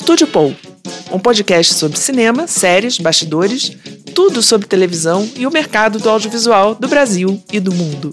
Estúdio 0.00 0.28
Paul, 0.28 0.54
um 1.10 1.18
podcast 1.18 1.74
sobre 1.74 1.98
cinema, 1.98 2.46
séries, 2.46 2.98
bastidores, 2.98 3.72
tudo 4.14 4.40
sobre 4.44 4.68
televisão 4.68 5.28
e 5.36 5.44
o 5.44 5.50
mercado 5.50 5.98
do 5.98 6.08
audiovisual 6.08 6.76
do 6.76 6.86
Brasil 6.86 7.42
e 7.52 7.58
do 7.58 7.74
mundo. 7.74 8.12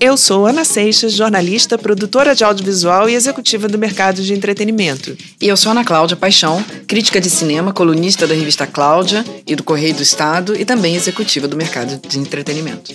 Eu 0.00 0.16
sou 0.16 0.46
Ana 0.46 0.64
Seixas, 0.64 1.12
jornalista, 1.12 1.76
produtora 1.76 2.34
de 2.34 2.42
audiovisual 2.42 3.08
e 3.08 3.14
executiva 3.14 3.68
do 3.68 3.78
mercado 3.78 4.22
de 4.22 4.32
entretenimento. 4.32 5.14
E 5.40 5.46
eu 5.46 5.58
sou 5.58 5.72
Ana 5.72 5.84
Cláudia 5.84 6.16
Paixão, 6.16 6.64
crítica 6.86 7.20
de 7.20 7.28
cinema, 7.28 7.70
colunista 7.70 8.26
da 8.26 8.34
revista 8.34 8.66
Cláudia 8.66 9.22
e 9.46 9.54
do 9.54 9.62
Correio 9.62 9.94
do 9.94 10.02
Estado 10.02 10.58
e 10.58 10.64
também 10.64 10.96
executiva 10.96 11.46
do 11.46 11.54
mercado 11.54 12.00
de 12.08 12.18
entretenimento. 12.18 12.94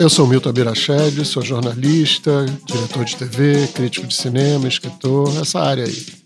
Eu 0.00 0.10
sou 0.10 0.26
Milton 0.26 0.50
Abirached, 0.50 1.24
sou 1.24 1.42
jornalista, 1.42 2.44
diretor 2.66 3.04
de 3.04 3.16
TV, 3.16 3.68
crítico 3.72 4.06
de 4.06 4.14
cinema, 4.14 4.66
escritor, 4.66 5.32
essa 5.40 5.60
área 5.60 5.84
aí. 5.84 6.17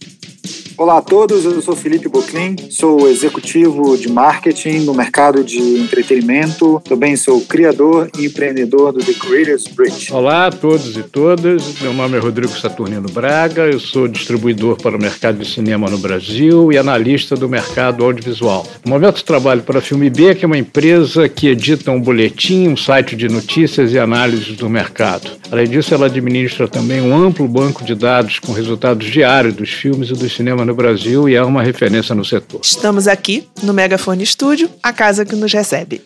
Olá 0.83 0.99
a 0.99 1.01
todos, 1.01 1.45
eu 1.45 1.63
sou 1.63 1.77
Felipe 1.77 2.09
Boclin, 2.09 2.57
sou 2.69 3.09
executivo 3.09 3.97
de 3.97 4.11
marketing 4.11 4.81
no 4.81 4.93
mercado 4.93 5.45
de 5.45 5.61
entretenimento, 5.79 6.83
também 6.85 7.15
sou 7.15 7.41
criador 7.43 8.11
e 8.19 8.27
empreendedor 8.27 8.93
do 8.93 8.99
The 8.99 9.13
Creators 9.13 9.69
Bridge. 9.69 10.13
Olá 10.13 10.49
a 10.49 10.51
todos 10.51 10.97
e 10.97 11.05
todas, 11.05 11.81
meu 11.81 11.95
nome 11.95 12.17
é 12.17 12.21
Rodrigo 12.21 12.53
Saturnino 12.59 13.09
Braga, 13.13 13.63
eu 13.63 13.79
sou 13.79 14.09
distribuidor 14.09 14.77
para 14.77 14.97
o 14.97 15.01
mercado 15.01 15.39
de 15.39 15.49
cinema 15.49 15.89
no 15.89 15.99
Brasil 15.99 16.73
e 16.73 16.77
analista 16.77 17.37
do 17.37 17.49
mercado 17.49 18.05
audiovisual. 18.05 18.67
No 18.85 18.91
momento 18.91 19.23
trabalho 19.23 19.63
para 19.63 19.79
a 19.79 19.83
Filme 19.83 20.11
B, 20.11 20.35
que 20.35 20.45
é 20.45 20.49
uma 20.49 20.59
empresa 20.59 21.29
que 21.29 21.47
edita 21.47 21.93
um 21.93 22.01
boletim, 22.01 22.67
um 22.67 22.77
site 22.77 23.15
de 23.15 23.29
notícias 23.29 23.93
e 23.93 24.01
análises 24.01 24.57
do 24.57 24.69
mercado. 24.69 25.31
Além 25.49 25.69
disso, 25.69 25.95
ela 25.95 26.07
administra 26.07 26.67
também 26.67 27.01
um 27.01 27.15
amplo 27.15 27.47
banco 27.47 27.85
de 27.85 27.95
dados 27.95 28.41
com 28.41 28.53
resultados 28.53 29.07
diários 29.07 29.55
dos 29.55 29.71
filmes 29.71 30.09
e 30.09 30.15
do 30.15 30.29
cinema 30.29 30.65
no 30.65 30.72
no 30.73 30.75
Brasil 30.75 31.29
e 31.29 31.35
é 31.35 31.45
uma 31.45 31.63
referência 31.63 32.15
no 32.15 32.25
setor. 32.25 32.61
Estamos 32.65 33.07
aqui 33.07 33.47
no 33.63 33.75
Megafone 33.75 34.25
Estúdio, 34.25 34.71
a 34.83 34.91
casa 34.91 35.25
que 35.25 35.37
nos 35.37 35.53
recebe. 35.53 36.01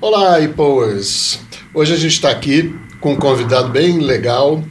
Olá, 0.00 0.40
IPOers! 0.40 1.40
Hoje 1.74 1.92
a 1.92 1.96
gente 1.96 2.12
está 2.12 2.30
aqui 2.30 2.72
com 3.00 3.14
um 3.14 3.16
convidado 3.16 3.70
bem 3.70 3.98
legal, 3.98 4.62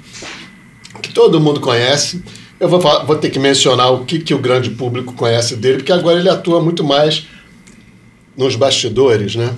que 1.01 1.13
todo 1.13 1.41
mundo 1.41 1.59
conhece. 1.59 2.23
Eu 2.57 2.69
vou, 2.69 2.79
vou 2.79 3.17
ter 3.17 3.29
que 3.29 3.37
mencionar 3.37 3.91
o 3.91 4.05
que, 4.05 4.19
que 4.19 4.33
o 4.33 4.39
grande 4.39 4.69
público 4.69 5.13
conhece 5.13 5.57
dele, 5.57 5.77
porque 5.79 5.91
agora 5.91 6.17
ele 6.17 6.29
atua 6.29 6.61
muito 6.61 6.81
mais 6.81 7.27
nos 8.37 8.55
bastidores, 8.55 9.35
né? 9.35 9.53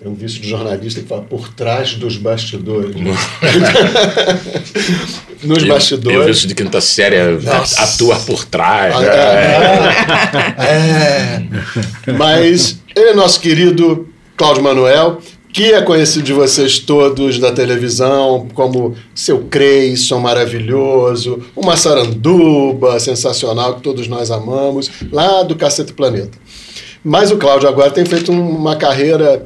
É 0.00 0.08
um 0.08 0.14
vício 0.14 0.40
de 0.40 0.48
jornalista 0.48 1.00
que 1.00 1.08
fala 1.08 1.22
por 1.22 1.48
trás 1.48 1.94
dos 1.94 2.16
bastidores. 2.16 2.94
Nos 5.42 5.64
e, 5.64 5.66
bastidores. 5.66 6.16
E 6.16 6.20
o 6.20 6.24
vício 6.24 6.46
de 6.46 6.54
quinta 6.54 6.80
série 6.80 7.16
atua 7.78 8.14
por 8.20 8.44
trás. 8.44 8.94
Ah, 8.94 9.02
é, 10.56 10.62
é, 10.62 11.42
é. 12.06 12.12
Mas 12.12 12.78
ele 12.94 13.10
é 13.10 13.14
nosso 13.14 13.40
querido 13.40 14.08
Cláudio 14.36 14.62
Manuel, 14.62 15.18
que 15.52 15.72
é 15.72 15.82
conhecido 15.82 16.26
de 16.26 16.32
vocês 16.32 16.78
todos 16.78 17.40
da 17.40 17.50
televisão 17.50 18.46
como 18.54 18.94
seu 19.12 19.46
Creyson 19.50 20.20
maravilhoso, 20.20 21.42
uma 21.56 21.76
saranduba 21.76 23.00
sensacional 23.00 23.74
que 23.74 23.82
todos 23.82 24.06
nós 24.06 24.30
amamos, 24.30 24.88
lá 25.10 25.42
do 25.42 25.56
Cacete 25.56 25.92
Planeta. 25.92 26.38
Mas 27.02 27.32
o 27.32 27.36
Cláudio 27.36 27.68
agora 27.68 27.90
tem 27.90 28.04
feito 28.04 28.30
uma 28.30 28.76
carreira 28.76 29.44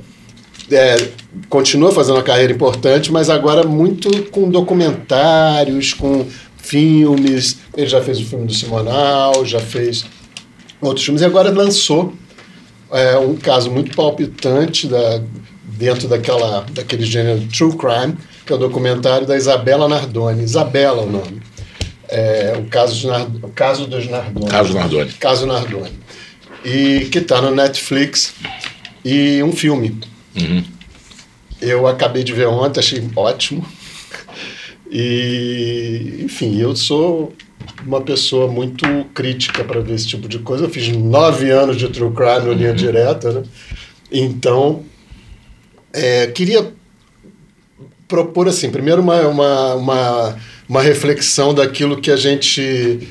é, 0.72 0.96
continua 1.48 1.92
fazendo 1.92 2.16
uma 2.16 2.22
carreira 2.22 2.52
importante, 2.52 3.12
mas 3.12 3.28
agora 3.30 3.64
muito 3.64 4.30
com 4.30 4.50
documentários, 4.50 5.92
com 5.92 6.26
filmes. 6.58 7.58
Ele 7.76 7.86
já 7.86 8.00
fez 8.00 8.20
o 8.20 8.24
filme 8.24 8.46
do 8.46 8.54
Simonal, 8.54 9.44
já 9.44 9.60
fez 9.60 10.04
outros 10.80 11.04
filmes 11.04 11.22
e 11.22 11.24
agora 11.24 11.50
lançou 11.50 12.12
é, 12.90 13.16
um 13.18 13.36
caso 13.36 13.70
muito 13.70 13.94
palpitante 13.94 14.86
da, 14.86 15.20
dentro 15.64 16.08
daquela, 16.08 16.64
daquele 16.70 17.04
gênero 17.04 17.40
True 17.48 17.76
Crime, 17.76 18.16
que 18.46 18.52
é 18.52 18.56
o 18.56 18.58
documentário 18.58 19.26
da 19.26 19.36
Isabela 19.36 19.88
Nardoni. 19.88 20.42
Isabela 20.42 21.02
é 21.02 21.04
o 21.04 21.10
nome. 21.10 21.42
É, 22.08 22.54
o, 22.58 22.64
caso 22.68 23.08
Nard... 23.08 23.38
o 23.42 23.48
caso 23.48 23.86
dos 23.86 24.06
Nardoni. 24.06 24.50
Caso 24.50 24.74
Nardoni. 24.74 25.12
Caso 25.12 25.46
Nardoni. 25.46 25.92
E 26.64 27.08
que 27.10 27.18
está 27.18 27.40
no 27.40 27.54
Netflix. 27.54 28.34
E 29.04 29.42
um 29.42 29.52
filme 29.52 29.98
Uhum. 30.36 30.64
Eu 31.60 31.86
acabei 31.86 32.24
de 32.24 32.32
ver 32.32 32.46
ontem, 32.48 32.80
achei 32.80 33.08
ótimo. 33.14 33.64
E, 34.90 36.20
enfim, 36.24 36.60
eu 36.60 36.76
sou 36.76 37.32
uma 37.86 38.00
pessoa 38.00 38.50
muito 38.50 38.84
crítica 39.14 39.64
para 39.64 39.80
ver 39.80 39.94
esse 39.94 40.06
tipo 40.06 40.28
de 40.28 40.38
coisa. 40.40 40.64
Eu 40.64 40.70
fiz 40.70 40.88
nove 40.88 41.50
anos 41.50 41.76
de 41.76 41.88
true 41.88 42.12
crime 42.12 42.46
no 42.46 42.52
linha 42.52 42.70
uhum. 42.70 42.76
direta, 42.76 43.32
né? 43.32 43.42
Então, 44.10 44.84
é, 45.92 46.26
queria 46.26 46.72
propor, 48.06 48.48
assim, 48.48 48.70
primeiro 48.70 49.00
uma, 49.00 49.22
uma, 49.22 49.74
uma, 49.74 50.36
uma 50.68 50.82
reflexão 50.82 51.54
daquilo 51.54 52.00
que 52.00 52.10
a 52.10 52.16
gente 52.16 53.08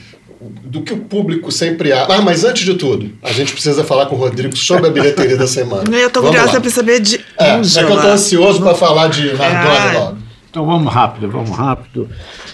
do 0.64 0.82
que 0.82 0.94
o 0.94 0.98
público 0.98 1.52
sempre 1.52 1.92
acha. 1.94 2.14
Ah, 2.14 2.22
mas 2.22 2.44
antes 2.44 2.66
de 2.66 2.74
tudo, 2.74 3.12
a 3.22 3.32
gente 3.32 3.54
precisa 3.54 3.84
falar 3.84 4.08
com 4.08 4.16
o 4.16 4.18
Rodrigo 4.18 4.56
sobre 4.56 4.88
a 4.88 4.90
bilheteria 4.90 5.38
da 5.38 5.48
semana. 5.48 5.84
Eu 5.96 6.08
estou 6.08 6.24
curiosa 6.24 6.60
para 6.60 6.70
saber 6.70 7.00
de. 7.00 7.20
É, 7.38 7.50
é 7.50 7.62
que 7.62 7.80
eu 7.80 7.96
estou 7.96 8.12
ansioso 8.12 8.62
para 8.62 8.76
falar 8.76 9.08
de 9.08 9.34
Nardone 9.34 9.96
é. 9.96 10.00
logo. 10.00 10.18
Então 10.52 10.66
vamos 10.66 10.94
rápido, 10.94 11.30
vamos 11.30 11.52
rápido. 11.52 12.10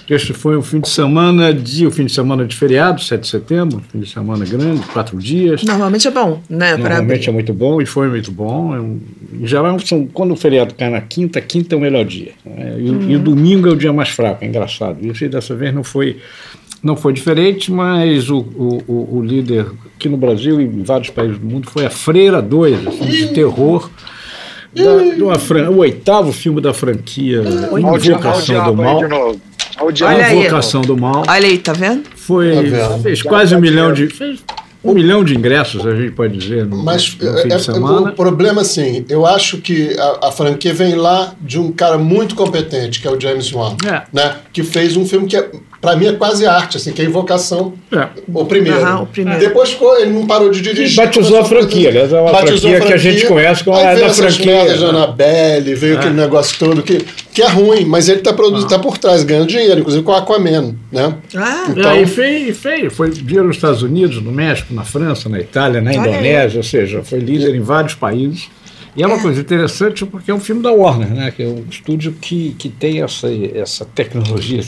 Este 0.07 0.31
foi 0.31 0.55
um 0.55 0.61
fim 0.61 0.79
de 0.79 0.87
semana 0.87 1.51
de 1.51 1.87
o 1.87 1.91
fim 1.91 2.05
de 2.05 2.13
semana 2.13 2.45
de 2.45 2.55
feriado, 2.55 3.01
7 3.01 3.21
de 3.21 3.27
setembro, 3.27 3.81
fim 3.91 3.99
de 3.99 4.07
semana 4.07 4.45
grande, 4.45 4.81
quatro 4.93 5.17
dias. 5.17 5.63
Normalmente 5.63 6.07
é 6.07 6.11
bom, 6.11 6.39
né? 6.47 6.77
Normalmente 6.77 7.27
é 7.27 7.31
muito 7.31 7.53
bom 7.55 7.81
e 7.81 7.87
foi 7.87 8.07
muito 8.07 8.31
bom. 8.31 8.75
É 8.75 9.37
em 9.41 9.47
geral, 9.47 9.79
são, 9.79 10.05
quando 10.05 10.31
o 10.31 10.35
feriado 10.35 10.75
cai 10.75 10.91
na 10.91 11.01
quinta, 11.01 11.41
quinta 11.41 11.73
é 11.73 11.77
o 11.77 11.81
melhor 11.81 12.05
dia. 12.05 12.33
Né? 12.45 12.75
E, 12.79 12.89
uhum. 12.89 13.09
e, 13.09 13.15
o 13.15 13.19
domingo 13.19 13.67
é 13.67 13.71
o 13.71 13.75
dia 13.75 13.91
mais 13.91 14.09
fraco, 14.09 14.45
é 14.45 14.47
engraçado. 14.47 15.03
Isso 15.03 15.27
dessa 15.27 15.55
vez 15.55 15.73
não 15.73 15.83
foi 15.83 16.17
não 16.87 16.95
foi 16.95 17.11
diferente, 17.11 17.69
mas 17.69 18.29
o, 18.29 18.37
o, 18.37 19.17
o, 19.17 19.21
líder 19.21 19.67
aqui 19.93 20.07
no 20.07 20.15
Brasil 20.15 20.61
e 20.61 20.63
em 20.63 20.83
vários 20.83 21.09
países 21.09 21.37
do 21.37 21.45
mundo 21.45 21.69
foi 21.69 21.85
a 21.85 21.89
Freira 21.89 22.41
2, 22.41 22.87
assim, 22.87 23.05
de 23.05 23.27
terror. 23.33 23.89
Da, 24.73 25.39
fran... 25.39 25.69
O 25.69 25.79
oitavo 25.79 26.31
filme 26.31 26.61
da 26.61 26.73
franquia 26.73 27.43
Invocação 27.77 28.63
do 28.63 28.75
Mal. 28.75 29.01
A 30.05 30.33
Invocação 30.33 30.81
do 30.81 30.97
Mal. 30.97 31.23
Olha 31.27 31.47
aí, 31.47 31.57
tá 31.57 31.73
vendo? 31.73 32.03
Foi, 32.15 32.71
tá 32.71 32.99
fez 32.99 33.21
quase 33.21 33.53
um 33.53 33.59
milhão 33.59 33.91
de. 33.91 34.07
Fez 34.07 34.41
um 34.83 34.93
milhão 34.93 35.23
de 35.23 35.35
ingressos, 35.35 35.85
a 35.85 35.95
gente 35.95 36.11
pode 36.11 36.37
dizer, 36.37 36.65
no, 36.65 36.77
Mas 36.77 37.17
no 37.19 37.37
fim 37.39 37.51
é, 37.51 37.57
de 37.57 37.63
semana. 37.63 38.11
O 38.11 38.13
problema, 38.13 38.61
assim, 38.61 39.05
eu 39.09 39.25
acho 39.25 39.57
que 39.57 39.97
a, 39.99 40.27
a, 40.27 40.31
franquia 40.31 40.73
vem 40.73 40.95
lá 40.95 41.33
de 41.41 41.59
um 41.59 41.71
cara 41.71 41.97
muito 41.97 42.35
competente, 42.35 43.01
que 43.01 43.07
é 43.07 43.11
o 43.11 43.19
James 43.19 43.51
Wan, 43.51 43.75
é. 43.85 44.03
né? 44.13 44.37
Que 44.53 44.63
fez 44.63 44.95
um 44.95 45.05
filme 45.05 45.27
que 45.27 45.35
é 45.35 45.49
para 45.79 45.95
mim 45.95 46.07
é 46.07 46.13
quase 46.13 46.45
arte, 46.45 46.77
assim, 46.77 46.91
que 46.91 47.01
é 47.01 47.05
Invocação, 47.05 47.73
é. 47.91 48.07
o, 48.33 48.45
primeiro. 48.45 48.79
Uhum, 48.79 49.03
o 49.03 49.05
primeiro. 49.05 49.39
Depois 49.39 49.69
ficou, 49.69 49.97
ele 49.99 50.11
não 50.11 50.25
parou 50.25 50.49
de 50.49 50.61
dirigir. 50.61 50.95
batizou 50.95 51.39
a 51.39 51.45
franquia, 51.45 51.89
aliás, 51.89 52.11
é 52.11 52.19
uma 52.19 52.29
franquia, 52.29 52.57
franquia, 52.59 52.81
que 52.81 52.93
a 52.93 52.97
gente 52.97 53.25
conhece 53.25 53.63
como 53.63 53.77
a 53.77 53.93
da 53.93 54.09
franquia. 54.09 54.61
Aí 54.61 54.67
veio 54.69 54.89
Annabelle, 54.89 55.75
veio 55.75 55.95
é. 55.95 55.97
aquele 55.97 56.15
negócio 56.15 56.57
todo 56.57 56.81
que, 56.81 57.05
que 57.31 57.41
é 57.41 57.47
ruim, 57.47 57.85
mas 57.85 58.09
ele 58.09 58.19
está 58.19 58.33
produzindo, 58.33 58.73
ah. 58.73 58.77
tá 58.77 58.79
por 58.79 58.97
trás, 58.97 59.23
ganhando 59.23 59.47
dinheiro, 59.47 59.79
inclusive 59.79 60.03
com 60.03 60.13
Aquaman, 60.13 60.75
né? 60.91 61.15
Ah, 61.35 61.65
então, 61.69 61.91
é, 61.91 62.01
e 62.01 62.05
fez, 62.07 62.57
fez, 62.57 62.93
foi 62.93 63.09
dinheiro 63.11 63.47
nos 63.47 63.57
Estados 63.57 63.83
Unidos, 63.83 64.21
no 64.21 64.31
México, 64.31 64.73
na 64.73 64.83
França, 64.83 65.29
na 65.29 65.39
Itália, 65.39 65.79
na 65.79 65.93
Indonésia, 65.93 66.57
ou 66.57 66.63
seja, 66.63 67.03
foi 67.03 67.19
líder 67.19 67.55
em 67.55 67.61
vários 67.61 67.93
países. 67.93 68.49
E 68.97 69.03
é 69.03 69.07
uma 69.07 69.17
é. 69.17 69.21
coisa 69.21 69.39
interessante 69.39 70.03
porque 70.07 70.31
é 70.31 70.33
um 70.33 70.39
filme 70.39 70.63
da 70.63 70.71
Warner, 70.71 71.09
né? 71.09 71.29
que 71.29 71.43
é 71.43 71.47
um 71.47 71.63
estúdio 71.69 72.13
que, 72.13 72.55
que 72.57 72.67
tem 72.67 73.03
essa, 73.03 73.27
essa 73.31 73.85
tecnologia, 73.85 74.59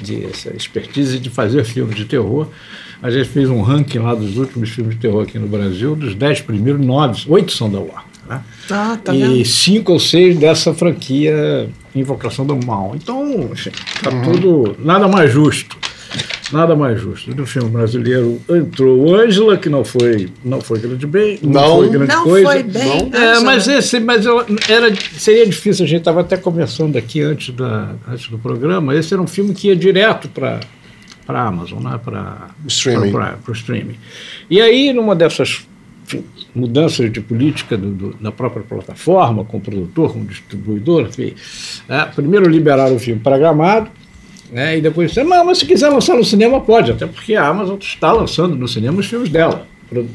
de, 0.00 0.24
essa 0.24 0.56
expertise 0.56 1.18
de 1.18 1.28
fazer 1.28 1.62
filmes 1.64 1.94
de 1.94 2.06
terror. 2.06 2.48
A 3.02 3.10
gente 3.10 3.28
fez 3.28 3.50
um 3.50 3.60
ranking 3.60 3.98
lá 3.98 4.14
dos 4.14 4.38
últimos 4.38 4.70
filmes 4.70 4.94
de 4.94 5.02
terror 5.02 5.22
aqui 5.22 5.38
no 5.38 5.46
Brasil, 5.46 5.94
dos 5.94 6.14
dez 6.14 6.40
primeiros, 6.40 6.84
nove, 6.84 7.24
oito 7.28 7.52
são 7.52 7.70
da 7.70 7.78
Warner. 7.78 8.04
Né? 8.26 8.42
Ah, 8.70 8.98
tá 9.04 9.14
e 9.14 9.18
vendo? 9.18 9.44
cinco 9.44 9.92
ou 9.92 10.00
seis 10.00 10.36
dessa 10.38 10.72
franquia 10.72 11.68
Invocação 11.94 12.46
do 12.46 12.56
Mal. 12.56 12.92
Então, 12.96 13.50
está 13.52 14.10
uhum. 14.10 14.22
tudo 14.22 14.76
nada 14.78 15.06
mais 15.06 15.30
justo 15.30 15.76
Nada 16.52 16.76
mais 16.76 17.00
justo. 17.00 17.34
No 17.34 17.44
filme 17.44 17.70
brasileiro 17.70 18.40
entrou 18.48 19.14
Ângela, 19.14 19.56
que 19.56 19.68
não 19.68 19.84
foi, 19.84 20.28
não 20.44 20.60
foi 20.60 20.78
grande 20.78 21.06
bem, 21.06 21.38
não, 21.42 21.50
não 21.50 21.76
foi 21.78 21.88
grande 21.88 22.12
não 22.12 22.24
coisa. 22.24 22.46
Foi 22.46 22.62
bem, 22.62 23.10
não. 23.10 23.18
É, 23.18 23.40
mas 23.40 23.66
esse, 23.66 23.98
mas 23.98 24.24
eu, 24.24 24.44
era, 24.68 24.94
seria 25.18 25.46
difícil. 25.46 25.84
A 25.84 25.88
gente 25.88 26.00
estava 26.00 26.20
até 26.20 26.36
conversando 26.36 26.96
aqui 26.96 27.20
antes, 27.20 27.54
da, 27.54 27.94
antes 28.08 28.28
do 28.28 28.38
programa. 28.38 28.94
Esse 28.94 29.12
era 29.12 29.22
um 29.22 29.26
filme 29.26 29.54
que 29.54 29.68
ia 29.68 29.76
direto 29.76 30.28
para 30.28 30.60
para 31.26 31.42
Amazon, 31.42 31.82
né? 31.82 31.98
para 32.02 32.50
streaming. 32.68 33.12
o 33.46 33.52
streaming. 33.52 33.96
E 34.48 34.60
aí, 34.60 34.92
numa 34.92 35.14
dessas 35.16 35.66
enfim, 36.06 36.24
mudanças 36.54 37.10
de 37.12 37.20
política 37.20 37.76
do, 37.76 37.90
do, 37.90 38.14
da 38.14 38.30
própria 38.30 38.62
plataforma, 38.62 39.44
com 39.44 39.56
o 39.56 39.60
produtor, 39.60 40.12
com 40.12 40.20
o 40.20 40.24
distribuidor, 40.24 41.08
enfim, 41.08 41.34
é, 41.88 42.04
primeiro 42.04 42.48
liberaram 42.48 42.94
o 42.94 42.98
filme 43.00 43.20
para 43.20 43.36
Gramado, 43.36 43.90
Né? 44.50 44.78
E 44.78 44.80
depois 44.80 45.12
você, 45.12 45.24
não, 45.24 45.44
mas 45.44 45.58
se 45.58 45.66
quiser 45.66 45.88
lançar 45.88 46.16
no 46.16 46.24
cinema, 46.24 46.60
pode, 46.60 46.92
até 46.92 47.06
porque 47.06 47.34
a 47.34 47.46
Amazon 47.46 47.76
está 47.78 48.12
lançando 48.12 48.56
no 48.56 48.68
cinema 48.68 49.00
os 49.00 49.06
filmes 49.06 49.28
dela, 49.28 49.66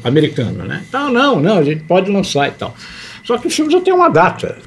americano, 0.04 0.64
né? 0.64 0.82
Então, 0.88 1.10
não, 1.10 1.40
não, 1.40 1.58
a 1.58 1.62
gente 1.62 1.82
pode 1.84 2.10
lançar 2.10 2.48
e 2.48 2.52
tal. 2.52 2.74
Só 3.24 3.38
que 3.38 3.46
o 3.46 3.50
filme 3.50 3.72
já 3.72 3.80
tem 3.80 3.92
uma 3.92 4.08
data 4.08 4.58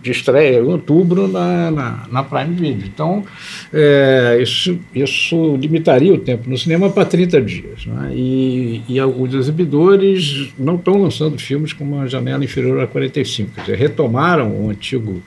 de 0.00 0.12
estreia 0.12 0.60
em 0.60 0.62
outubro 0.62 1.26
na, 1.26 1.70
na, 1.70 2.06
na 2.10 2.22
Prime 2.22 2.54
Video. 2.54 2.86
Então, 2.86 3.24
é, 3.72 4.38
isso, 4.40 4.78
isso 4.94 5.56
limitaria 5.56 6.12
o 6.14 6.18
tempo 6.18 6.48
no 6.48 6.56
cinema 6.56 6.88
para 6.88 7.04
30 7.04 7.42
dias. 7.42 7.86
Né? 7.86 8.12
E, 8.14 8.82
e 8.88 9.00
os 9.00 9.34
exibidores 9.34 10.52
não 10.58 10.76
estão 10.76 11.02
lançando 11.02 11.38
filmes 11.38 11.72
com 11.72 11.84
uma 11.84 12.06
janela 12.06 12.44
inferior 12.44 12.80
a 12.80 12.86
45. 12.86 13.50
Quer 13.54 13.60
dizer, 13.62 13.76
retomaram 13.76 14.50
o 14.50 14.70
antigo 14.70 15.22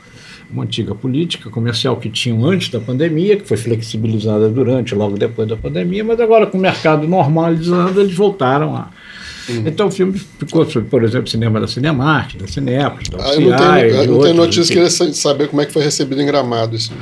uma 0.53 0.63
antiga 0.63 0.93
política 0.95 1.49
comercial 1.49 1.95
que 1.97 2.09
tinham 2.09 2.45
antes 2.45 2.69
da 2.69 2.79
pandemia, 2.79 3.37
que 3.37 3.47
foi 3.47 3.57
flexibilizada 3.57 4.49
durante, 4.49 4.93
logo 4.95 5.17
depois 5.17 5.47
da 5.47 5.55
pandemia, 5.55 6.03
mas 6.03 6.19
agora 6.19 6.45
com 6.47 6.57
o 6.57 6.61
mercado 6.61 7.07
normalizando, 7.07 7.99
eles 8.01 8.15
voltaram 8.15 8.75
a. 8.75 8.89
Então 9.65 9.87
o 9.87 9.91
filme 9.91 10.17
ficou, 10.17 10.69
sobre, 10.69 10.87
por 10.87 11.03
exemplo, 11.03 11.27
cinema 11.27 11.59
da 11.59 11.67
Cinemark, 11.67 12.35
da 12.37 12.47
Cinepolis, 12.47 13.09
da 13.09 13.17
Ah, 13.17 13.21
não 13.21 13.31
UCI, 13.31 13.39
de 13.39 13.47
eu 13.49 14.05
não 14.05 14.13
outros, 14.13 14.23
tenho 14.23 14.35
notícia, 14.37 14.73
queria 14.75 14.89
sa- 14.89 15.13
saber 15.13 15.47
como 15.47 15.61
é 15.61 15.65
que 15.65 15.73
foi 15.73 15.83
recebido 15.83 16.21
em 16.21 16.25
Gramado 16.25 16.75
isso. 16.75 16.93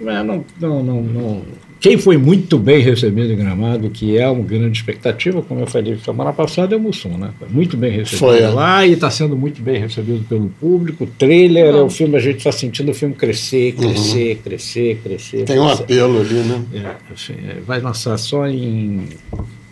É, 0.00 0.22
não, 0.22 0.44
não, 0.60 0.82
não, 0.82 1.02
não. 1.02 1.42
Quem 1.78 1.98
foi 1.98 2.16
muito 2.16 2.58
bem 2.58 2.80
recebido 2.80 3.32
em 3.32 3.36
Gramado, 3.36 3.90
que 3.90 4.16
é 4.16 4.26
uma 4.28 4.42
grande 4.42 4.78
expectativa, 4.78 5.42
como 5.42 5.60
eu 5.60 5.66
falei 5.66 5.96
semana 6.04 6.32
passada, 6.32 6.74
é 6.74 6.78
o 6.78 6.80
Mussum, 6.80 7.18
né? 7.18 7.30
Foi 7.38 7.48
muito 7.48 7.76
bem 7.76 7.90
recebido 7.90 8.18
Foi, 8.18 8.40
é. 8.40 8.48
lá 8.48 8.86
e 8.86 8.92
está 8.94 9.10
sendo 9.10 9.36
muito 9.36 9.60
bem 9.62 9.78
recebido 9.78 10.24
pelo 10.28 10.48
público. 10.60 11.04
O 11.04 11.06
trailer 11.06 11.74
é 11.74 11.82
o 11.82 11.90
filme, 11.90 12.16
a 12.16 12.20
gente 12.20 12.38
está 12.38 12.50
sentindo 12.50 12.90
o 12.90 12.94
filme 12.94 13.14
crescer, 13.14 13.72
crescer, 13.74 14.36
crescer, 14.42 15.00
crescer. 15.02 15.36
Uhum. 15.40 15.44
Tem 15.44 15.58
um 15.60 15.66
crescer. 15.66 15.82
apelo 15.82 16.20
ali, 16.20 16.34
né? 16.34 16.62
É, 16.74 17.12
assim, 17.12 17.34
é, 17.46 17.60
vai 17.66 17.80
lançar 17.80 18.16
só 18.16 18.48
em. 18.48 19.04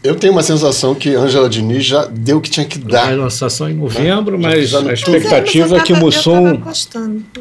Eu 0.03 0.15
tenho 0.15 0.35
uma 0.35 0.43
sensação 0.43 0.95
que 0.95 1.15
Ângela 1.15 1.49
Diniz 1.49 1.87
já 1.87 2.05
deu 2.05 2.37
o 2.37 2.41
que 2.43 2.51
tinha 2.51 2.67
que 2.67 2.79
Vai 2.79 2.91
dar. 2.91 3.17
lançar 3.19 3.49
só 3.49 3.71
em 3.71 3.75
novembro, 3.75 4.39
mas 4.39 4.69
já 4.69 4.81
não- 4.81 4.89
a 4.89 4.91
Mas 4.91 5.01
expectativa 5.01 5.79
é 5.79 5.81
que 5.81 5.95
o 5.95 5.97
Mussum. 5.97 6.61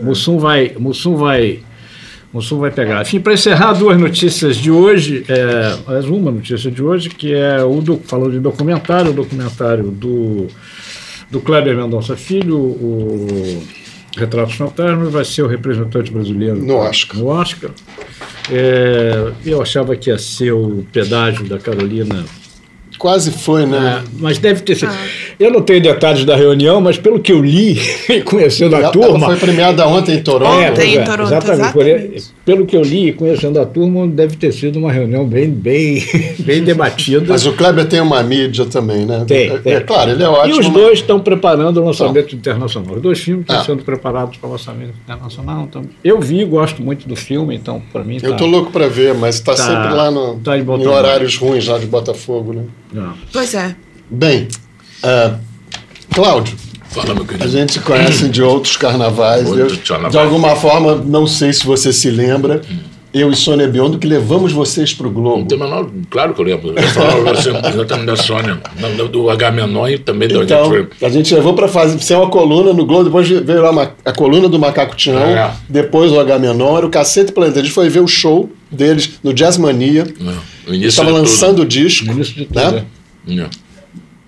Mussum 0.01 0.37
vai, 0.37 0.71
Mussum 0.79 1.17
vai, 1.17 1.59
Mussum 2.33 2.57
vai 2.57 2.71
pegar. 2.71 3.03
Enfim, 3.03 3.19
para 3.19 3.33
encerrar 3.33 3.73
duas 3.73 3.97
notícias 3.99 4.57
de 4.57 4.71
hoje, 4.71 5.23
é, 5.29 5.77
mais 5.85 6.05
uma 6.05 6.31
notícia 6.31 6.71
de 6.71 6.81
hoje 6.81 7.09
que 7.09 7.31
é 7.31 7.63
o 7.63 7.79
do, 7.79 7.97
falou 7.99 8.31
de 8.31 8.39
documentário, 8.39 9.11
o 9.11 9.13
documentário 9.13 9.91
do 9.91 10.47
do 11.33 11.41
Kleber 11.41 11.75
Mendonça 11.75 12.15
Filho, 12.15 12.57
o 12.57 13.63
Retratos 14.15 14.53
Fantasmas, 14.53 15.11
vai 15.11 15.25
ser 15.25 15.41
o 15.41 15.47
representante 15.47 16.11
brasileiro 16.11 16.57
No 16.57 16.75
Oscar. 16.75 17.19
No 17.19 17.27
Oscar. 17.27 17.71
É, 18.51 19.31
eu 19.43 19.59
achava 19.59 19.95
que 19.95 20.11
ia 20.11 20.17
ser 20.19 20.51
o 20.51 20.85
pedágio 20.91 21.45
da 21.45 21.57
Carolina 21.57 22.23
Quase 23.03 23.31
foi, 23.31 23.65
né? 23.65 24.01
é, 24.01 24.09
mas 24.17 24.37
deve 24.37 24.61
ter 24.61 24.75
sido. 24.75 24.89
Eu 25.37 25.51
não 25.51 25.61
tenho 25.61 25.81
detalhes 25.83 26.23
da 26.23 26.37
reunião, 26.37 26.79
mas 26.79 26.97
pelo 26.97 27.19
que 27.19 27.33
eu 27.33 27.43
li, 27.43 27.77
conhecendo 28.23 28.77
a 28.77 28.79
Ela- 28.79 28.91
turma. 28.93 29.25
Ela 29.25 29.25
foi 29.25 29.35
premiada 29.35 29.85
ontem 29.85 30.15
em 30.15 30.23
Toronto. 30.23 30.49
Ontem. 30.49 30.71
pois 30.73 30.87
em 30.87 31.03
Toronto, 31.03 31.27
exatamente. 31.33 31.59
Exatamente. 31.59 32.23
Pelo 32.45 32.65
que 32.65 32.75
eu 32.75 32.81
li, 32.81 33.13
conhecendo 33.13 33.57
a 33.57 33.65
turma, 33.65 34.05
deve 34.05 34.35
ter 34.35 34.51
sido 34.51 34.77
uma 34.77 34.91
reunião 34.91 35.25
bem, 35.25 35.49
bem, 35.49 36.03
bem 36.39 36.61
debatida. 36.61 37.25
Mas 37.29 37.45
o 37.45 37.53
Kleber 37.53 37.87
tem 37.87 38.01
uma 38.01 38.21
mídia 38.21 38.65
também, 38.65 39.05
né? 39.05 39.23
Tem, 39.25 39.49
é, 39.49 39.57
tem. 39.59 39.73
é 39.75 39.79
claro, 39.79 40.11
ele 40.11 40.21
é 40.21 40.25
e 40.25 40.29
ótimo. 40.29 40.59
os 40.59 40.65
mas- 40.65 40.73
dois 40.73 40.99
estão 40.99 41.19
preparando 41.21 41.81
o 41.81 41.85
lançamento 41.85 42.35
internacional. 42.35 42.95
Os 42.97 43.01
dois 43.01 43.19
filmes 43.19 43.43
estão 43.43 43.59
Ah. 43.61 43.63
sendo 43.63 43.83
preparados 43.83 44.35
para 44.35 44.49
o 44.49 44.51
lançamento 44.51 44.93
internacional. 45.05 45.63
Então, 45.69 45.83
eu 46.03 46.19
vi, 46.19 46.43
gosto 46.43 46.81
muito 46.81 47.07
do 47.07 47.15
filme, 47.15 47.55
então, 47.55 47.81
para 47.93 48.03
mim. 48.03 48.17
Eu 48.21 48.31
tá- 48.31 48.35
tô 48.35 48.45
louco 48.45 48.71
pra 48.71 48.87
ver, 48.89 49.13
mas 49.13 49.39
tá, 49.39 49.55
Tá- 49.55 49.63
sempre 49.63 49.93
lá 49.93 50.11
no, 50.11 50.35
tá 50.39 50.57
em 50.57 50.63
em 50.63 50.87
horários 50.87 51.37
ruins 51.37 51.65
lá 51.67 51.79
de 51.79 51.85
Botafogo, 51.85 52.51
né? 52.51 52.63
Não. 52.91 53.13
Pois 53.31 53.53
é. 53.53 53.73
Bem, 54.11 54.49
ah, 55.01 55.35
Cláudio, 56.13 56.55
Fala, 56.93 57.13
meu 57.15 57.23
a 57.23 57.27
querido. 57.27 57.49
gente 57.49 57.73
se 57.73 57.79
conhece 57.79 58.29
de 58.29 58.41
outros 58.41 58.77
carnavais. 58.77 59.47
Outros 59.49 59.79
Eu, 59.89 60.09
de 60.09 60.17
alguma 60.17 60.55
forma, 60.55 60.95
não 60.95 61.25
sei 61.27 61.51
se 61.53 61.65
você 61.65 61.91
se 61.91 62.09
lembra, 62.09 62.61
eu 63.13 63.29
e 63.31 63.35
Sônia 63.35 63.67
Biondo 63.67 63.99
que 63.99 64.07
levamos 64.07 64.51
vocês 64.51 64.91
pro 64.93 65.05
Não 65.07 65.13
Globo. 65.13 65.45
tem 65.45 65.55
o 65.57 65.61
menor, 65.61 65.87
claro 66.09 66.33
que 66.33 66.41
eu 66.41 66.45
lembro. 66.45 66.73
Eu 66.75 66.81
falava 66.89 67.21
você 67.35 67.49
exatamente 67.49 68.05
da 68.07 68.15
Sônia, 68.15 68.59
do- 68.97 69.07
do 69.07 69.29
H 69.29 69.51
menor 69.51 69.87
e 69.89 69.97
também 69.99 70.27
da 70.27 70.41
Então, 70.43 70.87
a 71.01 71.09
gente 71.09 71.33
levou 71.35 71.53
para 71.53 71.67
fazer 71.67 71.99
ser 71.99 72.15
uma 72.15 72.29
coluna 72.29 72.73
no 72.73 72.85
Globo, 72.85 73.03
depois 73.05 73.27
veio 73.29 73.61
lá 73.61 73.69
uma- 73.71 73.91
a 74.03 74.11
coluna 74.11 74.49
do 74.49 74.57
Macaco 74.57 74.95
Tião, 74.95 75.17
É. 75.19 75.51
depois 75.69 76.11
o 76.11 76.19
H 76.19 76.39
Menor, 76.39 76.83
o 76.85 76.89
Cacete 76.89 77.31
Planeta. 77.31 77.59
A 77.59 77.63
gente 77.63 77.73
foi 77.73 77.87
ver 77.89 77.99
o 77.99 78.07
show 78.07 78.49
deles 78.71 79.11
no 79.23 79.31
Jazz 79.33 79.57
Mania. 79.57 80.07
O 80.67 80.69
início 80.73 80.87
Estava 80.89 81.09
de 81.09 81.13
tudo. 81.17 81.21
lançando 81.29 81.61
o 81.61 81.65
disco. 81.65 82.07
No 82.07 82.13
início 82.13 82.33
de 82.33 82.45
tudo, 82.45 82.55
né? 82.59 82.83
né? 83.27 83.43
É 83.45 83.62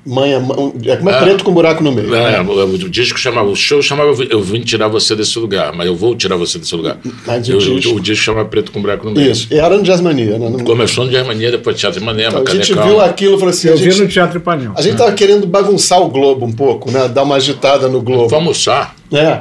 mãe- 0.06 0.34
é 0.34 0.96
como 0.98 1.10
é 1.10 1.14
É. 1.14 1.20
preto 1.22 1.44
com 1.44 1.52
buraco 1.52 1.84
no 1.84 1.92
meio. 1.92 2.14
É, 2.14 2.40
o, 2.42 2.64
o 2.76 2.78
disco 2.90 3.18
chamava, 3.20 3.50
o 3.50 3.56
show 3.56 3.82
chamava 3.82 4.10
Eu 4.10 4.16
Vim- 4.16 4.28
Eu 4.30 4.42
Vim 4.42 4.62
Tirar 4.62 4.88
Você 4.88 5.16
Desse 5.16 5.38
Lugar, 5.40 5.74
mas 5.74 5.88
eu 5.88 5.96
vou 5.96 6.16
tirar 6.16 6.36
você 6.38 6.60
desse 6.60 6.76
lugar. 6.76 6.98
Mas 7.26 7.48
o 7.48 7.54
Eu- 7.54 7.58
disco- 7.60 7.96
o 7.96 8.00
disco 8.00 8.24
chama 8.24 8.46
Preto 8.46 8.72
com 8.72 8.82
Buraco 8.82 9.06
no 9.06 9.12
Meio. 9.16 9.32
Isso, 9.32 9.48
e 9.52 9.58
era 9.58 9.76
no 9.78 9.84
Jazz 9.84 10.02
Mania. 10.02 10.38
Né? 10.38 10.50
No- 10.50 10.64
Começou 10.64 11.06
no 11.06 11.12
Germania, 11.12 11.52
depois 11.52 11.78
Teatro 11.80 12.00
de 12.00 12.06
Manema, 12.06 12.40
Então, 12.40 12.54
a 12.54 12.56
gente 12.56 12.74
viu 12.74 13.02
aquilo 13.02 13.36
e 13.36 13.40
falou 13.40 13.50
assim: 13.50 13.68
Eu 13.70 13.74
a 13.74 13.78
vi 13.78 13.84
gente, 13.92 14.02
no 14.04 14.08
Teatro 14.08 14.38
Ipanema. 14.38 14.74
a 14.78 14.82
gente 14.82 14.96
tava 14.98 15.12
querendo 15.14 15.48
bagunçar 15.48 16.02
o 16.02 16.10
Globo 16.10 16.46
um 16.46 16.52
pouco, 16.52 16.92
né? 16.92 17.08
Dar 17.08 17.24
uma 17.24 17.36
agitada 17.36 17.88
no 17.88 18.02
Globo. 18.02 18.28
Vamos 18.30 18.34
almoçar. 18.34 18.96
É. 19.12 19.40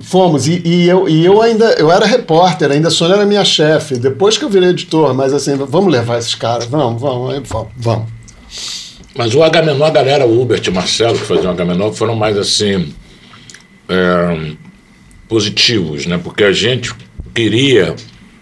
Fomos, 0.00 0.46
e, 0.46 0.60
e 0.64 0.88
eu, 0.88 1.08
e 1.08 1.24
eu 1.24 1.40
ainda 1.40 1.66
eu 1.78 1.90
era 1.90 2.04
repórter, 2.04 2.70
ainda 2.70 2.88
a 2.88 2.90
Sônia 2.90 3.14
era 3.14 3.24
minha 3.24 3.44
chefe, 3.44 3.96
depois 3.96 4.36
que 4.36 4.44
eu 4.44 4.50
virei 4.50 4.70
editor, 4.70 5.14
mas 5.14 5.32
assim, 5.32 5.56
vamos 5.56 5.90
levar 5.90 6.18
esses 6.18 6.34
caras, 6.34 6.66
vamos, 6.66 7.00
vamos, 7.00 7.42
vamos. 7.78 8.04
Mas 9.16 9.34
o 9.34 9.42
H 9.42 9.62
menor, 9.62 9.86
a 9.86 9.90
galera, 9.90 10.26
o 10.26 10.40
Hubert 10.40 10.62
e 10.66 10.70
o 10.70 10.72
Marcelo, 10.72 11.16
que 11.18 11.24
faziam 11.26 11.50
o 11.50 11.54
H 11.54 11.64
menor, 11.64 11.92
foram 11.92 12.16
mais 12.16 12.36
assim. 12.36 12.92
é, 13.88 14.52
positivos, 15.28 16.06
né? 16.06 16.20
Porque 16.22 16.44
a 16.44 16.52
gente 16.52 16.92
queria, 17.34 17.94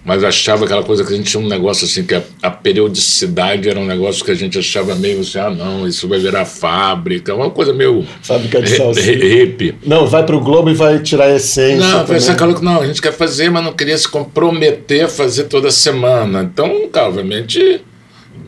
mas 0.05 0.25
achava 0.25 0.65
aquela 0.65 0.83
coisa 0.83 1.05
que 1.05 1.13
a 1.13 1.17
gente 1.17 1.31
tinha 1.31 1.43
um 1.43 1.49
negócio 1.49 1.85
assim, 1.87 2.05
que 2.05 2.15
a, 2.15 2.23
a 2.43 2.51
periodicidade 2.51 3.69
era 3.69 3.79
um 3.79 3.87
negócio 3.87 4.25
que 4.25 4.31
a 4.31 4.35
gente 4.35 4.59
achava 4.59 4.95
meio 4.95 5.21
assim, 5.21 5.39
ah, 5.39 5.51
não, 5.51 5.87
isso 5.87 6.09
vai 6.09 6.19
virar 6.19 6.45
fábrica, 6.45 7.35
uma 7.35 7.51
coisa 7.51 7.73
meio. 7.73 8.05
Fábrica 8.23 8.61
de 8.61 8.77
salsicha. 8.77 9.13
hi- 9.13 9.41
hippie. 9.43 9.75
Não, 9.87 10.07
vai 10.07 10.25
pro 10.27 10.41
Globo 10.41 10.71
e 10.71 10.75
vai 10.75 10.99
tirar 11.01 11.27
a 11.27 11.37
essência. 11.37 11.87
Não, 11.87 12.07
foi 12.07 12.17
essa 12.17 12.33
aquela 12.33 12.55
que 12.55 12.65
não, 12.65 12.81
a 12.81 12.87
gente 12.87 13.01
quer 13.01 13.13
fazer, 13.13 13.51
mas 13.51 13.65
não 13.65 13.73
queria 13.73 13.97
se 13.97 14.09
comprometer 14.09 15.05
a 15.05 15.09
fazer 15.09 15.45
toda 15.45 15.71
semana. 15.71 16.43
Então, 16.43 16.89
cara, 16.93 17.09
obviamente, 17.09 17.81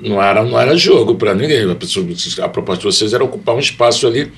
não 0.05 0.23
era, 0.23 0.45
não 0.45 0.59
era 0.59 0.77
jogo 0.77 1.15
para 1.17 1.35
ninguém. 1.35 1.71
A, 1.71 1.75
pessoa- 1.75 2.07
a 2.43 2.49
proposta 2.49 2.81
de 2.89 2.95
vocês 2.95 3.13
era 3.13 3.25
ocupar 3.25 3.55
um 3.55 3.59
espaço 3.61 4.07
ali 4.07 4.31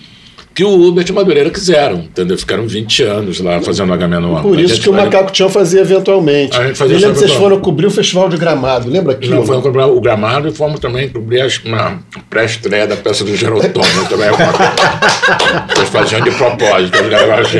que 0.57 0.65
o 0.65 0.71
Hubert 0.89 1.07
e 1.07 1.13
o 1.13 1.15
Madureira 1.15 1.51
quiseram, 1.51 1.97
entendeu? 1.99 2.39
Ficaram 2.39 2.67
20 2.67 3.03
anos 3.03 3.41
lá 3.41 3.61
fazendo 3.61 3.93
H 3.93 4.09
menor. 4.09 4.41
Por 4.41 4.59
isso 4.59 4.81
que 4.81 4.89
o 4.89 4.93
Macaco 4.95 5.31
Tião 5.31 5.51
fazia 5.51 5.83
eventualmente. 5.83 6.57
A 6.57 6.67
gente 6.67 6.77
fazia 6.79 6.97
Eu 6.97 7.01
lembro 7.01 7.13
que 7.15 7.19
vocês 7.21 7.33
foram 7.39 7.61
cobrir 7.61 7.87
o 7.87 7.91
Festival 7.91 8.27
de 8.31 8.39
Gramado, 8.39 8.89
lembra 8.89 9.13
aquilo? 9.13 9.37
Não, 9.37 9.45
foi 9.47 9.61
cobrir 9.61 9.83
o 9.83 10.01
gramado 10.01 10.49
e 10.49 10.53
fomos 10.53 10.81
também 10.81 11.11
cobrir 11.11 11.43
as- 11.43 11.61
uma 11.63 11.99
pré-estreia 12.31 12.87
da 12.87 12.97
peça 12.97 13.23
do 13.23 13.37
Gerotomo. 13.37 13.85
também. 14.09 14.31
Vocês 15.75 15.89
faziam 15.91 16.21
de 16.23 16.31
propósito. 16.31 16.97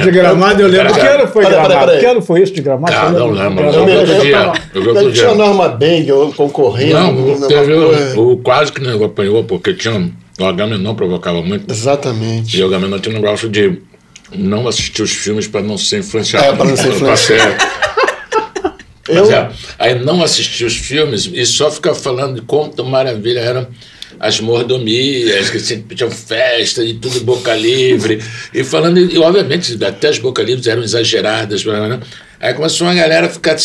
De 0.03 0.11
gramado 0.11 0.63
eu 0.63 0.69
lembro. 0.69 0.95
Que 0.95 1.01
ano 1.01 1.29
foi 1.29 1.45
gramado? 1.45 1.99
Que 1.99 2.07
ano 2.07 2.23
foi 2.23 2.43
isso 2.43 2.55
de 2.55 2.63
gramado? 2.63 2.95
Ah, 2.97 3.11
não 3.11 3.31
lembro? 3.31 3.65
Eu 3.65 3.85
vi 3.85 3.93
outro 3.93 4.21
dia. 4.23 4.53
eu- 4.75 5.13
tinha 5.13 5.31
a. 5.31 5.35
Norma 5.35 5.69
Bengel 5.69 6.33
concorrendo. 6.35 6.95
Não, 7.41 7.49
teve 7.49 7.75
o, 7.75 8.37
quase 8.39 8.73
que 8.73 8.81
nego 8.81 9.05
apanhou, 9.05 9.45
porque 9.45 9.75
tinha. 9.75 10.11
O 10.39 10.45
Agamenon 10.45 10.95
provocava 10.95 11.43
muito. 11.43 11.71
Exatamente. 11.71 12.57
E 12.57 12.63
o 12.63 12.67
Agamenon 12.67 12.99
tinha 12.99 13.17
um 13.17 13.21
negócio 13.21 13.49
de 13.49 13.81
não 14.35 14.69
assistir 14.69 15.03
os 15.03 15.13
filmes 15.13 15.47
para 15.47 15.63
não 15.63 15.79
ser 15.79 16.01
influenciado. 16.01 16.47
É, 16.47 16.57
pra 16.57 16.65
não 16.65 16.77
ser 16.77 16.89
influenciado. 16.95 17.57
Eu, 19.09 19.31
é, 19.31 19.53
aí 19.79 19.95
não 20.01 20.23
assistir 20.23 20.65
os 20.65 20.77
filmes 20.77 21.31
e 21.33 21.47
só 21.47 21.71
ficar 21.71 21.95
falando 21.95 22.41
de 22.41 22.43
quanto 22.43 22.85
maravilha 22.85 23.39
eram 23.39 23.69
as 24.19 24.41
mordomias, 24.41 25.49
que 25.49 25.61
sempre 25.61 25.95
tinham 25.95 26.11
festa 26.11 26.83
e 26.83 26.95
tudo 26.95 27.21
boca 27.21 27.55
livre. 27.55 28.21
E 28.53 28.65
falando, 28.65 28.99
e 28.99 29.17
obviamente 29.19 29.83
até 29.85 30.09
as 30.09 30.19
boca 30.19 30.43
livres 30.43 30.67
eram 30.67 30.83
exageradas. 30.83 31.63
Aí 32.41 32.53
começou 32.55 32.87
uma 32.87 32.95
galera 32.95 33.27
a 33.27 33.31
ficar 33.31 33.57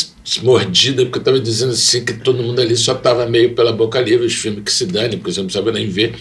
mordida, 0.44 1.04
porque 1.04 1.18
eu 1.18 1.22
estava 1.22 1.40
dizendo 1.40 1.72
assim 1.72 2.06
que 2.06 2.14
todo 2.14 2.42
mundo 2.44 2.62
ali 2.62 2.76
só 2.78 2.94
estava 2.94 3.26
meio 3.26 3.54
pela 3.54 3.72
boca 3.74 4.00
livre, 4.00 4.26
os 4.26 4.34
filmes 4.36 4.64
que 4.64 4.72
se 4.72 4.86
dane, 4.86 5.18
porque 5.18 5.34
você 5.34 5.42
não 5.42 5.50
sabia 5.50 5.74
nem 5.74 5.90
ver. 5.90 6.14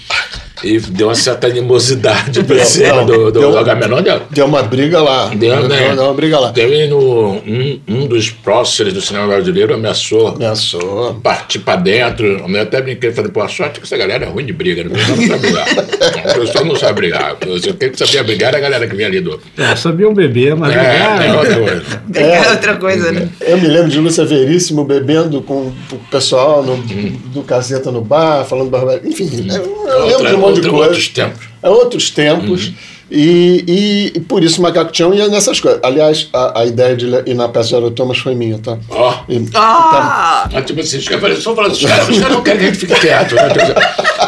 E 0.65 0.79
deu 0.79 1.09
uma 1.09 1.15
certa 1.15 1.47
animosidade 1.47 2.43
pra 2.45 2.65
cima 2.65 3.05
do, 3.05 3.31
do, 3.31 3.41
deu- 3.41 3.51
do 3.53 3.59
Agamenon. 3.59 4.03
Deu, 4.03 4.23
deu 4.31 4.47
uma 4.47 4.63
briga 4.63 5.01
lá. 5.01 5.29
Deu, 5.35 5.69
né? 5.69 5.95
deu 5.95 6.05
uma 6.05 6.15
briga 6.15 6.39
lá. 6.39 6.53
Teve 6.53 6.87
no, 6.87 7.33
um, 7.37 7.81
um 7.89 8.07
dos 8.07 8.31
próceres 8.31 8.93
do 8.93 9.01
cinema 9.01 9.27
brasileiro 9.27 9.73
ameaçou 9.75 10.29
Ameaçou. 10.29 11.15
partir 11.23 11.61
pra 11.61 11.77
dentro. 11.77 12.27
Eu 12.27 12.61
até 12.63 12.81
brinquei, 12.83 13.13
falei, 13.13 13.31
pô, 13.31 13.41
a 13.43 13.49
sorte 13.49 13.77
é 13.77 13.81
que 13.81 13.87
essa 13.87 13.97
galera 13.97 14.25
é 14.27 14.29
ruim 14.29 14.45
de 14.45 14.53
briga, 14.53 14.85
né? 14.85 14.91
O 14.91 14.95
pessoal 14.95 15.17
não 15.17 15.27
sabe 15.27 15.41
brigar. 15.47 16.37
O 16.37 16.41
pessoal 16.41 16.65
não 16.65 16.77
sabe 16.77 16.95
brigar. 16.95 17.37
Quem 17.79 17.91
que 17.91 17.99
sabia 17.99 18.25
brigar 18.25 18.49
era 18.49 18.59
a 18.59 18.61
galera 18.61 18.87
que 18.89 18.95
vinha 18.97 19.09
ali 19.09 19.21
do. 19.21 19.41
É, 19.57 19.75
sabia 19.77 20.09
um 20.09 20.15
bebê, 20.15 20.55
mas. 20.55 20.75
É, 20.75 20.79
ah, 20.79 21.25
é 21.25 21.33
outra 21.33 21.57
coisa. 21.59 22.03
É, 22.15 22.40
é 22.45 22.51
outra 22.53 22.77
coisa, 22.77 23.13
né? 23.13 23.29
Eu 23.41 23.59
me 23.61 23.67
lembro 23.69 23.89
de 23.91 23.99
Lúcia 23.99 24.25
Veríssimo 24.25 24.85
bebendo 24.85 25.41
com 25.43 25.73
o 25.93 25.99
pessoal 26.11 26.63
no, 26.63 26.77
do 26.77 27.43
Caseta 27.43 27.91
no 27.91 28.01
bar, 28.01 28.45
falando 28.45 28.71
barbaridade. 28.71 29.09
Enfim, 29.09 29.29
eu, 29.55 29.87
eu 29.89 30.07
lembro 30.07 30.29
de 30.29 30.35
um 30.35 30.39
monte 30.39 30.61
de 30.61 30.69
Outro- 30.69 30.71
coisa. 30.73 30.87
Outros 30.91 31.09
tempos. 31.09 31.49
É 31.63 31.69
outros 31.69 32.11
tempos. 32.11 32.73
E, 33.13 33.65
e, 33.67 34.13
e 34.19 34.21
por 34.21 34.41
isso 34.45 34.63
Macaco 34.63 34.93
Tião 34.93 35.13
ia 35.13 35.27
nessas 35.27 35.59
coisas. 35.59 35.81
Aliás, 35.83 36.29
a, 36.33 36.61
a 36.61 36.65
ideia 36.65 36.95
de 36.97 37.07
ir 37.27 37.35
na 37.35 37.49
peça 37.49 37.71
de 37.71 37.75
Harold 37.75 37.97
Thomas 37.97 38.19
foi 38.19 38.37
minha, 38.37 38.57
tá? 38.59 38.79
Ó. 38.89 39.15
E- 39.29 39.49
Ah! 39.53 40.49
Mas, 40.53 40.65
tipo 40.65 40.81
assim, 40.81 40.99
os 40.99 41.09
caras 41.09 41.43
só 41.43 41.53
falando, 41.55 41.73
os 41.73 41.85
caras, 41.85 42.09
os 42.09 42.19
caras 42.21 42.35
não 42.37 42.43
querem 42.43 42.61
que 42.61 42.65
a 42.67 42.69
gente 42.69 42.79
fique 42.79 42.95
quieto. 43.01 43.35
Né? 43.35 43.49
Tipo 43.49 43.63
assim, 43.65 43.73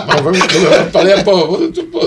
Mas 0.08 0.20
vamos, 0.20 0.38
eu 0.40 0.90
falei, 0.90 1.22
pô, 1.22 1.46
vou- 1.46 1.72
pô, 1.92 2.00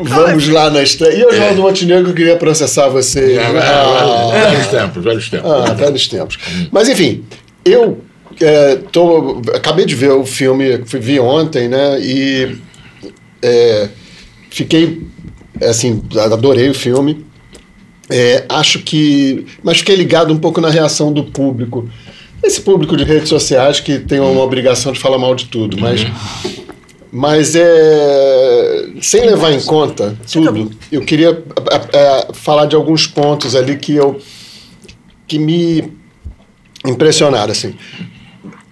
Vamos 0.00 0.48
lá 0.48 0.70
na 0.70 0.82
estreia. 0.82 1.16
E 1.18 1.24
Oswaldo 1.24 1.62
Montenegro 1.62 2.12
queria 2.12 2.36
processar 2.36 2.88
você. 2.88 3.34
é, 3.36 3.46
Ah, 3.46 4.30
é, 4.34 4.40
vários 4.42 4.66
tempos, 4.68 5.04
vários 5.04 5.30
tempos. 5.30 5.50
Ah, 5.50 5.74
velhos 5.74 6.08
tempos. 6.08 6.38
Mas 6.70 6.88
enfim, 6.88 7.24
eu 7.64 8.00
é, 8.40 8.76
tô, 8.92 9.42
acabei 9.54 9.84
de 9.84 9.94
ver 9.94 10.10
o 10.10 10.24
filme, 10.24 10.78
vi 11.00 11.18
ontem, 11.18 11.68
né? 11.68 11.98
E 12.00 12.56
é, 13.42 13.88
fiquei 14.50 15.02
assim, 15.62 16.02
adorei 16.32 16.68
o 16.68 16.74
filme. 16.74 17.26
É, 18.10 18.44
acho 18.48 18.80
que. 18.80 19.46
Mas 19.62 19.78
fiquei 19.78 19.94
ligado 19.96 20.32
um 20.32 20.38
pouco 20.38 20.60
na 20.60 20.70
reação 20.70 21.12
do 21.12 21.24
público. 21.24 21.88
Esse 22.42 22.60
público 22.60 22.96
de 22.96 23.04
redes 23.04 23.28
sociais 23.28 23.80
que 23.80 23.98
tem 23.98 24.20
uma 24.20 24.42
obrigação 24.42 24.92
de 24.92 25.00
falar 25.00 25.18
mal 25.18 25.34
de 25.34 25.46
tudo, 25.46 25.76
mas. 25.78 26.06
Mas 27.10 27.54
é. 27.54 28.88
Sem 29.00 29.22
levar 29.22 29.52
em 29.52 29.60
conta 29.62 30.16
tudo, 30.30 30.70
eu 30.90 31.02
queria 31.02 31.42
falar 32.34 32.66
de 32.66 32.76
alguns 32.76 33.06
pontos 33.06 33.54
ali 33.54 33.76
que 33.76 33.94
eu. 33.94 34.20
que 35.26 35.38
me 35.38 35.92
impressionaram, 36.86 37.52
assim. 37.52 37.74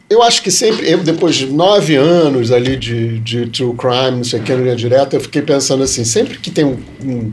Eu 0.08 0.22
acho 0.22 0.40
que 0.40 0.52
sempre, 0.52 0.88
eu, 0.88 0.98
depois 0.98 1.34
de 1.34 1.46
nove 1.46 1.96
anos 1.96 2.52
ali 2.52 2.76
de, 2.76 3.18
de 3.18 3.46
true 3.46 3.74
crime, 3.74 4.18
não 4.18 4.24
sei 4.24 4.38
o 4.38 4.42
que, 4.42 4.54
linha 4.54 4.76
direta, 4.76 5.16
eu 5.16 5.20
fiquei 5.20 5.42
pensando 5.42 5.82
assim, 5.82 6.04
sempre 6.04 6.38
que 6.38 6.48
tem 6.48 6.64
um, 6.64 6.78
um, 7.02 7.32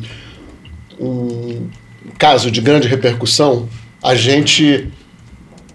um 1.00 1.69
caso 2.17 2.50
de 2.50 2.60
grande 2.62 2.88
repercussão, 2.88 3.69
a 4.01 4.15
gente 4.15 4.89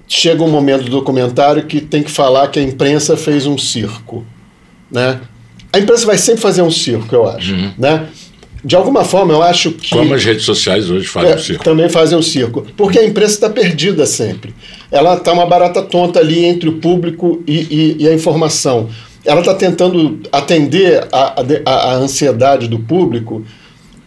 chega 0.08 0.42
um 0.42 0.50
momento 0.50 0.84
do 0.84 0.90
documentário 0.90 1.66
que 1.66 1.80
tem 1.80 2.02
que 2.02 2.10
falar 2.10 2.48
que 2.48 2.58
a 2.58 2.62
imprensa 2.62 3.16
fez 3.16 3.46
um 3.46 3.56
circo, 3.56 4.26
né? 4.90 5.20
A 5.72 5.78
imprensa 5.78 6.06
vai 6.06 6.16
sempre 6.18 6.40
fazer 6.40 6.62
um 6.62 6.70
circo, 6.70 7.14
eu 7.14 7.28
acho, 7.28 7.54
né? 7.78 8.06
De 8.64 8.74
alguma 8.74 9.04
forma, 9.04 9.32
eu 9.32 9.42
acho 9.42 9.70
que... 9.70 9.90
Como 9.90 10.12
as 10.14 10.24
redes 10.24 10.44
sociais 10.44 10.90
hoje 10.90 11.06
fazem 11.06 11.30
É, 11.30 11.36
o 11.36 11.38
circo. 11.38 11.62
Também 11.64 11.88
fazem 11.88 12.18
um 12.18 12.22
circo. 12.22 12.66
Porque 12.76 12.98
a 12.98 13.04
imprensa 13.06 13.34
está 13.34 13.48
perdida 13.50 14.04
sempre. 14.04 14.52
Ela 14.90 15.14
está 15.14 15.32
uma 15.32 15.46
barata 15.46 15.80
tonta 15.80 16.18
ali 16.18 16.44
entre 16.44 16.68
o 16.68 16.72
público 16.78 17.40
e, 17.46 17.52
e- 17.70 17.96
e 18.00 18.08
a 18.08 18.12
informação. 18.12 18.88
Ela 19.24 19.40
está 19.40 19.54
tentando 19.54 20.18
atender 20.32 21.06
a, 21.12 21.40
a- 21.66 21.92
a 21.92 21.94
ansiedade 21.94 22.66
do 22.66 22.80
público. 22.80 23.44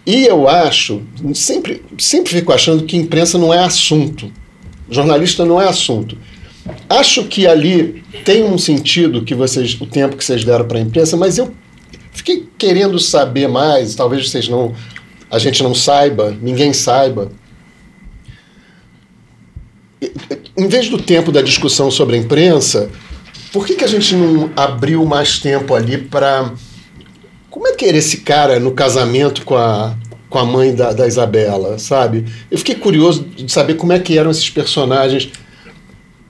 E 0.05 0.25
eu 0.25 0.47
acho, 0.49 1.01
sempre, 1.33 1.81
sempre 1.97 2.31
fico 2.33 2.51
achando 2.51 2.83
que 2.83 2.97
imprensa 2.97 3.37
não 3.37 3.53
é 3.53 3.59
assunto. 3.59 4.29
Jornalista 4.89 5.45
não 5.45 5.61
é 5.61 5.67
assunto. 5.69 6.17
Acho 6.89 7.25
que 7.25 7.47
ali 7.47 8.03
tem 8.23 8.43
um 8.43 8.57
sentido 8.57 9.23
que 9.23 9.33
vocês, 9.33 9.79
o 9.79 9.85
tempo 9.85 10.15
que 10.15 10.23
vocês 10.23 10.43
deram 10.43 10.67
para 10.67 10.77
a 10.77 10.81
imprensa, 10.81 11.17
mas 11.17 11.37
eu 11.37 11.51
fiquei 12.11 12.47
querendo 12.57 12.99
saber 12.99 13.47
mais, 13.47 13.95
talvez 13.95 14.29
vocês 14.29 14.47
não, 14.47 14.73
a 15.29 15.39
gente 15.39 15.63
não 15.63 15.73
saiba, 15.73 16.35
ninguém 16.41 16.73
saiba. 16.73 17.31
Em 20.57 20.67
vez 20.67 20.89
do 20.89 20.97
tempo 20.97 21.31
da 21.31 21.41
discussão 21.41 21.89
sobre 21.89 22.15
a 22.15 22.19
imprensa, 22.19 22.89
por 23.51 23.65
que, 23.65 23.75
que 23.75 23.83
a 23.83 23.87
gente 23.87 24.15
não 24.15 24.51
abriu 24.55 25.05
mais 25.05 25.39
tempo 25.39 25.73
ali 25.73 25.97
para. 25.97 26.53
Como 27.49 27.67
é 27.67 27.73
que 27.73 27.85
era 27.85 27.97
esse 27.97 28.17
cara 28.17 28.59
no 28.59 28.71
casamento 28.71 29.43
com 29.43 29.55
a, 29.55 29.95
com 30.29 30.39
a 30.39 30.45
mãe 30.45 30.73
da, 30.73 30.93
da 30.93 31.05
Isabela, 31.05 31.77
sabe? 31.77 32.25
Eu 32.49 32.57
fiquei 32.57 32.75
curioso 32.75 33.23
de 33.23 33.51
saber 33.51 33.73
como 33.75 33.91
é 33.91 33.99
que 33.99 34.17
eram 34.17 34.31
esses 34.31 34.49
personagens. 34.49 35.29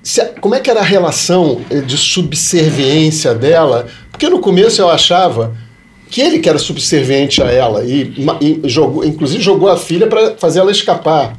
Se 0.03 0.24
como 0.41 0.55
é 0.55 0.60
que 0.60 0.70
era 0.70 0.79
a 0.79 0.84
relação 0.84 1.62
eh, 1.70 1.81
de 1.81 1.98
subserviência 1.98 3.36
dela? 3.36 3.88
Porque 4.12 4.27
no 4.29 4.39
começo 4.39 4.81
eu 4.81 4.89
achava 4.89 5.55
que 6.10 6.22
ele 6.22 6.39
que 6.39 6.50
era 6.50 6.58
subserviente 6.58 7.41
a 7.41 7.51
ela 7.51 7.84
e, 7.86 8.13
e 8.41 8.62
jogou, 8.65 9.05
inclusive 9.05 9.41
jogou 9.41 9.70
a 9.70 9.77
filha 9.77 10.08
para 10.08 10.36
fazer 10.38 10.60
ela 10.60 10.72
escapar. 10.72 11.38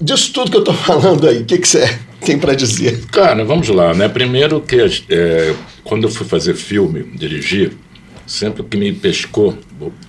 Disso 0.00 0.32
tudo 0.32 0.50
que 0.50 0.56
eu 0.56 0.60
estou 0.60 0.74
falando 0.76 1.26
aí, 1.26 1.38
o 1.38 1.44
que 1.44 1.58
que 1.58 1.68
você 1.68 1.98
tem 2.20 2.38
para 2.38 2.54
dizer? 2.54 3.06
Cara, 3.06 3.44
vamos 3.44 3.68
lá, 3.68 3.94
né? 3.94 4.08
Primeiro 4.08 4.60
que 4.60 4.76
é, 5.08 5.54
quando 5.82 6.04
eu 6.04 6.10
fui 6.10 6.26
fazer 6.26 6.54
filme, 6.54 7.02
dirigir, 7.14 7.72
sempre 8.26 8.62
que 8.64 8.76
me 8.76 8.92
pescou, 8.92 9.56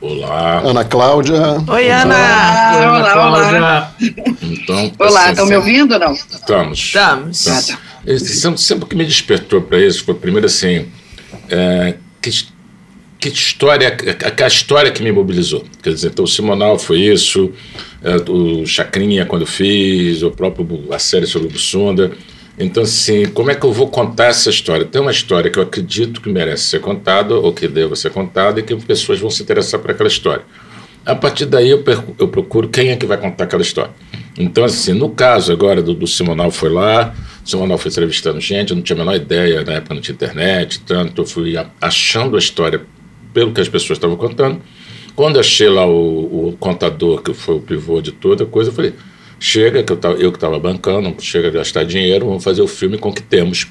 olá, 0.02 0.60
Ana 0.60 0.84
Cláudia. 0.84 1.36
Oi, 1.68 1.90
Ana! 1.90 2.16
Ah, 2.16 3.16
olá, 3.16 3.58
olá. 3.58 3.96
então... 4.42 4.92
Olá, 5.00 5.32
estão 5.32 5.46
me 5.46 5.56
ouvindo 5.56 5.94
ou 5.94 6.00
não? 6.00 6.14
Estamos. 6.14 6.80
Estamos. 6.80 7.48
Ah, 7.48 7.62
tá. 7.62 7.80
Ele 8.06 8.20
Sempre, 8.20 8.62
sempre 8.62 8.86
que 8.88 8.96
me 8.96 9.06
despertou 9.06 9.62
para 9.62 9.80
isso, 9.80 10.04
foi 10.04 10.16
primeiro 10.16 10.48
assim, 10.48 10.88
é, 11.50 11.96
que, 12.22 12.32
que 13.20 13.30
história, 13.30 13.96
a, 14.24 14.44
a 14.44 14.48
história 14.48 14.92
que 14.92 15.04
me 15.04 15.12
mobilizou. 15.12 15.64
Quer 15.84 15.94
dizer, 15.94 16.08
então 16.08 16.26
o 16.26 16.28
Simonal 16.28 16.80
foi 16.80 17.02
isso, 17.02 17.52
é, 18.02 18.16
o 18.32 18.66
Chacrinha 18.66 19.26
quando 19.26 19.42
eu 19.42 19.48
fiz, 19.48 20.24
o 20.24 20.32
próprio 20.32 20.88
a 20.92 21.00
série 21.00 21.28
sobre 21.28 21.50
o 21.50 21.52
Bussunda. 21.52 22.12
Então, 22.58 22.84
assim, 22.84 23.28
como 23.28 23.52
é 23.52 23.56
que 23.56 23.66
eu 23.66 23.72
vou 23.72 23.88
contar 23.88 24.26
essa 24.26 24.50
história? 24.50 24.84
Tem 24.84 25.00
uma 25.00 25.12
história 25.12 25.50
que 25.52 25.60
eu 25.60 25.64
acredito 25.64 26.20
que 26.22 26.30
merece 26.30 26.64
ser 26.64 26.82
contada, 26.82 27.36
ou 27.36 27.54
que 27.54 27.68
deva 27.68 27.96
ser 27.96 28.10
contada, 28.10 28.60
e 28.60 28.64
que 28.64 28.76
pessoas 28.78 29.20
vão 29.20 29.30
se 29.30 29.44
interessar 29.44 29.80
por 29.80 29.92
aquela 29.92 30.10
história. 30.10 30.44
A 31.06 31.16
partir 31.16 31.46
daí 31.46 31.70
eu, 31.70 31.84
eu 32.20 32.28
procuro 32.28 32.68
quem 32.68 32.90
é 32.90 32.96
que 32.96 33.06
vai 33.06 33.18
contar 33.18 33.44
aquela 33.44 33.62
história. 33.62 33.92
Então, 34.38 34.66
assim, 34.66 34.94
no 34.94 35.10
caso 35.10 35.54
agora 35.54 35.82
do, 35.82 35.94
do 35.94 36.08
Simonal 36.08 36.52
foi 36.52 36.70
lá, 36.70 37.16
o 37.46 37.50
Simonal 37.50 37.78
foi 37.78 37.92
entrevistando 37.92 38.42
gente, 38.42 38.72
eu 38.72 38.76
não 38.76 38.84
tinha 38.84 38.96
a 38.96 39.00
menor 39.00 39.16
ideia, 39.16 39.64
na 39.64 39.74
época 39.74 39.94
não 39.94 40.02
tinha 40.02 40.14
internet, 40.14 40.82
tanto 40.82 41.22
eu 41.22 41.26
fui 41.26 41.56
achando 41.80 42.36
a 42.36 42.40
história 42.40 42.82
pelo 43.34 43.54
que 43.54 43.62
as 43.62 43.70
pessoas 43.70 43.98
estavam 43.98 44.18
contando. 44.18 44.62
Quando 45.16 45.40
achei 45.40 45.70
lá 45.70 45.86
o, 45.86 46.50
o 46.50 46.58
contador, 46.60 47.22
que 47.22 47.34
foi 47.34 47.56
o 47.56 47.60
pivô 47.60 48.02
de 48.02 48.12
toda 48.12 48.44
a 48.44 48.48
coisa, 48.48 48.70
eu 48.70 48.74
falei, 48.74 48.94
chega, 49.40 49.84
que 49.84 49.92
eu, 49.92 49.98
tava- 49.98 50.16
eu 50.18 50.32
que 50.32 50.38
estava 50.38 50.60
bancando, 50.60 51.16
chega 51.20 51.48
a 51.48 51.52
gastar 51.52 51.84
dinheiro, 51.84 52.26
vamos 52.26 52.44
fazer 52.44 52.62
o 52.62 52.68
filme 52.68 52.98
com 52.98 53.10
o 53.10 53.14
que 53.14 53.22
temos. 53.22 53.68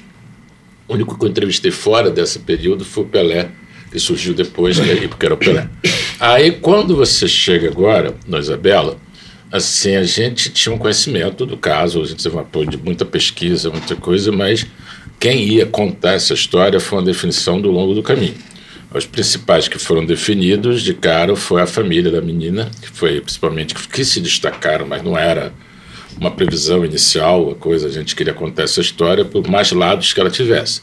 O 0.87 0.93
único 0.93 1.17
que 1.17 1.25
eu 1.25 1.29
entrevistei 1.29 1.71
fora 1.71 2.09
desse 2.09 2.39
período 2.39 2.85
foi 2.85 3.03
o 3.03 3.07
Pelé, 3.07 3.49
que 3.91 3.99
surgiu 3.99 4.33
depois, 4.33 4.79
aí, 4.79 5.07
porque 5.07 5.25
era 5.25 5.35
o 5.35 5.37
Pelé. 5.37 5.67
Aí, 6.19 6.51
quando 6.51 6.95
você 6.95 7.27
chega 7.27 7.67
agora, 7.67 8.15
na 8.27 8.39
Isabela, 8.39 8.97
assim, 9.51 9.95
a 9.95 10.03
gente 10.03 10.49
tinha 10.49 10.73
um 10.73 10.77
conhecimento 10.77 11.45
do 11.45 11.57
caso, 11.57 12.01
a 12.01 12.05
gente 12.05 12.23
teve 12.23 12.35
um 12.35 12.39
apoio 12.39 12.67
de 12.69 12.77
muita 12.77 13.05
pesquisa, 13.05 13.69
muita 13.69 13.95
coisa, 13.95 14.31
mas 14.31 14.65
quem 15.19 15.43
ia 15.43 15.65
contar 15.65 16.13
essa 16.13 16.33
história 16.33 16.79
foi 16.79 16.99
uma 16.99 17.05
definição 17.05 17.59
do 17.59 17.69
longo 17.71 17.93
do 17.93 18.03
caminho. 18.03 18.35
Os 18.93 19.05
principais 19.05 19.67
que 19.67 19.77
foram 19.77 20.05
definidos 20.05 20.81
de 20.81 20.93
cara 20.93 21.35
foi 21.35 21.61
a 21.61 21.67
família 21.67 22.11
da 22.11 22.21
menina, 22.21 22.71
que 22.81 22.89
foi 22.89 23.19
principalmente 23.19 23.75
que 23.75 24.05
se 24.05 24.21
destacaram, 24.21 24.87
mas 24.87 25.03
não 25.03 25.17
era 25.17 25.53
uma 26.19 26.31
previsão 26.31 26.83
inicial, 26.83 27.51
a 27.51 27.55
coisa, 27.55 27.87
a 27.87 27.91
gente 27.91 28.15
queria 28.15 28.33
contar 28.33 28.63
essa 28.63 28.81
história 28.81 29.23
por 29.23 29.47
mais 29.47 29.71
lados 29.71 30.13
que 30.13 30.19
ela 30.19 30.31
tivesse. 30.31 30.81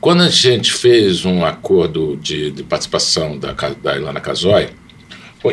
Quando 0.00 0.22
a 0.22 0.28
gente 0.28 0.72
fez 0.72 1.24
um 1.24 1.44
acordo 1.44 2.16
de, 2.16 2.50
de 2.50 2.62
participação 2.62 3.38
da, 3.38 3.52
da 3.52 3.96
Ilana 3.96 4.20
Casoy, 4.20 4.68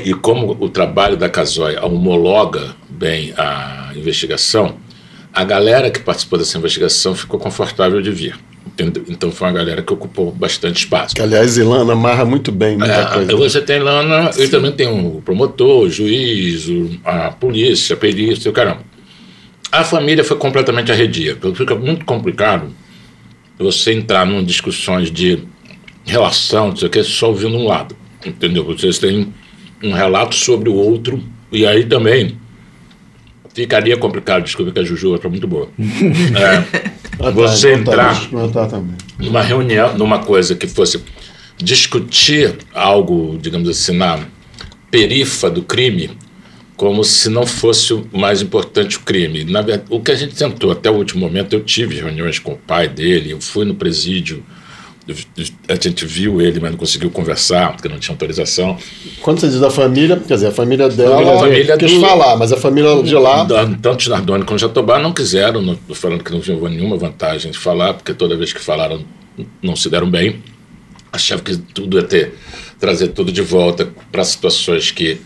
e 0.03 0.13
como 0.13 0.58
o 0.60 0.70
trabalho 0.70 1.15
da 1.15 1.29
Casoy 1.29 1.77
homologa 1.77 2.75
bem 2.89 3.34
a 3.38 3.91
investigação, 3.96 4.77
a 5.34 5.43
galera 5.43 5.89
que 5.89 6.00
participou 6.00 6.39
dessa 6.39 6.58
investigação 6.58 7.15
ficou 7.15 7.39
confortável 7.39 8.01
de 8.01 8.12
vir. 8.12 8.38
Então 9.09 9.31
foi 9.31 9.47
uma 9.47 9.53
galera 9.53 9.81
que 9.81 9.93
ocupou 9.93 10.31
bastante 10.31 10.77
espaço. 10.77 11.13
Que, 11.15 11.21
aliás, 11.21 11.57
Ilana 11.57 11.93
amarra 11.93 12.25
muito 12.25 12.51
bem 12.51 12.77
muita 12.77 12.93
É, 12.93 13.05
coisa. 13.05 13.35
você 13.35 13.61
tem 13.61 13.79
Lana, 13.79 14.31
e 14.37 14.47
também 14.47 14.71
tem 14.71 14.87
o 14.87 15.21
promotor, 15.21 15.83
o 15.83 15.89
juiz, 15.89 16.67
a 17.03 17.31
polícia, 17.31 17.93
a 17.95 17.97
perícia, 17.97 18.49
o 18.49 18.53
caramba. 18.53 18.81
A 19.71 19.83
família 19.83 20.23
foi 20.23 20.37
completamente 20.37 20.91
arredia, 20.91 21.35
porque 21.35 21.57
fica 21.57 21.75
muito 21.75 22.05
complicado 22.05 22.67
você 23.57 23.93
entrar 23.93 24.27
em 24.27 24.43
discussões 24.43 25.11
de 25.11 25.39
relação, 26.03 26.69
não 26.69 26.75
sei 26.75 26.87
o 26.87 26.91
que, 26.91 27.03
só 27.03 27.27
ouvindo 27.29 27.55
um 27.57 27.67
lado, 27.67 27.95
entendeu? 28.25 28.63
Vocês 28.65 28.97
têm 28.97 29.31
um 29.83 29.91
relato 29.93 30.35
sobre 30.35 30.69
o 30.69 30.73
outro, 30.73 31.23
e 31.51 31.65
aí 31.65 31.85
também 31.85 32.37
ficaria 33.53 33.98
complicado, 33.98 34.43
desculpa 34.43 34.72
que 34.72 34.79
a 34.79 34.84
Juju 34.84 35.20
é 35.22 35.27
muito 35.27 35.48
boa. 35.48 35.70
É, 37.22 37.31
você 37.31 37.74
entrar 37.74 38.20
numa 39.20 39.41
reunião, 39.43 39.96
numa 39.96 40.20
coisa 40.20 40.55
que 40.55 40.65
fosse 40.65 41.00
discutir 41.58 42.55
algo, 42.74 43.38
digamos 43.39 43.70
assim, 43.70 43.96
na 43.96 44.20
perifa 44.89 45.50
do 45.50 45.62
crime, 45.62 46.10
como 46.75 47.03
se 47.03 47.29
não 47.29 47.46
fosse 47.46 47.93
o 47.93 48.08
mais 48.12 48.41
importante 48.41 48.98
o 48.98 49.01
crime. 49.01 49.43
Na 49.43 49.62
verdade, 49.62 49.88
o 49.89 50.00
que 50.00 50.12
a 50.12 50.15
gente 50.15 50.34
tentou 50.34 50.72
até 50.72 50.89
o 50.89 50.96
último 50.96 51.22
momento, 51.22 51.53
eu 51.53 51.63
tive 51.63 52.00
reuniões 52.00 52.39
com 52.39 52.53
o 52.53 52.58
pai 52.58 52.88
dele, 52.88 53.31
eu 53.31 53.39
fui 53.39 53.65
no 53.65 53.75
presídio, 53.75 54.43
a 55.67 55.75
gente 55.75 56.05
viu 56.05 56.39
ele, 56.41 56.60
mas 56.60 56.72
não 56.72 56.77
conseguiu 56.77 57.10
conversar, 57.10 57.74
porque 57.74 57.89
não 57.89 57.98
tinha 58.00 58.13
autorização. 58.13 58.77
Quando 59.22 59.39
você 59.39 59.48
diz 59.50 59.60
da 59.60 59.70
família, 59.70 60.15
quer 60.15 60.36
dizer, 60.36 60.48
a 60.48 60.51
família 60.51 60.88
dela 60.89 61.36
A 61.36 61.39
família 61.39 61.75
quis 61.77 61.91
do- 61.93 62.01
falar, 62.01 62.38
mas 62.38 62.51
a 62.53 62.58
família 62.58 63.01
de 63.01 63.15
lá. 63.15 63.46
Tanto 63.81 64.10
Nardoni 64.10 64.46
como 64.46 64.60
Jatobá 64.60 65.00
não 65.00 65.12
quiseram, 65.12 65.62
não, 65.62 65.75
falando 65.93 66.24
que 66.24 66.31
não 66.31 66.39
viam 66.39 66.60
nenhuma 66.70 66.98
vantagem 66.98 67.51
de 67.51 67.58
falar, 67.58 67.96
porque 67.96 68.13
toda 68.13 68.38
vez 68.38 68.53
que 68.53 68.60
falaram 68.62 69.03
não 69.62 69.75
se 69.75 69.89
deram 69.89 70.10
bem. 70.10 70.41
Achavam 71.12 71.43
que 71.43 71.58
tudo 71.58 71.98
ia 71.98 72.03
ter, 72.03 72.36
trazer 72.79 73.10
tudo 73.10 73.31
de 73.31 73.41
volta 73.41 73.89
para 74.12 74.24
situações 74.24 74.91
que 74.91 75.20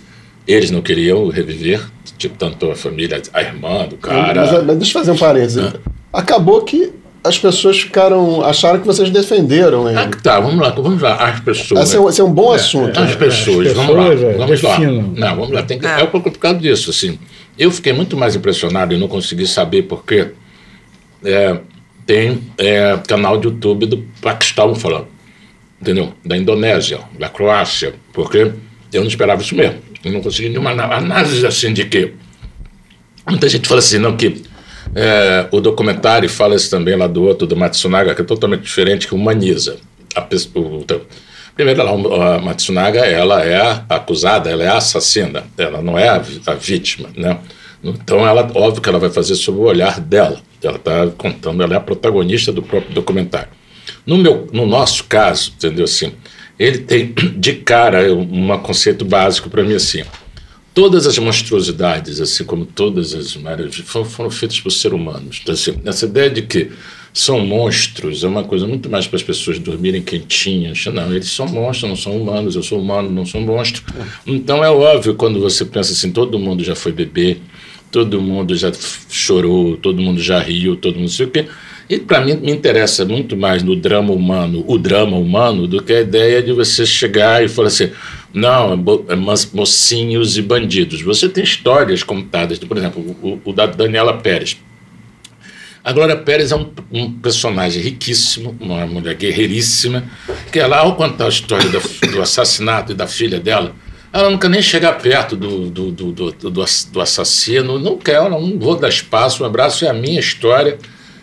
eles 0.47 0.71
não 0.71 0.81
queriam 0.81 1.27
reviver, 1.29 1.79
tipo, 2.17 2.35
tanto 2.37 2.71
a 2.71 2.75
família, 2.75 3.21
a 3.33 3.41
irmã 3.41 3.87
do 3.87 3.97
cara. 3.97 4.41
Mas, 4.45 4.63
mas 4.65 4.77
deixa 4.77 4.91
eu 4.97 5.01
fazer 5.01 5.11
um 5.11 5.17
parênteses. 5.17 5.73
Acabou 6.11 6.63
que 6.63 6.91
as 7.25 7.37
pessoas 7.37 7.79
ficaram. 7.79 8.43
acharam 8.43 8.79
que 8.79 8.85
vocês 8.85 9.09
defenderam 9.09 9.89
ele. 9.89 9.97
Ah, 9.97 10.09
tá, 10.21 10.39
vamos 10.39 10.59
lá, 10.59 10.69
vamos 10.69 11.01
lá. 11.01 11.15
As 11.15 11.39
pessoas. 11.39 11.81
Esse 11.89 11.97
é, 11.97 11.99
um- 11.99 12.09
esse 12.09 12.21
é 12.21 12.23
um 12.23 12.31
bom 12.31 12.51
assunto. 12.53 12.99
As 12.99 13.15
pessoas, 13.15 13.67
As 13.67 13.73
vamos 13.73 13.95
lá, 13.95 14.09
pessoas, 14.09 14.21
é, 14.33 14.37
vamos 14.37 14.61
lá. 14.61 14.69
definam. 14.77 15.01
Não, 15.15 15.35
vamos 15.35 15.51
lá. 15.51 15.63
Tem 15.63 15.79
que, 15.79 15.85
É. 15.85 16.01
é. 16.01 16.05
por 16.05 16.21
causa 16.37 16.59
disso, 16.59 16.89
assim. 16.91 17.17
Eu 17.57 17.71
fiquei 17.71 17.93
muito 17.93 18.15
mais 18.17 18.35
impressionado 18.35 18.93
e 18.93 18.97
não 18.97 19.07
consegui 19.07 19.47
saber 19.47 19.83
porque 19.83 20.27
é, 21.23 21.57
tem 22.05 22.41
é, 22.57 22.97
canal 23.07 23.37
de 23.39 23.47
YouTube 23.47 23.85
do 23.85 23.97
Paquistão 24.21 24.75
falando, 24.75 25.07
entendeu? 25.81 26.13
Da 26.23 26.37
Indonésia, 26.37 26.99
da 27.17 27.29
Croácia, 27.29 27.93
porque 28.13 28.51
eu 28.93 29.01
não 29.01 29.07
esperava 29.07 29.41
isso 29.41 29.55
mesmo. 29.55 29.77
Eu 30.03 30.11
não 30.11 30.21
consegui 30.21 30.49
nenhuma 30.49 30.71
análise 30.71 31.45
assim 31.47 31.73
de 31.73 31.85
que 31.85 32.13
Muita 33.27 33.49
gente 33.49 33.67
fala 33.67 33.79
assim, 33.79 33.97
não, 33.97 34.15
que 34.15 34.43
é, 34.93 35.47
o 35.51 35.59
documentário 35.59 36.29
fala 36.29 36.55
isso 36.55 36.69
também 36.69 36.95
lá 36.95 37.07
do 37.07 37.23
outro, 37.23 37.47
do 37.47 37.55
Matsunaga, 37.55 38.13
que 38.13 38.21
é 38.21 38.25
totalmente 38.25 38.61
diferente, 38.61 39.07
que 39.07 39.15
humaniza. 39.15 39.77
A, 40.15 40.27
o- 40.53 40.59
o- 40.79 40.85
primeiro, 41.55 41.81
ela, 41.81 42.35
a 42.35 42.39
Matsunaga, 42.39 42.99
ela 42.99 43.43
é 43.43 43.81
acusada, 43.89 44.49
ela 44.49 44.63
é 44.63 44.67
assassina, 44.67 45.43
ela 45.57 45.81
não 45.81 45.97
é 45.97 46.09
a, 46.09 46.21
a 46.47 46.53
vítima, 46.53 47.09
né? 47.15 47.37
Então, 47.83 48.25
ela, 48.27 48.49
óbvio 48.55 48.81
que 48.81 48.89
ela 48.89 48.97
vai 48.99 49.09
fazer 49.11 49.35
sob 49.35 49.59
o 49.59 49.63
olhar 49.63 49.99
dela. 49.99 50.39
Ela 50.63 50.77
está 50.77 51.07
contando, 51.17 51.61
ela 51.61 51.75
é 51.75 51.77
a 51.77 51.81
protagonista 51.81 52.51
do 52.51 52.63
próprio 52.63 52.93
documentário. 52.95 53.49
No, 54.05 54.17
meu, 54.17 54.47
no 54.51 54.65
nosso 54.65 55.03
caso, 55.03 55.53
entendeu 55.55 55.85
assim, 55.85 56.13
ele 56.57 56.79
tem 56.79 57.13
de 57.37 57.53
cara 57.53 58.11
um 58.11 58.57
conceito 58.59 59.05
básico 59.05 59.49
para 59.49 59.61
mim 59.63 59.75
assim. 59.75 60.03
Todas 60.75 61.07
as 61.07 61.17
monstruosidades, 61.17 62.21
assim 62.21 62.43
como 62.43 62.65
todas 62.65 63.15
as 63.15 63.35
maravilhas, 63.37 63.77
foram, 63.77 64.29
feitas 64.29 64.59
por 64.59 64.69
seres 64.69 64.95
humanos. 64.95 65.39
Então, 65.41 65.53
assim, 65.53 65.75
essa 65.85 66.05
ideia 66.05 66.29
de 66.29 66.43
que 66.43 66.69
são 67.13 67.39
monstros 67.39 68.25
é 68.25 68.27
uma 68.27 68.43
coisa 68.43 68.67
muito 68.67 68.89
mais 68.89 69.07
para 69.07 69.15
as 69.15 69.23
pessoas 69.23 69.57
dormirem 69.57 70.01
quentinhas. 70.01 70.85
Não, 70.87 71.13
eles 71.13 71.29
são 71.29 71.47
monstros, 71.47 71.89
não 71.89 71.95
são 71.95 72.21
humanos. 72.21 72.57
Eu 72.57 72.61
sou 72.61 72.79
humano, 72.79 73.09
não 73.09 73.25
sou 73.25 73.39
monstro. 73.39 73.81
Então 74.27 74.61
é 74.61 74.69
óbvio 74.69 75.15
quando 75.15 75.39
você 75.39 75.63
pensa 75.63 75.93
assim: 75.93 76.11
todo 76.11 76.37
mundo 76.37 76.61
já 76.61 76.75
foi 76.75 76.91
bebê, 76.91 77.37
todo 77.89 78.21
mundo 78.21 78.53
já 78.53 78.69
chorou, 79.09 79.77
todo 79.77 80.01
mundo 80.01 80.21
já 80.21 80.39
riu, 80.39 80.75
todo 80.75 80.99
mundo 80.99 81.09
sei 81.09 81.25
o 81.25 81.31
quê. 81.31 81.47
E 81.89 81.99
para 81.99 82.21
mim 82.21 82.35
me 82.37 82.51
interessa 82.51 83.05
muito 83.05 83.37
mais 83.37 83.61
no 83.61 83.75
drama 83.75 84.11
humano, 84.11 84.63
o 84.67 84.77
drama 84.77 85.17
humano, 85.17 85.67
do 85.67 85.81
que 85.83 85.93
a 85.93 86.01
ideia 86.01 86.41
de 86.41 86.51
você 86.51 86.85
chegar 86.85 87.43
e 87.43 87.47
falar 87.47 87.67
assim: 87.67 87.91
não, 88.33 88.73
é 88.73 89.13
é 89.13 89.15
mocinhos 89.53 90.37
e 90.37 90.41
bandidos. 90.41 91.01
Você 91.01 91.29
tem 91.29 91.43
histórias 91.43 92.01
contadas, 92.03 92.57
por 92.59 92.75
exemplo, 92.77 93.15
o, 93.21 93.39
o 93.45 93.53
da 93.53 93.65
Daniela 93.67 94.13
Pérez. 94.17 94.57
A 95.83 95.93
Glória 95.93 96.15
Pérez 96.17 96.51
é 96.51 96.55
um, 96.55 96.67
um 96.91 97.11
personagem 97.11 97.79
riquíssimo, 97.79 98.57
uma 98.59 98.87
mulher 98.87 99.13
guerreiríssima, 99.13 100.03
que 100.51 100.57
ela, 100.59 100.77
ao 100.79 100.95
contar 100.95 101.25
a 101.25 101.29
história 101.29 101.69
da- 101.69 102.07
do 102.11 102.19
assassinato 102.19 102.91
e 102.91 102.95
da 102.95 103.05
filha 103.05 103.39
dela, 103.39 103.75
ela 104.11 104.35
quer 104.39 104.49
nem 104.49 104.63
chegar 104.63 104.93
perto 104.93 105.35
do, 105.35 105.69
do, 105.69 105.91
do, 105.91 106.11
do, 106.11 106.31
do 106.31 106.49
do 106.91 107.01
assassino, 107.01 107.77
não 107.77 107.97
quer, 107.99 108.15
ela 108.15 108.29
não 108.31 108.57
vou 108.57 108.75
dar 108.75 108.89
espaço, 108.89 109.43
um 109.43 109.45
abraço 109.45 109.85
é 109.85 109.89
a 109.89 109.93
minha 109.93 110.19
história, 110.19 110.79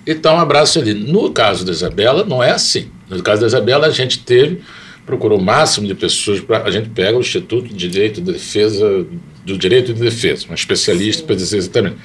então 0.07 0.35
um 0.35 0.39
abraço 0.39 0.79
ali. 0.79 0.95
No 0.95 1.31
caso 1.31 1.65
da 1.65 1.73
Isabela, 1.73 2.25
não 2.25 2.43
é 2.43 2.51
assim. 2.51 2.91
No 3.09 3.23
caso 3.23 3.43
da 3.43 3.47
Isabela, 3.47 3.87
a 3.87 3.91
gente 3.91 4.19
teve, 4.21 4.61
procurou 5.05 5.39
o 5.39 5.43
máximo 5.43 5.87
de 5.87 5.95
pessoas, 5.95 6.41
pra, 6.41 6.63
a 6.63 6.71
gente 6.71 6.89
pega 6.91 7.17
o 7.17 7.21
Instituto 7.21 7.69
de 7.69 7.89
Direito 7.89 8.21
de 8.21 8.33
Defesa, 8.33 9.07
do 9.45 9.59
Direito 9.59 9.93
de 9.93 10.01
Defesa, 10.01 10.47
um 10.51 10.55
especialista 10.55 11.25
para 11.25 11.35
dizer 11.37 11.59
exatamente. 11.59 11.97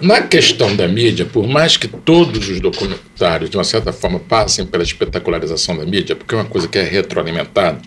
Na 0.00 0.22
questão 0.22 0.74
da 0.74 0.88
mídia, 0.88 1.26
por 1.26 1.46
mais 1.46 1.76
que 1.76 1.86
todos 1.86 2.48
os 2.48 2.60
documentários, 2.60 3.50
de 3.50 3.56
uma 3.56 3.64
certa 3.64 3.92
forma, 3.92 4.18
passem 4.18 4.66
pela 4.66 4.82
espetacularização 4.82 5.76
da 5.76 5.84
mídia, 5.84 6.16
porque 6.16 6.34
é 6.34 6.38
uma 6.38 6.44
coisa 6.44 6.66
que 6.66 6.78
é 6.78 6.82
retroalimentada, 6.82 7.80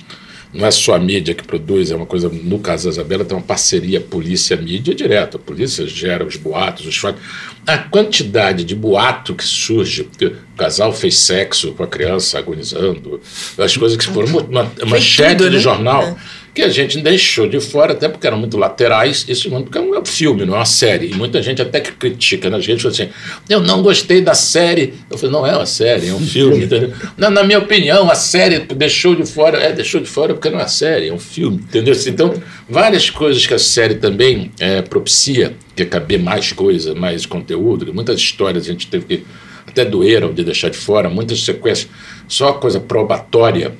não 0.54 0.66
é 0.66 0.72
só 0.72 0.96
a 0.96 1.00
mídia 1.00 1.34
que 1.34 1.44
produz, 1.44 1.92
é 1.92 1.96
uma 1.96 2.06
coisa, 2.06 2.30
no 2.30 2.60
caso 2.60 2.86
da 2.86 2.90
Isabela, 2.90 3.24
tem 3.24 3.38
uma 3.38 3.44
parceria 3.44 4.02
polícia-mídia 4.02 4.94
direta. 4.94 5.38
A 5.38 5.40
polícia 5.40 5.88
gera 5.88 6.26
os 6.26 6.36
boatos, 6.36 6.86
os 6.86 6.98
fatos. 6.98 7.22
A 7.66 7.78
quantidade 7.78 8.64
de 8.64 8.76
boato 8.76 9.34
que 9.34 9.46
surge, 9.46 10.04
porque 10.04 10.26
o 10.26 10.58
casal 10.58 10.92
fez 10.92 11.18
sexo 11.18 11.72
com 11.74 11.84
a 11.84 11.88
criança 11.88 12.38
agonizando, 12.38 13.22
as 13.58 13.78
coisas 13.78 13.98
que 13.98 14.06
foram 14.06 14.28
uma, 14.28 14.42
uma 14.42 14.72
manchete 14.86 15.38
tudo, 15.38 15.50
de 15.50 15.56
né? 15.56 15.62
jornal. 15.62 16.04
É. 16.04 16.41
Que 16.54 16.64
a 16.64 16.70
gente 16.70 17.00
deixou 17.00 17.48
de 17.48 17.62
fora, 17.62 17.94
até 17.94 18.10
porque 18.10 18.28
eram 18.28 18.38
muito 18.38 18.58
laterais, 18.58 19.26
isso 19.30 19.50
muito 19.50 19.70
porque 19.70 19.78
é 19.78 19.82
um 19.82 20.06
filme, 20.06 20.46
não 20.46 20.56
é 20.56 20.58
uma 20.58 20.66
série. 20.66 21.10
E 21.10 21.14
muita 21.14 21.42
gente 21.42 21.62
até 21.62 21.80
que 21.80 21.94
critica 21.94 22.50
nas 22.50 22.68
redes, 22.68 22.82
fala 22.82 22.94
assim: 22.94 23.10
eu 23.48 23.62
não 23.62 23.82
gostei 23.82 24.20
da 24.20 24.34
série. 24.34 24.94
Eu 25.10 25.18
falei: 25.18 25.32
não 25.32 25.48
é 25.48 25.56
uma 25.56 25.66
série, 25.66 26.10
é 26.10 26.14
um 26.14 26.20
filme. 26.20 26.66
entendeu? 26.66 26.92
Na, 27.16 27.30
na 27.30 27.44
minha 27.44 27.60
opinião, 27.60 28.12
a 28.12 28.16
série 28.16 28.60
deixou 28.60 29.16
de 29.16 29.26
fora. 29.26 29.60
É, 29.60 29.72
deixou 29.72 30.02
de 30.02 30.08
fora 30.08 30.34
porque 30.34 30.50
não 30.50 30.60
é 30.60 30.68
série, 30.68 31.08
é 31.08 31.14
um 31.14 31.20
filme. 31.20 31.58
Entendeu? 31.58 31.96
Então, 32.06 32.34
várias 32.68 33.10
coisas 33.10 33.48
que 33.48 33.54
a 33.54 33.60
série 33.60 33.96
também 33.96 34.52
é, 34.60 34.82
propicia, 34.82 35.54
que 35.74 35.84
é 35.84 35.86
caber 35.86 36.20
mais 36.20 36.52
coisa, 36.52 36.94
mais 36.94 37.26
conteúdo, 37.26 37.94
muitas 37.94 38.20
histórias 38.20 38.66
a 38.66 38.72
gente 38.72 38.88
teve 38.88 39.06
que. 39.06 39.24
Até 39.66 39.86
doeram 39.86 40.34
de 40.34 40.44
deixar 40.44 40.70
de 40.70 40.76
fora, 40.76 41.08
muitas 41.08 41.44
sequências, 41.44 41.88
só 42.28 42.52
coisa 42.52 42.78
probatória 42.78 43.72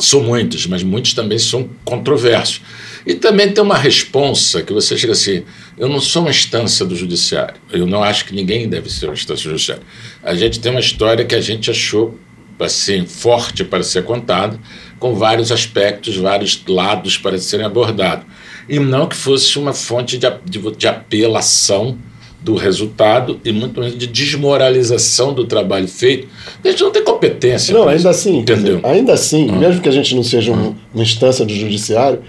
são 0.00 0.22
muitos, 0.22 0.66
mas 0.66 0.82
muitos 0.82 1.14
também 1.14 1.38
são 1.38 1.68
controversos. 1.84 2.60
E 3.06 3.14
também 3.14 3.50
tem 3.52 3.62
uma 3.62 3.76
responsa 3.76 4.62
que 4.62 4.72
você 4.72 4.96
chega 4.96 5.12
assim: 5.12 5.44
eu 5.78 5.88
não 5.88 6.00
sou 6.00 6.22
uma 6.22 6.30
instância 6.30 6.84
do 6.84 6.96
judiciário, 6.96 7.60
eu 7.72 7.86
não 7.86 8.02
acho 8.02 8.24
que 8.24 8.34
ninguém 8.34 8.68
deve 8.68 8.90
ser 8.90 9.06
uma 9.06 9.14
instância 9.14 9.44
do 9.44 9.52
judiciário. 9.52 9.82
A 10.22 10.34
gente 10.34 10.60
tem 10.60 10.70
uma 10.70 10.80
história 10.80 11.24
que 11.24 11.34
a 11.34 11.40
gente 11.40 11.70
achou 11.70 12.18
assim 12.58 13.06
forte 13.06 13.64
para 13.64 13.82
ser 13.82 14.04
contada, 14.04 14.58
com 14.98 15.14
vários 15.14 15.50
aspectos, 15.50 16.16
vários 16.16 16.62
lados 16.68 17.16
para 17.16 17.38
serem 17.38 17.64
abordados. 17.64 18.26
E 18.68 18.78
não 18.78 19.06
que 19.06 19.16
fosse 19.16 19.58
uma 19.58 19.72
fonte 19.72 20.18
de, 20.18 20.26
de, 20.44 20.76
de 20.76 20.86
apelação 20.86 21.98
do 22.42 22.54
resultado 22.54 23.38
e 23.44 23.52
muito 23.52 23.78
menos 23.80 23.96
de 23.98 24.06
desmoralização 24.06 25.32
do 25.34 25.44
trabalho 25.46 25.86
feito. 25.86 26.26
A 26.64 26.68
gente 26.68 26.82
não 26.82 26.90
tem 26.90 27.04
competência. 27.04 27.74
Não, 27.74 27.82
ainda 27.82 27.96
isso, 27.96 28.08
assim, 28.08 28.42
quer 28.44 28.54
dizer, 28.56 28.72
Entendeu? 28.72 28.90
ainda 28.90 29.12
assim, 29.12 29.50
mesmo 29.52 29.80
que 29.82 29.88
a 29.88 29.92
gente 29.92 30.14
não 30.14 30.22
seja 30.22 30.52
um- 30.52 30.74
uma 30.94 31.02
instância 31.02 31.44
do 31.44 31.52
judiciário, 31.54 32.20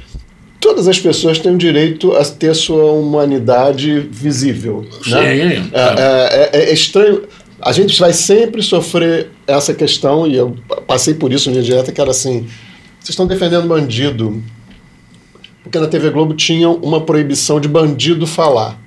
todas 0.59 0.87
as 0.87 0.99
pessoas 0.99 1.39
têm 1.39 1.53
o 1.55 1.57
direito 1.57 2.13
a 2.13 2.25
ter 2.25 2.53
sua 2.55 2.91
humanidade 2.91 3.99
visível. 4.11 4.85
Sim, 5.03 5.11
né? 5.11 5.69
é. 5.71 5.71
É, 5.73 6.49
é- 6.53 6.69
é 6.69 6.73
estranho. 6.73 7.23
A 7.61 7.71
gente 7.71 7.97
vai 7.99 8.11
sempre 8.11 8.61
sofrer 8.61 9.29
essa 9.47 9.73
questão, 9.73 10.27
e 10.27 10.35
eu 10.35 10.55
passei 10.87 11.13
por 11.13 11.31
isso 11.31 11.49
no 11.49 11.53
dia 11.53 11.63
direta, 11.63 11.91
que 11.91 12.01
era 12.01 12.11
assim: 12.11 12.47
vocês 12.99 13.09
estão 13.11 13.25
defendendo 13.27 13.67
bandido. 13.67 14.43
Porque 15.63 15.79
na 15.79 15.87
TV 15.87 16.09
Globo 16.09 16.33
tinha 16.33 16.67
uma 16.69 17.01
proibição 17.01 17.59
de 17.59 17.67
bandido 17.67 18.25
falar. 18.27 18.79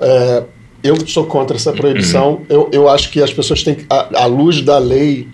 É, 0.00 0.42
eu 0.84 1.06
sou 1.06 1.24
contra 1.24 1.56
essa 1.56 1.72
proibição. 1.72 2.42
Eu, 2.46 2.68
eu 2.70 2.88
acho 2.90 3.10
que 3.10 3.22
as 3.22 3.32
pessoas 3.32 3.62
têm 3.62 3.74
que, 3.74 3.86
à, 3.88 4.26
luz 4.26 4.60
da 4.60 4.76
lei, 4.78 5.26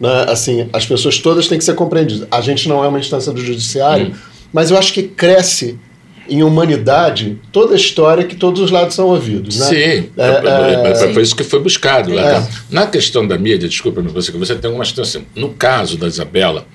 né, 0.00 0.24
assim, 0.28 0.66
as 0.72 0.86
pessoas 0.86 1.18
todas 1.18 1.46
têm 1.46 1.58
que 1.58 1.64
ser 1.64 1.74
compreendidas. 1.74 2.26
A 2.30 2.40
gente 2.40 2.66
não 2.66 2.82
é 2.82 2.88
uma 2.88 2.98
instância 2.98 3.30
do 3.30 3.44
judiciário, 3.44 4.14
mas 4.50 4.70
eu 4.70 4.78
acho 4.78 4.94
que 4.94 5.02
cresce 5.02 5.78
em 6.26 6.42
humanidade 6.42 7.38
toda 7.52 7.74
a 7.74 7.76
história 7.76 8.24
que 8.24 8.34
todos 8.34 8.62
os 8.62 8.70
lados 8.70 8.94
são 8.94 9.08
ouvidos. 9.08 9.58
Né? 9.58 9.66
Sim, 9.66 10.10
É, 10.16 10.88
é, 10.88 10.90
é, 10.90 11.12
foi 11.12 11.22
isso 11.22 11.36
que 11.36 11.44
foi 11.44 11.60
buscado. 11.60 12.14
lá. 12.14 12.38
É. 12.38 12.48
Na 12.70 12.86
questão 12.86 13.28
da 13.28 13.36
mídia, 13.36 13.68
desculpa, 13.68 14.00
você, 14.00 14.32
você 14.32 14.54
tem 14.54 14.70
uma 14.70 14.86
situação. 14.86 15.20
No 15.36 15.50
caso 15.50 15.98
da 15.98 16.06
Isabela, 16.06 16.66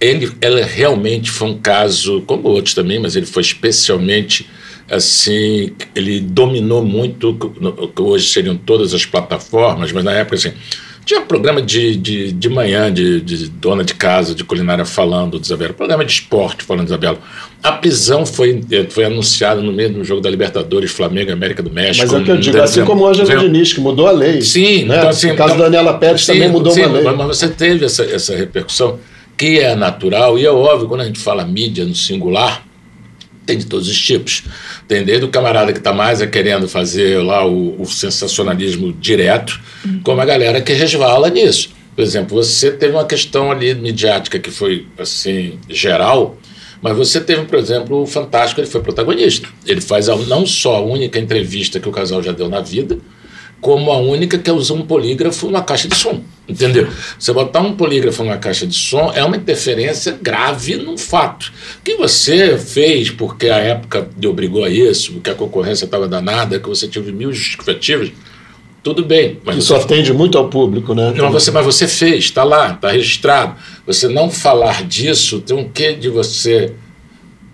ele, 0.00 0.32
ela 0.40 0.64
realmente 0.64 1.30
foi 1.30 1.50
um 1.50 1.58
caso, 1.58 2.22
como 2.22 2.48
outros 2.48 2.74
também, 2.74 2.98
mas 2.98 3.14
ele 3.14 3.26
foi 3.26 3.42
especialmente 3.42 4.48
assim, 4.90 5.72
ele 5.94 6.20
dominou 6.20 6.84
muito, 6.84 7.32
no- 7.60 7.72
que 7.88 8.02
hoje 8.02 8.28
seriam 8.28 8.56
todas 8.56 8.92
as 8.92 9.04
plataformas, 9.06 9.92
mas 9.92 10.04
na 10.04 10.12
época 10.12 10.36
assim, 10.36 10.52
Tinha 11.06 11.22
programa 11.22 11.62
de, 11.62 11.96
de, 11.96 12.30
de 12.30 12.48
manhã, 12.48 12.92
de, 12.92 13.20
de 13.22 13.48
dona 13.48 13.82
de 13.82 13.94
casa, 13.94 14.34
de 14.34 14.44
culinária 14.44 14.84
falando 14.84 15.40
de 15.40 15.46
Isabela, 15.46 15.72
programa 15.72 16.04
de 16.04 16.12
esporte 16.12 16.62
falando 16.62 16.84
de 16.84 16.90
Isabela. 16.92 17.18
A 17.62 17.72
prisão 17.72 18.24
foi, 18.26 18.60
eh, 18.70 18.86
foi 18.88 19.04
anunciada 19.06 19.60
no 19.62 19.72
meio 19.72 19.92
do 19.92 20.04
jogo 20.04 20.20
da 20.20 20.30
Libertadores, 20.30 20.90
Flamengo 20.92 21.30
e 21.30 21.32
América 21.32 21.62
do 21.62 21.70
México. 21.70 22.06
Mas 22.06 22.12
é 22.12 22.18
o 22.18 22.24
que 22.24 22.30
eu 22.30 22.36
digo, 22.36 22.60
assim 22.60 22.84
como 22.84 23.02
o 23.04 23.08
Ângelo. 23.08 23.40
Diniz, 23.40 23.72
que 23.72 23.80
mudou 23.80 24.06
a 24.06 24.12
lei. 24.12 24.40
Sim, 24.42 24.84
né? 24.84 24.98
então, 24.98 25.08
assim, 25.08 25.30
o 25.32 25.36
caso 25.36 25.54
então- 25.54 25.58
da 25.58 25.64
Daniela 25.70 25.94
Pérez 25.98 26.20
Sim, 26.24 26.34
também 26.34 26.48
mudou 26.50 26.72
sim, 26.72 26.82
uma 26.84 26.98
lei. 27.00 27.02
Mas 27.16 27.26
você 27.38 27.48
teve 27.48 27.86
essa, 27.86 28.04
essa 28.04 28.36
repercussão 28.36 28.98
que 29.36 29.58
é 29.58 29.74
natural 29.74 30.38
e 30.38 30.44
é 30.44 30.50
óbvio, 30.50 30.86
quando 30.86 31.00
a 31.00 31.06
gente 31.06 31.18
fala 31.18 31.44
mídia 31.44 31.84
no 31.86 31.94
singular, 31.94 32.62
tem 33.50 33.58
de 33.58 33.66
todos 33.66 33.88
os 33.88 34.00
tipos. 34.00 34.44
Tem 34.86 35.04
desde 35.04 35.24
o 35.24 35.28
camarada 35.28 35.72
que 35.72 35.78
está 35.78 35.92
mais 35.92 36.20
é 36.22 36.26
querendo 36.26 36.68
fazer 36.68 37.20
lá 37.22 37.44
o, 37.46 37.80
o 37.80 37.84
sensacionalismo 37.86 38.92
direto, 38.92 39.60
como 40.04 40.20
a 40.20 40.24
galera 40.24 40.60
que 40.60 40.72
resvala 40.72 41.28
nisso. 41.28 41.70
Por 41.96 42.02
exemplo, 42.02 42.36
você 42.42 42.70
teve 42.70 42.94
uma 42.94 43.04
questão 43.04 43.50
ali 43.50 43.74
midiática 43.74 44.38
que 44.38 44.50
foi 44.50 44.86
assim 44.98 45.58
geral, 45.68 46.38
mas 46.80 46.96
você 46.96 47.20
teve, 47.20 47.42
por 47.42 47.58
exemplo, 47.58 48.02
o 48.02 48.06
Fantástico, 48.06 48.60
ele 48.60 48.68
foi 48.70 48.80
protagonista. 48.80 49.48
Ele 49.66 49.80
faz 49.80 50.08
a- 50.08 50.16
não 50.16 50.46
só 50.46 50.76
a 50.76 50.80
única 50.80 51.18
entrevista 51.18 51.78
que 51.80 51.88
o 51.88 51.92
casal 51.92 52.22
já 52.22 52.32
deu 52.32 52.48
na 52.48 52.60
vida, 52.60 52.98
como 53.60 53.92
a 53.92 53.98
única 53.98 54.38
que 54.38 54.50
usa 54.50 54.72
um 54.72 54.82
polígrafo 54.82 55.46
numa 55.46 55.62
caixa 55.62 55.86
de 55.86 55.94
som. 55.94 56.20
Entendeu? 56.48 56.88
Você 57.18 57.32
botar 57.32 57.60
um 57.60 57.76
polígrafo 57.76 58.24
numa 58.24 58.38
caixa 58.38 58.66
de 58.66 58.74
som 58.74 59.12
é 59.14 59.22
uma 59.24 59.36
interferência 59.36 60.18
grave 60.20 60.76
num 60.76 60.98
fato. 60.98 61.52
Que 61.84 61.94
você 61.94 62.58
fez 62.58 63.10
porque 63.10 63.48
a 63.48 63.58
época 63.58 64.08
lhe 64.18 64.26
obrigou 64.26 64.64
a 64.64 64.70
isso, 64.70 65.12
porque 65.12 65.30
a 65.30 65.34
concorrência 65.34 65.84
estava 65.84 66.08
danada, 66.08 66.58
que 66.58 66.68
você 66.68 66.88
teve 66.88 67.12
mil 67.12 67.32
justificativas, 67.32 68.10
tudo 68.82 69.04
bem. 69.04 69.38
Mas 69.44 69.58
Isso 69.58 69.68
você 69.68 69.74
atende 69.74 70.12
muito 70.12 70.38
ao 70.38 70.48
público, 70.48 70.94
né? 70.94 71.12
não, 71.14 71.30
você, 71.30 71.50
mas 71.50 71.64
você 71.64 71.86
fez, 71.86 72.24
está 72.24 72.42
lá, 72.42 72.72
está 72.72 72.90
registrado. 72.90 73.54
Você 73.86 74.08
não 74.08 74.30
falar 74.30 74.84
disso 74.84 75.40
tem 75.40 75.56
um 75.56 75.68
quê 75.68 75.92
de 75.92 76.08
você 76.08 76.72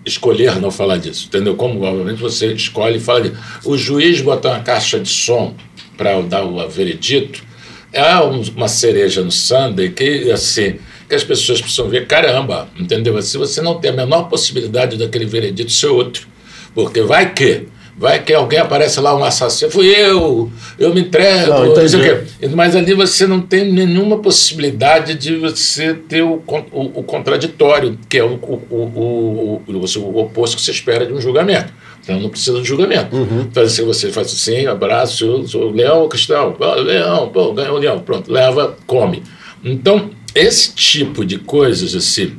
escolher 0.05 0.59
não 0.61 0.71
falar 0.71 0.97
disso, 0.97 1.27
entendeu? 1.27 1.55
Como, 1.55 1.81
obviamente, 1.83 2.21
você 2.21 2.53
escolhe 2.53 2.97
e 2.97 2.99
fala 2.99 3.21
disso. 3.21 3.35
O 3.65 3.77
juiz 3.77 4.21
botar 4.21 4.51
uma 4.51 4.59
caixa 4.61 4.99
de 4.99 5.09
som 5.09 5.53
para 5.97 6.21
dar 6.21 6.43
o 6.43 6.69
veredito 6.69 7.43
é 7.91 8.17
um- 8.19 8.41
uma 8.55 8.67
cereja 8.67 9.23
no 9.23 9.31
sundae 9.31 9.89
que, 9.89 10.31
assim, 10.31 10.75
que 11.09 11.15
as 11.15 11.23
pessoas 11.23 11.59
precisam 11.61 11.89
ver, 11.89 12.05
caramba, 12.05 12.69
entendeu? 12.77 13.19
Se 13.21 13.37
você 13.37 13.61
não 13.61 13.79
tem 13.79 13.91
a 13.91 13.93
menor 13.95 14.23
possibilidade 14.29 14.97
daquele 14.97 15.25
veredito 15.25 15.71
ser 15.71 15.87
outro, 15.87 16.27
porque 16.75 17.01
vai 17.01 17.33
que... 17.33 17.63
Vai 17.99 18.23
que 18.23 18.31
alguém 18.31 18.59
aparece 18.59 18.99
lá, 18.99 19.15
um 19.15 19.23
assassino, 19.23 19.71
fui 19.71 19.87
eu, 19.87 20.51
eu 20.77 20.93
me 20.93 21.01
entrego, 21.01 21.49
Não, 21.49 21.65
não, 21.75 21.87
sei 21.87 21.99
o 21.99 22.03
quê. 22.03 22.47
Mas 22.55 22.75
ali 22.75 22.93
você 22.93 23.25
não 23.25 23.41
tem 23.41 23.71
nenhuma 23.73 24.19
possibilidade 24.19 25.15
de 25.15 25.35
você 25.35 25.95
ter 25.95 26.21
o, 26.21 26.43
o, 26.71 26.99
o 26.99 27.03
contraditório, 27.03 27.97
que 28.07 28.19
é 28.19 28.23
o, 28.23 28.35
o, 28.35 29.61
o, 29.67 30.19
oposto 30.19 30.57
que 30.57 30.61
você 30.61 30.69
espera 30.69 31.07
de 31.07 31.13
um 31.13 31.19
julgamento. 31.19 31.73
Então 32.03 32.19
não 32.19 32.29
precisa 32.29 32.61
de 32.61 32.67
julgamento. 32.67 33.15
Então 33.49 33.63
assim, 33.63 33.83
você 33.83 34.11
faz 34.11 34.27
assim, 34.27 34.67
abraço, 34.67 35.25
eu 35.25 35.47
sou 35.47 35.71
o 35.71 35.71
Leão 35.71 36.07
Cristão? 36.07 36.55
Leão, 36.85 37.29
pô, 37.29 37.51
ganhou 37.51 37.77
o 37.77 37.79
Leão, 37.79 37.99
pronto, 37.99 38.31
leva, 38.31 38.77
come. 38.85 39.23
Então, 39.63 40.11
esse 40.35 40.71
tipo 40.73 41.25
de 41.25 41.39
coisas, 41.39 41.95
assim, 41.95 42.35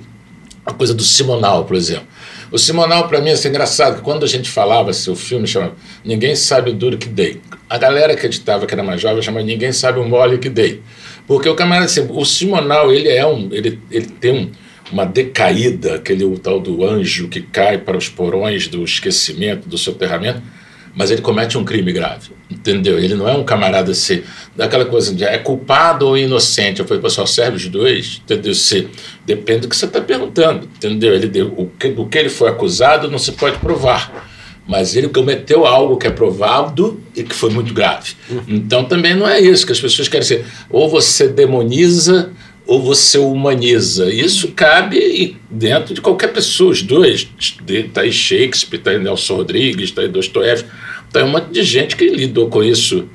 a 0.64 0.72
coisa 0.72 0.94
do 0.94 1.02
Simonal, 1.02 1.64
por 1.64 1.74
exemplo. 1.76 2.06
O 2.50 2.58
Simonal, 2.58 3.08
para 3.08 3.20
mim, 3.20 3.30
é 3.30 3.32
assim, 3.32 3.48
engraçado, 3.48 3.96
que 3.96 4.02
quando 4.02 4.24
a 4.24 4.26
gente 4.26 4.48
falava, 4.48 4.90
assim, 4.90 5.10
o 5.10 5.16
filme 5.16 5.46
chamava 5.46 5.74
Ninguém 6.04 6.34
Sabe 6.34 6.70
o 6.70 6.72
Duro 6.72 6.96
Que 6.96 7.08
Dei. 7.08 7.40
A 7.68 7.76
galera 7.76 8.16
que 8.16 8.24
editava, 8.24 8.66
que 8.66 8.72
era 8.72 8.82
mais 8.82 9.00
jovem, 9.00 9.20
chamava 9.22 9.44
Ninguém 9.44 9.72
Sabe 9.72 9.98
o 9.98 10.04
Mole 10.04 10.38
Que 10.38 10.48
Dei. 10.48 10.80
Porque 11.26 11.48
o 11.48 11.54
camarada, 11.54 11.86
assim, 11.86 12.06
o 12.08 12.24
Simonal, 12.24 12.90
ele 12.90 13.08
é 13.08 13.26
um, 13.26 13.50
ele, 13.52 13.78
ele 13.90 14.06
tem 14.06 14.32
um, 14.32 14.50
uma 14.90 15.04
decaída, 15.04 15.96
aquele 15.96 16.24
o 16.24 16.38
tal 16.38 16.58
do 16.58 16.84
anjo 16.84 17.28
que 17.28 17.42
cai 17.42 17.76
para 17.76 17.96
os 17.98 18.08
porões 18.08 18.66
do 18.66 18.82
esquecimento, 18.82 19.68
do 19.68 19.76
soterramento, 19.76 20.42
mas 20.98 21.12
ele 21.12 21.22
comete 21.22 21.56
um 21.56 21.64
crime 21.64 21.92
grave, 21.92 22.30
entendeu? 22.50 22.98
Ele 22.98 23.14
não 23.14 23.28
é 23.28 23.32
um 23.32 23.44
camarada 23.44 23.92
assim, 23.92 24.20
daquela 24.56 24.84
coisa 24.84 25.14
de 25.14 25.22
é 25.22 25.38
culpado 25.38 26.08
ou 26.08 26.18
inocente. 26.18 26.80
Eu 26.80 26.88
falei, 26.88 27.00
pessoal, 27.00 27.24
serve 27.24 27.56
os 27.56 27.68
dois, 27.68 28.20
entendeu? 28.24 28.52
Se, 28.52 28.88
depende 29.24 29.60
do 29.60 29.68
que 29.68 29.76
você 29.76 29.84
está 29.84 30.00
perguntando, 30.00 30.68
entendeu? 30.76 31.14
Ele, 31.14 31.42
o, 31.42 31.70
que, 31.78 31.90
do 31.90 32.04
que 32.06 32.18
ele 32.18 32.28
foi 32.28 32.48
acusado 32.48 33.08
não 33.08 33.16
se 33.16 33.30
pode 33.30 33.58
provar, 33.58 34.28
mas 34.66 34.96
ele 34.96 35.08
cometeu 35.08 35.64
algo 35.64 35.96
que 35.96 36.08
é 36.08 36.10
provado 36.10 37.00
e 37.14 37.22
que 37.22 37.32
foi 37.34 37.50
muito 37.50 37.72
grave. 37.72 38.14
Então 38.48 38.84
também 38.84 39.14
não 39.14 39.28
é 39.28 39.40
isso 39.40 39.64
que 39.64 39.70
as 39.70 39.80
pessoas 39.80 40.08
querem 40.08 40.26
ser. 40.26 40.44
Ou 40.68 40.88
você 40.90 41.28
demoniza 41.28 42.32
ou 42.68 42.82
você 42.82 43.16
humaniza. 43.16 44.12
Isso 44.12 44.48
cabe 44.54 45.36
dentro 45.50 45.94
de 45.94 46.00
qualquer 46.02 46.28
pessoa, 46.28 46.70
os 46.70 46.82
dois. 46.82 47.26
Está 47.66 48.02
aí 48.02 48.12
Shakespeare, 48.12 48.78
está 48.78 48.90
aí 48.90 48.98
Nelson 48.98 49.36
Rodrigues, 49.36 49.84
está 49.88 50.02
aí 50.02 50.08
Dostoiévski, 50.08 50.68
está 51.06 51.20
aí 51.20 51.24
um 51.24 51.30
monte 51.30 51.48
de 51.50 51.62
gente 51.62 51.96
que 51.96 52.06
lidou 52.10 52.48
com 52.48 52.62
isso, 52.62 53.08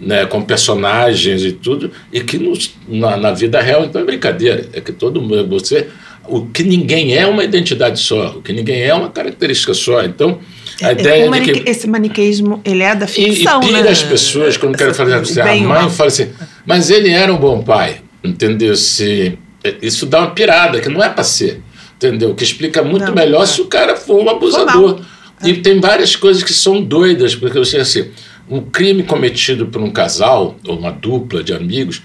né, 0.00 0.26
com 0.26 0.42
personagens 0.42 1.44
e 1.44 1.52
tudo, 1.52 1.90
e 2.12 2.20
que 2.20 2.36
nos- 2.36 2.74
na, 2.88 3.16
na 3.16 3.32
vida 3.32 3.60
real, 3.62 3.84
então 3.84 4.00
é 4.00 4.04
brincadeira. 4.04 4.68
É 4.72 4.80
que 4.80 4.90
todo 4.92 5.22
mundo, 5.22 5.46
você, 5.48 5.86
o 6.26 6.46
que 6.46 6.64
ninguém 6.64 7.14
é 7.14 7.20
é 7.20 7.26
uma 7.28 7.44
identidade 7.44 8.00
só, 8.00 8.30
o 8.36 8.42
que 8.42 8.52
ninguém 8.52 8.80
é 8.82 8.86
é 8.88 8.94
uma 8.94 9.08
característica 9.08 9.72
só. 9.72 10.02
Então, 10.02 10.40
a 10.82 10.88
É, 10.88 10.92
ideia 10.92 11.20
o 11.20 11.24
de 11.26 11.30
manique- 11.30 11.60
que 11.60 11.70
Esse 11.70 11.86
maniqueísmo, 11.86 12.60
ele 12.64 12.82
é 12.82 12.92
da 12.94 13.06
e, 13.06 13.08
ficção, 13.08 13.62
e 13.62 13.66
pira 13.68 13.82
né? 13.84 13.90
as 13.90 14.02
pessoas 14.02 14.56
quando 14.56 14.76
querem 14.76 14.92
fazer 14.92 15.14
assim, 15.14 15.40
a 15.40 15.56
e 15.56 15.60
mãe 15.62 15.88
fala 15.90 16.08
assim, 16.08 16.28
mas 16.66 16.90
ele 16.90 17.08
era 17.10 17.32
um 17.32 17.38
bom 17.38 17.62
pai, 17.62 18.00
entendeu? 18.26 18.76
Se, 18.76 19.38
isso 19.80 20.06
dá 20.06 20.20
uma 20.20 20.30
pirada, 20.30 20.80
que 20.80 20.88
não 20.88 21.02
é 21.02 21.08
para 21.08 21.24
ser, 21.24 21.62
entendeu? 21.96 22.34
Que 22.34 22.44
explica 22.44 22.82
muito 22.82 23.06
Não, 23.06 23.14
melhor 23.14 23.42
é. 23.42 23.46
se 23.46 23.60
o 23.60 23.66
cara 23.66 23.96
for 23.96 24.22
um 24.22 24.28
abusador. 24.28 25.00
E 25.42 25.54
tem 25.54 25.80
várias 25.80 26.16
coisas 26.16 26.42
que 26.42 26.52
são 26.52 26.82
doidas, 26.82 27.34
porque 27.34 27.58
você 27.58 27.76
assim, 27.76 28.10
um 28.48 28.60
crime 28.60 29.02
cometido 29.02 29.66
por 29.66 29.82
um 29.82 29.90
casal 29.90 30.56
ou 30.66 30.78
uma 30.78 30.90
dupla 30.90 31.42
de 31.42 31.52
amigos, 31.52 32.02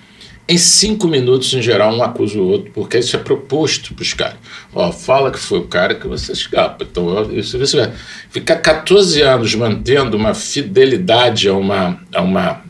em 0.47 0.57
cinco 0.57 1.07
minutos, 1.07 1.53
em 1.53 1.61
geral, 1.61 1.95
um 1.95 2.03
acusa 2.03 2.37
o 2.37 2.45
outro, 2.45 2.71
porque 2.73 2.97
isso 2.97 3.15
é 3.15 3.19
proposto 3.19 3.93
para 3.93 4.03
os 4.03 4.13
caras. 4.13 4.35
Ó, 4.73 4.91
fala 4.91 5.31
que 5.31 5.39
foi 5.39 5.59
o 5.59 5.67
cara 5.67 5.95
que 5.95 6.05
você 6.05 6.33
escapa. 6.33 6.83
Então, 6.83 7.31
isso, 7.31 7.55
isso 7.55 7.79
é. 7.79 7.93
Ficar 8.29 8.57
14 8.57 9.21
anos 9.21 9.55
mantendo 9.55 10.17
uma 10.17 10.33
fidelidade 10.33 11.47
a 11.47 11.53
uma, 11.53 12.01
a 12.13 12.21
uma, 12.21 12.61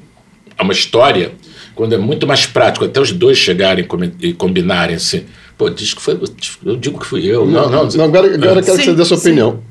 a 0.55 0.63
uma 0.63 0.73
história, 0.73 1.31
quando 1.81 1.93
é 1.93 1.97
muito 1.97 2.27
mais 2.27 2.45
prático, 2.45 2.85
até 2.85 3.01
os 3.01 3.11
dois 3.11 3.39
chegarem 3.39 3.87
e 4.21 4.33
combinarem 4.33 4.97
assim. 4.97 5.25
Pô, 5.57 5.67
diz 5.67 5.95
que 5.95 6.01
foi. 6.01 6.13
Eu 6.63 6.75
digo 6.77 6.99
que 6.99 7.07
fui 7.07 7.25
eu. 7.25 7.43
Não, 7.43 7.67
não. 7.71 7.87
Não, 7.87 8.03
agora 8.05 8.35
agora 8.35 8.59
eu 8.59 8.63
quero 8.63 8.77
que 8.77 8.83
Sim, 8.83 8.89
você 8.91 8.93
dê 8.93 9.01
a 9.01 9.05
sua 9.05 9.17
sim. 9.17 9.29
opinião. 9.29 9.63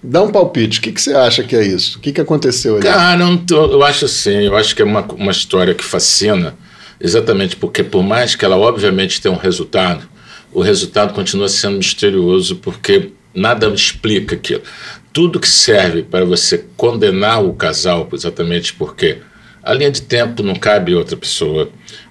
Dá 0.00 0.22
um 0.22 0.30
palpite. 0.30 0.78
O 0.78 0.82
que, 0.82 0.92
que 0.92 1.02
você 1.02 1.12
acha 1.12 1.42
que 1.42 1.56
é 1.56 1.66
isso? 1.66 1.98
O 1.98 2.00
que, 2.00 2.12
que 2.12 2.20
aconteceu 2.20 2.74
ali? 2.76 2.84
Cara, 2.84 3.16
não 3.16 3.36
tô- 3.36 3.72
eu 3.72 3.82
acho 3.82 4.04
assim, 4.04 4.44
eu 4.44 4.56
acho 4.56 4.76
que 4.76 4.82
é 4.82 4.84
uma, 4.84 5.00
uma 5.00 5.32
história 5.32 5.74
que 5.74 5.82
fascina, 5.82 6.54
exatamente 7.00 7.56
porque 7.56 7.82
por 7.82 8.04
mais 8.04 8.36
que 8.36 8.44
ela 8.44 8.56
obviamente 8.56 9.20
tenha 9.20 9.34
um 9.34 9.38
resultado, 9.38 10.08
o 10.52 10.60
resultado 10.60 11.12
continua 11.12 11.48
sendo 11.48 11.76
misterioso 11.78 12.54
porque 12.54 13.10
nada 13.34 13.66
explica 13.66 14.36
aquilo. 14.36 14.62
Tudo 15.12 15.40
que 15.40 15.48
serve 15.48 16.04
para 16.04 16.24
você 16.24 16.64
condenar 16.76 17.44
o 17.44 17.52
casal, 17.52 18.08
exatamente 18.12 18.72
porque 18.74 19.18
a 19.62 19.72
linha 19.72 19.90
de 19.90 20.02
tempo 20.02 20.42
não 20.42 20.54
cabe 20.54 20.94
outra 20.94 21.16
pessoa. 21.16 21.68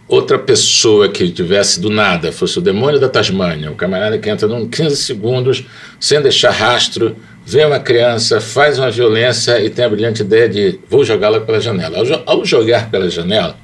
Outra 0.08 0.38
pessoa 0.38 1.08
que 1.08 1.30
tivesse 1.30 1.80
do 1.80 1.90
nada, 1.90 2.32
fosse 2.34 2.60
o 2.60 2.62
demônio 2.62 3.00
da 3.00 3.08
Tasmânia, 3.08 3.72
o 3.72 3.76
camarada 3.76 4.18
que 4.18 4.30
entra 4.30 4.48
em 4.48 4.68
15 4.68 4.98
segundos, 4.98 5.64
sem 6.02 6.22
deixar 6.22 6.52
rastro, 6.52 7.16
vê 7.46 7.64
uma 7.64 7.80
criança, 7.80 8.42
faz 8.42 8.78
uma 8.78 8.92
violência 8.92 9.62
e 9.64 9.70
tem 9.70 9.86
a 9.86 9.90
brilhante 9.90 10.22
ideia 10.22 10.50
de 10.50 10.80
vou 10.90 11.06
jogá-la 11.06 11.40
pela 11.40 11.62
janela. 11.62 11.98
Ao, 11.98 12.38
ao 12.40 12.46
jogar 12.46 12.92
pela 12.92 13.10
janela, 13.10 13.56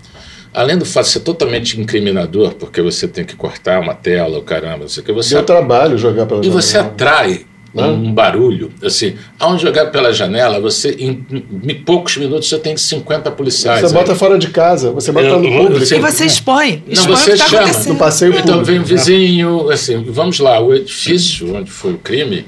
além 0.54 0.78
do 0.78 0.86
fato 0.86 1.06
de 1.06 1.12
ser 1.12 1.20
totalmente 1.20 1.80
incriminador, 1.80 2.54
porque 2.54 2.82
você 2.82 3.10
tem 3.10 3.26
que 3.26 3.36
cortar 3.36 3.82
uma 3.82 3.94
tela, 3.94 4.38
o 4.38 4.42
caramba, 4.42 4.80
não 4.80 4.88
sei 4.88 5.04
o 5.04 5.06
que, 5.06 5.12
você 5.12 5.36
Deu 5.36 5.44
trabalho 5.44 5.98
jogar 5.98 6.26
pela 6.26 6.46
e 6.46 6.50
você 6.50 6.74
janela. 6.74 6.94
atrai 6.94 7.46
Né? 7.84 7.88
um 7.88 8.14
barulho. 8.14 8.72
Assim, 8.84 9.16
ao 9.40 9.58
jogar 9.58 9.88
pela 9.88 10.12
janela, 10.14 10.60
você 10.60 10.92
em, 11.00 11.26
em 11.64 11.76
poucos 11.76 12.18
minutos 12.18 12.50
você 12.50 12.58
tem 12.58 12.76
50 12.76 13.30
policiais. 13.32 13.82
Você 13.82 13.88
aí. 13.88 13.94
bota 13.94 14.16
fora 14.16 14.38
de 14.38 14.48
casa, 14.50 14.92
você 14.92 15.12
bota 15.12 15.26
Eu- 15.28 15.40
no 15.42 15.50
público. 15.50 15.94
eu- 15.94 15.98
E 15.98 16.02
você 16.02 16.26
expõe. 16.26 16.84
Não, 16.86 16.94
expõe 16.94 17.16
você 17.16 17.32
o 17.32 17.36
que 17.36 17.44
está 17.44 17.66
chama. 17.68 17.84
No 17.86 17.96
passeio 17.96 18.32
Então 18.32 18.44
público. 18.60 18.66
vem 18.66 18.80
um 18.80 18.84
vizinho, 18.84 19.70
assim, 19.70 20.04
vamos 20.08 20.40
lá, 20.40 20.60
o 20.60 20.74
edifício 20.74 21.56
onde 21.56 21.70
foi 21.72 21.94
o 21.94 21.98
crime, 21.98 22.46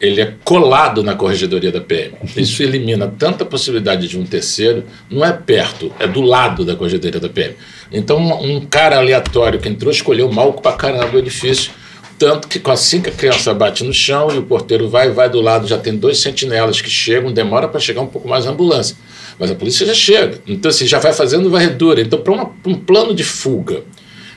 ele 0.00 0.20
é 0.20 0.34
colado 0.44 1.02
na 1.04 1.14
corregedoria 1.14 1.70
da 1.70 1.80
PM. 1.80 2.12
Isso 2.36 2.60
elimina 2.62 3.06
tanta 3.16 3.44
possibilidade 3.44 4.08
de 4.08 4.18
um 4.18 4.24
terceiro, 4.24 4.82
não 5.08 5.24
é 5.24 5.32
perto, 5.32 5.92
é 6.00 6.08
do 6.08 6.20
lado 6.20 6.64
da 6.64 6.74
corregedoria 6.74 7.20
da 7.20 7.28
PM. 7.28 7.54
Então 7.92 8.18
um, 8.18 8.56
um 8.56 8.60
cara 8.62 8.96
aleatório 8.98 9.60
que 9.60 9.68
entrou 9.68 9.92
escolheu 9.92 10.30
mal 10.32 10.54
pra 10.54 10.72
caramba 10.72 11.14
o 11.14 11.18
edifício, 11.18 11.70
tanto 12.18 12.48
que 12.48 12.60
assim 12.70 13.00
que 13.00 13.08
a 13.08 13.12
criança 13.12 13.52
bate 13.52 13.84
no 13.84 13.92
chão 13.92 14.28
e 14.32 14.38
o 14.38 14.42
porteiro 14.42 14.88
vai, 14.88 15.10
vai 15.10 15.28
do 15.28 15.40
lado, 15.40 15.66
já 15.66 15.78
tem 15.78 15.96
dois 15.96 16.18
sentinelas 16.18 16.80
que 16.80 16.90
chegam, 16.90 17.32
demora 17.32 17.68
para 17.68 17.80
chegar 17.80 18.00
um 18.00 18.06
pouco 18.06 18.28
mais 18.28 18.46
a 18.46 18.50
ambulância. 18.50 18.96
Mas 19.38 19.50
a 19.50 19.54
polícia 19.54 19.86
já 19.86 19.94
chega. 19.94 20.40
Então, 20.46 20.70
assim, 20.70 20.86
já 20.86 20.98
vai 20.98 21.12
fazendo 21.12 21.50
varredura. 21.50 22.00
Então, 22.00 22.20
para 22.20 22.32
um 22.32 22.74
plano 22.74 23.14
de 23.14 23.24
fuga, 23.24 23.82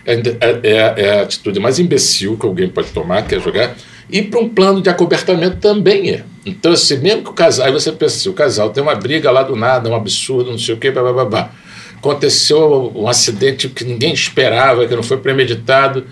é, 0.06 0.14
é, 0.14 0.60
é, 0.64 0.94
é, 0.98 1.20
a 1.20 1.22
atitude 1.24 1.60
mais 1.60 1.80
imbecil 1.80 2.38
que 2.38 2.46
alguém 2.46 2.70
pode 2.70 2.90
tomar, 2.90 3.24
que 3.24 3.36
é 3.36 3.40
jogar. 3.40 3.76
E 4.10 4.22
para 4.22 4.40
um 4.40 4.48
plano 4.48 4.82
de 4.82 4.90
acobertamento 4.90 5.58
também 5.58 6.12
é. 6.12 6.24
Então, 6.46 6.72
assim, 6.72 6.98
mesmo 6.98 7.24
que 7.24 7.30
o 7.30 7.34
casal. 7.34 7.66
Aí 7.66 7.72
você 7.72 7.92
pensa 7.92 8.16
assim: 8.16 8.30
o 8.30 8.34
casal 8.34 8.70
tem 8.70 8.84
uma 8.84 8.96
briga 8.96 9.32
lá 9.32 9.42
do 9.42 9.56
nada, 9.56 9.90
um 9.90 9.96
absurdo, 9.96 10.52
não 10.52 10.60
sei 10.60 10.76
o 10.76 10.78
quê, 10.78 10.92
blá, 10.92 11.02
blá, 11.02 11.14
blá, 11.14 11.26
blá. 11.26 11.52
Aconteceu 11.98 12.92
um 12.96 13.08
acidente 13.08 13.68
que 13.68 13.84
ninguém 13.84 14.14
esperava, 14.14 14.88
que 14.88 14.96
não 14.96 15.02
foi 15.02 15.18
premeditado. 15.18 16.06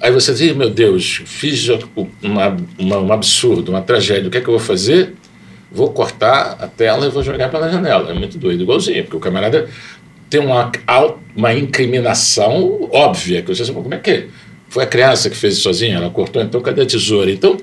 Aí 0.00 0.10
você 0.10 0.32
diz: 0.32 0.56
meu 0.56 0.70
Deus, 0.70 1.22
fiz 1.26 1.68
uma, 2.22 2.56
uma, 2.78 2.98
um 2.98 3.12
absurdo, 3.12 3.70
uma 3.70 3.82
tragédia, 3.82 4.28
o 4.28 4.30
que 4.30 4.38
é 4.38 4.40
que 4.40 4.48
eu 4.48 4.54
vou 4.54 4.60
fazer? 4.60 5.14
Vou 5.70 5.92
cortar 5.92 6.56
a 6.60 6.66
tela 6.66 7.06
e 7.06 7.10
vou 7.10 7.22
jogar 7.22 7.48
pela 7.48 7.70
janela. 7.70 8.10
É 8.10 8.14
muito 8.14 8.38
doido, 8.38 8.62
igualzinho, 8.62 9.04
porque 9.04 9.16
o 9.16 9.20
camarada 9.20 9.68
tem 10.28 10.40
uma, 10.40 10.70
uma 11.36 11.54
incriminação 11.54 12.88
óbvia, 12.92 13.42
que 13.42 13.48
você 13.48 13.64
sabe 13.64 13.80
como 13.80 13.94
é 13.94 13.98
que 13.98 14.28
foi 14.68 14.84
a 14.84 14.86
criança 14.86 15.28
que 15.28 15.36
fez 15.36 15.54
isso 15.54 15.64
sozinha, 15.64 15.96
ela 15.96 16.10
cortou, 16.10 16.40
então 16.40 16.60
cadê 16.60 16.82
a 16.82 16.86
tesoura? 16.86 17.30
Então, 17.30 17.56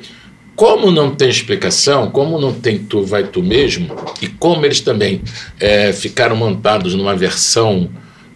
como 0.55 0.91
não 0.91 1.15
tem 1.15 1.29
explicação, 1.29 2.11
como 2.11 2.39
não 2.39 2.53
tem 2.53 2.77
tu 2.77 3.03
vai 3.03 3.23
tu 3.23 3.41
mesmo, 3.41 3.95
e 4.21 4.27
como 4.27 4.65
eles 4.65 4.81
também 4.81 5.21
é, 5.59 5.93
ficaram 5.93 6.35
montados 6.35 6.93
numa 6.93 7.15
versão 7.15 7.89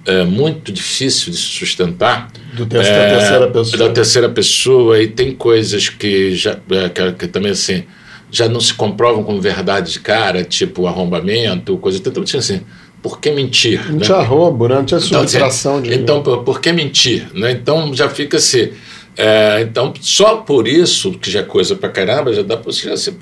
é, 0.06 0.24
muito 0.24 0.72
difícil 0.72 1.32
de 1.32 1.38
se 1.38 1.44
sustentar. 1.44 2.32
Do 2.54 2.64
é, 2.64 2.68
da 2.68 3.18
terceira 3.18 3.48
pessoa. 3.48 3.78
Da 3.78 3.90
terceira 3.94 4.30
pessoa, 4.30 5.02
e 5.02 5.08
tem 5.08 5.34
coisas 5.34 5.90
que 5.90 6.36
já 6.36 6.58
é, 6.72 6.90
que, 6.90 7.12
que, 7.14 7.28
também 7.28 7.52
assim 7.52 7.84
já 8.32 8.48
não 8.48 8.62
se 8.62 8.74
comprovam 8.74 9.24
como 9.24 9.42
verdade 9.42 9.92
de 9.92 10.00
cara, 10.00 10.44
tipo 10.44 10.88
arrombamento, 10.88 11.78
coisa 11.78 11.98
então 12.00 12.24
assim. 12.24 12.62
Por 13.02 13.20
que 13.20 13.32
mentir? 13.32 13.84
Não 13.90 13.98
né? 13.98 14.06
tinha 14.06 14.22
roubo, 14.22 14.68
né? 14.68 14.76
não 14.76 14.86
tinha 14.86 15.00
então, 15.00 15.28
subtração 15.28 15.80
então, 15.80 15.92
de. 15.92 16.00
Então, 16.00 16.24
por, 16.24 16.44
por 16.44 16.62
que 16.62 16.72
mentir? 16.72 17.28
Né? 17.34 17.52
Então 17.52 17.94
já 17.94 18.08
fica 18.08 18.38
assim. 18.38 18.70
É, 19.18 19.62
então, 19.62 19.94
só 20.00 20.38
por 20.38 20.68
isso, 20.68 21.12
que 21.14 21.30
já 21.30 21.42
é 21.42 21.44
coisa 21.44 21.76
pra 21.76 21.90
caramba, 21.90 22.32
já 22.32 22.44
dá 22.44 22.56
para 22.56 22.72
você. 22.72 22.90
Assim, 22.90 23.14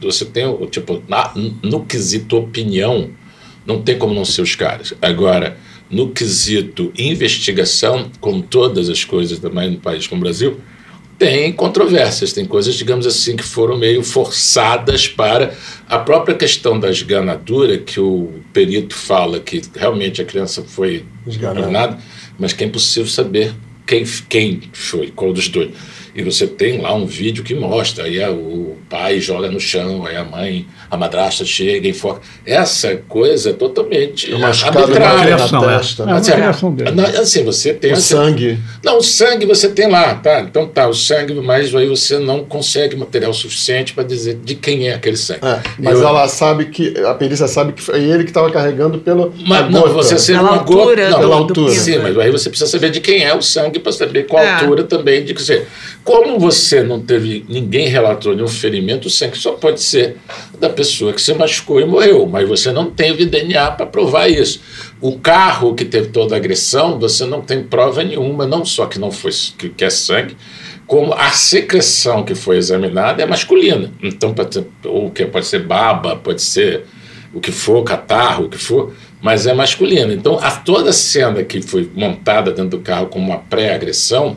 você 0.00 0.24
tem, 0.24 0.44
tipo, 0.66 1.02
na, 1.08 1.32
no 1.62 1.84
quesito 1.84 2.36
opinião, 2.36 3.10
não 3.66 3.82
tem 3.82 3.98
como 3.98 4.14
não 4.14 4.24
ser 4.24 4.42
os 4.42 4.54
caras. 4.54 4.94
Agora, 5.02 5.56
no 5.94 6.10
quesito 6.10 6.92
investigação, 6.98 8.10
como 8.20 8.42
todas 8.42 8.88
as 8.88 9.04
coisas 9.04 9.38
também 9.38 9.70
no 9.70 9.78
país 9.78 10.06
como 10.06 10.20
o 10.20 10.24
Brasil, 10.24 10.60
tem 11.16 11.52
controvérsias, 11.52 12.32
tem 12.32 12.44
coisas, 12.44 12.74
digamos 12.74 13.06
assim, 13.06 13.36
que 13.36 13.44
foram 13.44 13.78
meio 13.78 14.02
forçadas 14.02 15.06
para 15.06 15.54
a 15.88 15.98
própria 15.98 16.34
questão 16.34 16.78
da 16.78 16.90
esganadura, 16.90 17.78
que 17.78 18.00
o 18.00 18.30
perito 18.52 18.94
fala 18.94 19.38
que 19.38 19.62
realmente 19.76 20.20
a 20.20 20.24
criança 20.24 20.64
foi 20.66 21.04
enganada, 21.26 21.98
mas 22.38 22.52
que 22.52 22.64
é 22.64 22.66
impossível 22.66 23.08
saber 23.08 23.54
quem, 23.86 24.04
quem 24.28 24.62
foi, 24.72 25.12
qual 25.14 25.32
dos 25.32 25.48
dois. 25.48 25.70
E 26.14 26.22
você 26.22 26.46
tem 26.46 26.80
lá 26.80 26.94
um 26.94 27.06
vídeo 27.06 27.42
que 27.42 27.54
mostra, 27.54 28.04
aí 28.04 28.24
o 28.30 28.76
pai 28.88 29.18
joga 29.18 29.50
no 29.50 29.58
chão, 29.58 30.06
aí 30.06 30.16
a 30.16 30.24
mãe, 30.24 30.64
a 30.88 30.96
madrasta 30.96 31.44
chega, 31.44 31.88
enfoca. 31.88 32.20
Essa 32.46 32.96
coisa 33.08 33.50
é 33.50 33.52
totalmente 33.52 34.32
é 34.32 34.36
arbitrária. 34.36 35.36
Na 35.36 35.60
testa, 35.60 36.06
né? 36.06 36.12
é, 36.12 36.16
assim, 36.16 37.18
assim, 37.20 37.44
você 37.44 37.74
tem... 37.74 37.90
O 37.90 37.94
assim, 37.94 38.14
sangue. 38.14 38.58
Não, 38.84 38.98
o 38.98 39.02
sangue 39.02 39.44
você 39.44 39.68
tem 39.68 39.90
lá, 39.90 40.14
tá? 40.14 40.40
Então 40.40 40.68
tá, 40.68 40.86
o 40.86 40.94
sangue, 40.94 41.34
mas 41.34 41.74
aí 41.74 41.88
você 41.88 42.18
não 42.20 42.44
consegue 42.44 42.94
material 42.94 43.34
suficiente 43.34 43.92
para 43.92 44.04
dizer 44.04 44.38
de 44.44 44.54
quem 44.54 44.88
é 44.88 44.94
aquele 44.94 45.16
sangue. 45.16 45.44
É, 45.44 45.60
mas 45.80 46.00
Eu, 46.00 46.06
ela 46.06 46.28
sabe 46.28 46.66
que, 46.66 46.96
a 47.04 47.14
perícia 47.14 47.48
sabe 47.48 47.72
que 47.72 47.82
foi 47.82 48.04
ele 48.04 48.22
que 48.22 48.30
estava 48.30 48.50
carregando 48.52 48.98
pelo... 48.98 49.34
Mas, 49.46 49.68
não, 49.68 49.92
você 49.92 50.16
ser 50.16 50.38
uma 50.38 50.58
altura, 50.58 51.10
não, 51.10 51.18
pela 51.18 51.34
altura. 51.34 51.74
Sim, 51.74 51.98
mas 51.98 52.16
aí 52.16 52.30
você 52.30 52.48
precisa 52.48 52.70
saber 52.70 52.90
de 52.90 53.00
quem 53.00 53.24
é 53.24 53.34
o 53.34 53.42
sangue 53.42 53.80
para 53.80 53.90
saber 53.90 54.28
qual 54.28 54.42
é. 54.42 54.54
altura 54.54 54.84
também 54.84 55.24
de 55.24 55.34
que 55.34 55.42
você... 55.42 55.66
Como 56.04 56.38
você 56.38 56.82
não 56.82 57.00
teve, 57.00 57.46
ninguém 57.48 57.88
relatou 57.88 58.34
nenhum 58.36 58.46
ferimento, 58.46 59.08
o 59.08 59.10
sangue 59.10 59.38
só 59.38 59.52
pode 59.52 59.80
ser 59.80 60.18
da 60.60 60.68
pessoa 60.68 61.14
que 61.14 61.22
se 61.22 61.32
machucou 61.32 61.80
e 61.80 61.86
morreu, 61.86 62.26
mas 62.26 62.46
você 62.46 62.70
não 62.70 62.90
teve 62.90 63.24
DNA 63.24 63.70
para 63.70 63.86
provar 63.86 64.28
isso. 64.28 64.60
O 65.00 65.18
carro 65.18 65.74
que 65.74 65.82
teve 65.82 66.08
toda 66.08 66.34
a 66.34 66.36
agressão, 66.36 66.98
você 66.98 67.24
não 67.24 67.40
tem 67.40 67.62
prova 67.62 68.04
nenhuma, 68.04 68.46
não 68.46 68.66
só 68.66 68.84
que 68.84 68.98
não 68.98 69.10
foi 69.10 69.30
que, 69.56 69.82
é 69.82 69.88
sangue, 69.88 70.36
como 70.86 71.14
a 71.14 71.30
secreção 71.30 72.22
que 72.22 72.34
foi 72.34 72.58
examinada 72.58 73.22
é 73.22 73.26
masculina. 73.26 73.90
Então, 74.02 74.34
pode 74.34 74.52
ser, 74.52 74.66
ou 74.84 75.10
que 75.10 75.24
pode 75.24 75.46
ser 75.46 75.60
baba, 75.60 76.16
pode 76.16 76.42
ser 76.42 76.84
o 77.32 77.40
que 77.40 77.50
for, 77.50 77.82
catarro, 77.82 78.44
o 78.44 78.48
que 78.50 78.58
for, 78.58 78.92
mas 79.22 79.46
é 79.46 79.54
masculina. 79.54 80.12
Então, 80.12 80.38
a 80.38 80.50
toda 80.50 80.90
a 80.90 80.92
cena 80.92 81.42
que 81.42 81.62
foi 81.62 81.90
montada 81.94 82.52
dentro 82.52 82.76
do 82.76 82.80
carro 82.80 83.06
como 83.06 83.24
uma 83.24 83.38
pré-agressão, 83.38 84.36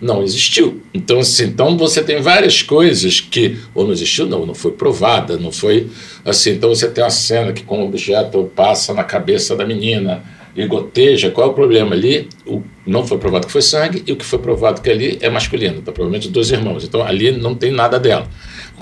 não 0.00 0.22
existiu. 0.22 0.80
Então, 0.92 1.20
assim, 1.20 1.44
então 1.44 1.76
você 1.76 2.02
tem 2.02 2.20
várias 2.20 2.62
coisas 2.62 3.20
que 3.20 3.56
ou 3.74 3.84
não 3.84 3.92
existiu, 3.92 4.26
não, 4.26 4.44
não 4.44 4.54
foi 4.54 4.72
provada, 4.72 5.36
não 5.36 5.50
foi 5.50 5.88
assim. 6.24 6.50
Então 6.50 6.68
você 6.68 6.88
tem 6.88 7.02
uma 7.02 7.10
cena 7.10 7.52
que 7.52 7.62
com 7.62 7.82
o 7.82 7.86
objeto 7.86 8.50
passa 8.54 8.92
na 8.92 9.04
cabeça 9.04 9.56
da 9.56 9.64
menina 9.64 10.22
e 10.54 10.66
goteja. 10.66 11.30
Qual 11.30 11.46
é 11.46 11.50
o 11.50 11.54
problema 11.54 11.94
ali? 11.94 12.28
O, 12.46 12.62
não 12.86 13.06
foi 13.06 13.18
provado 13.18 13.46
que 13.46 13.52
foi 13.52 13.62
sangue 13.62 14.02
e 14.06 14.12
o 14.12 14.16
que 14.16 14.24
foi 14.24 14.38
provado 14.38 14.80
que 14.80 14.88
ali 14.88 15.18
é 15.20 15.28
masculino, 15.28 15.82
tá? 15.82 15.92
provavelmente 15.92 16.28
dois 16.28 16.50
irmãos. 16.50 16.84
Então 16.84 17.02
ali 17.02 17.32
não 17.32 17.54
tem 17.54 17.70
nada 17.70 17.98
dela. 17.98 18.26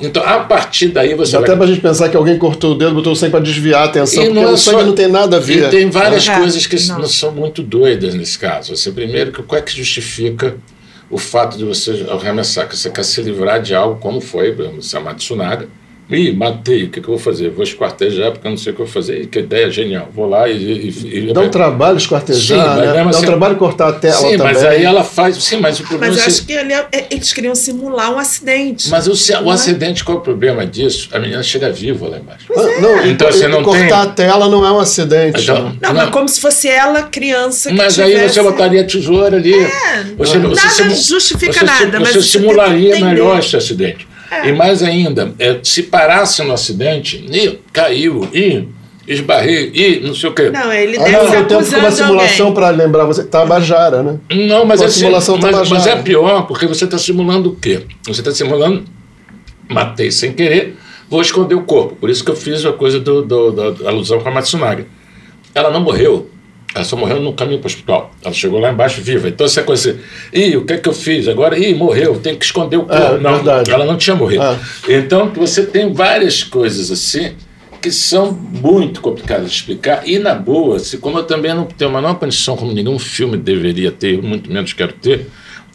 Então, 0.01 0.25
a 0.25 0.41
partir 0.41 0.89
daí 0.89 1.15
você. 1.15 1.33
Dá 1.33 1.41
vai... 1.41 1.51
até 1.51 1.57
pra 1.57 1.67
gente 1.67 1.81
pensar 1.81 2.09
que 2.09 2.17
alguém 2.17 2.37
cortou 2.37 2.73
o 2.73 2.75
dedo, 2.75 2.95
botou 2.95 3.13
o 3.13 3.17
sangue 3.17 3.31
para 3.31 3.41
desviar 3.41 3.83
a 3.83 3.85
atenção, 3.85 4.25
e 4.25 4.27
porque 4.27 4.45
o 4.45 4.57
sangue 4.57 4.81
só... 4.81 4.87
não 4.87 4.93
tem 4.93 5.09
nada 5.09 5.37
a 5.37 5.41
ver. 5.41 5.69
E 5.69 5.71
tem 5.71 5.89
várias 5.89 6.29
é. 6.29 6.37
coisas 6.37 6.67
que 6.67 6.75
não. 6.89 7.07
são 7.07 7.31
muito 7.31 7.63
doidas 7.63 8.13
nesse 8.15 8.37
caso. 8.37 8.73
Assim, 8.73 8.93
primeiro, 8.93 9.31
qual 9.45 9.59
é 9.59 9.63
que 9.63 9.77
justifica 9.77 10.57
o 11.15 11.19
fato 11.19 11.57
de 11.57 11.65
você 11.65 12.05
arremessar, 12.11 12.69
que 12.69 12.77
você 12.77 12.91
quer 12.91 13.05
se 13.05 13.23
livrar 13.23 13.63
de 13.63 13.73
algo, 13.73 14.01
como 14.01 14.21
foi, 14.21 14.51
por 14.51 14.63
exemplo, 14.63 14.83
se 14.83 14.99
Matsunaga, 14.99 15.69
Ih, 16.11 16.33
matei, 16.33 16.85
o 16.85 16.91
que, 16.91 17.01
que, 17.01 17.09
eu 17.09 17.15
vou 17.15 17.19
fazer? 17.19 17.49
Vou 17.49 17.65
esquartejar 17.65 18.31
porque 18.31 18.47
eu 18.47 18.51
não 18.51 18.59
sei 18.59 18.73
o 18.73 18.77
que 18.77 18.83
eu 18.83 18.87
vou 18.87 18.93
fazer. 18.93 19.27
Que 19.27 19.39
ideia 19.39 19.71
genial. 19.71 20.09
Vou 20.15 20.29
lá 20.29 20.47
e. 20.49 20.55
e, 20.55 21.29
e 21.29 21.33
Dá 21.33 21.41
um 21.41 21.49
trabalho 21.49 21.97
esquartejar, 21.97 22.75
sim, 22.75 22.81
né? 22.81 22.93
Dá 22.93 23.09
assim, 23.09 23.23
um 23.23 23.27
trabalho 23.27 23.57
cortar 23.57 23.89
a 23.89 23.93
tela 23.95 24.15
sim, 24.15 24.37
também. 24.37 24.53
mas 24.53 24.63
aí 24.63 24.85
ela 24.85 25.03
faz. 25.03 25.43
Sim, 25.43 25.61
mas 25.61 25.81
o 25.81 25.85
problema. 25.85 26.13
Mas 26.13 26.23
eu 26.23 26.27
acho 26.27 26.45
que 26.45 26.53
ele, 26.53 26.75
é, 26.75 26.87
é, 26.93 27.07
eles 27.11 27.33
queriam 27.33 27.55
simular 27.55 28.13
um 28.13 28.19
acidente. 28.19 28.91
Mas 28.91 29.07
o, 29.07 29.13
o 29.45 29.51
é? 29.51 29.55
acidente, 29.55 30.05
qual 30.05 30.19
é 30.19 30.21
o 30.21 30.23
problema 30.23 30.67
disso? 30.67 31.09
A 31.11 31.19
menina 31.19 31.43
chega 31.43 31.73
viva 31.73 32.07
lá 32.07 32.19
embaixo. 32.19 32.53
Ah, 32.55 32.61
é. 32.61 32.81
Não, 32.81 33.07
então 33.07 33.33
você 33.33 33.49
não 33.49 33.63
cortar 33.63 33.81
tem. 33.81 33.89
Cortar 33.89 34.03
a 34.03 34.07
tela 34.13 34.49
não 34.49 34.67
é 34.67 34.73
um 34.73 34.79
acidente. 34.79 35.43
Então, 35.43 35.63
não, 35.63 35.77
não, 35.81 35.95
mas 35.95 36.11
como 36.11 36.29
se 36.29 36.39
fosse 36.39 36.69
ela, 36.69 37.05
criança. 37.05 37.71
Que 37.71 37.77
mas 37.77 37.95
tivesse... 37.95 38.17
aí 38.17 38.29
você 38.29 38.43
botaria 38.43 38.83
a 38.83 38.85
tesoura 38.85 39.37
ali. 39.37 39.55
É, 39.55 40.05
você, 40.19 40.37
nada 40.37 40.55
você, 40.55 40.91
justifica 40.91 41.53
você, 41.53 41.65
nada. 41.65 41.99
Você, 42.01 42.19
mas 42.19 42.27
simularia 42.27 43.01
melhor 43.01 43.39
esse 43.39 43.57
acidente. 43.57 44.07
É. 44.31 44.49
E 44.49 44.53
mais 44.53 44.83
ainda, 44.83 45.35
é, 45.39 45.59
se 45.63 45.85
parasse 45.85 46.43
no 46.43 46.53
acidente, 46.53 47.25
e 47.31 47.59
caiu, 47.73 48.29
e 48.33 48.67
esbarrei, 49.07 49.71
e 49.75 50.01
não 50.01 50.15
sei 50.15 50.31
o 50.31 50.33
quê. 50.33 50.51
Não, 50.51 50.73
ele 50.73 50.97
ah, 50.99 51.05
deve 51.05 51.17
não, 51.17 51.29
ser 51.29 51.47
tempo 51.47 51.65
que 51.65 51.75
uma 51.77 51.91
simulação 51.91 52.55
para 52.55 52.71
lembrar 52.71 53.05
você. 53.05 53.25
Tabajara, 53.25 54.03
né? 54.03 54.19
Não, 54.49 54.65
mas, 54.65 54.81
é, 54.81 54.89
simulação 54.89 55.39
mas, 55.39 55.69
mas 55.69 55.87
é 55.87 55.97
pior, 55.97 56.47
porque 56.47 56.67
você 56.67 56.85
está 56.85 56.99
simulando 56.99 57.51
o 57.51 57.57
quê? 57.57 57.83
Você 58.07 58.21
está 58.21 58.33
simulando, 58.33 58.85
matei 59.69 60.11
sem 60.11 60.33
querer, 60.33 60.77
vou 61.09 61.21
esconder 61.21 61.55
o 61.55 61.63
corpo. 61.63 61.97
Por 61.97 62.09
isso 62.09 62.25
que 62.25 62.31
eu 62.31 62.37
fiz 62.37 62.65
a 62.65 62.73
coisa 62.73 62.99
do, 62.99 63.23
do, 63.23 63.51
da 63.53 63.89
alusão 63.89 64.21
com 64.21 64.29
a 64.29 64.33
Matsunaga. 64.33 64.87
Ela 65.55 65.71
não 65.71 65.81
morreu, 65.81 66.31
ela 66.75 66.85
só 66.85 66.97
morreu 66.97 67.21
no 67.21 67.33
caminho 67.33 67.61
para 67.61 67.67
o 67.67 67.71
hospital. 67.71 68.11
Ela 68.23 68.35
chegou 68.35 68.59
lá 68.59 68.73
embaixo 68.73 69.01
viva. 69.01 69.29
Então, 69.29 69.47
essa 69.47 69.63
coisa 69.63 69.93
assim, 69.93 70.01
ih, 70.33 70.57
o 70.57 70.65
que 70.65 70.73
é 70.73 70.77
que 70.77 70.89
eu 70.89 70.93
fiz? 70.93 71.29
Agora, 71.29 71.57
ih, 71.57 71.75
morreu, 71.75 72.19
tem 72.19 72.35
que 72.35 72.45
esconder 72.45 72.79
o 72.79 72.85
corpo. 72.85 73.15
É, 73.15 73.19
não, 73.19 73.35
verdade. 73.35 73.71
ela 73.71 73.85
não 73.85 73.97
tinha 73.97 74.17
morrido. 74.17 74.43
É. 74.43 74.97
Então, 74.97 75.31
você 75.33 75.65
tem 75.65 75.93
várias 75.93 76.43
coisas 76.43 76.91
assim 76.91 77.35
que 77.81 77.93
são 77.93 78.33
muito 78.33 79.01
complicadas 79.01 79.51
de 79.51 79.57
explicar. 79.57 80.09
E, 80.09 80.19
na 80.19 80.35
boa, 80.35 80.79
se, 80.79 80.99
como 80.99 81.19
eu 81.19 81.25
também 81.25 81.55
não 81.55 81.65
tenho 81.65 81.91
a 81.91 81.95
menor 81.95 82.15
condição, 82.15 82.57
como 82.57 82.73
nenhum 82.73 82.99
filme 82.99 83.37
deveria 83.37 83.93
ter, 83.93 84.21
muito 84.21 84.51
menos 84.51 84.73
quero 84.73 84.95
ter, 84.95 85.27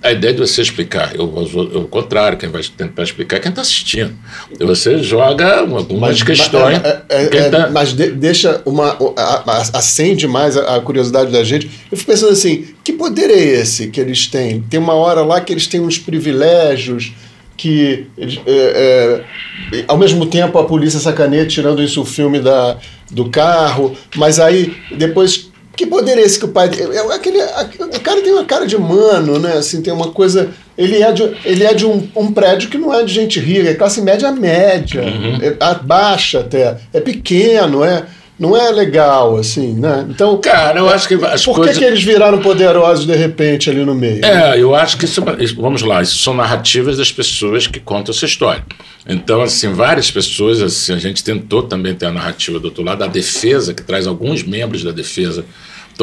a 0.02 0.12
ideia 0.14 0.34
de 0.34 0.40
você 0.40 0.62
explicar, 0.62 1.14
eu, 1.14 1.26
o 1.26 1.88
contrário, 1.88 2.38
quem 2.38 2.50
vai 2.50 2.62
tentar 2.64 3.04
explicar 3.04 3.38
é 3.38 3.40
quem 3.40 3.50
está 3.50 3.62
assistindo. 3.62 4.14
Você 4.60 5.00
joga 5.04 5.60
algumas 5.60 6.00
mas, 6.00 6.24
questões. 6.24 6.80
É, 6.84 7.04
é, 7.10 7.24
é, 7.24 7.50
tá... 7.50 7.70
Mas 7.70 7.92
de, 7.94 8.12
deixa 8.12 8.62
uma. 8.66 8.98
A, 9.18 9.44
a, 9.46 9.58
acende 9.78 10.26
mais 10.26 10.56
a, 10.56 10.78
a, 10.78 10.82
curiosidade 10.82 11.32
da 11.32 11.44
gente. 11.44 11.70
Eu 11.92 11.98
fico 11.98 12.12
pensando 12.12 12.32
assim: 12.32 12.68
que 12.84 12.94
poder 12.94 13.30
é 13.30 13.40
esse 13.40 13.88
que 13.88 14.00
eles 14.00 14.28
têm? 14.28 14.62
Tem 14.62 14.80
uma 14.80 14.94
hora 14.94 15.22
lá 15.22 15.42
que 15.42 15.52
eles 15.52 15.68
têm 15.68 15.82
uns 15.82 15.98
privilégios 15.98 17.14
que 17.58 18.08
eles, 18.18 18.40
é, 18.48 19.26
é, 19.74 19.84
ao 19.86 19.98
mesmo 19.98 20.26
tempo 20.28 20.58
a 20.58 20.64
polícia 20.64 20.98
sacaneia 20.98 21.46
tirando 21.46 21.84
isso 21.84 22.02
o 22.02 22.06
filme 22.06 22.40
da, 22.40 22.78
do 23.12 23.30
carro, 23.30 23.98
mas 24.16 24.40
aí 24.40 24.78
depois 24.98 25.49
que 25.80 25.86
poder 25.86 26.18
é 26.18 26.22
esse 26.22 26.38
que 26.38 26.44
o 26.44 26.50
pai. 26.50 26.70
É, 26.70 27.16
aquele, 27.16 27.42
o 27.42 28.00
cara 28.02 28.22
tem 28.22 28.34
uma 28.34 28.44
cara 28.44 28.68
de 28.68 28.78
mano, 28.78 29.40
né? 29.40 29.54
Assim, 29.54 29.82
tem 29.82 29.94
uma 29.94 30.10
coisa. 30.10 30.50
Ele 30.78 31.02
é 31.02 31.12
de, 31.12 31.24
ele 31.46 31.64
é 31.64 31.74
de 31.74 31.86
um, 31.86 32.06
um 32.16 32.34
prédio 32.34 32.70
que 32.70 32.78
não 32.78 32.94
é 32.94 33.02
de 33.04 33.14
gente 33.14 33.40
rica, 33.40 33.70
é 33.70 33.74
classe 33.74 34.02
média 34.02 34.30
média, 34.32 35.02
uhum. 35.02 35.40
é, 35.42 35.76
baixa 35.82 36.40
até. 36.42 36.78
É 36.94 37.00
pequeno, 37.00 37.84
é. 37.84 38.04
não 38.38 38.58
é 38.58 38.72
legal, 38.72 39.38
assim, 39.38 39.74
né? 39.74 40.06
Então, 40.10 40.38
Cara, 40.38 40.80
eu 40.80 40.90
acho 40.90 41.08
que 41.08 41.14
as 41.14 41.46
por 41.46 41.54
que, 41.54 41.60
coisas. 41.62 41.78
que 41.78 41.86
eles 41.86 42.04
viraram 42.04 42.40
poderosos 42.40 43.06
de 43.06 43.16
repente 43.16 43.70
ali 43.70 43.86
no 43.86 43.96
meio? 43.96 44.24
É, 44.26 44.60
eu 44.60 44.76
acho 44.76 44.98
que 44.98 45.06
isso, 45.06 45.24
isso- 45.40 45.56
vamos 45.56 45.82
lá, 45.82 46.02
isso 46.02 46.18
são 46.18 46.34
narrativas 46.34 46.98
das 46.98 47.12
pessoas 47.12 47.68
que 47.68 47.80
contam 47.80 48.14
essa 48.14 48.26
história. 48.26 48.64
Então, 49.08 49.42
assim, 49.42 49.72
várias 49.74 50.12
pessoas, 50.12 50.62
assim, 50.62 50.94
a 50.94 50.98
gente 50.98 51.24
tentou 51.24 51.64
também 51.64 51.96
ter 51.96 52.06
a 52.06 52.12
narrativa 52.12 52.60
do 52.60 52.66
outro 52.66 52.84
lado, 52.84 53.02
a 53.04 53.08
defesa, 53.08 53.74
que 53.74 53.82
traz 53.82 54.06
alguns 54.06 54.44
membros 54.44 54.84
da 54.84 54.92
defesa 54.92 55.46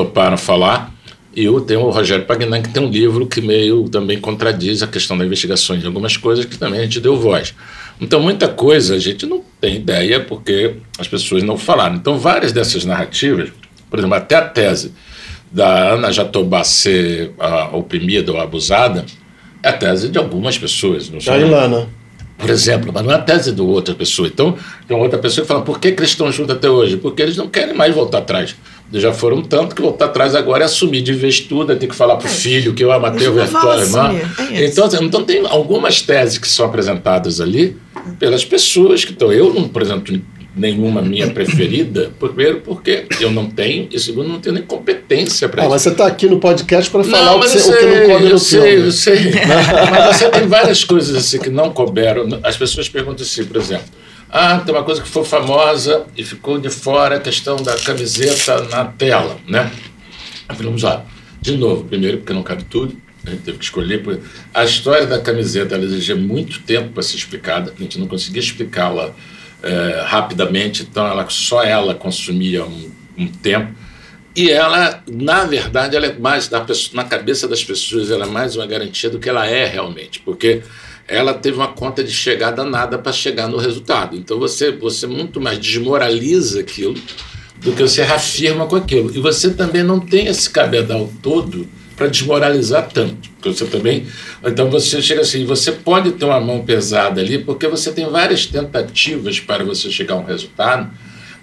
toparam 0.01 0.37
falar, 0.37 0.93
e 1.35 1.45
eu 1.45 1.59
tenho 1.63 1.81
o 1.81 1.91
Rogério 1.91 2.25
Pagnan, 2.27 2.61
que 2.63 2.69
tem 2.69 2.83
um 2.83 2.91
livro 2.91 3.27
que 3.27 3.41
meio 3.41 3.89
também 3.89 4.19
contradiz 4.21 4.83
a 4.83 4.87
questão 4.87 5.17
da 5.17 5.25
investigação 5.25 5.77
de 5.79 5.87
algumas 5.87 6.17
coisas 6.19 6.45
que 6.45 6.57
também 6.59 6.81
a 6.81 6.83
gente 6.85 7.01
deu 7.01 7.17
voz. 7.19 7.55
Então, 8.01 8.21
muita 8.21 8.47
coisa 8.47 8.95
a 8.95 8.99
gente 8.99 9.25
não 9.25 9.43
tem 9.61 9.77
ideia 9.77 10.21
porque 10.21 10.75
as 10.99 11.09
pessoas 11.09 11.43
não 11.43 11.57
falaram. 11.57 11.97
Então, 11.97 12.19
várias 12.19 12.53
dessas 12.53 12.85
narrativas, 12.85 13.51
por 13.91 13.99
exemplo, 13.99 14.15
até 14.17 14.35
a 14.37 14.43
tese 14.43 14.93
da 15.51 15.93
Ana 15.95 16.13
Jatobá 16.13 16.63
ser 16.63 17.33
oprimida 17.73 18.33
ou 18.33 18.39
abusada, 18.41 19.05
é 19.63 19.69
a 19.71 19.73
tese 19.73 20.09
de 20.11 20.19
algumas 20.19 20.59
pessoas. 20.59 21.09
Não 21.09 21.19
A 21.19 21.21
são- 21.23 21.41
Ilana. 21.41 21.89
por 22.39 22.51
exemplo, 22.51 22.91
mas 22.93 23.03
não 23.03 23.13
é 23.13 23.15
a 23.15 23.19
tese 23.23 23.53
de 23.53 23.61
outra 23.63 23.95
pessoa. 23.95 24.29
Então, 24.29 24.57
tem 24.87 24.95
uma 24.97 25.03
outra 25.05 25.19
pessoa 25.19 25.43
que 25.43 25.49
fala, 25.49 25.63
por 25.63 25.79
que, 25.81 25.93
que 25.93 26.01
eles 26.01 26.11
estão 26.11 26.31
juntos 26.31 26.55
até 26.55 26.69
hoje? 26.69 26.97
Porque 26.99 27.23
eles 27.23 27.37
não 27.37 27.49
querem 27.49 27.75
mais 27.75 27.95
voltar 27.95 28.19
atrás. 28.19 28.55
Já 28.93 29.13
foram 29.13 29.43
tanto 29.43 29.75
que 29.75 29.83
voltar 29.83 30.07
atrás 30.07 30.35
agora 30.35 30.63
é 30.63 30.67
assumir 30.67 31.03
de 31.03 31.13
vez 31.13 31.41
tudo, 31.41 31.73
é 31.73 31.75
ter 31.75 31.89
que 31.89 31.95
falar 31.97 32.17
pro 32.17 32.29
filho 32.29 32.73
que 32.73 32.85
eu 32.85 32.93
a 32.93 32.99
matei 33.01 33.27
o 33.27 33.35
não 33.35 33.45
Vertório, 33.45 33.83
assumir, 33.83 34.23
é. 34.53 34.65
Então, 34.67 34.85
assim, 34.87 35.05
então, 35.05 35.25
tem 35.25 35.45
algumas 35.47 36.01
teses 36.03 36.39
que 36.39 36.47
são 36.47 36.67
apresentadas 36.67 37.41
ali 37.41 37.77
pelas 38.19 38.45
pessoas 38.45 39.05
que 39.05 39.13
estão. 39.13 39.33
Eu 39.33 39.53
não 39.53 39.65
apresento 39.65 40.19
nenhuma 40.55 41.03
minha 41.03 41.29
preferida, 41.29 42.11
primeiro 42.19 42.61
porque 42.61 43.05
eu 43.21 43.31
não 43.31 43.47
tenho, 43.47 43.89
e 43.93 43.99
segundo, 44.01 44.29
não 44.29 44.41
tenho 44.41 44.55
nem 44.55 44.65
competência 44.65 45.49
para 45.49 45.63
Ah, 45.63 45.65
isso. 45.65 45.73
mas 45.75 45.83
você 45.83 45.89
está 45.91 46.07
aqui 46.07 46.27
no 46.27 46.39
podcast 46.39 46.91
para 46.91 47.05
falar 47.05 47.37
o, 47.37 47.41
que 47.41 47.49
você, 47.49 47.71
eu 47.71 48.15
o 48.15 48.19
que 48.19 48.29
não 48.31 48.39
sei, 48.39 48.77
eu 48.77 48.85
no 48.85 48.93
sei, 48.93 49.17
filme. 49.17 49.29
eu 49.37 49.37
sei. 49.37 49.43
mas 49.91 50.17
você 50.17 50.29
tem 50.31 50.47
várias 50.47 50.83
coisas 50.83 51.15
assim 51.15 51.39
que 51.39 51.51
não 51.51 51.71
couberam. 51.73 52.27
As 52.43 52.57
pessoas 52.57 52.89
perguntam 52.89 53.23
assim, 53.25 53.45
por 53.45 53.57
exemplo. 53.59 53.85
Ah, 54.31 54.59
tem 54.59 54.75
uma 54.75 54.83
coisa 54.85 55.01
que 55.03 55.09
foi 55.09 55.25
famosa 55.25 56.07
e 56.17 56.25
ficou 56.25 56.59
de 56.59 56.69
fora 56.69 57.17
a 57.17 57.21
questão 57.21 57.57
da 57.57 57.77
camiseta 57.79 58.63
na 58.69 58.85
tela, 58.85 59.39
né? 59.47 59.71
Vamos 60.59 60.83
lá. 60.83 61.05
De 61.41 61.57
novo, 61.57 61.85
primeiro 61.85 62.19
porque 62.19 62.33
não 62.33 62.43
cabe 62.43 62.65
tudo, 62.65 62.97
a 63.25 63.31
gente 63.31 63.43
teve 63.43 63.59
que 63.59 63.65
escolher. 63.65 64.03
por- 64.03 64.21
A 64.53 64.65
história 64.65 65.07
da 65.07 65.21
camiseta 65.21 65.75
ela 65.75 65.85
exigia 65.85 66.17
muito 66.17 66.61
tempo 66.63 66.91
para 66.93 67.03
ser 67.03 67.17
explicada, 67.17 67.73
a 67.77 67.83
gente 67.83 67.99
não 67.99 68.07
conseguia 68.09 68.41
explicá-la 68.41 69.13
eh, 69.63 70.05
rapidamente, 70.07 70.83
então 70.83 71.07
ela, 71.07 71.25
só 71.29 71.63
ela 71.63 71.95
consumia 71.95 72.65
um, 72.65 72.91
um 73.17 73.27
tempo. 73.29 73.73
E 74.35 74.51
ela, 74.51 75.03
na 75.11 75.45
verdade, 75.45 75.97
ela 75.97 76.07
é 76.07 76.19
mais, 76.19 76.51
na, 76.51 76.65
na 76.93 77.05
cabeça 77.05 77.49
das 77.49 77.65
pessoas, 77.65 78.11
ela 78.11 78.27
é 78.27 78.29
mais 78.29 78.55
uma 78.55 78.67
garantia 78.67 79.09
do 79.09 79.19
que 79.19 79.29
ela 79.29 79.47
é 79.47 79.65
realmente, 79.67 80.21
porque 80.21 80.63
ela 81.09 81.35
teve 81.35 81.57
uma 81.57 81.69
conta 81.69 82.03
de 82.03 82.11
chegar 82.11 82.51
danada 82.51 82.99
para 82.99 83.13
chegar 83.13 83.49
no 83.49 83.57
resultado. 83.57 84.17
Então 84.17 84.39
você, 84.39 84.73
você 84.73 85.07
muito 85.07 85.41
mais 85.41 85.59
desmoraliza 85.59 86.61
aquilo 86.61 86.95
do 87.59 87.73
que 87.73 87.83
você 87.83 88.03
reafirma 88.03 88.67
com 88.67 88.77
aquilo. 88.77 89.15
E 89.15 89.21
você 89.21 89.51
também 89.51 89.83
não 89.83 90.01
tem 90.01 90.27
esse 90.27 90.51
cabedal 90.51 91.11
todo 91.23 91.67
para 91.97 92.09
desmoralizar 92.09 92.89
tanto. 92.93 93.31
Porque 93.31 93.49
você 93.49 93.65
também. 93.67 94.07
Então 94.45 94.69
você 94.71 95.01
chega 95.01 95.23
assim, 95.23 95.45
você 95.45 95.73
pode 95.73 96.13
ter 96.13 96.25
uma 96.25 96.41
mão 96.41 96.65
pesada 96.65 97.21
ali, 97.21 97.39
porque 97.39 97.67
você 97.67 97.93
tem 97.93 98.09
várias 98.09 98.47
tentativas 98.47 99.41
para 99.41 99.65
você 99.65 99.91
chegar 99.91 100.15
a 100.15 100.19
um 100.19 100.25
resultado 100.25 100.91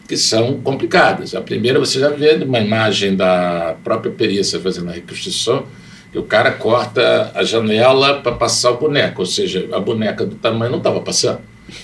que 0.07 0.17
são 0.17 0.59
complicadas. 0.59 1.33
A 1.33 1.41
primeira, 1.41 1.79
você 1.79 1.99
já 1.99 2.09
vê 2.09 2.35
uma 2.43 2.59
imagem 2.59 3.15
da 3.15 3.75
própria 3.83 4.11
perícia 4.11 4.59
fazendo 4.59 4.89
a 4.89 4.93
reconstrução, 4.93 5.65
que 6.13 6.19
o 6.19 6.23
cara 6.23 6.51
corta 6.51 7.31
a 7.33 7.43
janela 7.43 8.21
para 8.21 8.31
passar 8.33 8.71
o 8.71 8.77
boneco, 8.77 9.21
ou 9.21 9.25
seja, 9.25 9.67
a 9.73 9.79
boneca 9.79 10.23
do 10.25 10.35
tamanho 10.35 10.69
não 10.71 10.77
estava 10.77 11.01
passando. 11.01 11.39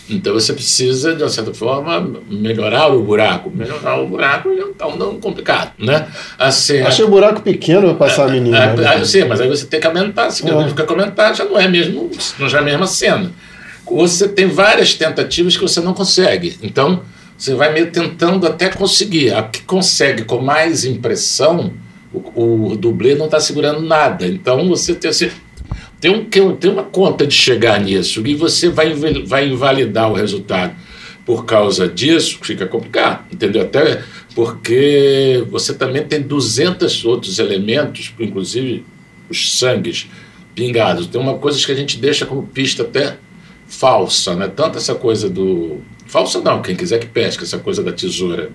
Então 0.08 0.34
você 0.34 0.54
precisa, 0.54 1.16
de 1.16 1.24
uma 1.24 1.30
certa 1.30 1.52
forma, 1.54 2.12
melhorar 2.30 2.94
o 2.94 3.02
buraco. 3.02 3.50
Melhorar 3.50 4.00
o 4.00 4.08
buraco 4.08 4.50
é 4.50 4.66
tão 4.78 4.96
tão 4.98 5.20
complicado, 5.20 5.72
né? 5.80 6.08
Assim, 6.38 6.80
Achei 6.82 7.04
o 7.04 7.08
buraco 7.08 7.42
pequeno 7.42 7.88
para 7.96 8.08
passar 8.08 8.28
a 8.28 8.32
menina. 8.32 8.58
é, 8.66 8.76
né? 8.76 9.04
sim, 9.06 9.24
mas 9.26 9.42
aí 9.42 9.48
você 9.48 9.66
tem 9.66 9.80
que 9.80 9.88
aumentar. 9.88 10.30
Se 10.30 10.48
É. 10.48 10.68
fica 10.68 10.86
aumentar, 10.88 11.34
já 11.34 11.44
não 11.46 11.58
é 11.60 11.68
mesmo, 11.68 12.12
não 12.38 12.48
já 12.48 12.60
é 12.60 12.62
a 12.62 12.64
mesma 12.64 12.86
cena. 12.86 13.32
Você 13.90 14.28
tem 14.28 14.46
várias 14.48 14.94
tentativas 14.94 15.58
que 15.58 15.64
você 15.64 15.82
não 15.82 15.94
consegue. 15.96 16.56
Então, 16.62 17.02
você 17.36 17.56
vai 17.56 17.74
meio 17.74 17.90
tentando 17.92 18.46
até 18.46 18.70
conseguir. 18.70 19.34
A 19.34 19.42
que 19.42 19.62
consegue 19.64 20.24
com 20.24 20.40
mais 20.40 20.86
impressão, 20.86 21.74
o, 22.14 22.72
o 22.72 22.76
dublê 22.76 23.16
não 23.16 23.26
está 23.26 23.40
segurando 23.40 23.82
nada. 23.82 24.26
Então, 24.28 24.68
você 24.68 24.96
tem, 24.96 25.10
assim, 25.10 25.30
tem, 26.00 26.12
um, 26.12 26.26
tem 26.26 26.42
um- 26.42 26.74
uma 26.74 26.84
conta 26.84 27.26
de 27.28 27.34
chegar 27.34 27.80
nisso 27.80 28.26
e 28.26 28.34
você 28.36 28.70
vai, 28.70 28.94
vai 29.26 29.48
invalidar 29.48 30.10
o 30.12 30.16
resultado 30.16 30.74
por 31.26 31.46
causa 31.46 31.88
disso, 31.88 32.40
fica 32.42 32.66
complicado, 32.66 33.26
entendeu? 33.32 33.62
Até 33.62 34.02
porque 34.34 35.44
você 35.52 35.74
também 35.74 36.04
tem 36.04 36.22
200 36.22 37.06
outros 37.06 37.38
elementos, 37.38 38.14
inclusive 38.20 38.84
os 39.30 39.58
sangues 39.60 40.08
pingados. 40.56 41.06
Tem 41.06 41.22
uma 41.22 41.38
coisa 41.38 41.64
que 41.64 41.72
a 41.72 41.76
gente 41.76 41.98
deixa 41.98 42.26
como 42.26 42.44
pista 42.48 42.82
até 42.84 43.18
falsa, 43.68 44.36
né? 44.36 44.48
Tanto 44.48 44.78
essa 44.80 44.96
coisa 44.96 45.30
do 45.30 45.82
falsa 46.10 46.42
não, 46.42 46.62
quem 46.62 46.76
quiser 46.76 46.98
que 47.00 47.06
pesque 47.06 47.44
essa 47.44 47.58
coisa 47.60 47.84
da 47.84 47.92
tesoura 47.92 48.50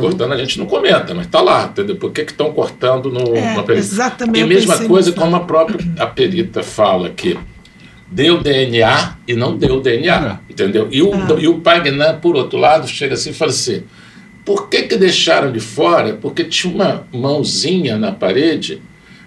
cortando 0.00 0.32
a 0.32 0.36
gente 0.36 0.58
não 0.58 0.66
comenta, 0.66 1.14
mas 1.14 1.26
tá 1.26 1.40
lá, 1.40 1.64
entendeu? 1.64 1.96
Por 1.96 2.12
que 2.12 2.24
que 2.24 2.32
estão 2.32 2.52
cortando 2.52 3.10
no, 3.10 3.34
É, 3.34 3.54
na 3.56 3.62
perita? 3.62 3.84
exatamente, 3.86 4.38
E 4.38 4.42
eu 4.42 4.46
mesma 4.46 4.76
coisa 4.86 5.12
como 5.12 5.34
a 5.34 5.40
própria 5.40 5.78
a 5.98 6.06
perita 6.06 6.62
fala 6.62 7.08
que 7.10 7.36
deu 8.10 8.40
DNA 8.42 9.16
e 9.26 9.34
não 9.34 9.56
deu 9.56 9.80
DNA, 9.80 10.38
entendeu? 10.48 10.88
E 10.90 11.00
o, 11.02 11.12
Ah. 11.14 11.36
e 11.38 11.48
o 11.48 11.60
Pagnan, 11.60 12.18
por 12.20 12.36
outro 12.36 12.58
lado, 12.58 12.86
chega 12.86 13.14
assim 13.14 13.30
e 13.30 13.34
fala 13.34 13.50
assim, 13.50 13.82
por 14.44 14.68
que 14.68 14.82
que 14.82 14.96
deixaram 14.96 15.50
de 15.52 15.60
fora? 15.60 16.14
Porque 16.14 16.44
tinha 16.44 16.72
uma 16.74 17.06
mãozinha 17.12 17.96
na 17.98 18.12
parede 18.12 18.80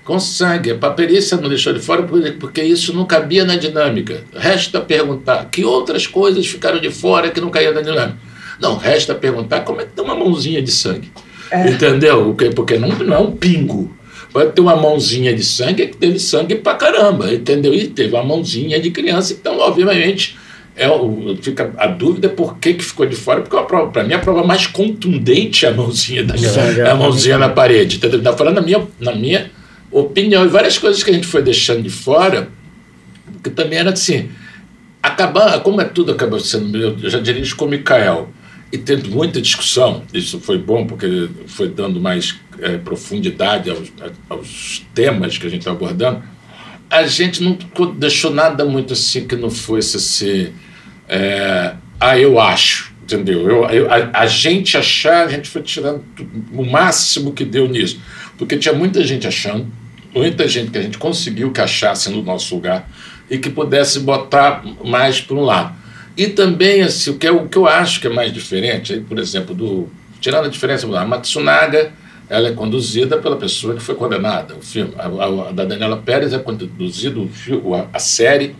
com 0.03 0.19
sangue. 0.19 0.77
A 0.81 0.89
perícia 0.89 1.37
não 1.37 1.47
deixou 1.49 1.73
de 1.73 1.79
fora 1.79 2.03
por- 2.03 2.21
porque 2.33 2.61
isso 2.63 2.93
não 2.93 3.05
cabia 3.05 3.45
na 3.45 3.55
dinâmica. 3.55 4.23
Resta 4.35 4.79
perguntar 4.81 5.47
que 5.51 5.63
outras 5.63 6.07
coisas 6.07 6.45
ficaram 6.47 6.79
de 6.79 6.89
fora 6.89 7.29
que 7.29 7.39
não 7.41 7.49
caíam 7.49 7.73
na 7.73 7.81
dinâmica. 7.81 8.17
Não, 8.59 8.77
resta 8.77 9.15
perguntar 9.15 9.61
como 9.61 9.81
é 9.81 9.85
que 9.85 9.91
tem 9.91 10.03
uma 10.05 10.15
mãozinha 10.15 10.61
de 10.61 10.71
sangue. 10.71 11.11
Entendeu? 11.67 12.29
O 12.29 12.35
quê? 12.35 12.49
Porque 12.53 12.77
não, 12.77 12.89
não 12.89 13.15
é 13.15 13.19
um 13.19 13.31
pingo. 13.31 13.95
Pode 14.31 14.51
ter 14.53 14.61
uma 14.61 14.75
mãozinha 14.75 15.33
de 15.33 15.43
sangue 15.43 15.87
que 15.87 15.97
teve 15.97 16.17
sangue 16.19 16.55
pra 16.55 16.75
caramba, 16.75 17.33
entendeu? 17.33 17.73
E 17.73 17.87
teve 17.87 18.13
uma 18.15 18.23
mãozinha 18.23 18.79
de 18.79 18.89
criança. 18.89 19.33
Então, 19.33 19.59
obviamente, 19.59 20.37
é 20.75 20.87
o, 20.89 21.35
fica 21.41 21.73
a 21.77 21.87
dúvida 21.87 22.29
por 22.29 22.57
que, 22.57 22.75
que 22.75 22.83
ficou 22.83 23.05
de 23.05 23.15
fora, 23.15 23.41
porque 23.41 23.57
para 23.91 24.03
mim 24.05 24.13
a 24.13 24.19
prova 24.19 24.41
mais 24.43 24.65
contundente 24.67 25.65
é 25.65 25.69
a 25.69 25.73
mãozinha 25.73 26.23
da 26.23 26.35
é 26.87 26.89
a 26.91 26.95
mãozinha 26.95 27.37
na 27.37 27.49
parede. 27.49 27.97
Entendeu? 27.97 28.19
Está 28.19 28.31
falando 28.31 28.55
na 28.55 28.61
minha, 28.61 28.87
na 28.99 29.13
minha 29.13 29.51
opinião. 29.91 30.45
E 30.45 30.47
várias 30.47 30.77
coisas 30.77 31.03
que 31.03 31.09
a 31.09 31.13
gente 31.13 31.27
foi 31.27 31.41
deixando 31.41 31.83
de 31.83 31.89
fora, 31.89 32.49
que 33.43 33.49
também 33.49 33.79
era 33.79 33.91
assim. 33.91 34.29
Acabar, 35.01 35.59
como 35.61 35.81
é 35.81 35.85
tudo 35.85 36.11
acabou 36.11 36.39
sendo 36.39 36.77
eu 36.77 37.09
já 37.09 37.19
dirijo 37.19 37.55
com 37.55 37.65
o 37.65 37.69
Mikael 37.69 38.29
e 38.71 38.77
tendo 38.77 39.09
muita 39.09 39.41
discussão, 39.41 40.03
isso 40.13 40.39
foi 40.39 40.57
bom 40.57 40.85
porque 40.85 41.27
foi 41.47 41.67
dando 41.67 41.99
mais 41.99 42.35
eh, 42.59 42.77
profundidade 42.77 43.69
aos, 43.69 43.91
aos 44.29 44.85
temas 44.93 45.37
que 45.37 45.45
a 45.47 45.49
gente 45.49 45.61
está 45.61 45.71
abordando, 45.71 46.21
a 46.89 47.03
gente 47.07 47.41
não 47.41 47.57
deixou 47.97 48.31
nada 48.31 48.63
muito 48.63 48.93
assim 48.93 49.25
que 49.27 49.35
não 49.35 49.49
fosse 49.49 49.97
assim, 49.97 50.53
é, 51.09 51.73
ah, 51.99 52.17
eu 52.17 52.39
acho, 52.39 52.93
entendeu? 53.03 53.41
Eu, 53.49 53.65
eu- 53.69 53.91
a, 53.91 54.11
a 54.21 54.25
gente 54.27 54.77
achar, 54.77 55.25
a 55.25 55.29
gente 55.29 55.49
foi 55.49 55.61
tirando 55.63 56.03
o 56.53 56.63
máximo 56.63 57.33
que 57.33 57.43
deu 57.43 57.67
nisso, 57.67 57.99
porque 58.37 58.55
tinha 58.55 58.73
muita 58.73 59.03
gente 59.03 59.25
achando, 59.27 59.67
muita 60.13 60.47
gente 60.47 60.71
que 60.71 60.77
a 60.77 60.81
gente 60.81 60.97
conseguiu 60.97 61.51
que 61.51 61.61
achasse 61.61 62.09
no 62.09 62.21
nosso 62.21 62.55
lugar 62.55 62.89
e 63.29 63.37
que 63.37 63.49
pudesse 63.49 63.99
botar 63.99 64.63
mais 64.83 65.21
para 65.21 65.35
um 65.35 65.41
lado. 65.41 65.73
E 66.17 66.27
também, 66.27 66.81
assim, 66.81 67.11
o 67.11 67.17
que, 67.17 67.25
é, 67.25 67.31
o 67.31 67.47
que 67.47 67.57
eu 67.57 67.65
acho 67.67 68.01
que 68.01 68.07
é 68.07 68.09
mais 68.09 68.33
diferente, 68.33 68.93
aí, 68.93 68.99
por 68.99 69.17
exemplo, 69.17 69.55
do, 69.55 69.89
tirando 70.19 70.45
a 70.45 70.49
diferença, 70.49 70.85
a 70.85 71.05
Matsunaga, 71.05 71.93
ela 72.29 72.49
é 72.49 72.51
conduzida 72.51 73.17
pela 73.17 73.37
pessoa 73.37 73.75
que 73.75 73.81
foi 73.81 73.95
condenada. 73.95 74.55
O 74.55 74.61
filme, 74.61 74.93
a, 74.97 75.07
a- 75.07 75.49
a 75.49 75.51
da 75.51 75.65
Daniela 75.65 75.97
Pérez 75.97 76.33
é 76.33 76.39
conduzido, 76.39 77.29
a, 77.73 77.97
a 77.97 77.99
série 77.99 78.55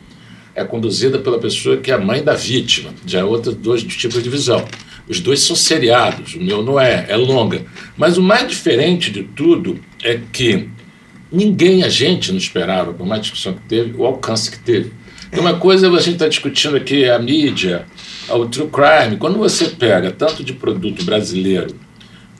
é 0.55 0.63
conduzida 0.63 1.19
pela 1.19 1.39
pessoa 1.39 1.77
que 1.77 1.91
é 1.91 1.93
a 1.93 1.97
mãe 1.97 2.23
da 2.23 2.33
vítima. 2.33 2.93
Já 3.05 3.19
é 3.19 3.23
outros 3.23 3.55
dois 3.55 3.83
tipos 3.83 4.21
de 4.23 4.29
visão. 4.29 4.65
Os 5.07 5.19
dois 5.19 5.41
são 5.41 5.55
seriados, 5.55 6.35
o 6.35 6.39
meu 6.41 6.61
não 6.61 6.79
é, 6.79 7.05
é 7.09 7.15
longa. 7.17 7.63
Mas 7.97 8.17
o 8.17 8.21
mais 8.21 8.47
diferente 8.47 9.11
de 9.11 9.23
tudo 9.23 9.79
é 10.03 10.19
que 10.31 10.69
ninguém, 11.31 11.83
a 11.83 11.89
gente 11.89 12.31
não 12.31 12.37
esperava, 12.37 12.93
por 12.93 13.05
mais 13.05 13.21
discussão 13.21 13.53
que 13.53 13.61
teve, 13.61 13.97
o 13.97 14.05
alcance 14.05 14.51
que 14.51 14.59
teve. 14.59 14.91
E 15.31 15.39
uma 15.39 15.53
coisa 15.53 15.87
a 15.87 15.99
gente 15.99 16.13
está 16.13 16.27
discutindo 16.27 16.75
aqui, 16.75 17.09
a 17.09 17.17
mídia, 17.17 17.85
o 18.29 18.45
true 18.45 18.67
crime. 18.67 19.17
Quando 19.17 19.37
você 19.37 19.69
pega 19.69 20.11
tanto 20.11 20.43
de 20.43 20.53
produto 20.53 21.05
brasileiro 21.05 21.73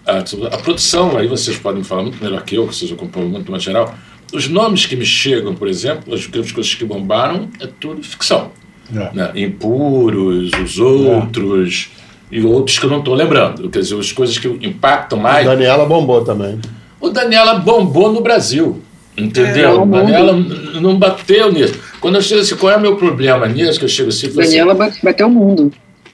a, 0.05 0.17
a, 0.17 0.57
produção, 0.57 1.17
aí 1.17 1.27
vocês 1.27 1.57
podem 1.57 1.83
falar 1.83 2.03
muito 2.03 2.21
melhor 2.21 2.43
que 2.43 2.55
eu, 2.55 2.67
que 2.67 2.75
vocês 2.75 2.91
acompanham 2.91 3.29
muito 3.29 3.49
mais 3.49 3.63
geral. 3.63 3.95
Os 4.33 4.47
nomes 4.47 4.85
que 4.85 4.95
me 4.95 5.05
chegam, 5.05 5.55
por 5.55 5.67
exemplo, 5.67 6.13
as, 6.13 6.21
as 6.21 6.51
coisas 6.51 6.75
que 6.75 6.83
bombaram, 6.83 7.49
é 7.59 7.67
tudo 7.79 8.03
ficção. 8.03 8.51
É. 8.93 9.15
Né? 9.15 9.31
Impuros, 9.35 10.51
os 10.61 10.77
outros, 10.77 11.89
é. 12.29 12.35
e 12.35 12.43
outros 12.43 12.77
que 12.77 12.85
eu 12.85 12.89
não 12.89 12.99
estou 12.99 13.13
lembrando. 13.13 13.69
Quer 13.69 13.79
dizer, 13.79 13.97
as 13.97 14.11
coisas 14.11 14.37
que 14.37 14.47
impactam 14.47 15.17
mais. 15.17 15.47
A 15.47 15.51
Daniela 15.51 15.85
bombou 15.85 16.23
também. 16.23 16.59
O 17.01 17.09
Daniela 17.09 17.55
bombou 17.55 18.13
no 18.13 18.21
Brasil. 18.21 18.81
Entendeu? 19.17 19.81
É, 19.81 19.85
Daniela 19.85 20.33
não 20.79 20.97
bateu 20.97 21.51
nisso. 21.51 21.73
Quando 21.99 22.15
eu 22.15 22.21
chego 22.21 22.41
assim, 22.41 22.55
qual 22.55 22.71
é 22.71 22.77
o 22.77 22.81
meu 22.81 22.95
problema 22.95 23.45
nisso? 23.47 23.77
Que 23.77 23.85
eu 23.85 23.89
chego 23.89 24.09
assim, 24.09 24.29
Daniela 24.29 24.73
assim, 24.85 24.99
bateu 25.03 25.27
o 25.27 25.29
mundo. 25.29 25.71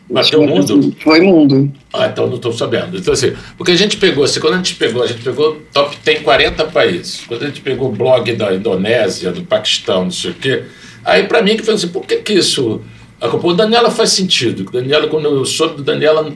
Bateu 0.09 0.41
o 0.41 0.47
mundo? 0.47 0.95
Foi 0.99 1.21
mundo. 1.21 1.71
Ah, 1.93 2.07
então 2.07 2.27
não 2.27 2.37
estou 2.37 2.53
sabendo. 2.53 2.97
Então, 2.97 3.13
assim, 3.13 3.33
porque 3.57 3.73
a 3.73 3.75
gente 3.75 3.97
pegou, 3.97 4.23
assim, 4.23 4.39
quando 4.39 4.53
a 4.53 4.57
gente 4.57 4.75
pegou, 4.75 5.03
a 5.03 5.07
gente 5.07 5.21
pegou 5.21 5.61
top 5.73 5.97
tem 5.97 6.21
40 6.21 6.65
países. 6.65 7.21
Quando 7.27 7.43
a 7.43 7.47
gente 7.47 7.61
pegou 7.61 7.89
o 7.89 7.91
blog 7.91 8.31
da 8.33 8.53
Indonésia, 8.53 9.31
do 9.31 9.43
Paquistão, 9.43 10.05
não 10.05 10.11
sei 10.11 10.31
o 10.31 10.33
quê, 10.33 10.63
aí 11.03 11.23
para 11.23 11.41
mim 11.41 11.57
que 11.57 11.63
foi 11.63 11.73
assim, 11.73 11.89
por 11.89 12.05
que 12.05 12.17
que 12.17 12.33
isso. 12.33 12.81
O 13.21 13.53
Daniela 13.53 13.89
faz 13.89 14.11
sentido. 14.11 14.63
Daniela, 14.71 15.07
quando 15.07 15.25
eu 15.25 15.43
soube 15.43 15.77
do 15.77 15.83
Daniela 15.83 16.31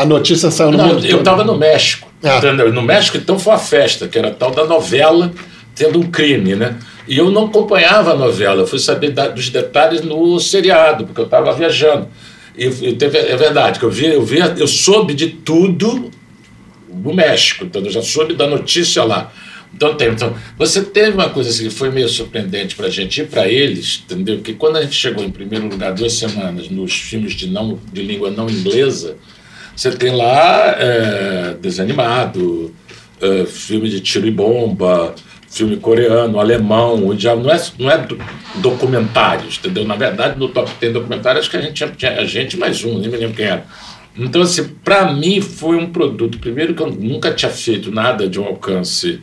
A 0.00 0.04
notícia 0.04 0.50
saiu 0.50 0.70
no 0.70 0.78
não, 0.78 0.88
mundo. 0.88 1.06
Eu 1.06 1.18
estava 1.18 1.44
no 1.44 1.56
México. 1.56 2.08
Ah. 2.22 2.40
No 2.72 2.82
México, 2.82 3.16
então, 3.16 3.38
foi 3.38 3.52
uma 3.52 3.58
festa, 3.58 4.08
que 4.08 4.18
era 4.18 4.30
tal 4.30 4.50
da 4.50 4.64
novela 4.64 5.32
tendo 5.74 6.00
um 6.00 6.10
crime, 6.10 6.56
né? 6.56 6.76
E 7.06 7.16
eu 7.16 7.30
não 7.30 7.46
acompanhava 7.46 8.12
a 8.12 8.16
novela, 8.16 8.62
eu 8.62 8.66
fui 8.66 8.78
saber 8.78 9.12
da, 9.12 9.28
dos 9.28 9.48
detalhes 9.48 10.02
no 10.02 10.38
seriado, 10.40 11.06
porque 11.06 11.20
eu 11.20 11.24
estava 11.24 11.52
viajando. 11.52 12.08
E, 12.56 12.66
e 12.66 12.92
teve, 12.94 13.16
é 13.16 13.36
verdade, 13.36 13.78
que 13.78 13.84
eu 13.84 13.90
vi, 13.90 14.06
eu 14.06 14.22
vi, 14.22 14.40
eu 14.58 14.66
soube 14.66 15.14
de 15.14 15.28
tudo 15.28 16.10
no 16.92 17.14
México, 17.14 17.64
então 17.64 17.80
eu 17.82 17.90
já 17.90 18.02
soube 18.02 18.34
da 18.34 18.46
notícia 18.46 19.04
lá. 19.04 19.32
Então, 19.74 19.94
tem, 19.94 20.08
então 20.08 20.34
você 20.56 20.82
teve 20.82 21.12
uma 21.12 21.28
coisa 21.28 21.50
assim 21.50 21.64
que 21.64 21.70
foi 21.70 21.90
meio 21.90 22.08
surpreendente 22.08 22.74
para 22.74 22.86
a 22.86 22.90
gente 22.90 23.20
e 23.20 23.24
para 23.24 23.46
eles, 23.46 24.02
entendeu? 24.04 24.40
Que 24.40 24.54
quando 24.54 24.76
a 24.76 24.82
gente 24.82 24.94
chegou 24.94 25.24
em 25.24 25.30
primeiro 25.30 25.68
lugar 25.68 25.92
duas 25.92 26.14
semanas 26.14 26.68
nos 26.68 26.92
filmes 26.92 27.34
de, 27.34 27.48
não, 27.48 27.78
de 27.92 28.02
língua 28.02 28.30
não 28.30 28.48
inglesa, 28.48 29.16
você 29.76 29.92
tem 29.92 30.16
lá 30.16 30.74
é, 30.78 31.56
desanimado, 31.60 32.74
é, 33.20 33.44
filme 33.46 33.88
de 33.88 34.00
tiro 34.00 34.26
e 34.26 34.30
bomba, 34.30 35.14
filme 35.48 35.76
coreano, 35.76 36.40
alemão, 36.40 37.06
o 37.06 37.14
diabo 37.14 37.42
não 37.42 37.50
é, 37.50 37.62
não 37.78 37.90
é 37.90 38.06
documentários, 38.56 39.58
entendeu? 39.58 39.84
Na 39.84 39.96
verdade, 39.96 40.38
no 40.38 40.48
top 40.48 40.70
10 40.80 40.92
documentários, 40.92 41.48
que 41.48 41.56
a 41.56 41.60
gente 41.60 41.74
tinha, 41.74 41.90
tinha 41.90 42.20
a 42.20 42.24
gente 42.24 42.56
mais 42.56 42.84
um, 42.84 42.98
nem 42.98 43.08
me 43.08 43.16
lembro 43.16 43.36
quem 43.36 43.46
era. 43.46 43.64
Então, 44.16 44.42
assim, 44.42 44.64
para 44.84 45.12
mim 45.12 45.40
foi 45.40 45.76
um 45.76 45.90
produto, 45.90 46.38
primeiro 46.38 46.74
que 46.74 46.82
eu 46.82 46.90
nunca 46.90 47.32
tinha 47.32 47.50
feito 47.50 47.90
nada 47.90 48.28
de 48.28 48.40
um 48.40 48.44
alcance 48.44 49.20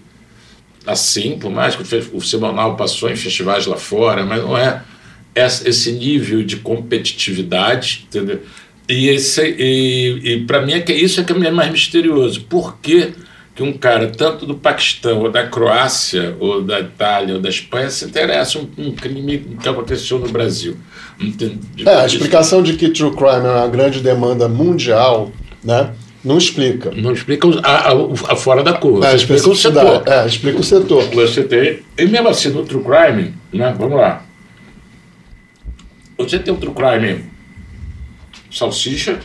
assim, 0.86 1.38
por 1.38 1.52
mais 1.52 1.76
que 1.76 1.84
o, 1.84 2.18
o 2.18 2.22
semanal 2.22 2.76
passou 2.76 3.10
em 3.10 3.16
festivais 3.16 3.66
lá 3.66 3.78
fora, 3.78 4.26
mas 4.26 4.42
não 4.42 4.58
é 4.58 4.82
esse 5.36 5.92
nível 5.92 6.44
de 6.44 6.58
competitividade, 6.58 8.08
entendeu? 8.08 8.42
E, 8.88 9.10
e, 9.10 10.22
e 10.24 10.46
para 10.46 10.62
mim 10.62 10.74
é 10.74 10.80
que 10.80 10.94
isso 10.94 11.20
é 11.20 11.24
que 11.24 11.34
é 11.34 11.52
mais 11.52 11.72
misterioso. 11.72 12.42
Por 12.42 12.78
quê? 12.80 13.14
que 13.56 13.64
um 13.64 13.72
cara, 13.72 14.08
tanto 14.08 14.46
do 14.46 14.56
Paquistão, 14.56 15.22
ou 15.22 15.32
da 15.32 15.48
Croácia, 15.48 16.36
ou 16.42 16.62
da 16.62 16.82
Itália, 16.82 17.36
ou 17.36 17.42
da 17.42 17.48
Espanha, 17.48 17.90
se 17.90 18.04
interessa 18.04 18.60
um, 18.60 18.68
um 18.78 18.92
crime 18.92 19.40
que 19.62 19.70
aconteceu 19.70 20.20
no 20.20 20.28
Brasil. 20.28 20.76
É, 21.86 22.02
a 22.02 22.06
explicação 22.06 22.62
de 22.62 22.74
que 22.74 22.90
true 22.90 23.16
crime 23.16 23.46
é 23.46 23.52
uma 23.52 23.68
grande 23.70 24.02
demanda 24.02 24.50
mundial, 24.50 25.32
né? 25.64 25.94
Não 26.26 26.40
explica. 26.40 26.92
Não 26.92 27.14
explica 27.14 27.48
a, 27.64 27.92
a, 27.92 28.34
a 28.34 28.36
fora 28.36 28.64
da 28.64 28.74
curva. 28.74 29.08
É, 29.08 29.16
explica 29.16 29.48
o 29.48 29.56
setor. 29.56 30.04
É, 30.08 30.26
explica 30.26 30.60
o 30.60 30.64
setor. 30.64 31.04
Você 31.14 31.44
tem. 31.44 31.82
E 31.96 32.06
mesmo 32.08 32.28
assim, 32.28 32.50
no 32.50 32.66
true 32.66 32.84
crime, 32.84 33.36
né? 33.54 33.74
Vamos 33.78 33.98
lá. 33.98 34.26
Você 36.18 36.40
tem 36.40 36.52
o 36.52 36.58
true 36.58 36.74
crime 36.74 37.26
salsicha, 38.50 39.20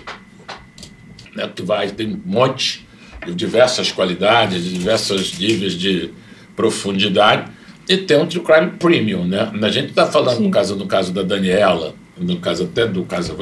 né, 1.34 1.48
que 1.54 1.62
vai, 1.62 1.88
tem 1.90 2.08
um 2.08 2.20
monte 2.24 2.86
de 3.24 3.34
diversas 3.34 3.92
qualidades, 3.92 4.64
de 4.64 4.72
diversos 4.72 5.38
níveis 5.38 5.74
de 5.74 6.10
profundidade, 6.56 7.50
e 7.88 7.96
tem 7.96 8.18
um 8.18 8.26
true 8.26 8.42
crime 8.42 8.72
premium, 8.72 9.24
né? 9.24 9.50
A 9.62 9.68
gente 9.68 9.90
está 9.90 10.06
falando 10.06 10.40
no 10.40 10.50
caso, 10.50 10.76
no 10.76 10.86
caso 10.86 11.12
da 11.12 11.22
Daniela, 11.22 11.94
no 12.18 12.36
caso 12.38 12.64
até 12.64 12.86
do 12.86 13.04
caso, 13.04 13.36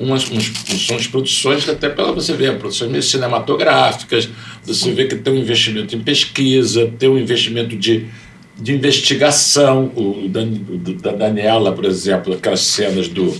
umas, 0.00 0.30
uns, 0.30 0.50
são 0.86 0.96
as 0.96 1.06
produções 1.06 1.64
que 1.64 1.70
até 1.70 1.90
pela 1.90 2.10
você 2.12 2.32
ver, 2.32 2.58
produções 2.58 2.90
meio 2.90 3.02
cinematográficas, 3.02 4.28
você 4.64 4.90
vê 4.92 5.04
que 5.04 5.14
tem 5.14 5.34
um 5.34 5.36
investimento 5.36 5.94
em 5.94 6.00
pesquisa, 6.00 6.90
tem 6.98 7.08
um 7.08 7.18
investimento 7.18 7.76
de, 7.76 8.06
de 8.58 8.72
investigação, 8.72 9.92
o, 9.94 10.24
o 10.24 10.28
da 10.28 11.12
Daniela, 11.12 11.72
por 11.72 11.84
exemplo, 11.84 12.32
aquelas 12.32 12.60
cenas 12.60 13.08
do 13.08 13.34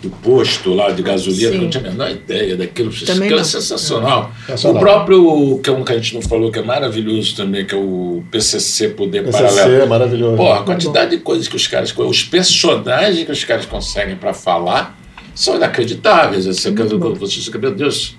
do 0.00 0.10
posto 0.10 0.74
lá 0.74 0.90
de 0.90 1.02
gasolina, 1.02 1.52
Sim. 1.52 1.58
não 1.58 1.70
tinha 1.70 1.84
a 1.84 1.90
menor 1.90 2.10
ideia 2.10 2.56
daquilo. 2.56 2.92
Também 3.04 3.24
aquilo 3.24 3.40
é 3.40 3.44
sensacional. 3.44 4.32
É. 4.48 4.68
O 4.68 4.78
próprio, 4.78 5.58
que 5.58 5.68
é 5.68 5.72
um 5.72 5.84
que 5.84 5.92
a 5.92 5.96
gente 5.96 6.14
não 6.14 6.22
falou, 6.22 6.52
que 6.52 6.58
é 6.58 6.62
maravilhoso 6.62 7.34
também, 7.34 7.64
que 7.64 7.74
é 7.74 7.78
o 7.78 8.22
PCC 8.30 8.90
Poder 8.90 9.24
PCC 9.24 9.42
Paralelo. 9.42 9.82
é 9.82 9.86
maravilhoso. 9.86 10.36
Pô, 10.36 10.52
a 10.52 10.62
quantidade 10.62 11.10
de 11.10 11.18
coisas 11.18 11.48
que 11.48 11.56
os 11.56 11.66
caras, 11.66 11.92
os 11.96 12.22
personagens 12.22 13.24
que 13.24 13.32
os 13.32 13.44
caras 13.44 13.66
conseguem 13.66 14.14
para 14.14 14.32
falar 14.32 14.97
são 15.38 15.54
inacreditáveis. 15.54 16.46
Você, 16.46 16.72
você 16.72 17.40
fica, 17.40 17.58
meu 17.58 17.70
Deus, 17.72 18.16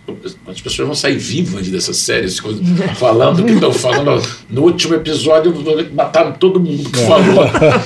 as 0.47 0.61
pessoas 0.61 0.88
vão 0.88 0.95
sair 0.95 1.17
vivas 1.17 1.67
dessa 1.67 1.93
série, 1.93 2.30
falando 2.95 3.43
que 3.43 3.51
estão 3.51 3.74
falando. 3.74 4.26
No 4.49 4.61
último 4.61 4.95
episódio, 4.95 5.53
mataram 5.93 6.32
todo 6.32 6.61
mundo 6.61 6.89
que 6.89 6.99
falou, 6.99 7.43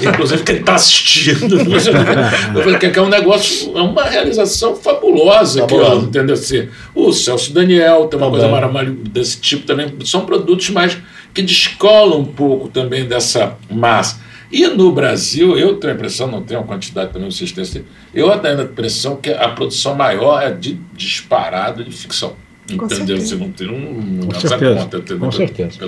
inclusive 0.07 0.43
quem 0.43 0.57
está 0.57 0.75
assistindo. 0.75 1.57
Que 2.93 2.99
é 2.99 3.01
um 3.01 3.09
negócio, 3.09 3.75
é 3.75 3.81
uma 3.81 4.03
realização 4.03 4.75
fabulosa, 4.75 5.65
que, 5.65 5.73
ó, 5.73 5.95
entendeu? 5.95 6.35
Assim, 6.35 6.67
o 6.93 7.11
Celso 7.11 7.51
Daniel 7.51 8.05
tem 8.05 8.19
uma 8.19 8.29
coisa 8.29 8.47
maravilhosa 8.47 8.95
desse 9.09 9.39
tipo 9.39 9.65
também. 9.65 9.91
São 10.05 10.25
produtos 10.25 10.69
mais 10.69 10.97
que 11.33 11.41
descolam 11.41 12.19
um 12.19 12.25
pouco 12.25 12.67
também 12.67 13.05
dessa 13.05 13.57
massa. 13.71 14.21
E 14.53 14.67
no 14.67 14.91
Brasil, 14.91 15.57
eu 15.57 15.77
tenho 15.77 15.93
a 15.93 15.95
impressão, 15.95 16.27
não 16.27 16.43
tenho 16.43 16.59
a 16.59 16.63
quantidade 16.63 17.11
também, 17.11 17.31
vocês 17.31 17.51
têm, 17.51 17.83
eu 18.13 18.29
tenho 18.37 18.59
a 18.59 18.63
impressão 18.63 19.15
que 19.15 19.31
a 19.31 19.49
produção 19.49 19.95
maior 19.95 20.43
é 20.43 20.51
de 20.51 20.79
disparado 20.93 21.83
de 21.83 21.89
ficção. 21.89 22.33
Com 22.77 22.85
entendeu? 22.85 23.17
Certeza. 23.17 23.27
Você 23.27 23.35
não 23.35 23.51
tem 23.51 23.67
um, 23.67 24.27
Com 24.27 24.39
certeza. 24.39 24.75
conta. 24.75 24.97
Entendeu? 24.97 25.19
Com 25.19 25.31
certeza. 25.31 25.79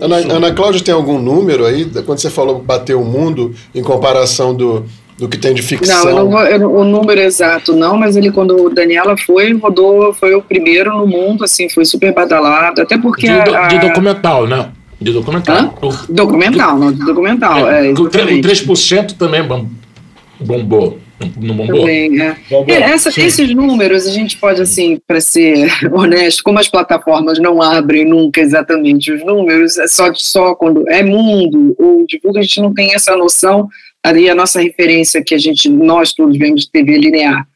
Ana, 0.00 0.16
Ana 0.16 0.52
Cláudia 0.54 0.82
tem 0.82 0.94
algum 0.94 1.20
número 1.20 1.66
aí? 1.66 1.84
Quando 2.06 2.18
você 2.18 2.30
falou 2.30 2.58
bater 2.58 2.96
o 2.96 3.04
mundo, 3.04 3.54
em 3.74 3.82
comparação 3.82 4.54
do, 4.54 4.86
do 5.18 5.28
que 5.28 5.36
tem 5.36 5.52
de 5.52 5.60
ficção? 5.60 6.04
Não, 6.04 6.08
eu 6.08 6.16
não 6.16 6.30
vou, 6.30 6.40
eu, 6.40 6.72
o 6.72 6.84
número 6.84 7.20
exato 7.20 7.76
não, 7.76 7.98
mas 7.98 8.16
ele, 8.16 8.32
quando 8.32 8.56
o 8.56 8.70
Daniela 8.70 9.14
foi, 9.18 9.52
rodou, 9.52 10.14
foi 10.14 10.34
o 10.34 10.40
primeiro 10.40 10.96
no 10.96 11.06
mundo, 11.06 11.44
assim, 11.44 11.68
foi 11.68 11.84
super 11.84 12.14
badalado, 12.14 12.80
até 12.80 12.96
porque... 12.96 13.26
De, 13.26 13.54
a, 13.54 13.68
de 13.68 13.78
documental, 13.78 14.46
né? 14.46 14.70
De 15.06 15.12
documental. 15.12 15.78
O, 15.80 16.12
documental, 16.12 16.76
não, 16.76 16.92
de 16.92 17.04
documental. 17.04 17.70
É, 17.70 17.86
é, 17.86 17.90
o 17.92 17.94
3% 17.94 19.12
também 19.12 19.40
bombou. 19.40 20.98
Não 21.40 21.54
bombou? 21.54 21.78
Também, 21.78 22.20
é. 22.20 22.36
bombou. 22.50 22.74
É, 22.74 22.80
essa, 22.80 23.08
esses 23.20 23.54
números, 23.54 24.04
a 24.04 24.10
gente 24.10 24.36
pode, 24.36 24.60
assim, 24.60 24.98
para 25.06 25.20
ser 25.20 25.70
honesto, 25.94 26.42
como 26.42 26.58
as 26.58 26.66
plataformas 26.66 27.38
não 27.38 27.62
abrem 27.62 28.04
nunca 28.04 28.40
exatamente 28.40 29.12
os 29.12 29.24
números, 29.24 29.78
é 29.78 29.86
só, 29.86 30.12
só 30.12 30.56
quando 30.56 30.88
é 30.88 31.04
mundo 31.04 31.76
ou 31.78 32.04
divulga, 32.04 32.40
a 32.40 32.42
gente 32.42 32.60
não 32.60 32.74
tem 32.74 32.92
essa 32.92 33.14
noção. 33.16 33.68
Ali 34.02 34.28
a 34.28 34.34
nossa 34.34 34.60
referência 34.60 35.22
que 35.24 35.36
a 35.36 35.38
gente, 35.38 35.68
nós 35.68 36.12
todos 36.12 36.36
vemos 36.36 36.62
de 36.62 36.70
TV 36.72 36.98
linear 36.98 37.46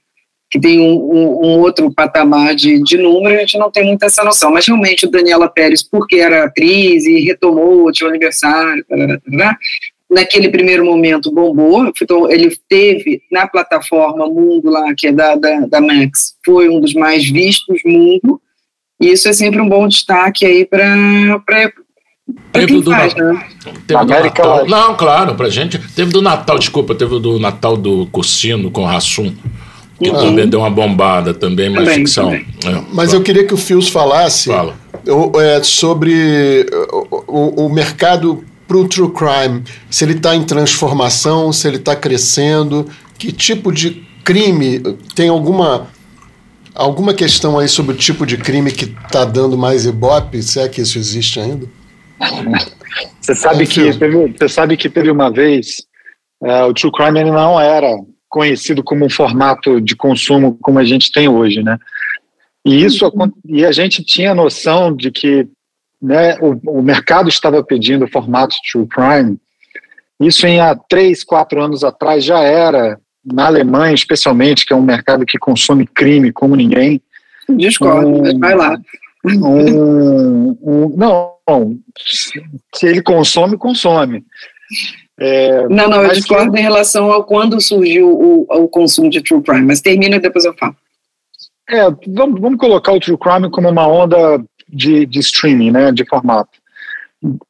que 0.51 0.59
tem 0.59 0.81
um, 0.81 0.95
um, 0.95 1.47
um, 1.47 1.61
outro 1.61 1.93
patamar 1.93 2.57
de, 2.57 2.83
de 2.83 2.99
número, 2.99 3.37
a 3.37 3.41
gente 3.41 3.57
não 3.57 3.71
tem 3.71 3.85
muita 3.85 4.07
essa 4.07 4.25
noção. 4.25 4.51
Mas 4.51 4.67
realmente 4.67 5.07
o 5.07 5.11
Daniela 5.11 5.49
Pérez, 5.49 5.83
porque 5.83 6.17
era 6.17 6.45
atriz 6.45 7.07
e 7.07 7.21
retomou, 7.21 7.93
tinha 7.93 8.09
um 8.09 8.11
aniversário, 8.11 8.85
naquele 10.11 10.49
primeiro 10.49 10.85
momento 10.85 11.31
bombou, 11.31 11.93
então 12.03 12.29
ele 12.29 12.53
teve 12.69 13.23
na 13.31 13.47
plataforma 13.47 14.27
Mundo 14.27 14.69
lá, 14.69 14.93
que 14.97 15.07
é 15.07 15.13
da, 15.13 15.37
da, 15.37 15.61
da 15.61 15.81
Max, 15.81 16.35
foi 16.45 16.69
um 16.69 16.81
dos 16.81 16.95
mais 16.95 17.31
vistos 17.31 17.81
Mundo, 17.87 18.41
e 19.01 19.13
isso 19.13 19.29
é 19.29 19.33
sempre 19.33 19.61
um 19.61 19.69
bom 19.69 19.87
destaque 19.87 20.45
aí 20.45 20.67
para 20.67 21.73
Teve 22.53 22.81
do, 22.81 22.91
faz, 22.91 23.15
né? 23.15 23.45
teve 23.89 24.05
do 24.05 24.07
Natal. 24.07 24.67
Não, 24.67 24.97
claro, 24.97 25.35
pra 25.35 25.49
gente. 25.49 25.81
Teve 25.95 26.13
do 26.13 26.23
Natal, 26.23 26.61
desculpa, 26.61 26.95
teve 26.95 27.19
do 27.19 27.41
Natal 27.41 27.77
do 27.77 28.07
Cursino 28.07 28.71
com 28.71 28.85
Rassum 28.85 29.35
que 30.01 30.11
uhum. 30.11 30.17
também 30.17 30.49
deu 30.49 30.61
uma 30.61 30.71
bombada, 30.71 31.35
também, 31.35 31.69
mais 31.69 31.85
também, 31.87 31.99
ficção. 32.01 32.25
Também. 32.25 32.47
É, 32.65 32.83
Mas 32.93 33.13
eu 33.13 33.23
queria 33.23 33.45
que 33.45 33.53
o 33.53 33.57
Fios 33.57 33.89
falasse 33.89 34.49
Fala. 34.49 34.75
é, 35.43 35.63
sobre 35.63 36.67
o, 37.27 37.67
o 37.67 37.69
mercado 37.69 38.43
para 38.67 38.79
o 38.79 38.89
true 38.89 39.11
crime, 39.11 39.63
se 39.91 40.05
ele 40.05 40.15
está 40.15 40.35
em 40.35 40.45
transformação, 40.45 41.53
se 41.53 41.69
ele 41.69 41.77
está 41.77 41.95
crescendo, 41.95 42.89
que 43.19 43.31
tipo 43.31 43.71
de 43.71 44.07
crime 44.25 44.81
tem 45.15 45.29
alguma 45.29 45.89
alguma 46.75 47.13
questão 47.13 47.59
aí 47.59 47.69
sobre 47.69 47.95
o 47.95 47.99
tipo 47.99 48.25
de 48.25 48.39
crime 48.39 48.71
que 48.71 48.85
está 48.85 49.25
dando 49.25 49.59
mais 49.59 49.85
ibope, 49.85 50.43
se 50.43 50.61
é 50.61 50.69
que 50.69 50.81
isso 50.81 50.99
existe 50.99 51.41
ainda? 51.41 51.67
Você 53.21 53.35
sabe, 53.35 53.67
que 53.67 53.93
teve, 53.99 54.35
você 54.39 54.49
sabe 54.49 54.77
que 54.77 54.89
teve 54.89 55.11
uma 55.11 55.31
vez, 55.31 55.83
é, 56.43 56.65
o 56.65 56.73
True 56.73 56.93
Crime 56.93 57.21
ele 57.21 57.31
não 57.31 57.61
era 57.61 57.97
conhecido 58.31 58.83
como 58.83 59.05
um 59.05 59.11
formato 59.11 59.81
de 59.81 59.95
consumo 59.97 60.57
como 60.63 60.79
a 60.79 60.85
gente 60.85 61.13
tem 61.13 61.29
hoje, 61.29 61.63
né? 61.63 61.77
E 62.65 62.85
isso 62.85 63.11
e 63.45 63.65
a 63.67 63.73
gente 63.73 64.05
tinha 64.05 64.35
noção 64.35 64.95
de 64.95 65.11
que 65.11 65.49
né, 66.01 66.39
o, 66.41 66.79
o 66.79 66.83
mercado 66.83 67.29
estava 67.29 67.63
pedindo 67.63 68.09
formato 68.09 68.57
True 68.71 68.87
Crime. 68.87 69.39
Isso 70.19 70.47
em 70.47 70.61
há 70.61 70.75
três, 70.75 71.25
quatro 71.25 71.63
anos 71.63 71.83
atrás 71.83 72.25
já 72.25 72.41
era 72.41 72.99
na 73.25 73.47
Alemanha, 73.47 73.95
especialmente, 73.95 74.65
que 74.65 74.73
é 74.73 74.77
um 74.77 74.83
mercado 74.83 75.27
que 75.27 75.39
consome 75.39 75.87
crime 75.87 76.33
como 76.33 76.57
ninguém. 76.57 77.03
Discordo, 77.49 78.09
um, 78.09 78.23
mas 78.23 78.39
vai 78.39 78.55
lá. 78.55 78.79
Um, 79.25 80.57
um, 80.63 80.95
não, 80.97 81.35
se 82.75 82.87
ele 82.87 83.03
consome, 83.03 83.59
consome. 83.59 84.25
É, 85.21 85.69
não, 85.69 85.87
não, 85.87 86.03
eu 86.03 86.13
discordo 86.15 86.51
que... 86.51 86.59
em 86.59 86.63
relação 86.63 87.13
ao 87.13 87.23
quando 87.25 87.61
surgiu 87.61 88.09
o, 88.09 88.47
o 88.49 88.69
consumo 88.69 89.11
de 89.11 89.21
True 89.21 89.43
Crime, 89.43 89.67
mas 89.67 89.83
termina 89.83 90.17
e 90.17 90.21
depois 90.21 90.47
eu 90.47 90.55
falo. 90.55 90.75
É, 91.69 91.83
vamos, 92.09 92.41
vamos 92.41 92.59
colocar 92.59 92.93
o 92.93 92.99
True 92.99 93.19
Crime 93.19 93.51
como 93.51 93.69
uma 93.69 93.87
onda 93.87 94.43
de, 94.67 95.05
de 95.05 95.19
streaming, 95.19 95.73
né, 95.73 95.93
de 95.93 96.07
formato. 96.07 96.59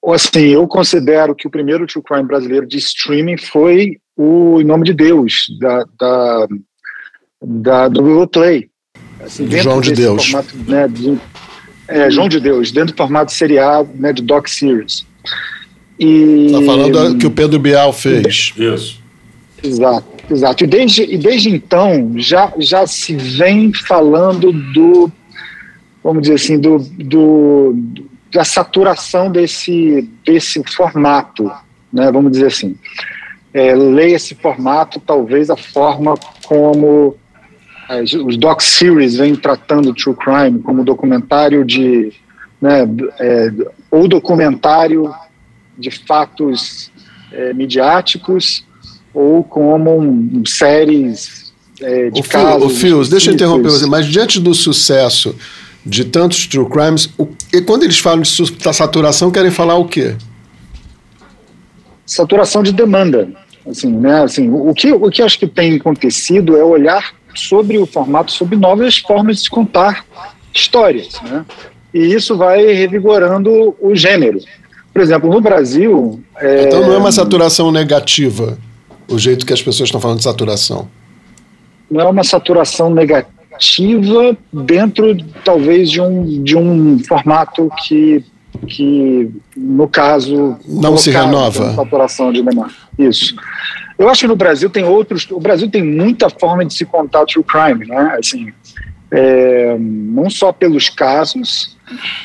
Assim, 0.04 0.48
eu 0.48 0.66
considero 0.66 1.32
que 1.32 1.46
o 1.46 1.50
primeiro 1.50 1.86
True 1.86 2.02
Crime 2.02 2.24
brasileiro 2.24 2.66
de 2.66 2.76
streaming 2.78 3.38
foi 3.38 3.98
o 4.16 4.60
Em 4.60 4.64
Nome 4.64 4.84
de 4.84 4.92
Deus, 4.92 5.44
da, 5.60 5.84
da, 5.96 6.48
da 7.40 7.88
do 7.88 8.02
Google 8.02 8.26
Play. 8.26 8.68
Assim, 9.20 9.48
João 9.48 9.80
de 9.80 9.92
Deus. 9.92 10.26
Formato, 10.26 10.56
né, 10.68 10.88
de, 10.88 11.20
é, 11.86 12.10
João 12.10 12.28
de 12.28 12.40
Deus, 12.40 12.72
dentro 12.72 12.94
do 12.94 12.96
formato 12.96 13.30
seriado, 13.30 13.88
né, 13.94 14.12
de 14.12 14.22
doc 14.22 14.48
series. 14.48 15.06
E, 16.00 16.48
tá 16.50 16.62
falando 16.62 17.18
que 17.18 17.26
o 17.26 17.30
Pedro 17.30 17.58
Bial 17.58 17.92
fez. 17.92 18.54
Isso. 18.56 18.98
Exato, 19.62 20.06
exato. 20.30 20.64
E 20.64 20.66
desde, 20.66 21.02
e 21.02 21.18
desde 21.18 21.50
então 21.50 22.12
já, 22.16 22.50
já 22.58 22.86
se 22.86 23.14
vem 23.14 23.70
falando 23.74 24.50
do, 24.50 25.12
vamos 26.02 26.22
dizer 26.22 26.36
assim, 26.36 26.58
do, 26.58 26.78
do, 26.78 27.76
da 28.32 28.44
saturação 28.44 29.30
desse, 29.30 30.08
desse 30.24 30.62
formato, 30.74 31.52
né, 31.92 32.10
vamos 32.10 32.32
dizer 32.32 32.46
assim. 32.46 32.76
É, 33.52 33.74
leia 33.74 34.16
esse 34.16 34.34
formato, 34.34 35.00
talvez 35.00 35.50
a 35.50 35.56
forma 35.56 36.14
como 36.46 37.14
é, 37.90 38.00
os 38.02 38.38
doc 38.38 38.62
series 38.62 39.16
vêm 39.16 39.34
tratando 39.36 39.92
true 39.92 40.16
crime 40.16 40.60
como 40.60 40.84
documentário 40.84 41.62
de, 41.62 42.10
né, 42.58 42.88
é, 43.18 43.52
ou 43.90 44.08
documentário 44.08 45.12
de 45.80 45.90
fatos 45.90 46.90
é, 47.32 47.52
midiáticos 47.54 48.64
ou 49.12 49.42
como 49.42 49.98
um, 49.98 50.44
séries 50.46 51.52
é, 51.80 52.10
de 52.10 52.20
o 52.20 52.24
casos. 52.24 52.62
O 52.64 52.68
Fios, 52.68 53.08
deixa 53.08 53.30
eu 53.30 53.34
interromper 53.34 53.70
você, 53.70 53.86
mas 53.86 54.06
diante 54.06 54.38
do 54.38 54.54
sucesso 54.54 55.34
de 55.84 56.04
tantos 56.04 56.46
true 56.46 56.68
crimes, 56.68 57.08
o, 57.18 57.28
e 57.52 57.60
quando 57.62 57.84
eles 57.84 57.98
falam 57.98 58.20
de 58.20 58.30
saturação, 58.72 59.30
querem 59.30 59.50
falar 59.50 59.76
o 59.76 59.86
quê? 59.86 60.14
Saturação 62.04 62.62
de 62.62 62.72
demanda. 62.72 63.30
Assim, 63.66 63.92
né, 63.92 64.22
assim, 64.22 64.50
o, 64.50 64.72
que, 64.74 64.90
o 64.92 65.10
que 65.10 65.22
acho 65.22 65.38
que 65.38 65.46
tem 65.46 65.76
acontecido 65.76 66.56
é 66.56 66.64
olhar 66.64 67.14
sobre 67.34 67.78
o 67.78 67.86
formato, 67.86 68.32
sobre 68.32 68.56
novas 68.56 68.98
formas 68.98 69.42
de 69.42 69.50
contar 69.50 70.04
histórias. 70.52 71.20
Né? 71.22 71.44
E 71.92 71.98
isso 71.98 72.36
vai 72.36 72.72
revigorando 72.72 73.76
o 73.80 73.94
gênero. 73.94 74.40
Por 74.92 75.02
exemplo, 75.02 75.30
no 75.30 75.40
Brasil. 75.40 76.20
É... 76.36 76.64
Então 76.64 76.80
não 76.82 76.94
é 76.94 76.98
uma 76.98 77.12
saturação 77.12 77.70
negativa 77.70 78.58
o 79.10 79.18
jeito 79.18 79.44
que 79.44 79.52
as 79.52 79.60
pessoas 79.60 79.88
estão 79.88 80.00
falando 80.00 80.18
de 80.18 80.24
saturação? 80.24 80.88
Não 81.90 82.00
é 82.00 82.08
uma 82.08 82.22
saturação 82.22 82.94
negativa 82.94 84.36
dentro, 84.52 85.16
talvez, 85.44 85.90
de 85.90 86.00
um, 86.00 86.42
de 86.42 86.56
um 86.56 86.98
formato 87.00 87.68
que, 87.84 88.24
que 88.68 89.28
no 89.56 89.88
caso. 89.88 90.56
Não 90.66 90.96
se 90.96 91.10
renova. 91.10 91.74
Saturação 91.74 92.32
de 92.32 92.42
demanda. 92.42 92.72
Isso. 92.96 93.34
Eu 93.98 94.08
acho 94.08 94.22
que 94.22 94.28
no 94.28 94.36
Brasil 94.36 94.70
tem 94.70 94.84
outros. 94.84 95.26
O 95.30 95.40
Brasil 95.40 95.68
tem 95.68 95.82
muita 95.82 96.30
forma 96.30 96.64
de 96.64 96.72
se 96.72 96.86
contar 96.86 97.26
true 97.26 97.44
crime, 97.44 97.86
né? 97.86 98.16
Assim, 98.18 98.52
é, 99.10 99.76
não 99.78 100.30
só 100.30 100.52
pelos 100.52 100.88
casos, 100.88 101.76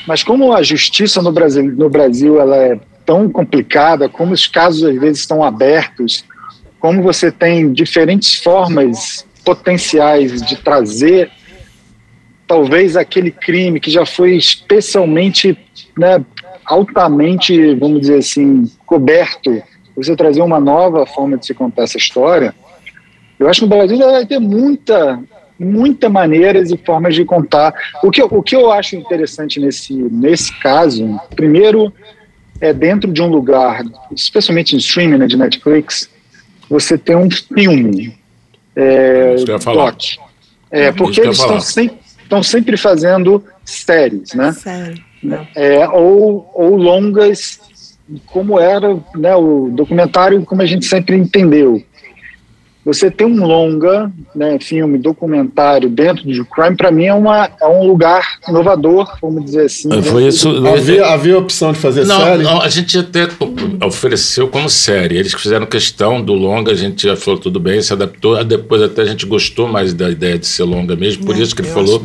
mas 0.06 0.22
como 0.22 0.52
a 0.52 0.62
justiça 0.62 1.20
no 1.22 1.32
Brasil, 1.32 1.64
no 1.64 1.88
Brasil 1.88 2.40
ela 2.40 2.56
é 2.56 2.78
tão 3.04 3.28
complicada, 3.30 4.08
como 4.08 4.32
os 4.32 4.46
casos 4.46 4.82
às 4.84 4.98
vezes 4.98 5.20
estão 5.20 5.42
abertos 5.42 6.24
como 6.78 7.02
você 7.02 7.32
tem 7.32 7.72
diferentes 7.72 8.36
formas 8.36 9.26
potenciais 9.44 10.40
de 10.42 10.56
trazer 10.56 11.30
talvez 12.46 12.96
aquele 12.96 13.30
crime 13.30 13.80
que 13.80 13.90
já 13.90 14.06
foi 14.06 14.36
especialmente, 14.36 15.58
né, 15.98 16.24
altamente, 16.64 17.74
vamos 17.74 18.02
dizer 18.02 18.18
assim, 18.18 18.70
coberto, 18.86 19.62
você 19.96 20.14
trazer 20.14 20.42
uma 20.42 20.60
nova 20.60 21.06
forma 21.06 21.36
de 21.36 21.46
se 21.46 21.54
contar 21.54 21.84
essa 21.84 21.96
história, 21.96 22.54
eu 23.38 23.48
acho 23.48 23.60
que 23.60 23.66
no 23.66 23.76
Brasil 23.76 23.98
vai 23.98 24.24
ter 24.24 24.38
muita, 24.38 25.20
muita 25.58 26.08
maneiras 26.08 26.70
e 26.70 26.76
formas 26.76 27.14
de 27.14 27.24
contar. 27.24 27.74
O 28.02 28.10
que, 28.10 28.22
o 28.22 28.42
que 28.42 28.54
eu 28.54 28.70
acho 28.70 28.96
interessante 28.96 29.58
nesse, 29.58 29.94
nesse 29.94 30.52
caso, 30.60 31.18
primeiro, 31.34 31.92
é 32.60 32.72
dentro 32.72 33.12
de 33.12 33.22
um 33.22 33.28
lugar, 33.28 33.82
especialmente 34.12 34.74
em 34.74 34.78
streaming 34.78 35.18
né, 35.18 35.26
de 35.26 35.36
Netflix, 35.36 36.10
você 36.68 36.98
tem 36.98 37.16
um 37.16 37.30
filme 37.30 38.16
é, 38.74 39.36
doc. 39.36 40.00
É, 40.70 40.92
porque 40.92 41.20
eles 41.20 41.38
estão 41.38 41.60
sempre, 41.60 41.98
sempre 42.42 42.76
fazendo 42.76 43.42
séries, 43.64 44.34
né? 44.34 44.52
Sério. 44.52 45.02
É, 45.54 45.88
ou, 45.88 46.50
ou 46.54 46.76
longas, 46.76 47.58
como 48.26 48.60
era 48.60 48.96
né, 49.16 49.34
o 49.34 49.70
documentário, 49.72 50.44
como 50.44 50.62
a 50.62 50.66
gente 50.66 50.84
sempre 50.84 51.16
entendeu. 51.16 51.82
Você 52.86 53.10
ter 53.10 53.24
um 53.24 53.44
longa, 53.44 54.12
né, 54.32 54.60
filme, 54.60 54.96
documentário 54.96 55.90
dentro 55.90 56.22
de 56.22 56.44
crime, 56.44 56.76
para 56.76 56.92
mim 56.92 57.06
é, 57.06 57.12
uma, 57.12 57.50
é 57.60 57.66
um 57.66 57.84
lugar 57.84 58.38
inovador, 58.48 59.12
vamos 59.20 59.44
dizer 59.44 59.62
assim. 59.62 59.90
Foi 60.02 60.28
isso. 60.28 60.64
Havia, 60.64 61.06
havia 61.06 61.34
a 61.34 61.38
opção 61.38 61.72
de 61.72 61.80
fazer 61.80 62.06
não, 62.06 62.20
série? 62.20 62.44
Não, 62.44 62.62
a 62.62 62.68
gente 62.68 62.96
até 62.96 63.26
ofereceu 63.84 64.46
como 64.46 64.70
série. 64.70 65.16
Eles 65.16 65.34
fizeram 65.34 65.66
questão 65.66 66.22
do 66.22 66.32
longa, 66.32 66.70
a 66.70 66.76
gente 66.76 67.08
já 67.08 67.16
falou 67.16 67.40
tudo 67.40 67.58
bem, 67.58 67.82
se 67.82 67.92
adaptou. 67.92 68.44
Depois 68.44 68.80
até 68.80 69.02
a 69.02 69.06
gente 69.06 69.26
gostou 69.26 69.66
mais 69.66 69.92
da 69.92 70.08
ideia 70.08 70.38
de 70.38 70.46
ser 70.46 70.62
longa 70.62 70.94
mesmo, 70.94 71.26
por 71.26 71.34
é, 71.34 71.40
isso 71.40 71.56
que 71.56 71.62
ele 71.62 71.68
falou. 71.68 72.00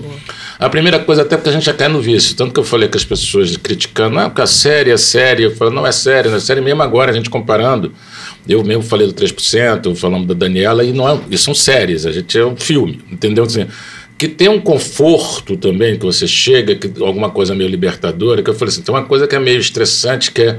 A 0.58 0.68
primeira 0.68 0.98
coisa, 0.98 1.22
até 1.22 1.38
porque 1.38 1.50
a 1.50 1.54
gente 1.54 1.66
já 1.66 1.74
cai 1.74 1.90
no 1.90 2.02
vício. 2.02 2.36
Tanto 2.36 2.54
que 2.54 2.60
eu 2.60 2.64
falei 2.64 2.88
com 2.90 2.98
as 2.98 3.06
pessoas 3.06 3.56
criticando, 3.56 4.18
ah, 4.18 4.30
porque 4.30 4.42
a 4.42 4.48
série 4.48 4.90
é 4.90 4.98
série. 4.98 5.44
Eu 5.44 5.56
falo, 5.56 5.70
não 5.70 5.86
é 5.86 5.92
série, 5.92 6.28
não 6.28 6.38
é 6.38 6.40
série 6.40 6.62
mesmo 6.62 6.82
agora, 6.82 7.12
a 7.12 7.14
gente 7.14 7.30
comparando. 7.30 7.92
Eu 8.48 8.64
mesmo 8.64 8.84
falei 8.84 9.08
do 9.08 9.14
3%, 9.14 9.96
falamos 9.96 10.28
da 10.28 10.34
Daniela, 10.34 10.84
e 10.84 10.92
não 10.92 11.08
é, 11.08 11.20
e 11.30 11.38
são 11.38 11.54
séries, 11.54 12.06
a 12.06 12.12
gente 12.12 12.38
é 12.38 12.46
um 12.46 12.56
filme, 12.56 13.00
entendeu? 13.12 13.44
Assim, 13.44 13.68
que 14.18 14.28
tem 14.28 14.50
um 14.50 14.60
conforto 14.60 15.58
também, 15.58 15.98
que 15.98 16.06
você 16.06 16.28
chega, 16.28 16.76
que 16.76 17.02
alguma 17.02 17.30
coisa 17.30 17.56
meio 17.56 17.70
libertadora, 17.70 18.44
que 18.44 18.50
eu 18.50 18.54
falei 18.54 18.72
assim, 18.72 18.82
tem 18.82 18.94
uma 18.94 19.06
coisa 19.06 19.28
que 19.28 19.36
é 19.36 19.40
meio 19.40 19.60
estressante, 19.60 20.32
que 20.32 20.42
é 20.42 20.58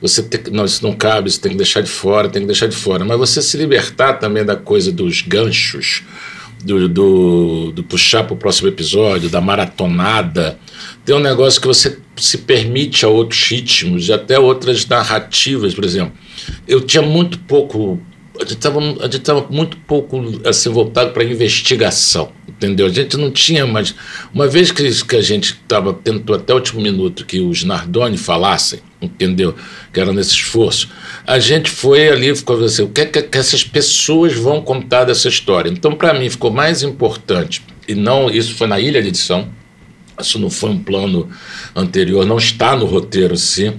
você 0.00 0.24
não, 0.52 0.64
isso 0.64 0.82
não 0.84 0.92
cabe, 0.92 1.28
isso 1.28 1.40
tem 1.40 1.52
que 1.52 1.58
deixar 1.58 1.80
de 1.80 1.90
fora, 1.90 2.28
tem 2.28 2.42
que 2.42 2.46
deixar 2.46 2.66
de 2.66 2.76
fora. 2.76 3.04
Mas 3.04 3.18
você 3.18 3.42
se 3.42 3.56
libertar 3.56 4.14
também 4.14 4.44
da 4.44 4.54
coisa 4.54 4.92
dos 4.92 5.22
ganchos, 5.22 6.02
do, 6.64 6.88
do, 6.88 7.72
do 7.72 7.84
puxar 7.84 8.24
para 8.24 8.34
o 8.34 8.36
próximo 8.36 8.68
episódio, 8.68 9.28
da 9.28 9.40
maratonada. 9.40 10.58
Tem 11.04 11.14
um 11.14 11.20
negócio 11.20 11.60
que 11.60 11.66
você 11.66 11.98
se 12.16 12.38
permite 12.38 13.04
a 13.04 13.08
outros 13.08 13.42
ritmos 13.42 14.08
e 14.08 14.12
até 14.12 14.38
outras 14.38 14.86
narrativas, 14.86 15.74
por 15.74 15.84
exemplo 15.84 16.12
eu 16.66 16.80
tinha 16.80 17.02
muito 17.02 17.38
pouco 17.40 18.00
a 18.40 18.44
gente 18.44 19.16
estava 19.16 19.46
muito 19.50 19.76
pouco 19.78 20.22
assim 20.44 20.70
voltado 20.70 21.10
para 21.10 21.24
investigação, 21.24 22.30
entendeu? 22.46 22.86
A 22.86 22.88
gente 22.88 23.16
não 23.16 23.32
tinha 23.32 23.66
mais. 23.66 23.92
Uma 24.32 24.46
vez 24.46 24.70
que, 24.70 24.88
que 25.04 25.16
a 25.16 25.20
gente 25.20 25.54
estava 25.54 25.92
tentou 25.92 26.36
até 26.36 26.52
o 26.52 26.56
último 26.56 26.80
minuto 26.80 27.26
que 27.26 27.40
os 27.40 27.64
Nardoni 27.64 28.16
falassem, 28.16 28.78
entendeu? 29.00 29.54
Que 29.92 30.00
era 30.00 30.12
nesse 30.12 30.30
esforço, 30.30 30.88
a 31.26 31.38
gente 31.38 31.70
foi 31.70 32.08
ali 32.08 32.34
ficou 32.34 32.62
assim, 32.64 32.82
o 32.82 32.88
que, 32.88 33.00
é 33.02 33.06
que, 33.06 33.38
essas 33.38 33.62
pessoas 33.62 34.34
vão 34.34 34.60
contar 34.60 35.04
dessa 35.04 35.28
história? 35.28 35.70
Então, 35.70 35.94
para 35.94 36.14
mim, 36.14 36.28
ficou 36.28 36.50
mais 36.50 36.82
importante 36.82 37.62
e 37.86 37.94
não 37.94 38.30
isso 38.30 38.54
foi 38.54 38.66
na 38.66 38.80
ilha 38.80 39.00
de 39.00 39.08
edição. 39.08 39.48
Isso 40.20 40.38
não 40.38 40.50
foi 40.50 40.70
um 40.70 40.78
plano 40.78 41.28
anterior, 41.76 42.26
não 42.26 42.38
está 42.38 42.74
no 42.74 42.86
roteiro, 42.86 43.36
sim 43.36 43.74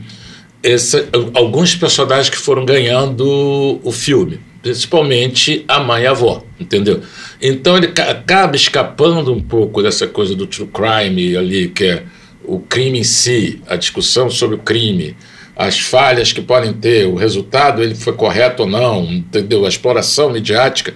esse, 0.61 1.07
alguns 1.33 1.75
personagens 1.75 2.29
que 2.29 2.37
foram 2.37 2.65
ganhando 2.65 3.79
o 3.83 3.91
filme, 3.91 4.39
principalmente 4.61 5.63
a 5.67 5.79
mãe 5.79 6.03
e 6.03 6.07
a 6.07 6.11
avó, 6.11 6.43
entendeu? 6.59 7.01
Então 7.41 7.77
ele 7.77 7.87
acaba 7.87 8.55
escapando 8.55 9.33
um 9.33 9.41
pouco 9.41 9.81
dessa 9.81 10.05
coisa 10.07 10.35
do 10.35 10.45
true 10.45 10.67
crime 10.67 11.35
ali, 11.35 11.69
que 11.69 11.85
é 11.85 12.03
o 12.49 12.59
crime 12.59 12.99
em 12.99 13.03
si, 13.03 13.61
a 13.67 13.75
discussão 13.75 14.29
sobre 14.29 14.55
o 14.55 14.59
crime, 14.59 15.15
as 15.55 15.79
falhas 15.79 16.31
que 16.31 16.41
podem 16.41 16.73
ter, 16.73 17.05
o 17.05 17.15
resultado, 17.15 17.83
ele 17.83 17.93
foi 17.93 18.13
correto 18.13 18.63
ou 18.63 18.69
não, 18.69 19.03
entendeu? 19.03 19.65
A 19.65 19.69
exploração 19.69 20.31
midiática 20.31 20.93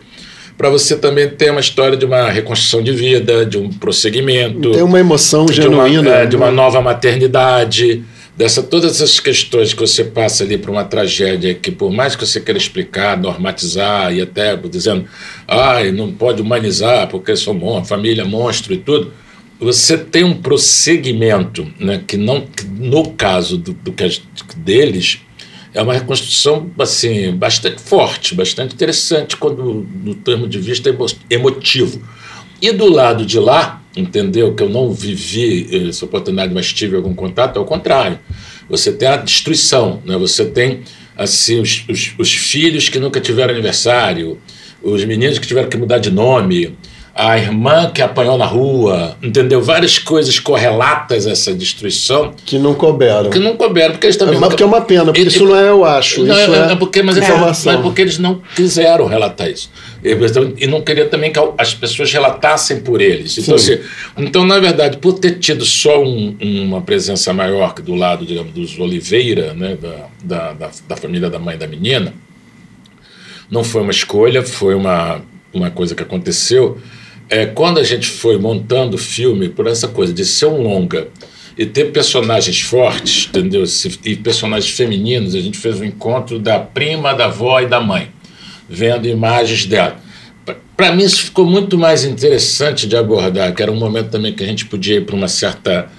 para 0.58 0.70
você 0.70 0.96
também 0.96 1.30
ter 1.30 1.52
uma 1.52 1.60
história 1.60 1.98
de 1.98 2.06
uma 2.06 2.30
reconstrução 2.30 2.82
de 2.82 2.92
vida, 2.92 3.46
de 3.46 3.58
um 3.58 3.70
prosseguimento. 3.70 4.72
Tem 4.72 4.84
uma 4.84 5.00
emoção 5.00 5.46
de 5.46 5.54
genuína. 5.54 6.02
Uma, 6.02 6.16
é, 6.16 6.26
de 6.26 6.36
uma 6.36 6.52
nova 6.52 6.80
maternidade, 6.80 8.04
dessa 8.38 8.64
todas 8.64 8.92
essas 8.92 9.20
questões 9.20 9.74
que 9.74 9.80
você 9.80 10.04
passa 10.04 10.44
ali 10.44 10.58
para 10.58 10.72
uma 10.72 10.84
tragédia 10.84 11.54
que, 11.54 11.72
por 11.72 11.92
mais 11.92 12.16
que 12.16 12.26
você 12.26 12.40
queira 12.40 12.58
explicar, 12.58 13.18
normatizar 13.18 14.14
e 14.14 14.22
até 14.22 14.56
dizendo, 14.56 15.06
ai, 15.48 15.92
não 15.92 16.12
pode 16.12 16.42
humanizar 16.42 17.08
porque 17.10 17.36
sou 17.36 17.54
bom, 17.54 17.84
família 17.84 18.24
monstro 18.26 18.74
e 18.74 18.78
tudo, 18.78 19.12
você 19.64 19.98
tem 19.98 20.24
um 20.24 20.36
prosseguimento, 20.36 21.66
né, 21.80 22.04
que 22.06 22.18
não, 22.18 22.42
que 22.42 22.66
no 22.66 23.12
caso 23.12 23.58
do, 23.58 23.74
do 23.74 23.94
deles 24.58 25.22
é 25.74 25.82
uma 25.82 25.94
reconstrução 25.94 26.70
assim 26.78 27.32
bastante 27.36 27.82
forte, 27.82 28.36
bastante 28.36 28.76
interessante 28.76 29.36
quando 29.36 29.88
no 30.04 30.14
termo 30.14 30.48
de 30.48 30.60
vista 30.60 30.96
emotivo. 31.30 32.02
E 32.62 32.72
do 32.72 32.90
lado 32.90 33.26
de 33.26 33.40
lá, 33.40 33.82
entendeu 33.96 34.54
que 34.54 34.64
eu 34.64 34.70
não 34.70 34.94
vivi 34.94 35.88
essa 35.90 36.06
oportunidade, 36.06 36.54
mas 36.54 36.72
tive 36.72 36.96
algum 36.96 37.14
contato, 37.14 37.58
ao 37.58 37.66
contrário. 37.66 38.20
Você 38.70 38.92
tem 38.92 39.08
a 39.08 39.18
destruição, 39.18 40.02
né? 40.06 40.18
Você 40.18 40.46
tem 40.46 40.82
assim 41.18 41.60
os, 41.60 41.84
os, 41.90 42.14
os 42.18 42.34
filhos 42.34 42.90
que 42.90 43.00
nunca 43.00 43.20
tiveram 43.20 43.54
aniversário, 43.54 44.40
os 44.82 45.04
meninos 45.06 45.40
que 45.40 45.48
tiveram 45.48 45.70
que 45.70 45.78
mudar 45.78 45.98
de 45.98 46.10
nome, 46.10 46.76
a 47.16 47.38
irmã 47.38 47.92
que 47.92 48.02
apanhou 48.02 48.38
na 48.40 48.46
rua, 48.46 49.16
entendeu? 49.22 49.62
Várias 49.62 50.00
coisas 50.00 50.40
correlatas 50.40 51.28
a 51.28 51.32
essa 51.32 51.54
destruição. 51.54 52.34
Que 52.44 52.58
não 52.58 52.74
couberam. 52.74 53.30
Que 53.30 53.38
não 53.38 53.56
couberam, 53.56 53.92
porque 53.92 54.08
eles 54.08 54.18
também. 54.18 54.36
É, 54.36 54.40
mas 54.40 54.50
porque 54.50 54.64
é 54.64 54.66
uma 54.66 54.82
pena, 54.82 55.06
porque 55.06 55.22
isso 55.22 55.46
não 55.46 55.56
é 55.56 55.70
eu 55.70 55.86
acho. 55.86 56.24
Não, 56.24 56.36
isso 56.36 56.52
é, 56.52 56.72
é, 56.72 56.76
porque, 56.76 57.04
mas, 57.04 57.18
é, 57.18 57.20
informação. 57.20 57.74
mas 57.74 57.82
porque 57.84 58.02
eles 58.02 58.18
não 58.18 58.42
quiseram 58.56 59.06
relatar 59.06 59.48
isso. 59.48 59.70
E 60.58 60.66
não 60.66 60.82
queria 60.82 61.06
também 61.06 61.32
que 61.32 61.40
as 61.56 61.76
pessoas 61.76 62.12
relatassem 62.12 62.80
por 62.80 63.00
eles. 63.00 63.38
Então, 63.38 63.56
assim, 63.56 63.78
então 64.18 64.44
na 64.44 64.58
verdade, 64.60 64.98
por 64.98 65.14
ter 65.14 65.38
tido 65.38 65.64
só 65.64 66.04
um, 66.04 66.36
uma 66.42 66.82
presença 66.82 67.32
maior 67.32 67.76
do 67.76 67.94
lado, 67.94 68.26
digamos, 68.26 68.52
dos 68.54 68.80
Oliveira, 68.80 69.54
né, 69.54 69.78
da, 69.80 70.08
da, 70.24 70.54
da, 70.54 70.72
da 70.90 70.96
família 70.98 71.30
da 71.30 71.38
mãe 71.38 71.58
da 71.60 71.68
menina, 71.68 72.12
não 73.52 73.64
foi 73.64 73.84
uma 73.84 73.92
escolha, 73.92 74.42
foi 74.42 74.74
uma, 74.74 75.22
uma 75.54 75.70
coisa 75.70 75.94
que 75.94 76.02
aconteceu 76.02 76.80
é, 77.34 77.48
quando 77.48 77.80
a 77.80 77.84
gente 77.84 78.08
foi 78.08 78.38
montando 78.38 78.96
o 78.96 79.00
filme, 79.00 79.50
por 79.50 79.66
essa 79.66 79.88
coisa 79.88 80.14
de 80.14 80.24
ser 80.24 80.46
um 80.46 80.62
longa 80.62 81.08
e 81.58 81.66
ter 81.66 81.86
personagens 81.86 82.62
fortes, 82.62 83.28
entendeu? 83.28 83.64
E 84.06 84.16
personagens 84.16 84.72
femininos, 84.72 85.34
a 85.34 85.40
gente 85.40 85.58
fez 85.58 85.82
um 85.82 85.84
encontro 85.84 86.38
da 86.38 86.60
prima, 86.60 87.12
da 87.14 87.26
avó 87.26 87.60
e 87.60 87.66
da 87.66 87.82
mãe, 87.82 88.10
vendo 88.70 89.08
imagens 89.08 89.66
dela. 89.66 89.98
Para 90.78 90.92
mim, 90.92 91.04
isso 91.04 91.24
ficou 91.24 91.46
muito 91.46 91.76
mais 91.76 92.04
interessante 92.04 92.88
de 92.88 92.96
abordar, 92.96 93.54
que 93.56 93.64
era 93.64 93.72
um 93.72 93.80
momento 93.80 94.10
também 94.10 94.34
que 94.34 94.44
a 94.44 94.48
gente 94.48 94.66
podia 94.66 94.98
ir 94.98 95.06
para 95.06 95.16
uma 95.16 95.28
certa 95.28 95.90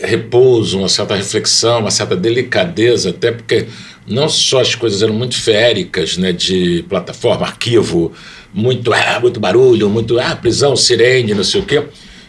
repouso, 0.00 0.78
uma 0.78 0.88
certa 0.88 1.16
reflexão, 1.16 1.80
uma 1.80 1.90
certa 1.90 2.14
delicadeza, 2.16 3.10
até 3.10 3.32
porque 3.32 3.66
não 4.06 4.28
só 4.28 4.60
as 4.60 4.74
coisas 4.74 5.02
eram 5.02 5.14
muito 5.14 5.34
féricas, 5.34 6.16
né, 6.16 6.32
de 6.32 6.84
plataforma, 6.88 7.44
arquivo, 7.46 8.12
muito, 8.52 8.92
ah, 8.92 9.18
muito 9.20 9.38
barulho, 9.38 9.88
muito 9.88 10.18
ah, 10.18 10.36
prisão, 10.36 10.76
sirene, 10.76 11.34
não 11.34 11.44
sei 11.44 11.60
o 11.60 11.64
quê. 11.64 11.82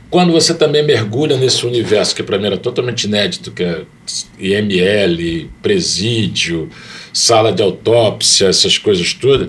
Quando 0.10 0.34
você 0.34 0.54
também 0.54 0.84
mergulha 0.84 1.38
nesse 1.38 1.66
universo 1.66 2.14
que 2.14 2.22
para 2.22 2.38
mim 2.38 2.48
era 2.48 2.58
totalmente 2.58 3.06
inédito, 3.06 3.50
que 3.52 3.64
é 3.64 3.84
IML, 4.38 5.50
presídio, 5.62 6.70
sala 7.14 7.52
de 7.54 7.64
autópsia, 7.64 8.48
essas 8.48 8.78
coisas 8.78 9.14
todas, 9.14 9.48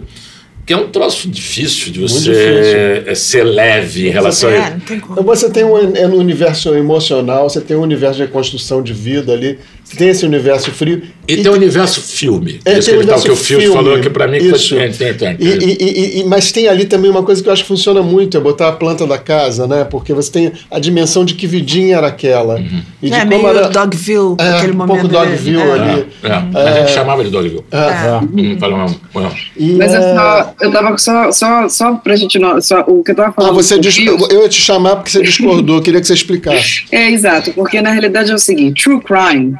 que 0.64 0.72
é 0.72 0.76
um 0.76 0.88
troço 0.88 1.28
difícil 1.28 1.92
de 1.92 1.98
você 1.98 2.30
difícil. 2.30 3.10
É, 3.10 3.14
ser 3.16 3.42
leve 3.42 4.06
em 4.06 4.10
relação 4.10 4.48
é, 4.48 4.58
a 4.58 4.68
ele. 4.68 4.82
Então 5.10 5.24
você 5.24 5.50
tem 5.50 5.64
um, 5.64 5.96
é 5.96 6.06
no 6.06 6.16
universo 6.16 6.72
emocional, 6.74 7.50
você 7.50 7.60
tem 7.60 7.76
um 7.76 7.82
universo 7.82 8.24
de 8.24 8.28
construção 8.28 8.80
de 8.80 8.92
vida 8.92 9.32
ali, 9.32 9.58
você 9.82 9.96
tem 9.96 10.08
esse 10.08 10.24
universo 10.24 10.70
frio. 10.70 11.02
E, 11.26 11.34
e 11.34 11.42
tem 11.42 11.50
o 11.50 11.54
universo 11.54 12.00
filme. 12.00 12.60
É, 12.64 12.78
tem 12.78 12.94
o 12.94 12.96
universo 12.98 13.24
que 13.24 13.30
o 13.30 13.36
Phil 13.36 13.72
falou 13.72 14.00
que 14.00 14.10
para 14.10 14.26
mim 14.26 14.38
Isso. 14.38 14.70
foi. 14.70 14.90
E, 15.38 15.46
e, 15.46 16.20
e, 16.20 16.24
mas 16.24 16.50
tem 16.50 16.68
ali 16.68 16.84
também 16.84 17.10
uma 17.10 17.22
coisa 17.22 17.42
que 17.42 17.48
eu 17.48 17.52
acho 17.52 17.62
que 17.62 17.68
funciona 17.68 18.02
muito, 18.02 18.36
é 18.36 18.40
botar 18.40 18.68
a 18.68 18.72
planta 18.72 19.06
da 19.06 19.18
casa, 19.18 19.66
né? 19.66 19.84
Porque 19.84 20.12
você 20.12 20.30
tem 20.30 20.52
a 20.70 20.78
dimensão 20.78 21.24
de 21.24 21.34
que 21.34 21.46
vidinha 21.46 21.96
era 21.96 22.08
aquela. 22.08 22.56
Uhum. 22.56 22.82
E 23.00 23.10
de 23.10 23.14
é, 23.14 23.20
como 23.20 23.30
meio 23.30 23.48
era, 23.48 23.68
Dogville, 23.68 24.34
é, 24.38 24.48
aquele 24.50 24.72
momento. 24.72 24.92
Um 24.92 25.08
pouco 25.08 25.08
Dogville 25.08 25.62
ali. 25.62 26.06
É, 26.22 26.28
é. 26.28 26.68
a 26.68 26.80
gente 26.80 26.92
chamava 26.92 27.24
de 27.24 27.30
Dogville. 27.30 27.64
É. 27.70 27.76
É. 27.76 28.20
Hum, 28.22 29.76
mas 29.78 29.94
eu 29.94 30.02
só 30.02 30.54
eu 30.60 30.72
tava 30.72 30.98
só, 30.98 31.32
só, 31.32 31.68
só 31.68 31.94
pra 31.94 32.16
gente. 32.16 32.38
Só, 32.60 32.80
o 32.86 33.02
que 33.04 33.12
eu 33.12 33.14
tava 33.14 33.32
falando. 33.32 33.50
Ah, 33.50 33.54
você 33.54 33.78
dis... 33.78 33.98
eu 33.98 34.42
ia 34.42 34.48
te 34.48 34.60
chamar 34.60 34.96
porque 34.96 35.10
você 35.10 35.22
discordou, 35.22 35.80
queria 35.80 36.00
que 36.00 36.06
você 36.06 36.14
explicasse. 36.14 36.84
É, 36.90 37.10
exato, 37.10 37.52
porque 37.52 37.80
na 37.80 37.90
realidade 37.90 38.30
é 38.30 38.34
o 38.34 38.38
seguinte: 38.38 38.82
true 38.82 39.00
crime 39.00 39.54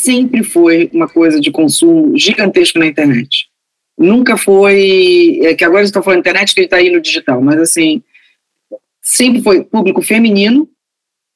sempre 0.00 0.42
foi 0.42 0.90
uma 0.92 1.08
coisa 1.08 1.40
de 1.40 1.50
consumo 1.50 2.16
gigantesco 2.16 2.78
na 2.78 2.86
internet. 2.86 3.48
Nunca 3.98 4.36
foi. 4.36 5.40
É 5.42 5.54
que 5.54 5.64
agora 5.64 5.84
estou 5.84 6.02
falando 6.02 6.20
internet 6.20 6.54
que 6.54 6.60
está 6.62 6.76
aí 6.76 6.90
no 6.90 7.00
digital, 7.00 7.40
mas 7.40 7.60
assim. 7.60 8.02
Sempre 9.02 9.42
foi 9.42 9.64
público 9.64 10.02
feminino, 10.02 10.68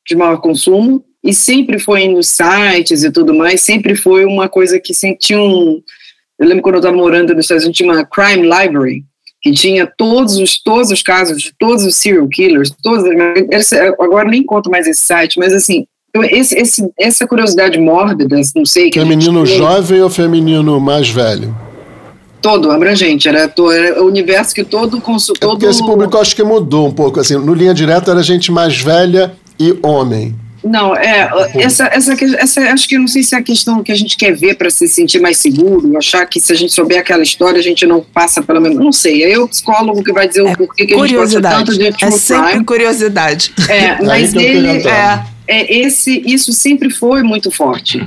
de 0.06 0.14
maior 0.14 0.36
consumo, 0.40 1.04
e 1.24 1.32
sempre 1.32 1.78
foi 1.78 2.06
nos 2.06 2.28
sites 2.28 3.02
e 3.02 3.10
tudo 3.10 3.34
mais, 3.34 3.62
sempre 3.62 3.96
foi 3.96 4.26
uma 4.26 4.48
coisa 4.48 4.78
que 4.78 4.92
tinha 5.18 5.40
um. 5.40 5.82
Eu 6.38 6.46
lembro 6.46 6.62
quando 6.62 6.74
eu 6.74 6.80
estava 6.80 6.96
morando 6.96 7.34
nos 7.34 7.46
Estados 7.46 7.64
Unidos, 7.64 7.78
tinha 7.78 7.90
uma 7.90 8.04
crime 8.04 8.42
library, 8.42 9.04
que 9.40 9.50
tinha 9.52 9.86
todos 9.86 10.36
os, 10.36 10.62
todos 10.62 10.90
os 10.90 11.02
casos 11.02 11.42
de 11.42 11.54
todos 11.58 11.84
os 11.84 11.96
serial 11.96 12.28
killers, 12.28 12.70
todos, 12.82 13.04
agora 13.98 14.28
nem 14.28 14.44
conto 14.44 14.70
mais 14.70 14.86
esse 14.86 15.04
site, 15.04 15.38
mas 15.38 15.52
assim, 15.52 15.86
esse, 16.22 16.56
esse, 16.56 16.92
essa 16.98 17.26
curiosidade 17.26 17.78
mórbida, 17.78 18.36
não 18.54 18.64
sei... 18.64 18.90
Que 18.90 19.00
feminino 19.00 19.44
jovem 19.44 20.00
ou 20.00 20.10
feminino 20.10 20.78
mais 20.80 21.08
velho? 21.08 21.54
Todo, 22.40 22.70
abrangente, 22.70 23.26
era, 23.26 23.52
era 23.72 24.02
o 24.02 24.06
universo 24.06 24.54
que 24.54 24.62
todo... 24.62 25.00
Consul, 25.00 25.34
é 25.40 25.46
porque 25.46 25.66
esse 25.66 25.84
público 25.84 26.16
acho 26.18 26.36
que 26.36 26.42
mudou 26.42 26.86
um 26.86 26.92
pouco, 26.92 27.18
assim, 27.18 27.36
no 27.36 27.54
Linha 27.54 27.74
Direta 27.74 28.10
era 28.10 28.22
gente 28.22 28.52
mais 28.52 28.78
velha 28.78 29.32
e 29.58 29.76
homem. 29.82 30.34
Não, 30.64 30.96
é, 30.96 31.30
essa, 31.56 31.86
essa, 31.92 32.14
essa, 32.38 32.60
acho 32.72 32.88
que 32.88 32.96
não 32.96 33.06
sei 33.06 33.22
se 33.22 33.34
é 33.34 33.38
a 33.38 33.42
questão 33.42 33.82
que 33.82 33.92
a 33.92 33.94
gente 33.94 34.16
quer 34.16 34.34
ver 34.34 34.54
para 34.56 34.70
se 34.70 34.88
sentir 34.88 35.20
mais 35.20 35.36
seguro, 35.36 35.96
achar 35.98 36.24
que 36.24 36.40
se 36.40 36.52
a 36.52 36.56
gente 36.56 36.72
souber 36.72 36.98
aquela 36.98 37.22
história, 37.22 37.58
a 37.58 37.62
gente 37.62 37.84
não 37.84 38.00
passa 38.00 38.40
pela 38.40 38.58
mesma. 38.58 38.82
Não 38.82 38.90
sei, 38.90 39.22
é 39.30 39.38
o 39.38 39.46
psicólogo 39.46 40.02
que 40.02 40.10
vai 40.10 40.26
dizer 40.26 40.40
é, 40.40 40.52
o 40.52 40.56
porquê 40.56 40.86
que 40.86 40.94
a 40.94 40.98
gente 40.98 41.14
gosta 41.14 41.42
tanto 41.42 41.76
de 41.76 41.88
É 41.88 42.10
sempre 42.10 42.50
crime. 42.50 42.64
curiosidade. 42.64 43.52
É, 43.68 44.02
mas 44.02 44.32
ele. 44.32 44.88
É, 44.88 45.33
é, 45.46 45.72
esse, 45.78 46.22
isso 46.26 46.52
sempre 46.52 46.90
foi 46.90 47.22
muito 47.22 47.50
forte. 47.50 48.06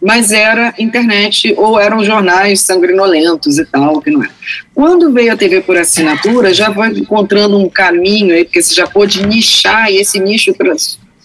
Mas 0.00 0.30
era 0.30 0.74
internet 0.78 1.54
ou 1.56 1.80
eram 1.80 2.04
jornais 2.04 2.60
sanguinolentos 2.60 3.58
e 3.58 3.64
tal, 3.64 4.00
que 4.00 4.10
não 4.10 4.22
é. 4.22 4.28
Quando 4.74 5.12
veio 5.12 5.32
a 5.32 5.36
TV 5.36 5.62
por 5.62 5.76
assinatura, 5.76 6.52
já 6.52 6.68
vai 6.68 6.90
encontrando 6.90 7.58
um 7.58 7.68
caminho 7.68 8.34
aí, 8.34 8.44
porque 8.44 8.62
você 8.62 8.74
já 8.74 8.86
pôde 8.86 9.26
nichar, 9.26 9.90
e 9.90 9.96
esse 9.96 10.20
nicho 10.20 10.54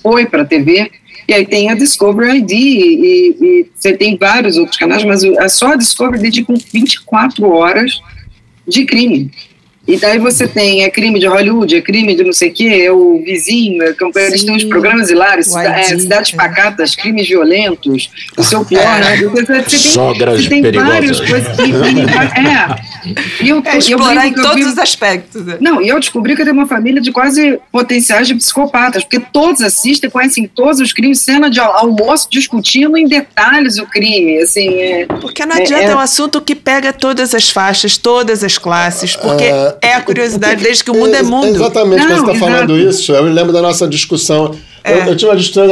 foi 0.01 0.25
para 0.25 0.43
a 0.43 0.45
TV, 0.45 0.89
e 1.27 1.33
aí 1.33 1.45
tem 1.45 1.69
a 1.69 1.75
Discovery 1.75 2.37
ID, 2.37 2.51
e, 2.51 3.35
e, 3.41 3.65
você 3.75 3.93
tem 3.93 4.17
vários 4.17 4.57
outros 4.57 4.77
canais, 4.77 5.03
mas 5.03 5.23
a 5.23 5.49
só 5.49 5.73
a 5.73 5.75
Discovery 5.75 6.21
dedica 6.21 6.53
24 6.73 7.47
horas 7.49 8.01
de 8.67 8.85
crime. 8.85 9.31
E 9.91 9.97
daí 9.97 10.17
você 10.19 10.47
tem, 10.47 10.83
é 10.83 10.89
crime 10.89 11.19
de 11.19 11.27
Hollywood, 11.27 11.75
é 11.75 11.81
crime 11.81 12.15
de 12.15 12.23
não 12.23 12.31
sei 12.31 12.49
o 12.49 12.53
quê, 12.53 12.83
é 12.85 12.91
o 12.93 13.21
vizinho, 13.21 13.83
é, 13.83 13.93
eles 14.25 14.41
têm 14.45 14.55
os 14.55 14.63
programas 14.63 15.09
hilários, 15.09 15.47
cida, 15.47 15.63
é, 15.63 15.83
cidades 15.83 16.33
é. 16.33 16.37
pacatas, 16.37 16.95
crimes 16.95 17.27
violentos, 17.27 18.09
o 18.37 18.43
seu 18.43 18.63
pior, 18.63 18.99
né? 19.01 19.17
Você, 19.17 19.45
tem, 19.45 19.79
Sogras 19.79 20.41
você 20.41 20.49
tem 20.49 20.71
várias 20.71 21.19
coisas 21.19 21.55
que... 21.57 21.71
é. 22.39 23.43
E 23.43 23.49
eu, 23.49 23.61
é 23.65 23.77
explorar 23.77 24.27
em 24.27 24.33
todos 24.33 24.55
vi, 24.55 24.63
os 24.63 24.77
aspectos. 24.77 25.43
Não, 25.59 25.81
e 25.81 25.89
eu 25.89 25.99
descobri 25.99 26.35
que 26.35 26.41
eu 26.41 26.45
tenho 26.45 26.55
uma 26.55 26.67
família 26.67 27.01
de 27.01 27.11
quase 27.11 27.59
potenciais 27.69 28.27
de 28.27 28.35
psicopatas, 28.35 29.03
porque 29.03 29.19
todos 29.19 29.61
assistem, 29.61 30.09
conhecem 30.09 30.47
todos 30.47 30.79
os 30.79 30.93
crimes, 30.93 31.19
cena 31.19 31.49
de 31.49 31.59
almoço 31.59 32.29
discutindo 32.31 32.95
em 32.95 33.07
detalhes 33.07 33.77
o 33.77 33.85
crime, 33.85 34.37
assim... 34.37 34.69
É, 34.81 35.05
porque 35.19 35.45
não 35.45 35.57
adianta, 35.57 35.83
é, 35.83 35.87
é 35.87 35.95
um 35.95 35.99
assunto 35.99 36.39
que 36.39 36.55
pega 36.55 36.93
todas 36.93 37.35
as 37.35 37.49
faixas, 37.49 37.97
todas 37.97 38.41
as 38.41 38.57
classes, 38.57 39.17
porque 39.17 39.51
é 39.81 39.93
a 39.93 40.01
curiosidade 40.01 40.63
desde 40.63 40.83
que 40.83 40.91
o 40.91 40.93
mundo 40.93 41.15
é, 41.15 41.19
é 41.19 41.23
mundo. 41.23 41.47
Exatamente, 41.47 42.05
quando 42.05 42.25
você 42.25 42.31
está 42.31 42.45
falando 42.45 42.77
isso, 42.77 43.11
eu 43.11 43.23
me 43.23 43.31
lembro 43.31 43.51
da 43.51 43.61
nossa 43.61 43.87
discussão. 43.87 44.55
É. 44.83 44.93
Eu, 44.93 45.05
eu, 45.07 45.15
tinha 45.15 45.29
uma 45.29 45.37
discussão, 45.37 45.65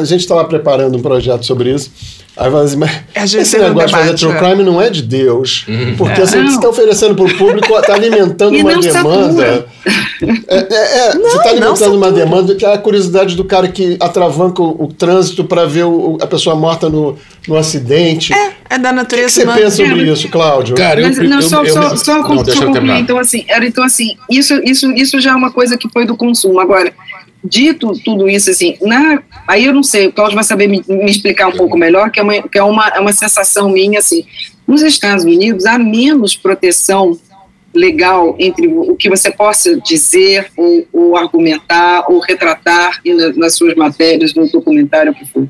a 0.00 0.04
gente 0.04 0.20
estava 0.20 0.44
preparando 0.44 0.96
um 0.96 1.02
projeto 1.02 1.44
sobre 1.44 1.74
isso, 1.74 1.90
Aí 2.34 2.50
fala 2.50 2.64
assim, 2.64 2.76
mas 2.76 2.90
A 3.14 3.26
gente 3.26 3.42
esse 3.42 3.58
negócio 3.58 3.86
de 3.88 3.92
fazer 3.92 4.14
true 4.14 4.32
né? 4.32 4.38
crime 4.38 4.62
não 4.64 4.80
é 4.80 4.88
de 4.88 5.02
Deus. 5.02 5.66
Porque 5.98 6.22
assim, 6.22 6.38
Não. 6.38 6.46
você 6.48 6.54
está 6.56 6.68
oferecendo 6.68 7.14
para 7.14 7.24
o 7.26 7.36
público, 7.36 7.76
está 7.78 7.94
alimentando 7.94 8.56
uma 8.58 8.72
não 8.72 8.80
demanda. 8.80 9.66
É, 10.48 10.56
é, 10.56 11.08
é, 11.08 11.12
você 11.12 11.26
está 11.36 11.42
não 11.44 11.50
alimentando 11.50 11.96
uma 11.96 12.10
demanda 12.10 12.54
que 12.54 12.64
é 12.64 12.72
a 12.72 12.78
curiosidade 12.78 13.36
do 13.36 13.44
cara 13.44 13.68
que 13.68 13.98
atravanca 14.00 14.62
o, 14.62 14.84
o 14.84 14.88
trânsito 14.88 15.44
para 15.44 15.66
ver 15.66 15.84
o- 15.84 16.16
a 16.22 16.26
pessoa 16.26 16.56
morta 16.56 16.88
no, 16.88 17.18
no 17.46 17.56
acidente. 17.56 18.32
É, 18.32 18.52
é 18.70 18.78
da 18.78 18.88
O 18.88 18.92
que 18.92 18.96
natureza 18.96 19.28
você 19.28 19.42
humana. 19.42 19.58
pensa 19.60 19.76
sobre 19.76 20.08
É, 20.08 20.12
isso, 20.12 20.28
Cláudio? 20.30 20.74
Cara, 20.74 21.00
eu, 21.02 21.08
Mas, 21.08 21.18
eu, 21.18 21.24
não, 21.28 21.36
eu, 21.36 21.42
só, 21.42 21.62
eu, 21.64 21.72
só, 21.74 21.80
me- 21.80 21.84
só, 21.84 21.90
não, 21.90 21.96
só 21.98 22.16
eu 22.16 22.22
concluir. 22.22 22.98
Então, 23.00 23.18
assim, 23.18 23.44
era, 23.46 23.66
então, 23.66 23.84
assim 23.84 24.16
isso, 24.30 24.54
isso, 24.64 24.90
isso 24.92 25.20
já 25.20 25.32
é 25.32 25.34
uma 25.34 25.50
coisa 25.50 25.76
que 25.76 25.88
foi 25.90 26.06
do 26.06 26.16
consumo. 26.16 26.60
Agora, 26.60 26.90
dito 27.44 27.92
tudo 28.04 28.28
isso, 28.28 28.50
assim, 28.50 28.76
na, 28.82 29.20
aí 29.48 29.64
eu 29.66 29.74
não 29.74 29.82
sei, 29.82 30.06
o 30.06 30.12
Cláudio 30.12 30.34
vai 30.36 30.44
saber 30.44 30.68
me, 30.68 30.82
me 30.88 31.10
explicar 31.10 31.48
um 31.48 31.56
pouco 31.56 31.76
melhor, 31.76 32.10
que 32.10 32.20
é 32.20 32.22
uma, 32.22 32.42
que 32.42 32.58
é 32.58 32.62
uma, 32.62 32.88
é 32.88 33.00
uma 33.00 33.12
sensação 33.12 33.68
minha, 33.70 33.98
assim, 33.98 34.24
nos 34.66 34.82
Estados 34.82 35.24
Unidos 35.24 35.66
há 35.66 35.78
menos 35.78 36.36
proteção 36.36 37.18
legal 37.74 38.36
entre 38.38 38.66
o 38.68 38.94
que 38.94 39.08
você 39.08 39.30
possa 39.30 39.76
dizer 39.80 40.48
ou, 40.56 40.86
ou 40.92 41.16
argumentar 41.16 42.04
ou 42.08 42.20
retratar 42.20 43.00
na- 43.04 43.32
nas 43.34 43.54
suas 43.56 43.74
matérias, 43.74 44.34
no 44.34 44.46
documentário, 44.50 45.14
que 45.14 45.24
for. 45.26 45.48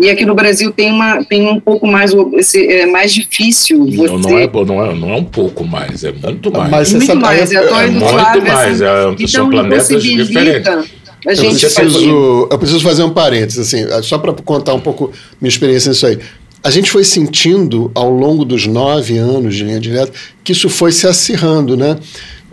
E 0.00 0.10
aqui 0.10 0.24
no 0.26 0.34
Brasil 0.34 0.72
tem, 0.72 0.90
uma, 0.90 1.22
tem 1.24 1.46
um 1.48 1.60
pouco 1.60 1.86
mais, 1.86 2.12
esse, 2.34 2.66
é 2.66 2.86
mais 2.86 3.14
difícil 3.14 3.84
você... 3.86 4.08
Não, 4.08 4.18
não, 4.18 4.38
é, 4.38 4.46
não, 4.66 4.84
é, 4.86 4.94
não 4.96 5.10
é 5.12 5.16
um 5.16 5.24
pouco 5.24 5.64
mais, 5.64 6.02
é 6.02 6.10
muito 6.12 6.50
mais. 6.50 6.70
Mas 6.70 6.88
você 6.88 6.96
Muito 6.96 7.16
mais, 7.16 7.52
é 7.52 7.56
a 7.58 7.62
eu- 7.62 7.68
Tóia 7.68 7.86
do 7.88 7.92
muito 7.92 8.42
mais, 8.42 8.80
é, 8.80 8.86
são 8.86 9.14
então 9.20 9.50
planetas 9.50 10.02
diferentes. 10.02 11.01
A 11.26 11.32
Eu 11.32 11.36
gente 11.36 11.60
fazer. 11.68 11.80
preciso, 11.82 12.48
eu 12.50 12.58
preciso 12.58 12.80
fazer 12.80 13.02
um 13.02 13.10
parênteses, 13.10 13.58
assim, 13.58 13.84
só 14.02 14.18
para 14.18 14.32
contar 14.32 14.74
um 14.74 14.80
pouco 14.80 15.12
minha 15.40 15.48
experiência 15.48 15.90
nisso 15.90 16.06
aí. 16.06 16.18
A 16.64 16.70
gente 16.70 16.90
foi 16.90 17.04
sentindo 17.04 17.90
ao 17.94 18.10
longo 18.10 18.44
dos 18.44 18.66
nove 18.66 19.18
anos 19.18 19.56
de 19.56 19.64
linha 19.64 19.80
direta 19.80 20.12
que 20.44 20.52
isso 20.52 20.68
foi 20.68 20.92
se 20.92 21.06
acirrando, 21.08 21.76
né? 21.76 21.98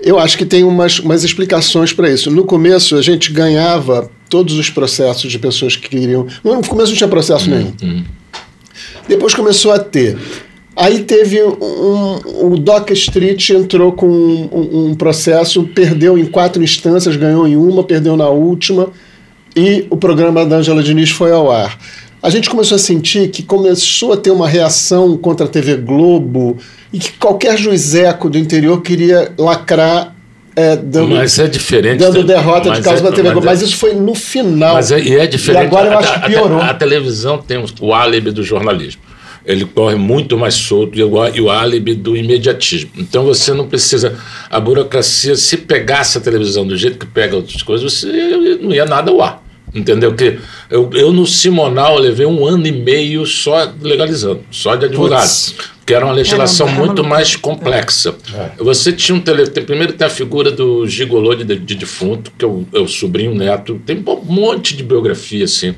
Eu 0.02 0.18
acho 0.18 0.38
que 0.38 0.46
tem 0.46 0.64
umas, 0.64 1.00
umas 1.00 1.24
explicações 1.24 1.92
para 1.94 2.10
isso. 2.10 2.32
No 2.32 2.46
começo, 2.46 2.96
a 2.96 3.02
gente 3.02 3.32
ganhava 3.32 4.10
todos 4.30 4.56
os 4.58 4.70
processos 4.70 5.30
de 5.32 5.38
pessoas 5.38 5.76
que 5.76 5.90
queriam. 5.90 6.26
No 6.44 6.62
começo 6.64 6.92
não 6.92 6.98
tinha 6.98 7.08
processo 7.10 7.50
nenhum. 7.50 7.74
Depois 9.08 9.34
começou 9.34 9.72
a 9.72 9.80
ter. 9.80 10.18
Aí 10.82 11.00
teve 11.00 11.44
um. 11.44 12.20
O 12.54 12.58
Doc 12.58 12.90
Street 12.92 13.50
entrou 13.50 13.92
com 13.92 14.08
um, 14.08 14.88
um 14.92 14.96
processo, 14.96 15.64
perdeu 15.64 16.18
em 16.18 16.26
quatro 16.26 16.64
instâncias, 16.64 17.18
ganhou 17.18 17.46
em 17.46 17.58
uma, 17.58 17.84
perdeu 17.84 18.16
na 18.16 18.30
última, 18.30 18.88
e 19.54 19.86
o 19.90 19.98
programa 19.98 20.46
da 20.46 20.56
Angela 20.56 20.82
Diniz 20.82 21.10
foi 21.10 21.32
ao 21.34 21.52
ar. 21.52 21.78
A 22.24 22.30
gente 22.30 22.50
começou 22.50 22.76
a 22.76 22.80
sentir 22.80 23.30
que 23.30 23.44
começou 23.44 24.14
a 24.14 24.18
ter 24.18 24.32
uma 24.32 24.48
reação 24.48 25.18
contra 25.18 25.46
a 25.46 25.50
TV 25.50 25.76
Globo 25.76 26.58
e 26.94 27.00
que 27.00 27.12
qualquer 27.14 27.58
juizeco 27.58 28.30
do 28.30 28.38
interior 28.38 28.82
queria 28.82 29.34
lacrar 29.38 30.16
é, 30.56 30.76
dando, 30.76 31.10
Mas 31.16 31.40
é 31.40 31.48
diferente. 31.48 32.00
dando 32.00 32.24
derrota 32.24 32.64
de 32.64 32.70
mas 32.70 32.80
causa 32.86 33.02
é- 33.02 33.04
da 33.10 33.12
TV 33.16 33.32
Globo. 33.32 33.46
é- 33.48 33.50
Mas 33.50 33.62
isso 33.62 33.78
foi 33.78 33.94
no 33.94 34.14
final. 34.16 34.74
Mas 34.76 34.92
é, 34.92 35.00
e 35.02 35.16
é 35.16 35.26
diferente. 35.28 35.64
E 35.64 35.66
agora 35.68 35.88
eu 35.88 35.94
A- 35.94 36.00
acho 36.00 36.14
a- 36.14 36.20
que 36.20 36.26
piorou. 36.32 36.58
A, 36.60 36.70
a 36.70 36.74
televisão 36.74 37.38
tem 37.38 37.64
o 37.82 37.94
álibi 37.94 38.32
do 38.32 38.44
jornalismo. 38.44 39.02
Ele 39.50 39.66
corre 39.66 39.96
muito 39.96 40.38
mais 40.38 40.54
solto 40.54 40.98
e 41.00 41.04
o, 41.04 41.28
e 41.36 41.42
o 41.42 41.50
álibi 41.50 41.96
do 41.96 42.16
imediatismo. 42.16 42.92
Então 42.96 43.24
você 43.26 43.52
não 43.52 43.68
precisa. 43.68 44.16
A 44.48 44.60
burocracia, 44.60 45.36
se 45.36 45.58
pegasse 45.58 46.20
a 46.20 46.22
televisão 46.22 46.68
do 46.68 46.78
jeito 46.78 47.00
que 47.00 47.08
pega 47.08 47.36
outras 47.36 47.64
coisas, 47.64 47.92
você 47.92 48.58
não 48.62 48.72
ia 48.72 48.86
nada 48.86 49.10
ao 49.10 49.20
ar. 49.24 49.44
Entendeu? 49.74 50.14
Que 50.16 50.38
eu, 50.70 50.90
eu 50.94 51.12
no 51.12 51.26
Simonal 51.28 51.98
levei 51.98 52.26
um 52.28 52.46
ano 52.46 52.66
e 52.68 52.72
meio 52.72 53.26
só 53.26 53.72
legalizando, 53.82 54.42
só 54.52 54.76
de 54.76 54.86
advogado. 54.86 55.22
Putz. 55.22 55.56
Que 55.86 55.94
era 55.96 56.06
uma 56.06 56.14
legislação 56.14 56.68
era 56.68 56.76
uma 56.76 56.86
muito 56.86 56.98
loucura. 57.02 57.16
mais 57.16 57.36
complexa. 57.36 58.16
Você 58.60 58.92
tinha 58.94 59.16
um 59.16 59.20
tele... 59.20 59.48
tem- 59.48 59.64
Primeiro 59.66 59.94
tem 59.94 60.06
a 60.06 60.10
figura 60.12 60.52
do 60.52 60.88
gigolô 60.88 61.34
de, 61.34 61.44
de 61.56 61.76
defunto, 61.76 62.32
que 62.38 62.46
é 62.46 62.48
o, 62.48 62.66
é 62.74 62.80
o 62.80 62.88
sobrinho 62.88 63.34
neto. 63.34 63.82
Tem 63.86 63.98
um 64.08 64.22
monte 64.32 64.76
de 64.76 64.84
biografia, 64.84 65.46
assim. 65.46 65.74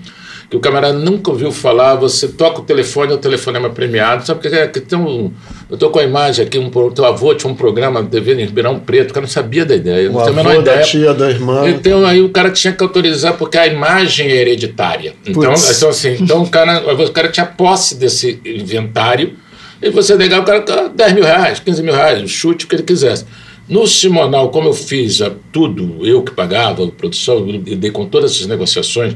Que 0.51 0.57
o 0.57 0.59
camarada 0.59 0.99
nunca 0.99 1.31
ouviu 1.31 1.49
falar, 1.49 1.95
você 1.95 2.27
toca 2.27 2.59
o 2.59 2.63
telefone, 2.65 3.13
o 3.13 3.17
telefonema 3.17 3.69
premiado. 3.69 4.25
Sabe 4.25 4.45
o 4.45 4.51
que 4.51 4.53
é? 4.53 4.67
Que 4.67 4.81
tem 4.81 4.99
um, 4.99 5.31
eu 5.69 5.75
estou 5.75 5.89
com 5.89 5.97
a 5.97 6.03
imagem 6.03 6.45
aqui, 6.45 6.59
um, 6.59 6.69
teu 6.91 7.05
avô 7.05 7.33
tinha 7.33 7.49
um 7.49 7.55
programa 7.55 8.03
de 8.03 8.09
TV 8.09 8.33
em 8.33 8.45
Ribeirão 8.45 8.77
Preto, 8.77 9.11
o 9.11 9.13
cara 9.13 9.25
não 9.25 9.31
sabia 9.31 9.65
da 9.65 9.73
ideia. 9.73 10.09
o 10.09 10.13
não 10.13 10.19
avô 10.19 10.43
da 10.43 10.55
ideia. 10.55 10.81
tia, 10.81 11.13
da 11.13 11.29
irmã. 11.29 11.69
Então 11.69 12.05
aí 12.05 12.21
o 12.21 12.27
cara 12.27 12.51
tinha 12.51 12.73
que 12.73 12.83
autorizar 12.83 13.37
porque 13.37 13.57
a 13.57 13.65
imagem 13.65 14.27
é 14.27 14.41
hereditária. 14.41 15.15
Então, 15.25 15.53
então 15.53 15.89
assim, 15.89 16.17
então 16.19 16.43
o 16.43 16.49
cara, 16.49 16.83
o 17.01 17.11
cara 17.13 17.29
tinha 17.29 17.45
posse 17.45 17.95
desse 17.95 18.41
inventário 18.45 19.37
e 19.81 19.89
você 19.89 20.17
negava 20.17 20.41
o 20.41 20.45
cara 20.45 20.85
ah, 20.85 20.91
10 20.93 21.13
mil 21.13 21.23
reais, 21.23 21.61
15 21.61 21.81
mil 21.81 21.93
reais, 21.93 22.29
chute 22.29 22.65
o 22.65 22.67
que 22.67 22.75
ele 22.75 22.83
quisesse. 22.83 23.25
No 23.69 23.87
Simonal, 23.87 24.49
como 24.49 24.67
eu 24.67 24.73
fiz 24.73 25.21
a, 25.21 25.31
tudo, 25.49 26.05
eu 26.05 26.21
que 26.21 26.33
pagava, 26.33 26.83
a 26.83 26.87
produção, 26.91 27.47
eu 27.65 27.77
dei 27.77 27.89
com 27.89 28.05
todas 28.05 28.31
essas 28.31 28.47
negociações, 28.47 29.15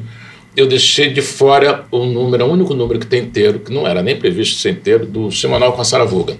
eu 0.55 0.67
deixei 0.67 1.11
de 1.11 1.21
fora 1.21 1.85
o 1.91 2.05
número, 2.05 2.45
o 2.45 2.51
único 2.51 2.73
número 2.73 2.99
que 2.99 3.05
tem 3.07 3.23
inteiro, 3.23 3.59
que 3.59 3.73
não 3.73 3.85
era 3.87 4.01
nem 4.01 4.17
previsto 4.17 4.59
ser 4.59 4.71
inteiro, 4.71 5.05
do 5.05 5.31
Simonal 5.31 5.73
com 5.73 5.81
a 5.81 5.85
Sara 5.85 6.05
Voga. 6.05 6.37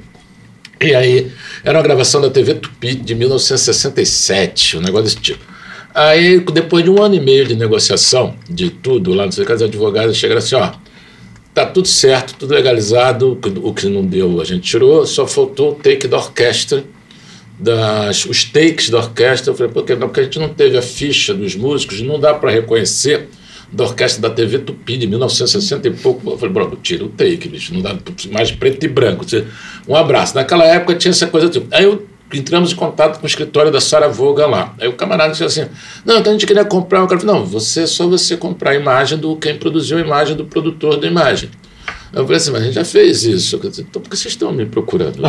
E 0.82 0.93
aí, 0.93 1.32
era 1.63 1.78
uma 1.78 1.84
gravação 1.84 2.22
da 2.22 2.30
TV 2.30 2.55
Tupi 2.55 2.95
de 2.95 3.16
1967, 3.16 4.78
um 4.78 4.82
negócio 4.82 5.05
desse 5.05 5.18
tipo. 5.18 5.43
Aí, 5.93 6.39
depois 6.39 6.84
de 6.84 6.89
um 6.89 7.01
ano 7.01 7.16
e 7.16 7.20
meio 7.20 7.45
de 7.45 7.55
negociação 7.55 8.36
de 8.49 8.70
tudo, 8.70 9.13
lá 9.13 9.26
no 9.26 9.32
sei 9.32 9.45
que, 9.45 9.51
as 9.51 9.61
advogadas 9.61 10.18
chegaram 10.18 10.39
assim: 10.39 10.55
ó, 10.55 10.72
tá 11.53 11.66
tudo 11.66 11.88
certo, 11.88 12.36
tudo 12.38 12.53
legalizado, 12.53 13.39
o 13.63 13.74
que- 13.74 13.88
não 13.88 14.05
deu 14.05 14.41
a 14.41 14.43
gente 14.43 14.63
tirou, 14.70 15.05
só 15.05 15.26
faltou 15.26 15.72
o 15.72 15.76
take 15.76 16.05
da 16.07 16.18
orquestra, 16.18 16.84
das, 17.57 18.26
os 18.26 18.43
takes 18.43 18.89
da 18.89 18.97
orquestra. 18.97 19.51
Eu 19.53 19.55
falei, 19.55 19.72
por 19.72 19.86
quê? 19.86 19.95
Não, 19.95 20.07
porque 20.07 20.20
a 20.20 20.24
gente 20.24 20.39
não 20.39 20.49
teve 20.49 20.78
a 20.78 20.82
ficha 20.82 21.34
dos 21.34 21.55
músicos, 21.55 22.01
não 22.01 22.20
dá 22.20 22.34
para 22.34 22.51
reconhecer 22.51 23.30
da 23.72 23.84
orquestra 23.84 24.22
da 24.22 24.30
TV 24.30 24.59
Tupi 24.59 24.97
de 24.97 25.07
1960 25.07 25.88
e 25.88 25.91
pouco. 25.91 26.32
Eu 26.32 26.38
falei, 26.38 26.53
bro, 26.53 26.78
tira 26.82 27.03
o 27.03 27.09
take, 27.09 27.49
bicho, 27.49 27.74
não 27.74 27.82
dá 27.82 27.95
mais 28.32 28.51
preto 28.51 28.86
e 28.86 28.88
branco. 28.88 29.26
Um 29.88 29.95
abraço. 29.95 30.36
Naquela 30.36 30.66
época 30.66 30.95
tinha 30.95 31.11
essa 31.11 31.28
coisa. 31.28 31.49
Tipo, 31.49 31.68
aí 31.72 31.84
eu 31.84 32.05
entramos 32.34 32.72
em 32.72 32.76
contato 32.76 33.20
com 33.20 33.26
o 33.26 33.28
escritório 33.28 33.72
da 33.72 33.80
Sara 33.80 34.07
Voga 34.07 34.45
lá. 34.45 34.74
Aí 34.80 34.88
o 34.88 34.93
camarada 34.93 35.32
disse 35.32 35.43
assim: 35.43 35.68
Não, 36.03 36.18
então 36.18 36.32
a 36.32 36.34
gente 36.34 36.47
queria 36.47 36.66
comprar. 36.66 37.05
Cara 37.07 37.20
falou: 37.20 37.36
Não, 37.36 37.45
você 37.45 37.86
só 37.86 38.07
você 38.07 38.36
comprar 38.38 38.72
a 38.72 38.76
imagem 38.76 39.18
do 39.18 39.36
quem 39.36 39.57
produziu 39.57 39.97
a 39.97 40.01
imagem 40.01 40.36
do 40.36 40.45
produtor 40.45 40.97
da 40.97 41.07
imagem. 41.07 41.49
Eu 42.16 42.24
falei 42.24 42.38
assim, 42.38 42.51
mas 42.51 42.61
a 42.61 42.66
gente 42.66 42.76
já 42.76 42.86
fez 42.86 43.26
isso. 43.26 43.59
Disse, 43.59 43.82
Então 43.82 44.01
por 44.01 44.09
que 44.09 44.16
vocês 44.16 44.34
estão 44.34 44.51
me 44.53 44.66
procurando? 44.66 45.20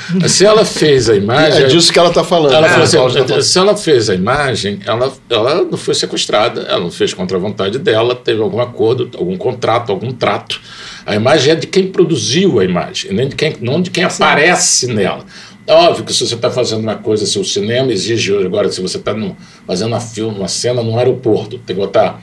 Se 0.28 0.44
ela 0.44 0.66
fez 0.66 1.08
a 1.08 1.16
imagem. 1.16 1.64
É 1.64 1.66
disso 1.66 1.90
que 1.90 1.98
ela 1.98 2.10
está 2.10 2.22
falando. 2.22 2.52
Ela 2.52 2.68
falou 2.68 2.84
assim, 2.84 2.96
tá 2.96 3.26
falando. 3.26 3.42
se 3.42 3.58
ela 3.58 3.76
fez 3.76 4.10
a 4.10 4.14
imagem, 4.14 4.80
ela, 4.84 5.10
ela 5.30 5.64
não 5.64 5.78
foi 5.78 5.94
sequestrada, 5.94 6.60
ela 6.62 6.80
não 6.80 6.90
fez 6.90 7.14
contra 7.14 7.38
a 7.38 7.40
vontade 7.40 7.78
dela, 7.78 8.14
teve 8.14 8.42
algum 8.42 8.60
acordo, 8.60 9.10
algum 9.16 9.36
contrato, 9.38 9.90
algum 9.90 10.12
trato. 10.12 10.60
A 11.06 11.14
imagem 11.14 11.52
é 11.52 11.56
de 11.56 11.66
quem 11.66 11.86
produziu 11.86 12.60
a 12.60 12.64
imagem, 12.64 13.12
nem 13.12 13.26
de 13.26 13.34
quem, 13.34 13.56
não 13.60 13.80
de 13.80 13.90
quem 13.90 14.04
aparece 14.04 14.86
nela. 14.88 15.24
É 15.66 15.72
óbvio 15.72 16.04
que 16.04 16.12
se 16.12 16.26
você 16.26 16.34
está 16.34 16.50
fazendo 16.50 16.80
uma 16.82 16.96
coisa, 16.96 17.24
se 17.24 17.38
o 17.38 17.44
cinema 17.44 17.92
exige 17.92 18.36
agora, 18.36 18.70
se 18.70 18.80
você 18.80 18.96
está 18.96 19.14
fazendo 19.66 19.88
uma, 19.88 20.00
filme, 20.00 20.36
uma 20.36 20.48
cena 20.48 20.82
no 20.82 20.98
aeroporto, 20.98 21.58
tem 21.58 21.76
que 21.76 21.80
botar. 21.80 22.20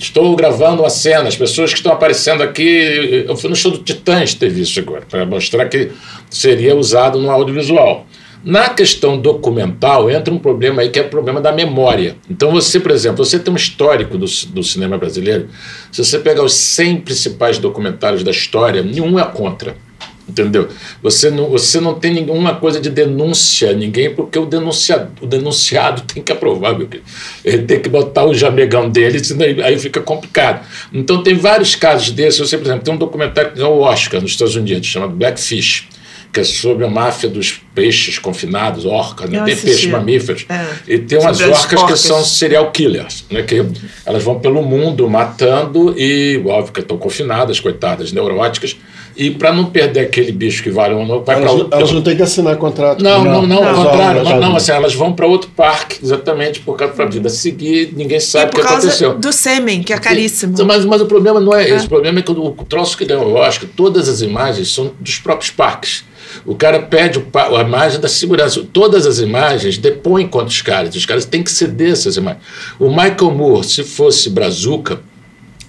Estou 0.00 0.34
gravando 0.34 0.80
uma 0.82 0.88
cena, 0.88 1.28
as 1.28 1.36
pessoas 1.36 1.70
que 1.70 1.76
estão 1.76 1.92
aparecendo 1.92 2.42
aqui. 2.42 3.26
Eu 3.28 3.36
fui 3.36 3.50
no 3.50 3.54
show 3.54 3.70
do 3.70 3.78
Titãs, 3.78 4.32
teve 4.32 4.62
isso 4.62 4.80
agora, 4.80 5.02
para 5.08 5.26
mostrar 5.26 5.68
que 5.68 5.90
seria 6.30 6.74
usado 6.74 7.18
no 7.18 7.30
audiovisual. 7.30 8.06
Na 8.42 8.70
questão 8.70 9.18
documental, 9.18 10.10
entra 10.10 10.32
um 10.32 10.38
problema 10.38 10.80
aí 10.80 10.88
que 10.88 10.98
é 10.98 11.02
o 11.02 11.10
problema 11.10 11.38
da 11.38 11.52
memória. 11.52 12.16
Então, 12.30 12.50
você, 12.50 12.80
por 12.80 12.92
exemplo, 12.92 13.22
você 13.22 13.38
tem 13.38 13.52
um 13.52 13.56
histórico 13.56 14.16
do, 14.16 14.24
do 14.24 14.62
cinema 14.62 14.96
brasileiro. 14.96 15.50
Se 15.92 16.02
você 16.02 16.18
pegar 16.18 16.42
os 16.42 16.54
100 16.54 17.02
principais 17.02 17.58
documentários 17.58 18.24
da 18.24 18.30
história, 18.30 18.82
nenhum 18.82 19.20
é 19.20 19.24
contra. 19.26 19.76
Entendeu? 20.30 20.68
Você 21.02 21.28
não, 21.28 21.50
você 21.50 21.80
não 21.80 21.94
tem 21.94 22.14
nenhuma 22.14 22.54
coisa 22.54 22.80
de 22.80 22.88
denúncia 22.88 23.70
a 23.70 23.72
ninguém, 23.74 24.14
porque 24.14 24.38
o 24.38 24.46
denunciado, 24.46 25.10
o 25.20 25.26
denunciado 25.26 26.02
tem 26.02 26.22
que 26.22 26.30
aprovar, 26.30 26.78
meu 26.78 26.86
querido. 26.86 27.08
Ele 27.44 27.62
tem 27.64 27.80
que 27.80 27.88
botar 27.88 28.24
o 28.24 28.32
jamegão 28.32 28.88
dele, 28.88 29.22
senão 29.22 29.44
aí- 29.44 29.78
fica 29.80 30.00
complicado. 30.00 30.64
Então, 30.92 31.22
tem 31.22 31.34
vários 31.34 31.74
casos 31.74 32.10
desses. 32.12 32.38
Você, 32.38 32.56
por 32.56 32.66
exemplo, 32.66 32.84
tem 32.84 32.94
um 32.94 32.98
documentário 32.98 33.50
que 33.50 33.56
ganhou 33.58 33.78
o 33.78 33.80
Oscar 33.80 34.20
nos 34.20 34.30
Estados 34.30 34.54
Unidos, 34.54 34.86
chamado 34.86 35.12
Blackfish, 35.12 35.88
que 36.32 36.38
é 36.38 36.44
sobre 36.44 36.84
a 36.84 36.88
máfia 36.88 37.28
dos 37.28 37.60
peixes 37.74 38.16
confinados, 38.18 38.84
orcas, 38.84 39.28
né? 39.28 39.38
Tem 39.42 39.52
assisti. 39.52 39.66
peixes 39.66 39.90
mamíferos. 39.90 40.46
É. 40.48 40.64
E 40.86 40.98
tem 40.98 41.18
umas 41.18 41.38
Sobre 41.38 41.52
orcas 41.52 41.82
que 41.84 41.96
são 41.96 42.22
serial 42.22 42.70
killers, 42.70 43.24
né? 43.28 43.42
que 43.42 43.64
elas 44.06 44.22
vão 44.22 44.38
pelo 44.38 44.62
mundo 44.62 45.08
matando 45.08 45.92
e, 45.98 46.40
óbvio 46.46 46.72
que 46.72 46.80
estão 46.80 46.96
confinadas, 46.96 47.58
coitadas, 47.58 48.12
neuróticas, 48.12 48.76
E 49.16 49.30
para 49.30 49.52
não 49.52 49.66
perder 49.66 50.00
aquele 50.00 50.32
bicho 50.32 50.62
que 50.62 50.70
vale 50.70 50.94
um 50.94 51.04
novo, 51.04 51.24
vai 51.24 51.36
Elas, 51.36 51.52
outro. 51.52 51.68
elas 51.76 51.92
não 51.92 52.00
têm 52.02 52.16
que 52.16 52.22
assinar 52.22 52.56
contrato. 52.56 53.02
Não, 53.02 53.24
não, 53.24 53.46
não, 53.46 53.68
ao 53.68 53.74
contrário. 53.74 54.24
Não, 54.24 54.40
não, 54.40 54.56
assim, 54.56 54.72
elas 54.72 54.94
vão 54.94 55.12
para 55.12 55.26
outro 55.26 55.50
parque, 55.54 55.98
exatamente, 56.02 56.60
por 56.60 56.76
causa 56.76 56.94
da 56.94 57.04
vida 57.06 57.28
seguir, 57.28 57.92
ninguém 57.94 58.18
E 58.18 58.20
sabe 58.20 58.46
o 58.46 58.48
que 58.50 58.56
por 58.56 58.62
causa 58.62 58.86
aconteceu. 58.86 59.18
do 59.18 59.32
sêmen, 59.32 59.82
que 59.82 59.92
é 59.92 59.98
caríssimo. 59.98 60.56
Sim, 60.56 60.64
Mas, 60.64 60.84
mas 60.84 61.00
o 61.02 61.06
problema 61.06 61.40
não 61.40 61.54
é 61.54 61.68
esse. 61.68 61.86
O 61.86 61.88
problema 61.88 62.18
é 62.20 62.22
que 62.22 62.30
o, 62.30 62.46
o 62.46 62.64
troço 62.64 62.96
que 62.96 63.04
ganhou 63.04 63.26
o 63.26 63.34
Oscar, 63.34 63.68
todas 63.76 64.08
as 64.08 64.20
imagens 64.22 64.72
são 64.72 64.92
dos 65.00 65.18
próprios 65.18 65.50
parques. 65.50 66.04
O 66.46 66.54
cara 66.54 66.78
pede 66.80 67.20
a 67.34 67.60
imagem 67.60 67.98
da 68.00 68.08
segurança. 68.08 68.64
Todas 68.72 69.04
as 69.06 69.18
imagens 69.18 69.76
depõem 69.76 70.28
contra 70.28 70.46
os 70.48 70.62
caras. 70.62 70.94
Os 70.94 71.04
caras 71.04 71.24
têm 71.24 71.42
que 71.42 71.50
ceder 71.50 71.90
essas 71.92 72.16
imagens. 72.16 72.42
O 72.78 72.88
Michael 72.88 73.32
Moore, 73.32 73.66
se 73.66 73.82
fosse 73.82 74.30
Brazuca, 74.30 75.00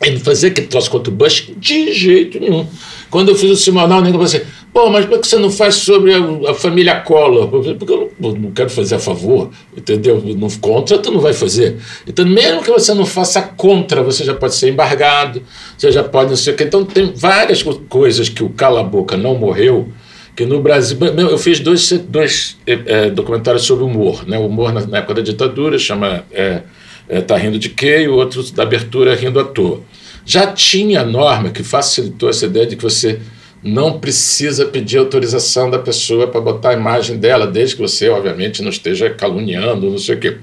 ele 0.02 0.20
fazia 0.20 0.50
aquele 0.50 0.68
troço 0.68 0.90
contra 0.90 1.12
o 1.12 1.16
Bush 1.16 1.52
de 1.58 1.94
jeito 1.94 2.40
nenhum. 2.40 2.66
Quando 3.10 3.30
eu 3.30 3.36
fiz 3.36 3.52
o 3.52 3.56
Simonal, 3.56 4.00
o 4.00 4.02
nego 4.02 4.14
falou 4.14 4.26
assim: 4.26 4.42
pô, 4.74 4.90
mas 4.90 5.06
por 5.06 5.20
que 5.20 5.28
você 5.28 5.38
não 5.38 5.52
faz 5.52 5.76
sobre 5.76 6.14
a, 6.14 6.52
a 6.52 6.54
família 6.54 6.96
Collor? 7.02 7.48
Porque 7.50 7.92
eu 7.92 8.12
não, 8.20 8.32
não 8.32 8.52
quero 8.52 8.70
fazer 8.70 8.96
a 8.96 9.00
favor, 9.00 9.50
entendeu? 9.76 10.24
Não, 10.38 10.50
contra, 10.50 10.98
tu 10.98 11.12
não 11.12 11.20
vai 11.20 11.34
fazer. 11.34 11.78
Então, 12.08 12.26
mesmo 12.26 12.64
que 12.64 12.72
você 12.72 12.94
não 12.94 13.06
faça 13.06 13.42
contra, 13.42 14.02
você 14.02 14.24
já 14.24 14.34
pode 14.34 14.56
ser 14.56 14.70
embargado, 14.70 15.44
você 15.78 15.92
já 15.92 16.04
pode 16.04 16.30
não 16.30 16.38
sei 16.38 16.54
o 16.54 16.56
quê. 16.58 16.64
Então, 16.64 16.86
tem 16.86 17.12
várias 17.14 17.62
co- 17.62 17.82
coisas 17.90 18.30
que 18.30 18.44
o 18.44 18.50
Cala-Boca 18.50 19.18
não 19.18 19.36
morreu. 19.36 19.90
Que 20.34 20.46
no 20.46 20.62
Brasil. 20.62 20.98
Eu 21.30 21.38
fiz 21.38 21.60
dois, 21.60 21.92
dois 22.08 22.58
eh, 22.66 23.10
documentários 23.10 23.64
sobre 23.64 23.84
humor. 23.84 24.26
Né? 24.26 24.38
O 24.40 24.46
humor 24.46 24.72
na, 24.72 24.80
na 24.88 25.00
época 25.00 25.16
da 25.16 25.22
ditadura, 25.22 25.78
chama 25.78 26.24
eh, 26.32 26.62
eh, 27.10 27.20
Tá 27.20 27.36
Rindo 27.36 27.60
de 27.60 27.68
Quê? 27.68 28.04
E 28.04 28.08
o 28.08 28.14
outro 28.16 28.42
da 28.54 28.64
abertura 28.64 29.14
Rindo 29.14 29.42
à 29.42 29.44
Toa. 29.44 29.82
Já 30.26 30.48
tinha 30.48 31.04
norma 31.04 31.50
que 31.50 31.64
facilitou 31.64 32.30
essa 32.30 32.46
ideia 32.46 32.66
de 32.66 32.76
que 32.76 32.84
você 32.84 33.20
não 33.64 34.00
precisa 34.00 34.66
pedir 34.66 34.98
autorização 34.98 35.70
da 35.70 35.78
pessoa 35.78 36.28
para 36.28 36.42
botar 36.42 36.70
a 36.70 36.74
imagem 36.74 37.18
dela, 37.18 37.46
desde 37.46 37.76
que 37.76 37.82
você, 37.82 38.10
obviamente, 38.10 38.62
não 38.62 38.70
esteja 38.70 39.10
caluniando, 39.10 39.90
não 39.90 39.98
sei 39.98 40.16
o 40.16 40.20
quê. 40.20 40.38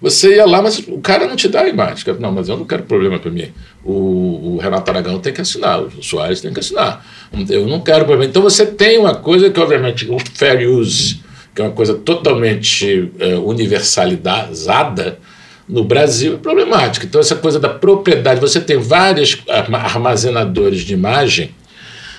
Você 0.00 0.36
ia 0.36 0.46
lá, 0.46 0.62
mas 0.62 0.78
o 0.78 0.98
cara 0.98 1.26
não 1.26 1.36
te 1.36 1.46
dá 1.46 1.60
a 1.60 1.68
imagem. 1.68 2.04
Não, 2.18 2.32
mas 2.32 2.48
eu 2.48 2.56
não 2.56 2.64
quero 2.64 2.84
problema 2.84 3.18
para 3.18 3.30
mim. 3.30 3.52
O, 3.84 4.54
o 4.54 4.58
Renato 4.58 4.90
Aragão 4.90 5.18
tem 5.18 5.32
que 5.32 5.42
assinar, 5.42 5.82
o 5.82 6.02
Soares 6.02 6.40
tem 6.40 6.52
que 6.52 6.60
assinar. 6.60 7.04
Eu 7.50 7.66
não 7.66 7.80
quero 7.80 8.06
problema. 8.06 8.24
Então 8.24 8.42
você 8.42 8.64
tem 8.64 8.98
uma 8.98 9.14
coisa 9.14 9.50
que, 9.50 9.60
obviamente, 9.60 10.10
o 10.10 10.18
fair 10.34 10.66
use, 10.68 11.20
que 11.54 11.60
é 11.60 11.64
uma 11.64 11.72
coisa 11.72 11.94
totalmente 11.94 13.12
eh, 13.18 13.36
universalizada, 13.36 15.18
no 15.70 15.84
Brasil 15.84 16.34
é 16.34 16.36
problemática. 16.36 17.06
Então, 17.06 17.20
essa 17.20 17.36
coisa 17.36 17.60
da 17.60 17.68
propriedade, 17.68 18.40
você 18.40 18.60
tem 18.60 18.78
vários 18.78 19.38
arma- 19.48 19.78
armazenadores 19.78 20.80
de 20.80 20.92
imagem 20.92 21.54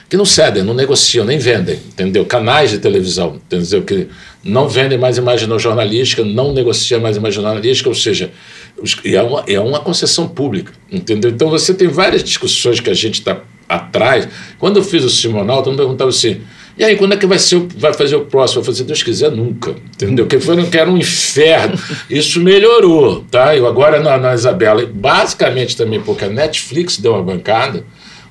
que 0.09 0.17
não 0.17 0.25
cedem, 0.25 0.61
não 0.63 0.73
negociam, 0.73 1.25
nem 1.25 1.37
vendem, 1.37 1.75
entendeu? 1.87 2.25
Canais 2.25 2.69
de 2.69 2.79
televisão, 2.79 3.35
entendeu? 3.35 3.81
Que 3.81 4.07
não 4.43 4.67
vendem 4.67 4.97
mais 4.97 5.17
imagem 5.17 5.47
jornalística, 5.57 6.23
não 6.23 6.51
negociam 6.51 6.99
mais 6.99 7.15
imagem 7.15 7.41
jornalística, 7.41 7.87
ou 7.87 7.95
seja, 7.95 8.29
é 9.05 9.21
uma, 9.21 9.43
é 9.47 9.59
uma 9.59 9.79
concessão 9.79 10.27
pública, 10.27 10.73
entendeu? 10.91 11.31
Então 11.31 11.49
você 11.49 11.73
tem 11.73 11.87
várias 11.87 12.23
discussões 12.23 12.81
que 12.81 12.89
a 12.89 12.93
gente 12.93 13.19
está 13.19 13.39
atrás. 13.69 14.27
Quando 14.59 14.77
eu 14.77 14.83
fiz 14.83 15.03
o 15.05 15.09
Simonal, 15.09 15.63
todo 15.63 15.71
mundo 15.71 15.79
perguntava 15.79 16.09
assim, 16.09 16.41
e 16.77 16.83
aí, 16.83 16.95
quando 16.95 17.13
é 17.13 17.17
que 17.17 17.25
vai, 17.25 17.37
ser, 17.37 17.59
vai 17.77 17.93
fazer 17.93 18.15
o 18.15 18.25
próximo? 18.25 18.61
Eu 18.61 18.65
falei, 18.65 18.77
se 18.77 18.83
Deus 18.83 19.03
quiser, 19.03 19.31
nunca. 19.31 19.75
Entendeu? 19.93 20.25
Porque 20.25 20.39
foi 20.39 20.63
que 20.65 20.77
era 20.77 20.89
um 20.89 20.97
inferno. 20.97 21.77
Isso 22.09 22.39
melhorou, 22.39 23.25
tá? 23.29 23.55
Eu 23.55 23.67
agora 23.67 23.99
na, 23.99 24.17
na 24.17 24.33
Isabela, 24.33 24.85
basicamente 24.85 25.75
também 25.75 25.99
porque 26.01 26.25
a 26.25 26.29
Netflix 26.29 26.97
deu 26.97 27.13
uma 27.13 27.23
bancada, 27.23 27.83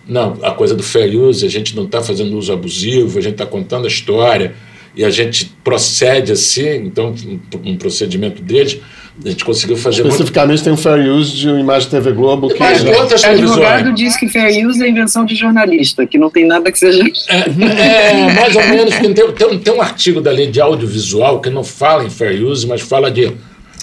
não, 0.08 0.38
a 0.42 0.50
coisa 0.50 0.74
do 0.74 0.82
fair 0.82 1.14
use, 1.14 1.46
a 1.46 1.48
gente 1.48 1.76
não 1.76 1.84
está 1.84 2.02
fazendo 2.02 2.36
uso 2.36 2.52
abusivo, 2.52 3.18
a 3.18 3.22
gente 3.22 3.34
está 3.34 3.46
contando 3.46 3.84
a 3.84 3.88
história 3.88 4.54
e 4.96 5.04
a 5.04 5.10
gente 5.10 5.54
procede 5.62 6.32
assim, 6.32 6.86
então, 6.86 7.14
um, 7.24 7.70
um 7.70 7.76
procedimento 7.76 8.42
deles, 8.42 8.80
a 9.24 9.28
gente 9.28 9.44
conseguiu 9.44 9.76
fazer 9.76 10.02
muito. 10.02 10.12
Especificamente 10.14 10.62
tem 10.62 10.72
um 10.72 10.76
fair 10.76 11.10
use 11.10 11.36
de 11.36 11.48
uma 11.48 11.60
imagem 11.60 11.90
TV 11.90 12.12
Globo 12.12 12.48
que 12.48 12.58
Mas 12.58 12.82
outras 12.84 13.22
O 13.22 13.26
advogado 13.26 13.92
diz 13.92 14.16
que 14.16 14.28
fair 14.28 14.66
use 14.66 14.82
é 14.82 14.88
invenção 14.88 15.24
de 15.24 15.34
jornalista, 15.34 16.06
que 16.06 16.16
não 16.16 16.30
tem 16.30 16.46
nada 16.46 16.70
que 16.72 16.78
seja. 16.78 17.02
É, 17.28 18.32
mais 18.34 18.54
ou 18.56 18.62
menos, 18.68 18.94
tem, 18.96 19.12
tem, 19.12 19.46
um- 19.46 19.58
tem 19.58 19.74
um 19.74 19.82
artigo 19.82 20.20
da 20.20 20.30
lei 20.30 20.46
de 20.46 20.60
audiovisual 20.60 21.40
que 21.40 21.50
não 21.50 21.64
fala 21.64 22.04
em 22.04 22.10
fair 22.10 22.42
use, 22.44 22.66
mas 22.66 22.80
fala 22.80 23.10
de 23.10 23.32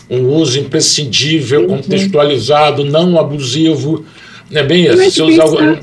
um 0.10 0.26
uso 0.28 0.58
imprescindível, 0.60 1.68
contextualizado, 1.68 2.84
não 2.86 3.20
abusivo. 3.20 4.06
Não 4.50 4.62
é 4.62 4.64
bem 4.64 4.86
isso? 4.86 4.98
Mas 4.98 5.14
Você 5.14 5.22
tem 5.22 5.30
usa 5.30 5.36
que 5.36 5.42
algum- 5.42 5.76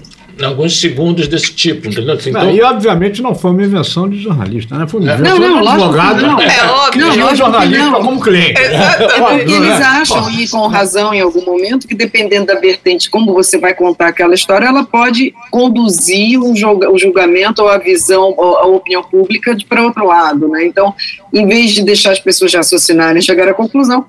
alguns 0.42 0.80
segundos 0.80 1.28
desse 1.28 1.52
tipo, 1.52 1.86
entendeu? 1.88 2.14
Assim, 2.14 2.30
Não, 2.30 2.40
Então, 2.42 2.54
e 2.54 2.62
obviamente 2.62 3.22
não 3.22 3.34
foi 3.34 3.50
uma 3.50 3.62
invenção 3.62 4.08
de 4.08 4.18
jornalista, 4.20 4.76
né? 4.76 4.86
Foi 4.88 5.00
uma 5.00 5.12
invenção 5.14 5.38
Não, 5.38 5.48
não, 5.48 5.62
de 5.62 5.68
advogado 5.68 6.22
não. 6.22 6.40
É 6.40 6.64
óbvio. 6.66 6.92
que 6.92 6.98
Não, 6.98 7.10
tinha 7.12 7.24
o 7.24 7.28
lógico 7.28 7.30
que 7.30 7.36
jornalista 7.36 7.90
não. 7.90 8.02
como 8.02 8.20
cliente. 8.20 8.60
É 8.60 9.06
porque 9.06 9.18
Não 9.20 9.28
é? 9.30 9.42
eles 9.42 9.80
acham, 9.80 10.30
e 10.30 10.48
com 10.48 10.66
razão 10.66 11.12
em 11.14 11.20
algum 11.20 11.44
momento, 11.44 11.86
que 11.86 11.94
dependendo 11.94 12.46
da 12.46 12.54
vertente, 12.58 13.08
como 13.10 13.32
você 13.32 13.58
vai 13.58 13.74
contar 13.74 14.08
aquela 14.08 14.34
história, 14.34 14.66
ela 14.66 14.84
pode 14.84 15.32
conduzir 15.50 16.40
o, 16.40 16.54
julga- 16.56 16.90
o 16.90 16.98
julgamento 16.98 17.62
ou 17.62 17.68
a 17.68 17.78
visão, 17.78 18.34
ou 18.36 18.56
a 18.56 18.66
opinião 18.66 19.02
pública 19.02 19.56
para 19.68 19.82
outro 19.82 20.06
lado. 20.06 20.48
Né? 20.48 20.64
Então, 20.66 20.94
em 21.32 21.46
vez 21.46 21.72
de 21.72 21.82
deixar 21.82 22.12
as 22.12 22.20
pessoas 22.20 22.52
raciocinarem 22.54 23.18
e 23.18 23.22
chegar 23.22 23.48
à 23.48 23.54
conclusão, 23.54 24.04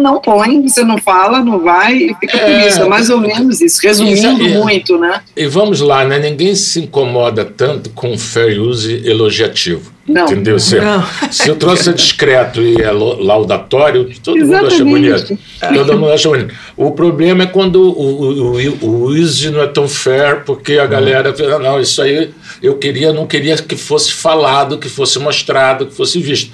não 0.00 0.20
põe, 0.20 0.62
você 0.66 0.82
não 0.84 0.98
fala, 0.98 1.40
não 1.44 1.58
vai, 1.60 1.94
e 1.96 2.14
fica 2.20 2.38
por 2.38 2.48
É. 2.48 2.68
isso. 2.68 2.82
É 2.82 2.88
mais 2.88 3.10
ou 3.10 3.18
menos 3.18 3.60
isso, 3.60 3.78
resumindo 3.82 4.44
é- 4.46 4.58
muito, 4.58 4.98
né? 4.98 5.20
E 5.36 5.46
vamos 5.46 5.80
lá, 5.80 6.04
né? 6.04 6.18
Ninguém 6.18 6.54
se 6.54 6.80
incomoda 6.80 7.44
tanto 7.44 7.90
com 7.90 8.16
fair 8.18 8.60
use 8.60 9.02
elogiativo. 9.06 9.92
Não. 10.08 10.24
Entendeu? 10.24 10.58
Se, 10.58 10.80
Não. 10.80 11.04
se 11.30 11.48
o 11.50 11.54
troço 11.54 11.90
é 11.90 11.92
discreto 11.92 12.60
e 12.60 12.82
é 12.82 12.90
laudatório, 12.90 14.10
todo 14.22 14.36
mundo 14.36 14.54
acha 14.54 14.66
Exatamente. 14.66 14.84
bonito. 14.84 15.38
Todo 15.72 15.98
mundo 15.98 16.12
acha 16.12 16.28
bonito. 16.28 16.54
O 16.76 16.90
problema 16.90 17.44
é 17.44 17.46
quando 17.46 17.76
o, 17.76 18.00
o, 18.00 18.56
o, 18.56 18.86
o 18.86 19.04
use 19.06 19.50
não 19.50 19.62
é 19.62 19.68
tão 19.68 19.88
fair, 19.88 20.42
porque 20.44 20.78
a 20.78 20.86
galera 20.86 21.32
fala, 21.32 21.58
não, 21.60 21.80
isso 21.80 22.02
aí 22.02 22.30
eu 22.60 22.76
queria, 22.76 23.12
não 23.12 23.26
queria 23.26 23.56
que 23.56 23.76
fosse 23.76 24.12
falado, 24.12 24.78
que 24.78 24.88
fosse 24.88 25.18
mostrado, 25.20 25.86
que 25.86 25.94
fosse 25.94 26.18
visto. 26.18 26.50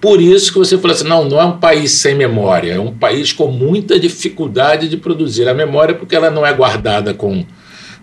Por 0.00 0.20
isso 0.20 0.52
que 0.52 0.58
você 0.58 0.78
fala 0.78 0.94
assim, 0.94 1.06
não, 1.06 1.24
não 1.28 1.38
é 1.38 1.44
um 1.44 1.58
país 1.58 1.92
sem 1.92 2.14
memória, 2.14 2.72
é 2.72 2.80
um 2.80 2.92
país 2.92 3.32
com 3.34 3.48
muita 3.48 4.00
dificuldade 4.00 4.88
de 4.88 4.96
produzir 4.96 5.46
a 5.46 5.52
memória, 5.52 5.94
porque 5.94 6.16
ela 6.16 6.30
não 6.30 6.46
é 6.46 6.52
guardada 6.52 7.12
com. 7.12 7.44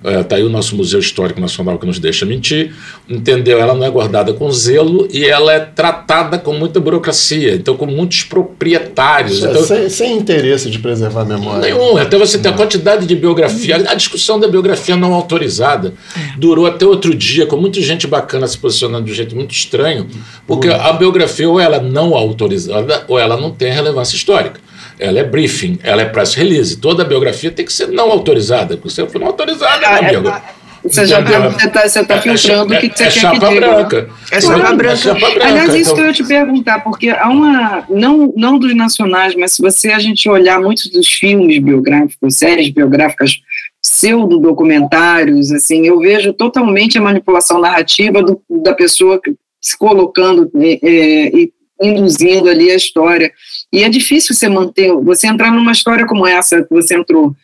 Está 0.04 0.36
aí 0.36 0.44
o 0.44 0.50
nosso 0.50 0.76
Museu 0.76 1.00
Histórico 1.00 1.42
Nacional 1.42 1.80
que 1.80 1.86
nos 1.86 1.98
deixa 1.98 2.26
mentir, 2.26 2.74
entendeu? 3.10 3.60
Ela 3.60 3.74
não 3.74 3.84
é 3.84 3.90
guardada 3.90 4.32
com 4.32 4.50
zelo 4.52 5.08
e 5.12 5.26
ela 5.26 5.52
é 5.52 5.60
tratada 5.60 6.38
com 6.38 6.54
muita 6.54 6.80
burocracia, 6.80 7.56
então 7.56 7.76
com 7.76 7.88
muitos 7.88 8.24
proprietários. 8.24 9.44
Então, 9.44 9.64
sem, 9.64 9.90
sem 9.90 10.18
interesse 10.18 10.70
de 10.70 10.78
preservar 10.80 11.22
a 11.22 11.26
memória. 11.26 11.62
Nenhum. 11.62 11.98
Até 11.98 12.18
você 12.18 12.38
ter 12.38 12.50
a 12.50 12.54
quantidade 12.54 13.06
de 13.06 13.16
biografia. 13.16 13.76
A 13.88 13.96
discussão 13.96 14.40
da 14.40 14.48
biografia 14.48 14.96
não 14.96 15.14
autorizada 15.14 15.94
durou 16.38 16.68
até 16.68 16.86
outro 16.86 17.16
dia, 17.16 17.46
com 17.46 17.58
muita 17.58 17.82
gente 17.82 18.06
bacana 18.06 18.48
se 18.48 18.58
posicionando 18.58 19.06
de 19.06 19.12
um 19.12 19.16
jeito 19.16 19.36
muito 19.36 19.52
estranho, 19.52 20.08
porque 20.46 20.68
a 20.68 20.94
biografia 20.94 21.50
ou 21.50 21.60
ela 21.60 21.80
não 21.80 22.12
é 22.12 22.18
autorizada 22.18 23.04
ou 23.08 23.18
ela 23.18 23.36
não 23.36 23.52
tem 23.52 23.72
relevância 23.72 24.16
histórica. 24.16 24.67
Ela 25.00 25.20
é 25.20 25.24
briefing, 25.24 25.80
ela 25.84 26.02
é 26.02 26.06
press 26.06 26.34
release. 26.34 26.78
Toda 26.78 27.06
biografia 27.06 27.52
tem 27.52 27.66
que 27.66 27.72
ser 27.74 27.88
não 27.88 28.10
autorizada, 28.12 28.76
porque 28.78 28.90
se 28.90 29.06
for 29.08 29.20
não 29.20 29.28
autorizada, 29.28 29.86
Ah, 29.88 30.02
meu 30.02 30.12
é, 30.12 30.16
amigo. 30.16 30.42
Você 30.84 31.06
já 31.06 31.20
está 31.20 31.88
você 31.88 32.06
tá 32.06 32.14
É- 32.16 32.18
é 32.18 32.22
filtrando 32.22 32.38
cha- 32.38 32.64
o 32.64 32.68
que 32.68 32.98
você 32.98 33.04
é 33.04 33.10
quer 33.12 33.32
que 33.32 33.40
diga. 33.40 33.60
branca. 33.60 34.10
É 34.32 34.40
chapa 34.42 34.74
branca. 34.74 34.96
chapa 34.96 35.20
branca. 35.20 35.46
Aliás, 35.46 35.74
isso 35.76 35.80
Então- 35.82 35.96
que 35.96 36.02
eu 36.02 36.06
ia 36.06 36.14
te 36.14 36.24
perguntar, 36.24 36.80
porque 36.84 37.10
há 37.10 37.28
uma. 37.30 37.84
Não, 37.90 38.34
não 38.38 38.58
dos 38.58 38.74
nacionais, 38.76 39.36
mas 39.36 39.54
se 39.54 39.62
você 39.62 39.90
a 39.90 40.00
gente 40.00 40.30
olhar 40.30 40.62
muitos 40.62 40.90
dos 40.90 41.08
filmes 41.08 41.60
biográficos, 41.62 42.36
séries 42.36 42.70
biográficas, 42.70 43.38
pseudo-documentários, 43.82 45.52
assim, 45.52 45.86
eu 45.88 46.00
vejo 46.00 46.34
totalmente 46.34 46.98
a 46.98 47.02
manipulação 47.02 47.60
narrativa 47.60 48.22
do- 48.24 48.42
da 48.64 48.74
pessoa 48.74 49.20
que- 49.22 49.36
se 49.62 49.78
colocando 49.78 50.50
é, 50.56 50.80
é, 50.82 51.28
e 51.36 51.52
induzindo 51.82 52.50
ali 52.50 52.72
a 52.72 52.76
história. 52.76 53.32
E 53.72 53.84
é 53.84 53.90
difícil 53.90 54.36
você 54.36 54.48
manter, 54.48 54.92
você 54.94 55.28
entrar 55.28 55.52
numa 55.52 55.72
história 55.72 56.06
como 56.06 56.26
essa 56.26 56.64
que 56.64 56.70
você 56.70 56.96
entrou 56.96 57.36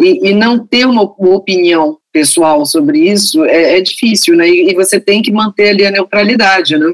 e, 0.00 0.30
e 0.30 0.34
não 0.34 0.58
ter 0.58 0.86
uma, 0.86 1.02
uma 1.02 1.36
opinião 1.36 1.98
pessoal 2.12 2.66
sobre 2.66 2.98
isso 2.98 3.44
é, 3.44 3.78
é 3.78 3.80
difícil, 3.80 4.34
né? 4.34 4.48
E, 4.48 4.70
e 4.70 4.74
você 4.74 4.98
tem 4.98 5.22
que 5.22 5.30
manter 5.30 5.68
ali 5.68 5.86
a 5.86 5.90
neutralidade, 5.90 6.76
né? 6.76 6.92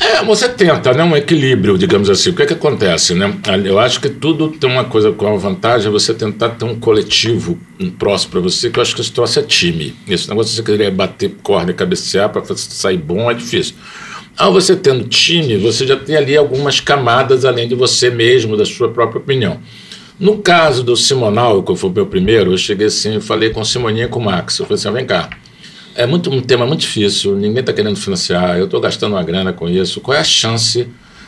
É, 0.00 0.24
você 0.24 0.48
tenta, 0.48 0.92
né? 0.92 1.04
Um 1.04 1.16
equilíbrio, 1.16 1.78
digamos 1.78 2.10
assim. 2.10 2.30
O 2.30 2.34
que 2.34 2.42
é 2.42 2.46
que 2.46 2.52
acontece, 2.52 3.14
né? 3.14 3.32
Eu 3.64 3.78
acho 3.78 4.00
que 4.00 4.08
tudo 4.08 4.50
tem 4.50 4.68
uma 4.68 4.84
coisa 4.84 5.12
com 5.12 5.26
a 5.26 5.36
vantagem, 5.36 5.88
é 5.88 5.90
você 5.90 6.12
tentar 6.12 6.50
ter 6.50 6.64
um 6.64 6.78
coletivo 6.78 7.58
um 7.80 7.90
próximo 7.90 8.32
para 8.32 8.40
você, 8.40 8.70
que 8.70 8.78
eu 8.78 8.82
acho 8.82 8.94
que 8.94 9.00
esse 9.00 9.12
troço 9.12 9.38
é 9.38 9.42
time. 9.42 9.94
Esse 10.08 10.28
negócio 10.28 10.54
você 10.54 10.62
querer 10.62 10.90
bater 10.90 11.36
corda 11.42 11.70
e 11.70 11.74
cabecear 11.74 12.28
para 12.28 12.42
sair 12.56 12.98
bom 12.98 13.30
é 13.30 13.34
difícil. 13.34 13.76
Ao 14.38 14.52
você 14.52 14.76
tendo 14.76 15.02
time, 15.08 15.56
você 15.56 15.84
já 15.84 15.96
tem 15.96 16.14
ali 16.14 16.36
algumas 16.36 16.78
camadas 16.78 17.44
além 17.44 17.66
de 17.66 17.74
você 17.74 18.08
mesmo, 18.08 18.56
da 18.56 18.64
sua 18.64 18.88
própria 18.88 19.18
opinião. 19.18 19.58
No 20.18 20.38
caso 20.38 20.84
do 20.84 20.96
Simonal, 20.96 21.60
que 21.60 21.74
foi 21.74 21.90
o 21.90 21.92
meu 21.92 22.06
primeiro, 22.06 22.52
eu 22.52 22.56
cheguei 22.56 22.86
assim, 22.86 23.18
falei 23.20 23.50
com 23.50 23.60
o 23.60 23.64
Simoninha 23.64 24.04
e 24.04 24.08
com 24.08 24.20
o 24.20 24.24
Max. 24.24 24.56
Eu 24.60 24.64
falei 24.64 24.78
assim, 24.80 24.92
vem 24.92 25.04
cá, 25.04 25.28
é 25.96 26.06
muito, 26.06 26.30
um 26.30 26.40
tema 26.40 26.64
muito 26.64 26.82
difícil, 26.82 27.34
ninguém 27.34 27.58
está 27.58 27.72
querendo 27.72 27.96
financiar, 27.96 28.56
eu 28.56 28.66
estou 28.66 28.80
gastando 28.80 29.14
uma 29.14 29.24
grana 29.24 29.52
com 29.52 29.68
isso. 29.68 30.00
Qual 30.00 30.16
é 30.16 30.20
a 30.20 30.24
chance 30.24 30.86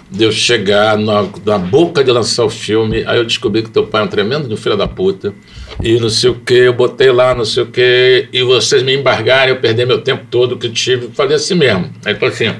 de 0.09 0.25
eu 0.25 0.31
chegar 0.31 0.97
na, 0.97 1.29
na 1.45 1.59
boca 1.59 2.05
de 2.05 2.13
lançar 2.13 2.45
o 2.45 2.51
filme, 2.51 3.03
aí 3.09 3.19
eu 3.19 3.25
descobri 3.25 3.65
que 3.65 3.71
teu 3.71 3.89
pai 3.89 4.03
é 4.03 4.05
um 4.05 4.09
tremendo 4.09 4.49
de 4.49 4.57
filho 4.57 4.77
da 4.77 4.87
puta, 4.87 5.35
e 5.83 5.99
não 5.99 6.09
sei 6.11 6.31
o 6.31 6.35
que, 6.35 6.55
eu 6.55 6.73
botei 6.73 7.11
lá, 7.11 7.35
não 7.35 7.45
sei 7.45 7.65
o 7.65 7.67
que, 7.67 8.29
e 8.33 8.43
vocês 8.45 8.85
me 8.85 8.95
embargarem, 8.95 9.55
eu 9.55 9.61
perder 9.61 9.85
meu 9.85 10.01
tempo 10.01 10.27
todo 10.31 10.57
que 10.57 10.69
tive, 10.69 11.09
falei 11.13 11.35
assim 11.35 11.55
mesmo. 11.55 11.91
Aí 12.05 12.15
falou 12.15 12.33
assim, 12.33 12.55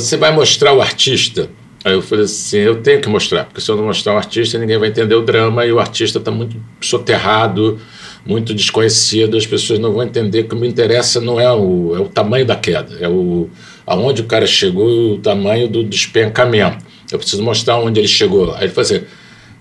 você 0.00 0.16
vai 0.16 0.32
mostrar 0.32 0.72
o 0.72 0.80
artista? 0.80 1.48
Aí 1.84 1.92
eu 1.92 2.02
falei 2.02 2.24
assim, 2.24 2.58
eu 2.58 2.82
tenho 2.82 3.00
que 3.00 3.08
mostrar, 3.08 3.44
porque 3.44 3.60
se 3.60 3.70
eu 3.70 3.76
não 3.76 3.84
mostrar 3.84 4.14
o 4.14 4.16
artista, 4.16 4.58
ninguém 4.58 4.78
vai 4.78 4.88
entender 4.88 5.14
o 5.14 5.22
drama, 5.22 5.66
e 5.66 5.72
o 5.72 5.78
artista 5.78 6.18
está 6.18 6.30
muito 6.30 6.56
soterrado, 6.80 7.78
muito 8.26 8.54
desconhecido, 8.54 9.36
as 9.36 9.46
pessoas 9.46 9.78
não 9.78 9.92
vão 9.92 10.02
entender 10.02 10.44
que 10.44 10.46
o 10.46 10.56
que 10.56 10.62
me 10.62 10.66
interessa 10.66 11.20
não 11.20 11.38
é 11.38 11.52
o, 11.52 11.94
é 11.94 12.00
o 12.00 12.08
tamanho 12.08 12.46
da 12.46 12.56
queda, 12.56 12.96
é 13.00 13.08
o 13.08 13.48
aonde 13.86 14.22
o 14.22 14.24
cara 14.24 14.46
chegou 14.46 15.12
o 15.12 15.18
tamanho 15.18 15.68
do 15.68 15.84
despencamento. 15.84 16.84
Eu 17.12 17.18
preciso 17.18 17.42
mostrar 17.42 17.76
onde 17.76 18.00
ele 18.00 18.08
chegou. 18.08 18.54
Aí 18.54 18.64
ele 18.64 18.72
falou 18.72 18.90
assim, 18.90 19.02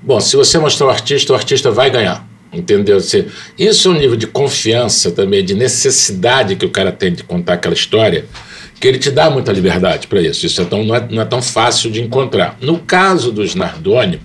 bom, 0.02 0.20
se 0.20 0.36
você 0.38 0.58
mostrar 0.58 0.88
o 0.88 0.90
artista, 0.90 1.34
o 1.34 1.36
artista 1.36 1.70
vai 1.70 1.90
ganhar. 1.90 2.26
Entendeu? 2.54 2.98
Isso 3.58 3.88
é 3.88 3.92
um 3.92 3.96
nível 3.96 4.16
de 4.16 4.28
confiança 4.28 5.12
também, 5.12 5.44
de 5.44 5.54
necessidade 5.54 6.56
que 6.56 6.66
o 6.66 6.70
cara 6.70 6.92
tem 6.92 7.12
de 7.12 7.24
contar 7.24 7.54
aquela 7.54 7.74
história, 7.74 8.26
que 8.84 8.88
ele 8.90 9.00
te 9.00 9.10
dá 9.10 9.30
muita 9.30 9.50
liberdade 9.54 10.08
para 10.08 10.22
isso. 10.22 10.46
Isso 10.46 10.62
é 10.62 10.66
tão, 10.66 10.84
não, 10.84 10.94
é, 10.94 11.08
não 11.10 11.22
é 11.22 11.26
tão 11.26 11.42
fácil 11.42 11.90
de 11.90 12.02
encontrar. 12.02 12.58
No 12.60 12.80
caso 12.80 13.32
dos 13.32 13.56
Nardoni, 13.56 14.20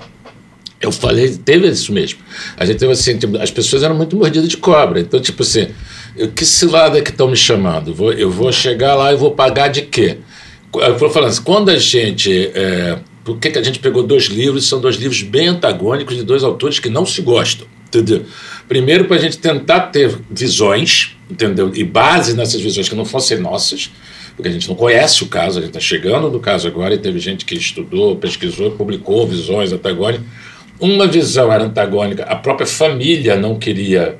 eu 0.80 0.90
falei, 0.90 1.28
teve 1.36 1.68
isso 1.68 1.92
mesmo. 1.92 2.18
A 2.56 2.66
gente 2.66 2.78
teve 2.78 2.90
assim, 2.90 3.16
tipo, 3.16 3.38
as 3.38 3.52
pessoas 3.52 3.84
eram 3.84 3.94
muito 3.94 4.16
mordidas 4.16 4.48
de 4.48 4.56
cobra. 4.56 4.98
Então, 4.98 5.20
tipo 5.20 5.44
assim, 5.44 5.68
eu, 6.16 6.32
que 6.32 6.44
cilada 6.44 7.00
que 7.00 7.10
estão 7.10 7.28
me 7.28 7.36
chamando? 7.36 7.94
Vou, 7.94 8.12
eu 8.12 8.32
vou 8.32 8.50
chegar 8.50 8.96
lá 8.96 9.12
e 9.12 9.16
vou 9.16 9.30
pagar 9.30 9.68
de 9.68 9.82
quê? 9.82 10.18
Eu 10.74 10.98
vou 10.98 11.08
falando 11.08 11.30
assim, 11.30 11.42
quando 11.42 11.68
a 11.68 11.78
gente. 11.78 12.50
É, 12.52 12.98
por 13.24 13.38
que, 13.38 13.50
que 13.50 13.58
a 13.60 13.62
gente 13.62 13.78
pegou 13.78 14.02
dois 14.02 14.24
livros? 14.24 14.66
São 14.66 14.80
dois 14.80 14.96
livros 14.96 15.22
bem 15.22 15.46
antagônicos 15.46 16.16
de 16.16 16.24
dois 16.24 16.42
autores 16.42 16.80
que 16.80 16.88
não 16.88 17.06
se 17.06 17.22
gostam. 17.22 17.64
Entendeu? 17.86 18.24
Primeiro, 18.66 19.04
para 19.04 19.18
a 19.18 19.20
gente 19.20 19.38
tentar 19.38 19.82
ter 19.82 20.18
visões, 20.28 21.16
entendeu? 21.30 21.70
E 21.76 21.84
base 21.84 22.34
nessas 22.34 22.60
visões 22.60 22.88
que 22.88 22.96
não 22.96 23.04
fossem 23.04 23.38
nossas, 23.38 23.92
porque 24.38 24.48
a 24.48 24.52
gente 24.52 24.68
não 24.68 24.76
conhece 24.76 25.22
o 25.24 25.26
caso, 25.26 25.58
a 25.58 25.62
gente 25.62 25.70
está 25.70 25.80
chegando 25.80 26.30
no 26.30 26.38
caso 26.38 26.66
agora 26.66 26.94
e 26.94 26.98
teve 26.98 27.18
gente 27.18 27.44
que 27.44 27.54
estudou, 27.54 28.14
pesquisou, 28.16 28.70
publicou 28.70 29.26
visões 29.26 29.72
agora 29.72 30.20
uma 30.80 31.06
visão 31.06 31.52
era 31.52 31.64
antagônica, 31.64 32.22
a 32.24 32.36
própria 32.36 32.66
família 32.66 33.36
não 33.36 33.56
queria 33.56 34.16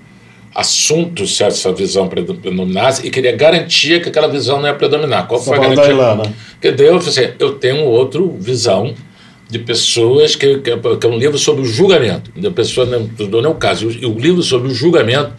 assuntos 0.54 1.36
se 1.36 1.44
essa 1.44 1.72
visão 1.72 2.08
predominasse 2.08 3.06
e 3.06 3.10
queria 3.10 3.36
garantia 3.36 4.00
que 4.00 4.08
aquela 4.08 4.26
visão 4.26 4.60
não 4.60 4.66
ia 4.66 4.74
predominar. 4.74 5.28
Qual 5.28 5.40
foi 5.40 5.56
a 5.56 5.60
garantia? 5.60 6.34
Que 6.60 6.72
deu, 6.72 6.96
assim, 6.96 7.28
eu 7.38 7.54
tenho 7.54 7.84
outra 7.84 8.20
visão 8.40 8.92
de 9.48 9.58
pessoas 9.58 10.34
que, 10.34 10.58
que, 10.58 10.76
que, 10.76 11.06
é 11.06 11.08
um 11.10 11.16
livro 11.16 11.38
sobre 11.38 11.62
o 11.62 11.64
julgamento. 11.64 12.30
A 12.44 12.50
pessoa 12.50 12.86
não, 12.86 13.08
não 13.28 13.44
é 13.44 13.48
o 13.48 13.54
caso. 13.54 13.90
E 13.90 14.04
o 14.04 14.18
livro 14.18 14.42
sobre 14.42 14.68
o 14.68 14.74
julgamento, 14.74 15.32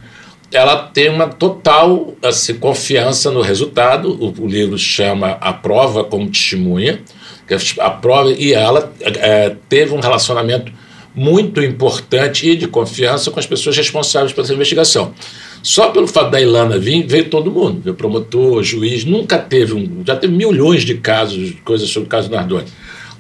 ela 0.52 0.78
tem 0.78 1.10
uma 1.10 1.28
total 1.28 2.16
assim, 2.22 2.56
confiança 2.56 3.32
no 3.32 3.42
resultado. 3.42 4.12
O, 4.12 4.44
o 4.44 4.48
livro 4.48 4.78
chama 4.78 5.38
A 5.42 5.54
Prova 5.54 6.04
como 6.04 6.30
Testemunha. 6.30 7.02
Que 7.48 7.56
a 7.80 7.90
prova 7.90 8.32
e 8.32 8.54
ela 8.54 8.94
é, 9.02 9.56
teve 9.68 9.92
um 9.94 10.00
relacionamento 10.00 10.72
muito 11.16 11.62
importante 11.64 12.48
e 12.48 12.56
de 12.56 12.68
confiança 12.68 13.32
com 13.32 13.40
as 13.40 13.48
pessoas 13.48 13.76
responsáveis 13.76 14.32
pela 14.32 14.54
investigação. 14.54 15.14
Só 15.62 15.90
pelo 15.90 16.08
fato 16.08 16.30
da 16.30 16.40
Ilana 16.40 16.78
vir, 16.78 17.06
veio 17.06 17.26
todo 17.26 17.52
mundo, 17.52 17.82
veio 17.82 17.96
promotor, 17.96 18.64
juiz, 18.64 19.04
nunca 19.04 19.38
teve 19.38 19.74
um. 19.74 20.04
Já 20.06 20.16
teve 20.16 20.34
milhões 20.34 20.84
de 20.84 20.96
casos, 20.96 21.56
coisas 21.66 21.90
sobre 21.90 22.08
o 22.08 22.10
caso 22.10 22.30
Nardoni. 22.30 22.68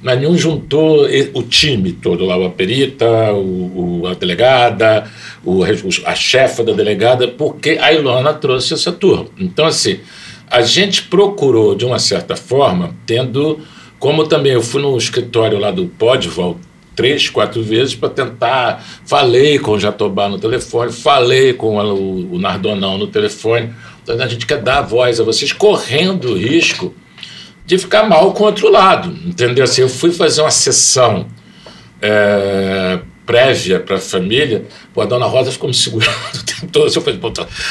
Nenhum 0.01 0.37
juntou 0.37 1.07
o 1.33 1.43
time 1.43 1.91
todo 1.91 2.25
lá, 2.25 2.35
a 2.45 2.49
perita, 2.49 3.33
o, 3.33 4.01
o 4.01 4.07
a 4.07 4.13
delegada, 4.13 5.09
o, 5.43 5.61
a 6.05 6.15
chefa 6.15 6.63
da 6.63 6.71
delegada, 6.71 7.27
porque 7.27 7.77
a 7.81 7.91
Ilana 7.91 8.33
trouxe 8.33 8.73
essa 8.73 8.93
turma. 8.93 9.27
Então, 9.37 9.65
assim, 9.65 9.99
a 10.49 10.61
gente 10.61 11.03
procurou, 11.03 11.75
de 11.75 11.85
uma 11.85 11.99
certa 11.99 12.35
forma, 12.35 12.95
tendo. 13.05 13.59
Como 13.99 14.25
também 14.25 14.53
eu 14.53 14.61
fui 14.61 14.81
no 14.81 14.97
escritório 14.97 15.59
lá 15.59 15.71
do 15.71 15.85
Podval, 15.85 16.57
três, 16.95 17.29
quatro 17.29 17.61
vezes 17.61 17.93
para 17.93 18.07
tentar. 18.07 18.81
Falei 19.05 19.59
com 19.59 19.71
o 19.71 19.79
Jatobá 19.79 20.29
no 20.29 20.39
telefone, 20.39 20.93
falei 20.93 21.51
com 21.51 21.77
o, 21.77 22.35
o 22.35 22.39
Nardonão 22.39 22.97
no 22.97 23.07
telefone. 23.07 23.69
Então 24.01 24.15
a 24.15 24.27
gente 24.27 24.45
quer 24.45 24.61
dar 24.61 24.81
voz 24.81 25.19
a 25.19 25.23
vocês, 25.25 25.51
correndo 25.51 26.31
o 26.31 26.37
risco 26.37 26.93
de 27.69 27.77
ficar 27.77 28.09
mal 28.09 28.33
com 28.33 28.43
o 28.43 28.47
outro 28.47 28.67
lado. 28.71 29.15
Entendeu? 29.23 29.63
Assim, 29.63 29.81
eu 29.81 29.89
fui 29.89 30.11
fazer 30.11 30.41
uma 30.41 30.49
sessão. 30.49 31.27
É, 32.01 32.99
prévia 33.25 33.79
para 33.79 33.97
a 33.97 33.99
família, 33.99 34.65
pô, 34.91 35.01
a 35.01 35.05
dona 35.05 35.27
Rosa 35.27 35.51
ficou 35.51 35.69
me 35.69 35.75
segurando 35.75 36.09
o 36.33 36.43
tempo 36.43 36.65
todo. 36.71 36.91
Eu 36.91 36.99
falei, 36.99 37.19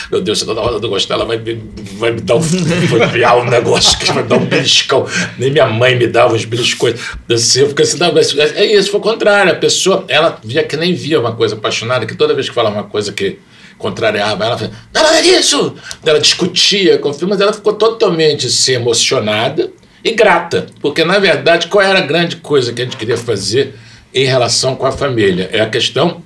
meu 0.09 0.21
Deus, 0.21 0.39
se 0.39 0.45
a 0.45 0.47
dona 0.47 0.61
Rosa 0.61 0.79
não 0.79 0.89
gostar, 0.89 1.15
ela 1.15 1.25
vai 1.25 1.37
me, 1.37 1.61
vai 1.95 2.13
me 2.13 2.21
dar 2.21 2.37
um, 2.37 2.41
vai 2.41 3.11
me 3.11 3.27
um 3.27 3.51
negócio 3.51 3.99
que 3.99 4.07
vai 4.07 4.23
me 4.23 4.29
dar 4.29 4.37
um 4.37 4.45
beliscão. 4.45 5.05
Nem 5.37 5.51
minha 5.51 5.67
mãe 5.67 5.97
me 5.97 6.07
dava 6.07 6.35
os 6.35 6.45
beliscões. 6.45 7.01
Assim, 7.29 7.63
eu 7.63 7.71
fiquei 7.71 7.85
assim, 7.85 7.99
não, 7.99 8.13
mas 8.13 8.39
é 8.39 8.67
isso, 8.67 8.93
foi 8.93 9.01
o 9.01 9.03
contrário. 9.03 9.51
A 9.51 9.57
pessoa, 9.57 10.05
ela 10.07 10.39
via 10.45 10.63
que 10.63 10.77
nem 10.77 10.95
via 10.95 11.19
uma 11.19 11.35
coisa 11.35 11.57
apaixonada, 11.57 12.07
que 12.07 12.15
toda 12.15 12.35
vez 12.35 12.49
que 12.49 12.55
falava 12.55 12.77
uma 12.77 12.85
coisa 12.85 13.13
que 13.13 13.41
contrariava 13.77 14.45
ela, 14.45 14.57
falava, 14.57 14.77
não, 14.95 15.11
é 15.11 15.23
isso! 15.23 15.75
Ela 16.07 16.21
discutia 16.21 16.99
com 16.99 17.11
o 17.11 17.15
filme, 17.15 17.33
mas 17.33 17.41
ela 17.41 17.53
ficou 17.53 17.73
totalmente 17.73 18.47
assim, 18.47 18.75
emocionada 18.75 19.73
e 20.05 20.13
grata, 20.13 20.67
porque 20.81 21.05
na 21.05 21.19
verdade, 21.19 21.67
qual 21.67 21.85
era 21.85 21.99
a 21.99 22.07
grande 22.07 22.37
coisa 22.37 22.73
que 22.73 22.83
a 22.83 22.85
gente 22.85 22.97
queria 22.97 23.17
fazer? 23.17 23.75
em 24.15 24.25
relação 24.25 24.75
com 24.75 24.87
a 24.87 24.93
família. 24.93 25.49
É 25.53 25.61
a 25.61 25.69
questão 25.69 26.23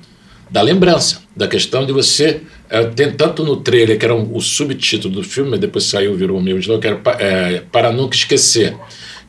da 0.50 0.62
lembrança, 0.62 1.22
da 1.36 1.48
questão 1.48 1.84
de 1.84 1.92
você. 1.92 2.42
É, 2.68 2.84
tem 2.84 3.12
tanto 3.12 3.44
no 3.44 3.56
trailer, 3.56 3.98
que 3.98 4.04
era 4.04 4.14
um, 4.14 4.34
o 4.34 4.40
subtítulo 4.40 5.14
do 5.14 5.22
filme, 5.22 5.58
depois 5.58 5.84
saiu, 5.84 6.16
virou 6.16 6.38
o 6.38 6.42
meu 6.42 6.56
novo, 6.56 6.78
que 6.78 6.86
era 6.86 7.00
é, 7.18 7.62
Para 7.70 7.92
Nunca 7.92 8.16
Esquecer. 8.16 8.74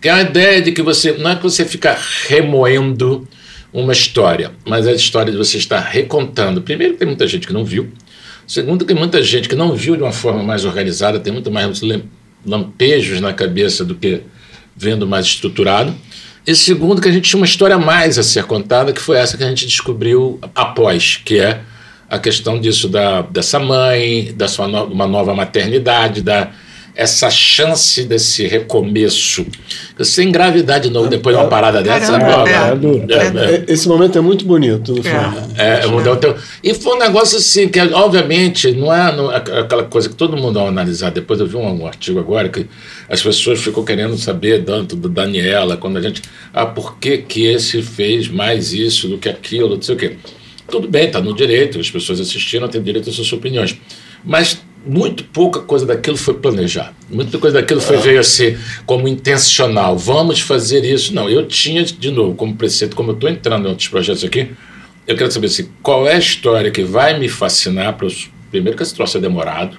Que 0.02 0.10
é 0.10 0.12
a 0.12 0.22
ideia 0.22 0.62
de 0.62 0.72
que 0.72 0.82
você. 0.82 1.14
Não 1.14 1.32
é 1.32 1.36
que 1.36 1.44
você 1.44 1.66
fica 1.66 1.98
remoendo 2.28 3.28
uma 3.72 3.92
história, 3.92 4.52
mas 4.66 4.86
é 4.86 4.92
a 4.92 4.96
história 4.96 5.32
de 5.32 5.38
você 5.38 5.58
estar 5.58 5.80
recontando. 5.80 6.62
Primeiro, 6.62 6.96
tem 6.96 7.08
muita 7.08 7.26
gente 7.26 7.48
que 7.48 7.54
não 7.54 7.66
viu. 7.66 7.92
Segundo, 8.46 8.86
tem 8.86 8.96
muita 8.96 9.24
gente 9.24 9.48
que 9.48 9.56
não 9.56 9.74
viu 9.74 9.96
de 9.96 10.04
uma 10.04 10.12
forma 10.12 10.44
mais 10.44 10.66
organizada, 10.66 11.20
tem 11.20 11.32
muito 11.32 11.50
mais 11.50 11.82
lampejos 12.46 13.22
na 13.22 13.34
cabeça 13.34 13.86
do 13.86 13.96
que 13.96 14.22
vendo 14.76 15.08
mais 15.08 15.26
estruturado. 15.26 15.96
E 16.46 16.56
segundo, 16.56 17.02
que 17.02 17.08
a 17.08 17.12
gente 17.12 17.30
tinha 17.30 17.40
uma 17.40 17.46
história 17.46 17.78
mais 17.78 18.18
a 18.18 18.24
ser 18.24 18.44
contada, 18.44 18.92
que 18.92 19.02
foi 19.02 19.18
essa 19.18 19.38
que 19.38 19.44
a 19.44 19.50
gente 19.50 19.66
descobriu 19.66 20.40
após, 20.54 21.18
que 21.18 21.40
é 21.40 21.62
a 22.10 22.20
questão 22.20 22.60
disso 22.60 22.90
da, 22.90 23.22
dessa 23.22 23.60
mãe, 23.60 24.34
da 24.36 24.48
sua 24.48 24.68
no, 24.68 24.84
uma 24.86 25.08
nova 25.08 25.34
maternidade, 25.34 26.22
da 26.22 26.52
essa 26.96 27.30
chance 27.30 28.04
desse 28.04 28.46
recomeço. 28.46 29.46
Você 29.98 30.24
engravidar 30.24 30.80
de 30.80 30.90
novo 30.90 31.10
depois 31.10 31.36
de 31.36 31.42
uma 31.42 31.50
parada 31.50 31.82
dessa. 31.82 32.16
É, 32.18 33.14
é, 33.14 33.56
é, 33.56 33.66
esse 33.68 33.88
momento 33.88 34.18
é 34.18 34.22
muito 34.22 34.46
bonito. 34.46 34.94
É, 35.58 35.80
é, 35.80 36.36
e 36.64 36.74
foi 36.76 36.96
um 36.96 37.00
negócio 37.00 37.38
assim, 37.38 37.68
que 37.68 37.80
obviamente 37.80 38.72
não 38.72 38.94
é, 38.94 39.16
não 39.16 39.32
é 39.32 39.38
aquela 39.38 39.84
coisa 39.84 40.08
que 40.08 40.16
todo 40.16 40.38
mundo 40.38 40.60
ao 40.60 40.68
analisar. 40.68 41.10
Depois 41.10 41.40
eu 41.40 41.48
vi 41.48 41.56
um, 41.56 41.82
um, 41.82 41.88
artigo 41.88 42.20
agora 42.20 42.48
que 42.48 42.68
as 43.10 43.22
pessoas 43.22 43.60
ficam 43.60 43.84
querendo 43.84 44.16
saber 44.18 44.64
tanto 44.64 44.96
do 44.96 45.10
Daniela, 45.10 45.78
quando 45.78 45.98
a 45.98 46.02
gente. 46.02 46.22
Ah, 46.54 46.66
por 46.66 47.00
que, 47.00 47.18
que 47.18 47.46
esse 47.46 47.82
fez 47.82 48.28
mais 48.28 48.72
isso 48.72 49.08
do 49.08 49.18
que 49.18 49.30
aquilo, 49.30 49.76
não 49.76 49.82
sei 49.82 49.96
o 49.96 49.98
quê. 49.98 50.18
Tudo 50.68 50.88
bem, 50.88 51.06
está 51.06 51.20
no 51.20 51.36
direito, 51.36 51.80
as 51.80 51.90
pessoas 51.90 52.20
assistiram 52.20 52.68
têm 52.68 52.82
direito 52.82 53.10
às 53.10 53.16
suas 53.16 53.32
opiniões. 53.34 53.78
Mas 54.24 54.60
muito 54.86 55.24
pouca 55.26 55.62
coisa 55.62 55.86
daquilo 55.86 56.18
foi 56.18 56.34
planejado. 56.34 56.94
Muita 57.10 57.38
coisa 57.38 57.60
daquilo 57.60 57.80
foi 57.80 57.98
veio 57.98 58.20
assim 58.20 58.58
como 58.86 59.08
intencional. 59.08 59.98
Vamos 59.98 60.42
fazer 60.42 60.84
isso. 60.84 61.14
Não, 61.14 61.30
eu 61.30 61.46
tinha, 61.48 61.84
de 61.84 62.12
novo, 62.12 62.36
como 62.36 62.56
preceito, 62.56 62.96
como 62.96 63.12
eu 63.12 63.16
estou 63.16 63.30
entrando 63.30 63.66
em 63.66 63.70
outros 63.70 63.88
projetos 63.88 64.24
aqui, 64.24 64.52
eu 65.08 65.16
quero 65.16 65.32
saber 65.32 65.48
assim, 65.48 65.70
qual 65.82 66.08
é 66.08 66.16
a 66.16 66.20
história 66.20 66.72
que 66.72 66.84
vai 66.84 67.18
me 67.18 67.30
fascinar 67.30 67.94
para 67.96 68.08
os. 68.08 68.30
Primeiro 68.52 68.78
que 68.78 68.84
esse 68.84 68.94
troço 68.94 69.18
é 69.18 69.22
demorado. 69.22 69.78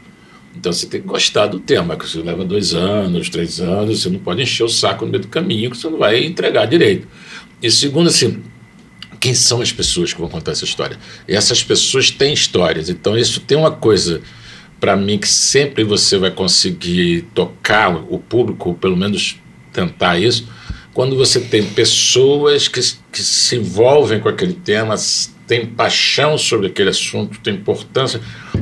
Então 0.57 0.73
você 0.73 0.87
tem 0.87 1.01
que 1.01 1.07
gostar 1.07 1.47
do 1.47 1.59
tema, 1.59 1.97
que 1.97 2.09
você 2.09 2.19
leva 2.21 2.45
dois 2.45 2.75
anos, 2.75 3.29
três 3.29 3.61
anos, 3.61 4.03
você 4.03 4.09
não 4.09 4.21
pode 4.21 4.41
encher 4.43 4.63
o 4.63 4.69
saco 4.69 5.05
no 5.05 5.11
meio 5.11 5.23
do 5.23 5.29
caminho, 5.29 5.71
que 5.71 5.77
você 5.77 5.89
não 5.89 5.99
vai 5.99 6.25
entregar 6.25 6.67
direito. 6.67 7.09
E 7.61 7.71
segundo, 7.71 8.09
assim, 8.09 8.43
quem 9.19 9.35
são 9.35 9.61
as 9.61 9.73
pessoas 9.73 10.13
que 10.13 10.21
vão 10.21 10.29
contar 10.29 10.53
essa 10.53 10.65
história? 10.65 10.97
E 11.27 11.35
essas 11.35 11.63
pessoas 11.63 12.11
têm 12.11 12.33
histórias. 12.33 12.89
Então 12.89 13.17
isso 13.17 13.41
tem 13.41 13.57
uma 13.59 13.71
coisa 13.71 14.23
para 14.85 14.99
mim 14.99 15.16
que 15.16 15.26
sempre 15.26 15.82
você 15.82 16.18
vai 16.18 16.30
conseguir 16.30 17.22
tocar 17.35 18.05
o 18.11 18.18
público, 18.18 18.68
ou 18.68 18.74
pelo 18.74 18.95
menos 18.95 19.41
tentar 19.72 20.18
isso, 20.18 20.47
quando 20.93 21.16
você 21.16 21.41
tem 21.41 21.64
pessoas 21.64 22.68
que, 22.68 22.78
que 23.11 23.22
se 23.22 23.57
envolvem 23.57 24.20
com 24.20 24.28
aquele 24.28 24.53
tema, 24.53 24.95
têm 25.47 25.64
paixão 25.64 26.37
sobre 26.37 26.66
aquele 26.66 26.91
assunto, 26.91 27.41
tem 27.41 27.55
importância, 27.55 28.20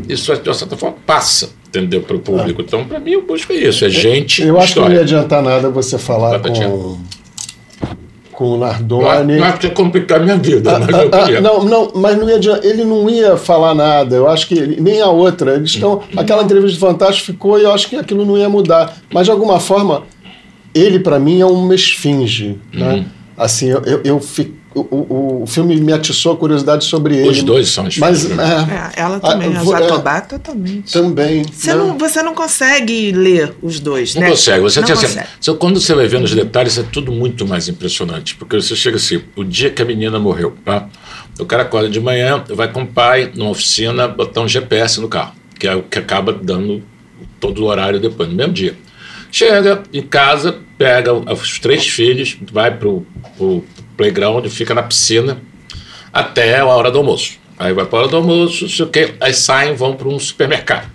isso 0.08 0.32
de 0.36 0.48
uma 0.48 0.54
certa 0.54 0.76
forma 0.76 0.96
passa. 1.04 1.50
entendeu? 1.66 2.02
Para 2.02 2.14
o 2.14 2.20
público. 2.20 2.62
Então, 2.62 2.84
para 2.84 3.00
mim, 3.00 3.14
eu 3.14 3.26
busco 3.26 3.52
isso. 3.52 3.84
É 3.84 3.90
gente. 3.90 4.42
Eu 4.42 4.58
acho 4.58 4.68
história. 4.68 4.90
que 4.90 4.94
não 4.94 4.96
ia 4.98 5.02
adiantar 5.02 5.42
nada 5.42 5.70
você 5.70 5.98
falar 5.98 6.38
Batatinha. 6.38 6.68
com, 6.68 7.00
com 8.32 8.54
o 8.54 8.56
Nardoni. 8.58 9.36
não 9.38 9.46
é 9.46 9.52
porque 9.52 9.68
complicar 9.70 10.18
minha 10.20 10.36
vida, 10.36 10.76
Ah, 10.76 10.78
mas 10.80 10.94
ah, 10.94 11.02
eu 11.04 11.10
ah, 11.12 11.24
queria. 11.24 11.40
não, 11.40 11.64
não, 11.64 11.92
mas 11.94 12.16
não 12.18 12.28
ia, 12.28 12.36
adian- 12.36 12.60
ele 12.62 12.84
não 12.84 13.08
ia 13.08 13.36
falar 13.36 13.74
nada. 13.74 14.16
Eu 14.16 14.28
acho 14.28 14.48
que 14.48 14.54
ele- 14.54 14.80
nem 14.80 15.00
a 15.00 15.08
outra. 15.08 15.54
Eles 15.54 15.70
estão. 15.70 16.02
Aquela 16.16 16.42
entrevista 16.42 16.72
de 16.74 16.78
Fantástico 16.80 17.26
ficou 17.26 17.58
e 17.58 17.62
eu 17.64 17.72
acho 17.72 17.88
que 17.88 17.96
aquilo 17.96 18.24
não 18.24 18.36
ia 18.38 18.48
mudar. 18.48 18.96
Mas 19.12 19.26
de 19.26 19.30
alguma 19.30 19.60
forma, 19.60 20.02
ele 20.74 20.98
para 20.98 21.18
mim 21.18 21.40
é 21.40 21.46
uma 21.46 21.74
esfinge, 21.74 22.58
né? 22.72 23.04
Assim, 23.36 23.68
eu, 23.68 23.82
eu, 23.84 24.00
eu 24.04 24.20
fi- 24.20 24.54
o, 24.74 24.80
o, 24.80 25.42
o 25.42 25.46
filme 25.46 25.76
me 25.76 25.92
atiçou 25.92 26.32
a 26.32 26.36
curiosidade 26.36 26.84
sobre 26.84 27.16
ele. 27.16 27.28
Os 27.28 27.42
dois 27.42 27.68
são 27.68 27.84
Mas 27.98 28.22
esfinges. 28.24 28.38
é, 28.38 28.42
É, 28.98 29.00
ela 29.02 29.20
também, 29.20 29.54
Ah, 29.54 29.60
a 29.60 29.62
vou- 29.62 29.76
é. 29.76 29.80
Jatobá 29.82 30.20
totalmente. 30.20 30.92
também. 30.92 31.42
Você 31.44 31.72
né? 31.72 31.78
não, 31.78 31.98
você 31.98 32.22
não 32.22 32.34
consegue 32.34 33.12
ler 33.12 33.54
os 33.62 33.80
dois, 33.80 34.14
Não 34.14 34.22
né? 34.22 34.30
consegue. 34.30 34.60
Você 34.62 34.80
não 34.80 34.86
tem 34.86 34.96
assim, 34.96 35.06
consegue. 35.06 35.28
só 35.40 35.54
quando 35.54 35.80
você 35.80 35.94
vai 35.94 36.06
vendo 36.08 36.24
os 36.24 36.34
detalhes, 36.34 36.78
é 36.78 36.82
tudo 36.82 37.10
muito 37.12 37.46
mais 37.46 37.68
impressionante. 37.68 38.34
Porque 38.36 38.56
você 38.56 38.74
chega 38.76 38.96
assim, 38.96 39.22
o 39.36 39.44
dia 39.44 39.70
que 39.70 39.82
a 39.82 39.84
menina 39.84 40.18
morreu, 40.18 40.54
tá? 40.64 40.88
o 41.40 41.44
cara 41.46 41.62
acorda 41.62 41.88
de 41.88 41.98
manhã, 41.98 42.44
vai 42.50 42.70
com 42.70 42.82
o 42.82 42.86
pai 42.86 43.32
numa 43.34 43.50
oficina 43.50 44.06
botar 44.06 44.42
um 44.42 44.48
GPS 44.48 45.00
no 45.00 45.08
carro, 45.08 45.32
que 45.58 45.66
é 45.66 45.74
o 45.74 45.82
que 45.82 45.98
acaba 45.98 46.32
dando 46.32 46.82
todo 47.40 47.62
o 47.62 47.66
horário 47.66 47.98
depois, 47.98 48.28
no 48.28 48.34
mesmo 48.34 48.52
dia. 48.52 48.76
Chega 49.30 49.82
em 49.92 50.02
casa, 50.02 50.58
pega 50.76 51.12
os 51.14 51.58
três 51.58 51.86
filhos, 51.86 52.36
vai 52.52 52.70
pro, 52.76 53.06
pro 53.38 53.64
playground, 53.96 54.46
fica 54.48 54.74
na 54.74 54.82
piscina 54.82 55.38
até 56.12 56.58
a 56.58 56.66
hora 56.66 56.90
do 56.90 56.98
almoço. 56.98 57.38
Aí 57.58 57.72
vai 57.72 57.84
para 57.86 57.98
a 57.98 58.02
hora 58.02 58.10
do 58.10 58.16
almoço, 58.16 58.68
sei 58.68 58.84
o 58.84 58.88
quê, 58.88 59.14
aí 59.20 59.32
saem 59.32 59.74
vão 59.74 59.94
para 59.94 60.08
um 60.08 60.18
supermercado. 60.18 60.90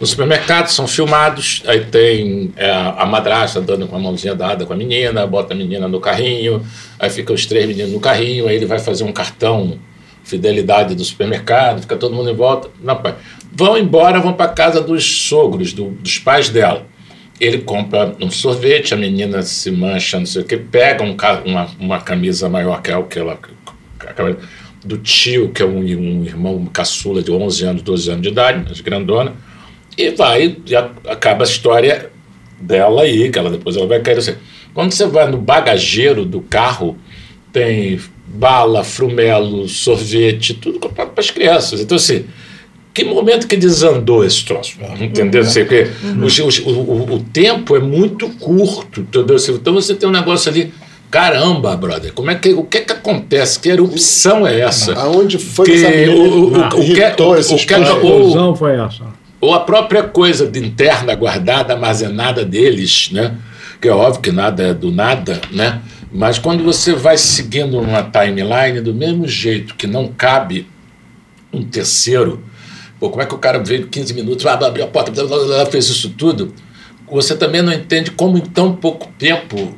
No 0.00 0.06
supermercado 0.06 0.68
são 0.68 0.86
filmados, 0.86 1.62
aí 1.66 1.80
tem 1.84 2.52
é, 2.56 2.70
a 2.70 3.06
madrasta 3.06 3.60
dando 3.60 3.86
com 3.86 3.96
a 3.96 3.98
mãozinha 3.98 4.34
dada 4.34 4.66
com 4.66 4.72
a 4.72 4.76
menina, 4.76 5.26
bota 5.26 5.54
a 5.54 5.56
menina 5.56 5.86
no 5.88 6.00
carrinho, 6.00 6.64
aí 6.98 7.08
ficam 7.10 7.34
os 7.34 7.46
três 7.46 7.66
meninos 7.66 7.92
no 7.92 8.00
carrinho, 8.00 8.46
aí 8.48 8.56
ele 8.56 8.66
vai 8.66 8.78
fazer 8.78 9.04
um 9.04 9.12
cartão 9.12 9.78
fidelidade 10.24 10.94
do 10.94 11.04
supermercado, 11.04 11.82
fica 11.82 11.96
todo 11.96 12.14
mundo 12.14 12.30
em 12.30 12.34
volta. 12.34 12.68
Não, 12.82 12.96
pai. 12.96 13.14
Vão 13.52 13.78
embora, 13.78 14.20
vão 14.20 14.32
para 14.32 14.48
casa 14.50 14.80
dos 14.80 15.04
sogros, 15.04 15.72
do- 15.72 15.90
dos 15.90 16.18
pais 16.18 16.48
dela. 16.48 16.86
Ele 17.40 17.58
compra 17.58 18.14
um 18.20 18.30
sorvete, 18.30 18.94
a 18.94 18.96
menina 18.96 19.42
se 19.42 19.70
mancha, 19.70 20.18
não 20.18 20.26
sei 20.26 20.42
o 20.42 20.44
que, 20.44 20.56
pega 20.56 21.02
um 21.02 21.16
uma, 21.44 21.70
uma 21.78 22.00
camisa 22.00 22.48
maior 22.48 22.80
que 22.80 22.90
ela. 22.90 23.38
do 24.84 24.98
tio, 24.98 25.50
que 25.50 25.62
é 25.62 25.64
um, 25.64 25.78
um 25.78 26.24
irmão 26.24 26.64
caçula 26.66 27.22
de 27.22 27.32
11 27.32 27.64
anos, 27.64 27.82
12 27.82 28.10
anos 28.10 28.22
de 28.22 28.28
idade, 28.28 28.64
mas 28.68 28.80
grandona, 28.80 29.32
e 29.96 30.10
vai, 30.10 30.56
e 30.66 30.76
acaba 30.76 31.44
a 31.44 31.46
história 31.46 32.10
dela 32.60 33.02
aí, 33.02 33.30
que 33.30 33.38
ela 33.38 33.50
depois 33.50 33.76
ela 33.76 33.86
vai 33.86 34.00
cair 34.00 34.18
assim. 34.18 34.36
Quando 34.72 34.92
você 34.92 35.06
vai 35.06 35.28
no 35.30 35.38
bagageiro 35.38 36.24
do 36.24 36.40
carro, 36.40 36.98
tem 37.52 38.00
bala, 38.26 38.82
frumelo, 38.82 39.68
sorvete, 39.68 40.54
tudo 40.54 40.80
comprado 40.80 41.10
para 41.10 41.20
as 41.20 41.30
crianças. 41.30 41.80
Então, 41.80 41.96
assim, 41.96 42.26
que 42.94 43.04
momento 43.04 43.46
que 43.48 43.56
desandou 43.56 44.24
esse 44.24 44.44
troço? 44.44 44.76
Entendeu? 45.00 45.42
Assim, 45.42 45.60
porque 45.64 45.88
os- 46.22 46.38
os- 46.38 46.58
o, 46.60 46.70
o- 46.70 47.14
o 47.16 47.18
tempo 47.20 47.74
é 47.76 47.80
muito 47.80 48.28
curto, 48.30 49.00
entendeu? 49.00 49.36
Então 49.50 49.74
você 49.74 49.94
tem 49.94 50.08
um 50.08 50.12
negócio 50.12 50.50
ali. 50.50 50.72
Caramba, 51.10 51.76
brother, 51.76 52.12
como 52.12 52.30
é 52.30 52.34
que, 52.34 52.52
o 52.54 52.64
que, 52.64 52.80
que 52.80 52.92
acontece? 52.92 53.60
Que 53.60 53.68
erupção 53.68 54.44
é 54.44 54.58
essa? 54.60 54.94
Aonde 54.94 55.38
foi 55.38 55.64
Que 55.66 56.08
o- 56.08 56.12
o- 56.12 56.54
o- 56.54 56.58
o 56.66 56.70
que- 56.94 57.22
o- 57.22 57.36
esses 57.36 57.52
o 57.52 57.56
que- 57.66 57.74
pais? 57.74 57.88
A 57.88 57.94
o- 57.94 58.00
conclusão 58.00 58.56
foi 58.56 58.72
essa. 58.76 59.04
ou 59.40 59.54
a 59.54 59.60
própria 59.60 60.02
coisa 60.02 60.44
de 60.46 60.58
interna 60.58 61.14
guardada, 61.14 61.72
armazenada 61.74 62.44
deles, 62.44 63.10
né? 63.12 63.36
Que 63.80 63.86
é 63.88 63.92
óbvio 63.92 64.22
que 64.22 64.32
nada 64.32 64.62
é 64.64 64.74
do 64.74 64.90
nada, 64.90 65.40
né? 65.52 65.80
Mas 66.12 66.38
quando 66.38 66.64
você 66.64 66.94
vai 66.94 67.16
seguindo 67.16 67.78
uma 67.78 68.02
timeline 68.02 68.80
do 68.80 68.92
mesmo 68.94 69.28
jeito 69.28 69.74
que 69.76 69.86
não 69.86 70.08
cabe 70.08 70.66
um 71.52 71.62
terceiro, 71.62 72.42
pô, 73.04 73.10
como 73.10 73.22
é 73.22 73.26
que 73.26 73.34
o 73.34 73.38
cara 73.38 73.58
veio 73.58 73.86
15 73.86 74.14
minutos, 74.14 74.46
abriu 74.46 74.84
a 74.84 74.88
porta, 74.88 75.10
blá, 75.10 75.24
blá, 75.24 75.44
blá, 75.44 75.66
fez 75.66 75.86
isso 75.86 76.08
tudo? 76.10 76.54
Você 77.10 77.36
também 77.36 77.60
não 77.60 77.72
entende 77.72 78.10
como 78.10 78.38
em 78.38 78.40
tão 78.40 78.74
pouco 78.74 79.08
tempo 79.18 79.76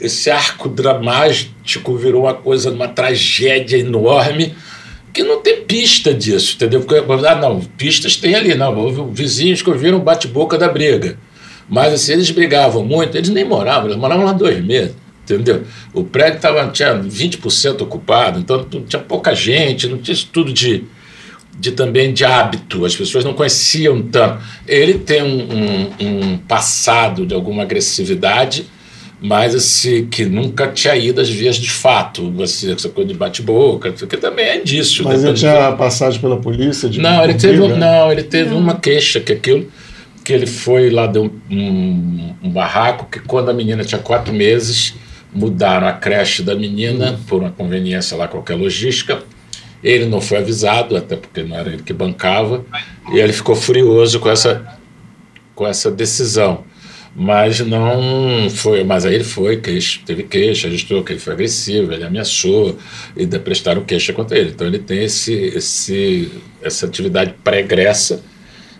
esse 0.00 0.30
arco 0.30 0.68
dramático 0.68 1.96
virou 1.96 2.22
uma 2.22 2.32
coisa, 2.32 2.70
uma 2.70 2.88
tragédia 2.88 3.76
enorme 3.76 4.54
que 5.12 5.22
não 5.22 5.40
tem 5.42 5.62
pista 5.62 6.14
disso, 6.14 6.54
entendeu? 6.56 6.80
Porque, 6.80 7.02
ah, 7.26 7.34
não, 7.34 7.60
pistas 7.60 8.16
tem 8.16 8.34
ali, 8.34 8.54
não, 8.54 8.74
houve 8.74 9.02
vizinhos 9.12 9.60
que 9.60 9.68
ouviram 9.68 10.00
bate-boca 10.00 10.56
da 10.56 10.68
briga. 10.68 11.18
Mas 11.68 11.92
assim, 11.92 12.12
eles 12.12 12.30
brigavam 12.30 12.82
muito, 12.82 13.16
eles 13.16 13.28
nem 13.28 13.44
moravam, 13.44 13.86
eles 13.86 13.98
moravam 13.98 14.24
lá 14.24 14.32
dois 14.32 14.64
meses, 14.64 14.94
entendeu? 15.24 15.64
O 15.92 16.04
prédio 16.04 16.40
tava, 16.40 16.66
tinha 16.68 16.94
20% 16.94 17.82
ocupado, 17.82 18.38
então 18.38 18.64
tinha 18.64 19.02
pouca 19.02 19.34
gente, 19.34 19.86
não 19.86 19.98
tinha 19.98 20.14
isso 20.14 20.28
tudo 20.32 20.52
de, 20.52 20.84
de 21.58 21.72
também 21.72 22.12
de 22.12 22.24
hábito, 22.24 22.84
as 22.84 22.94
pessoas 22.94 23.24
não 23.24 23.32
conheciam 23.34 24.02
tanto. 24.02 24.38
Ele 24.66 24.94
tem 24.94 25.22
um, 25.22 25.46
um- 25.52 26.06
um 26.34 26.38
passado 26.38 27.24
de 27.26 27.34
alguma 27.34 27.62
agressividade, 27.62 28.66
mas 29.20 29.54
assim, 29.54 30.06
que 30.06 30.26
nunca 30.26 30.68
tinha 30.68 30.94
ido 30.94 31.20
às 31.20 31.28
vias 31.30 31.56
de 31.56 31.70
fato, 31.70 32.30
você, 32.30 32.72
essa 32.72 32.88
coisa 32.90 33.08
de 33.08 33.16
bate-boca, 33.18 33.90
que 33.92 34.16
também 34.18 34.44
é 34.44 34.60
disso. 34.60 35.02
Mas 35.04 35.24
ele 35.24 35.32
tinha 35.34 35.72
passagem 35.72 36.20
pela 36.20 36.36
polícia? 36.36 36.88
De 36.88 37.00
Não, 37.00 37.24
ele 37.24 37.32
de 37.34 37.40
teve, 37.46 37.60
um- 37.62 37.76
não, 37.76 38.12
ele 38.12 38.22
teve 38.22 38.54
uma 38.54 38.74
queixa 38.78 39.18
que 39.20 39.32
aquilo 39.32 39.66
que 40.22 40.32
ele 40.32 40.46
foi 40.46 40.90
lá 40.90 41.06
deu 41.06 41.24
um, 41.50 41.54
um, 41.56 42.34
um 42.44 42.50
barraco 42.50 43.06
que 43.10 43.20
quando 43.20 43.48
a 43.48 43.54
menina 43.54 43.84
tinha 43.84 44.00
quatro 44.00 44.34
meses 44.34 44.92
mudaram 45.32 45.86
a 45.86 45.92
creche 45.92 46.42
da 46.42 46.54
menina 46.54 47.18
por 47.28 47.40
uma 47.40 47.50
conveniência 47.50 48.16
lá 48.16 48.26
qualquer 48.28 48.54
logística. 48.56 49.20
Ele 49.82 50.06
não 50.06 50.20
foi 50.20 50.38
avisado 50.38 50.96
até 50.96 51.16
porque 51.16 51.42
não 51.42 51.56
era 51.56 51.68
ele 51.72 51.82
que 51.82 51.92
bancava 51.92 52.64
e 53.12 53.18
ele 53.18 53.32
ficou 53.32 53.54
furioso 53.54 54.18
com 54.20 54.30
essa 54.30 54.66
com 55.54 55.66
essa 55.66 55.90
decisão. 55.90 56.64
Mas 57.18 57.60
não 57.60 58.50
foi. 58.50 58.84
Mas 58.84 59.06
aí 59.06 59.14
ele 59.14 59.24
foi, 59.24 59.56
queixa, 59.56 60.00
teve 60.04 60.22
queixa, 60.24 60.68
registrou 60.68 61.02
que 61.02 61.12
ele 61.14 61.18
foi 61.20 61.32
agressivo, 61.32 61.90
ele 61.92 62.04
ameaçou, 62.04 62.76
e 63.16 63.26
prestaram 63.26 63.82
queixa 63.84 64.12
contra 64.12 64.38
ele. 64.38 64.50
Então 64.50 64.66
ele 64.66 64.78
tem 64.78 65.04
esse, 65.04 65.32
esse, 65.32 66.30
essa 66.60 66.84
atividade 66.84 67.34
pregressa, 67.42 68.22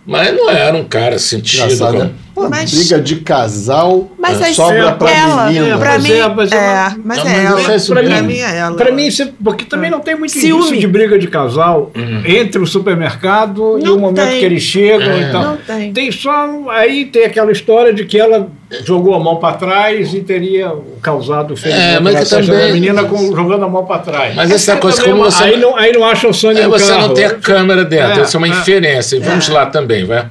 mas 0.04 0.34
não 0.34 0.50
era 0.50 0.76
um 0.76 0.84
cara 0.84 1.18
sentido. 1.18 1.62
Engraçado, 1.64 1.92
como- 1.92 2.04
né? 2.04 2.14
Uma 2.36 2.50
Mas- 2.50 2.70
briga 2.70 3.00
de 3.00 3.16
casal 3.16 4.10
Mas 4.18 4.42
aí 4.42 4.54
sobra 4.54 4.92
pra 4.92 5.10
ela, 5.10 5.46
menina. 5.46 5.78
pra 5.78 5.92
Mas 5.94 6.02
mim, 6.02 6.12
é, 6.12 6.28
mas 6.28 6.52
é 6.52 6.56
é, 6.56 6.94
mas 7.02 7.18
é 7.24 7.44
ela. 7.44 7.72
é 7.72 7.76
isso 7.76 7.92
Pra 7.92 8.02
mim 8.22 8.34
é 8.38 8.56
ela. 8.58 8.76
Pra 8.76 8.92
mim, 8.92 9.08
porque 9.42 9.64
também 9.64 9.90
não 9.90 10.00
tem 10.00 10.14
muito 10.16 10.32
Ciúme. 10.32 10.60
indício 10.66 10.80
de 10.80 10.86
briga 10.86 11.18
de 11.18 11.28
casal 11.28 11.90
entre 12.26 12.60
o 12.60 12.66
supermercado 12.66 13.78
e 13.78 13.84
Não 13.84 13.96
o 13.96 13.98
momento 13.98 14.28
tem. 14.28 14.38
que 14.40 14.44
eles 14.44 14.62
chegam 14.62 15.10
É. 15.10 15.20
e 15.22 15.32
tal. 15.32 15.42
Não 15.42 15.56
tem. 15.92 16.12
só. 16.12 16.46
Aí 16.70 17.06
tem 17.06 17.24
aquela 17.24 17.50
história 17.50 17.92
de 17.94 18.04
que 18.04 18.18
ela 18.18 18.48
jogou 18.84 19.14
a 19.14 19.18
mão 19.18 19.36
para 19.36 19.56
trás 19.56 20.12
e 20.12 20.20
teria 20.20 20.72
causado 21.00 21.54
o 21.54 21.56
ferimento 21.56 21.82
É, 21.96 22.00
mas 22.00 22.28
também- 22.28 22.50
da 22.68 22.72
menina 22.74 23.04
com, 23.04 23.34
jogando 23.34 23.64
a 23.64 23.68
mão 23.68 23.84
para 23.86 24.00
trás. 24.00 24.34
Mas 24.34 24.50
essa 24.50 24.76
coisa, 24.76 25.02
como 25.02 25.24
você- 25.24 25.42
Aí 25.44 25.56
não, 25.56 25.74
aí 25.76 25.92
não 25.92 26.04
acha 26.04 26.28
o 26.28 26.34
sangue 26.34 26.60
É, 26.60 26.64
no 26.64 26.70
você 26.70 26.92
carro. 26.92 27.08
não 27.08 27.14
tem 27.14 27.24
a 27.24 27.30
câmera 27.34 27.84
dentro, 27.84 28.20
É, 28.20 28.24
isso 28.24 28.36
é 28.36 28.38
uma 28.38 28.46
é. 28.46 28.50
inferência. 28.50 29.16
E 29.16 29.20
vamos 29.20 29.48
lá 29.48 29.66
também, 29.66 30.04
vai. 30.04 30.26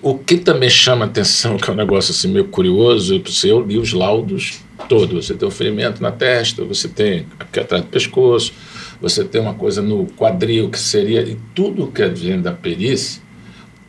O 0.00 0.16
que 0.16 0.36
também 0.36 0.70
chama 0.70 1.06
atenção, 1.06 1.56
que 1.56 1.68
é 1.68 1.72
um 1.72 1.76
negócio 1.76 2.12
assim 2.12 2.28
meio 2.28 2.44
curioso, 2.46 3.20
eu 3.44 3.60
li 3.60 3.78
os 3.78 3.92
laudos 3.92 4.60
todos. 4.88 5.26
Você 5.26 5.34
tem 5.34 5.46
um 5.48 5.50
ferimento 5.50 6.00
na 6.02 6.12
testa, 6.12 6.64
você 6.64 6.86
tem 6.88 7.26
aqui 7.38 7.58
atrás 7.58 7.82
do 7.82 7.88
pescoço, 7.88 8.52
você 9.00 9.24
tem 9.24 9.40
uma 9.40 9.54
coisa 9.54 9.82
no 9.82 10.06
quadril 10.16 10.68
que 10.70 10.78
seria. 10.78 11.22
E 11.22 11.36
tudo 11.54 11.88
que 11.88 12.06
vem 12.06 12.40
da 12.40 12.52
perícia 12.52 13.20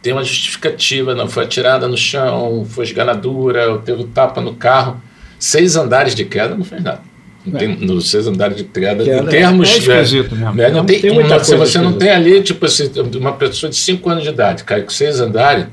tem 0.01 0.11
uma 0.13 0.23
justificativa. 0.23 1.13
Não 1.13 1.27
foi 1.29 1.43
atirada 1.43 1.87
no 1.87 1.95
chão, 1.97 2.65
foi 2.67 2.85
esganadura, 2.85 3.77
teve 3.77 4.03
tapa 4.05 4.41
no 4.41 4.55
carro. 4.55 4.99
Seis 5.37 5.75
andares 5.75 6.15
de 6.15 6.25
queda 6.25 6.55
não 6.55 6.63
fez 6.65 6.81
nada. 6.83 7.01
Não 7.45 7.57
tem, 7.57 7.67
nos 7.77 8.09
seis 8.09 8.25
andares 8.27 8.57
de 8.57 8.63
queda, 8.63 9.03
Queda 9.03 9.23
em 9.23 9.27
é- 9.27 9.29
termos. 9.29 9.69
é 9.69 9.77
esquisito 9.77 10.35
mesmo. 10.35 10.53
né, 10.55 10.69
não 10.69 10.77
Não 10.79 10.85
tem, 10.85 10.99
tem 10.99 11.13
muita 11.13 11.35
uma- 11.35 11.43
se 11.43 11.55
você 11.55 11.77
não 11.77 11.93
tem 11.93 12.09
ali, 12.09 12.41
tipo 12.41 12.65
assim, 12.65 12.91
uma 13.17 13.33
pessoa 13.33 13.69
de 13.69 13.75
5 13.77 14.09
anos 14.09 14.23
de 14.23 14.29
idade, 14.29 14.63
cai 14.65 14.81
com 14.81 14.89
seis 14.89 15.21
andares, 15.21 15.65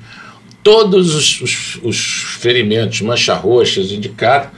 todos 0.67 1.15
os, 1.15 1.41
os, 1.43 1.79
os 1.81 1.97
ferimentos, 2.41 3.01
manchas 3.01 3.39
roxas 3.39 3.93
indicados, 3.93 4.49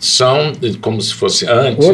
são 0.00 0.50
como 0.80 0.98
se 1.02 1.12
fosse 1.12 1.46
antes, 1.46 1.86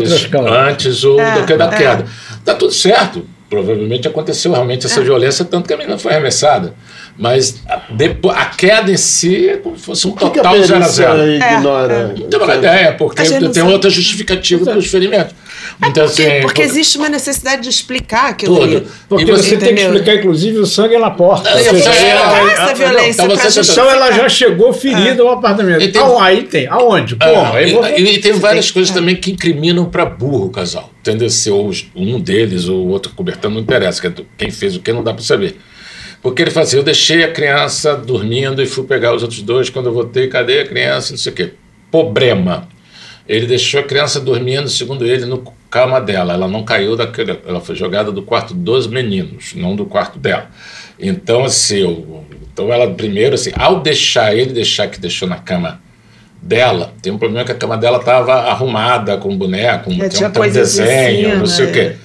antes 0.46 1.02
ou 1.02 1.18
É, 1.18 1.40
do 1.40 1.44
que 1.44 1.56
da 1.56 1.64
é. 1.64 1.76
queda. 1.76 2.06
Tá 2.44 2.54
tudo 2.54 2.72
certo. 2.72 3.26
Provavelmente 3.54 4.08
aconteceu 4.08 4.50
realmente 4.52 4.84
essa 4.86 5.00
violência, 5.00 5.44
tanto 5.44 5.68
que 5.68 5.72
a 5.74 5.76
menina 5.76 5.96
foi 5.96 6.12
arremessada. 6.12 6.74
Mas 7.16 7.62
a, 7.68 7.82
depois, 7.90 8.36
a 8.36 8.46
queda 8.46 8.90
em 8.90 8.96
si 8.96 9.48
é 9.48 9.56
como 9.58 9.78
se 9.78 9.84
fosse 9.84 10.06
um 10.08 10.12
que, 10.12 10.18
que 10.30 10.40
a 10.40 10.42
total 10.42 10.54
zero 10.60 10.74
a 10.74 10.78
perícia 10.80 11.04
zero. 11.06 11.30
ignora? 11.30 12.14
Não 12.18 12.26
tem 12.28 12.40
uma 12.40 12.54
ideia, 12.56 12.92
porque 12.94 13.22
não 13.22 13.40
tem 13.52 13.62
sabe. 13.62 13.72
outra 13.72 13.88
justificativa 13.90 14.64
para 14.64 14.78
os 14.78 14.86
ferimentos. 14.86 15.34
Então, 15.78 16.04
Porque, 16.06 16.22
assim, 16.22 16.40
porque 16.42 16.62
por- 16.62 16.68
existe 16.68 16.98
uma 16.98 17.08
necessidade 17.08 17.62
de 17.62 17.68
explicar 17.68 18.30
aquilo 18.30 18.56
Tudo. 18.56 18.64
ali. 18.76 18.86
Porque 19.08 19.24
E 19.24 19.26
você 19.30 19.42
você 19.50 19.56
tem 19.56 19.74
que 19.74 19.80
explicar, 19.82 20.14
inclusive, 20.16 20.58
o 20.58 20.66
sangue 20.66 20.98
na 20.98 21.10
porta. 21.10 21.48
É, 21.48 21.58
seja, 21.62 21.90
é, 21.90 22.08
ela- 22.10 22.52
Essa 22.52 22.74
violência 22.74 23.22
então 23.22 23.36
você. 23.36 23.72
Então 23.72 23.90
ela 23.90 24.12
já 24.12 24.28
chegou 24.28 24.72
ferida 24.72 25.22
ao 25.22 25.30
apartamento. 25.30 25.82
E 25.82 25.88
tem- 25.88 26.02
Então, 26.02 26.20
aí 26.20 26.42
tem. 26.42 26.66
Aonde? 26.66 27.16
Pô, 27.16 27.24
Ah, 27.24 27.52
aí 27.54 27.70
e, 27.70 27.74
você- 27.74 27.96
e 27.96 28.18
tem 28.20 28.32
várias 28.32 28.66
tem- 28.66 28.74
coisas 28.74 28.90
é. 28.90 28.94
também 28.98 29.16
que 29.16 29.30
incriminam 29.30 29.84
para 29.86 30.04
burro 30.04 30.46
o 30.46 30.50
casal. 30.50 30.90
Entendeu? 31.04 31.28
Se 31.28 31.50
ou 31.50 31.68
os- 31.68 31.86
um 31.94 32.18
deles 32.18 32.66
ou 32.66 32.88
outro 32.88 33.12
cobertando, 33.14 33.56
não 33.56 33.60
interessa. 33.60 34.06
é 34.08 34.12
Quem 34.38 34.50
fez 34.50 34.74
o 34.74 34.80
que 34.80 34.90
não 34.90 35.04
dá 35.04 35.12
para 35.12 35.22
saber. 35.22 35.56
Porque 36.22 36.40
ele 36.40 36.50
fala 36.50 36.64
assim: 36.64 36.78
eu 36.78 36.82
deixei 36.82 37.22
a 37.22 37.30
criança 37.30 37.94
dormindo 37.94 38.62
e 38.62 38.66
fui 38.66 38.84
pegar 38.84 39.14
os 39.14 39.22
outros 39.22 39.42
dois. 39.42 39.68
Quando 39.68 39.86
eu 39.86 39.92
voltei, 39.92 40.28
cadê 40.28 40.60
a 40.60 40.66
criança? 40.66 41.12
Não 41.12 41.18
sei 41.18 41.30
o 41.30 41.34
quê. 41.36 41.52
Problema. 41.90 42.66
Ele 43.28 43.46
deixou 43.46 43.80
a 43.80 43.82
criança 43.82 44.18
dormindo, 44.18 44.66
segundo 44.70 45.04
ele, 45.06 45.26
no 45.26 45.44
cama 45.70 46.00
dela. 46.00 46.32
Ela 46.32 46.48
não 46.48 46.62
caiu 46.64 46.96
daquele. 46.96 47.38
Ela 47.46 47.60
foi 47.60 47.74
jogada 47.74 48.10
do 48.10 48.22
quarto 48.22 48.54
dos 48.54 48.86
meninos, 48.86 49.52
não 49.54 49.76
do 49.76 49.84
quarto 49.84 50.18
dela. 50.18 50.50
Então, 50.98 51.44
assim, 51.44 51.80
eu- 51.80 52.24
então 52.50 52.72
ela 52.72 52.90
primeiro, 52.90 53.34
assim, 53.34 53.50
ao 53.54 53.80
deixar 53.80 54.34
ele 54.34 54.52
deixar 54.54 54.88
que 54.88 54.98
deixou 54.98 55.28
na 55.28 55.36
cama 55.36 55.80
dela, 56.46 56.92
tem 57.00 57.10
um 57.12 57.18
problema 57.18 57.44
que 57.44 57.52
a 57.52 57.54
cama 57.54 57.76
dela 57.78 57.98
estava 57.98 58.34
arrumada 58.34 59.16
com 59.16 59.34
boneco, 59.36 59.90
É, 59.90 59.96
tem, 60.00 60.08
tinha 60.10 60.28
um, 60.28 60.32
em 60.44 60.52
desenho, 60.52 61.28
cima, 61.30 61.34
não 61.36 61.46
sei 61.46 61.66
o 61.66 61.72
quê. 61.72 61.78
é. 61.80 61.96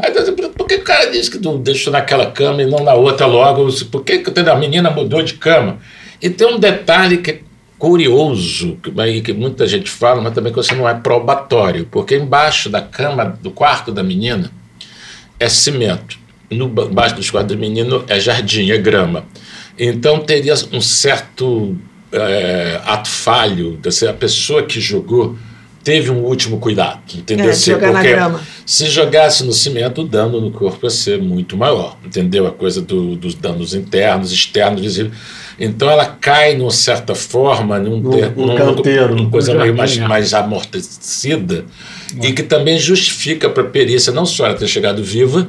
Aí, 0.00 0.12
por- 0.32 0.66
que 0.66 0.74
o 0.74 0.82
cara 0.82 1.10
disse 1.10 1.30
que 1.30 1.38
deixou 1.58 1.92
naquela 1.92 2.30
cama 2.30 2.62
e 2.62 2.66
não 2.66 2.80
na 2.84 2.92
outra 2.94 3.24
logo? 3.26 3.68
Por 3.90 4.04
que, 4.04 4.18
que 4.18 4.30
a 4.50 4.54
menina 4.56 4.90
mudou 4.90 5.22
de 5.22 5.34
cama? 5.34 5.78
E 6.20 6.28
tem 6.28 6.46
um 6.46 6.58
detalhe 6.58 7.18
que 7.18 7.30
é 7.30 7.38
curioso, 7.78 8.76
que, 8.82 9.20
que 9.22 9.32
muita 9.32 9.66
gente 9.66 9.88
fala, 9.90 10.20
mas 10.20 10.34
também 10.34 10.52
que 10.52 10.56
você 10.56 10.74
não 10.74 10.88
é 10.88 10.94
probatório, 10.94 11.86
porque 11.90 12.16
embaixo 12.16 12.68
da 12.68 12.80
cama, 12.82 13.38
do 13.42 13.50
quarto 13.50 13.92
da 13.92 14.02
menina, 14.02 14.50
é 15.40 15.48
cimento. 15.48 16.18
No, 16.50 16.68
ba- 16.68 16.84
embaixo 16.84 17.14
dos 17.14 17.30
quartos 17.30 17.56
do 17.56 17.60
menino 17.60 18.04
é 18.08 18.18
jardim, 18.20 18.70
é 18.70 18.78
grama. 18.78 19.24
Então 19.78 20.18
teria 20.20 20.54
um 20.72 20.80
certo 20.80 21.76
é, 22.12 22.80
ato 22.84 23.08
falho, 23.08 23.72
dessa- 23.82 24.10
a 24.10 24.14
pessoa 24.14 24.62
que 24.62 24.80
jogou 24.80 25.36
teve 25.84 26.10
um 26.10 26.24
último 26.24 26.58
cuidado, 26.58 26.98
entendeu? 27.14 27.48
É, 27.48 27.52
jogar 27.54 27.92
na 27.92 28.02
grama. 28.02 28.40
se 28.64 28.86
jogasse 28.86 29.44
no 29.44 29.52
cimento, 29.52 30.02
o 30.02 30.04
dano 30.08 30.40
no 30.40 30.50
corpo 30.50 30.84
ia 30.84 30.90
ser 30.90 31.20
muito 31.22 31.56
maior, 31.56 31.96
entendeu? 32.04 32.44
A 32.46 32.50
coisa 32.50 32.80
do- 32.82 33.14
dos 33.14 33.34
danos 33.34 33.72
internos, 33.72 34.32
externos, 34.32 34.80
visíveis. 34.82 35.14
Então 35.58 35.88
ela 35.88 36.04
cai, 36.04 36.54
numa 36.56 36.70
certa 36.72 37.14
forma, 37.14 37.78
num, 37.78 38.00
Num- 38.00 38.10
ter- 38.10 38.32
num 38.36 38.46
num- 38.48 38.56
canteiro. 38.56 39.14
numa 39.14 39.30
coisa 39.30 39.52
Um 39.52 39.60
meio 39.60 39.76
mais, 39.76 39.96
é. 39.96 40.06
mais 40.08 40.34
amortecida 40.34 41.64
e 42.22 42.32
que 42.32 42.42
também 42.42 42.78
justifica 42.78 43.48
para 43.48 43.62
a 43.62 43.66
perícia 43.66 44.12
não 44.12 44.26
só 44.26 44.46
ela 44.46 44.54
ter 44.54 44.66
chegado 44.68 45.02
viva, 45.02 45.48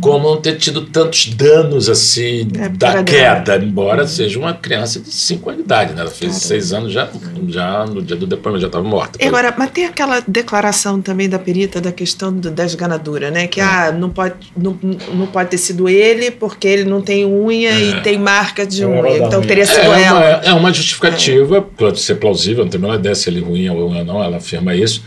como 0.00 0.28
não 0.30 0.40
ter 0.40 0.56
tido 0.56 0.82
tantos 0.82 1.26
danos 1.34 1.88
assim 1.88 2.48
É, 2.58 2.68
da 2.68 3.02
queda, 3.02 3.56
embora 3.56 4.06
seja 4.06 4.38
uma 4.38 4.52
criança 4.52 5.00
de 5.00 5.10
5 5.10 5.48
anos 5.50 5.60
de 5.60 5.64
idade, 5.64 5.94
né? 5.94 6.02
Ela 6.02 6.10
fez 6.10 6.34
6 6.36 6.72
anos 6.72 6.92
já, 6.92 7.08
já 7.48 7.86
no 7.86 8.02
dia 8.02 8.16
do 8.16 8.26
depoimento 8.26 8.60
já 8.62 8.66
estava 8.66 8.84
morta. 8.84 9.18
E 9.22 9.26
agora, 9.26 9.54
mas 9.56 9.70
tem 9.70 9.86
aquela 9.86 10.20
declaração 10.26 11.00
também 11.00 11.28
da 11.28 11.38
perita 11.38 11.80
da 11.80 11.92
questão 11.92 12.32
do- 12.32 12.50
da 12.50 12.64
esganadura, 12.64 13.30
né? 13.30 13.46
Que 13.46 13.60
ah, 13.60 13.90
não, 13.92 14.10
pode, 14.10 14.34
não, 14.56 14.78
não 15.14 15.26
pode 15.26 15.50
ter 15.50 15.58
sido 15.58 15.88
ele 15.88 16.30
porque 16.30 16.66
ele 16.68 16.84
não 16.84 17.00
tem 17.00 17.24
unha 17.24 17.70
e 17.78 18.00
tem 18.02 18.18
marca 18.18 18.66
de 18.66 18.82
É, 18.82 18.86
unha. 18.86 19.16
Então 19.18 19.38
unha. 19.40 19.48
teria 19.48 19.66
sido 19.66 19.78
É 19.80 19.88
uma, 19.88 19.98
ela. 20.00 20.24
é 20.44 20.52
uma 20.52 20.72
justificativa, 20.72 21.62
pode 21.62 22.00
ser 22.00 22.16
plausível, 22.16 22.64
não 22.64 22.70
tem 22.70 22.78
a 22.78 22.82
menor 22.82 22.94
ideia 22.96 23.14
se 23.14 23.28
ele 23.30 23.40
é 23.40 23.44
ruim 23.44 23.68
ou 23.68 24.04
não, 24.04 24.22
ela 24.22 24.36
afirma 24.38 24.74
isso. 24.74 25.02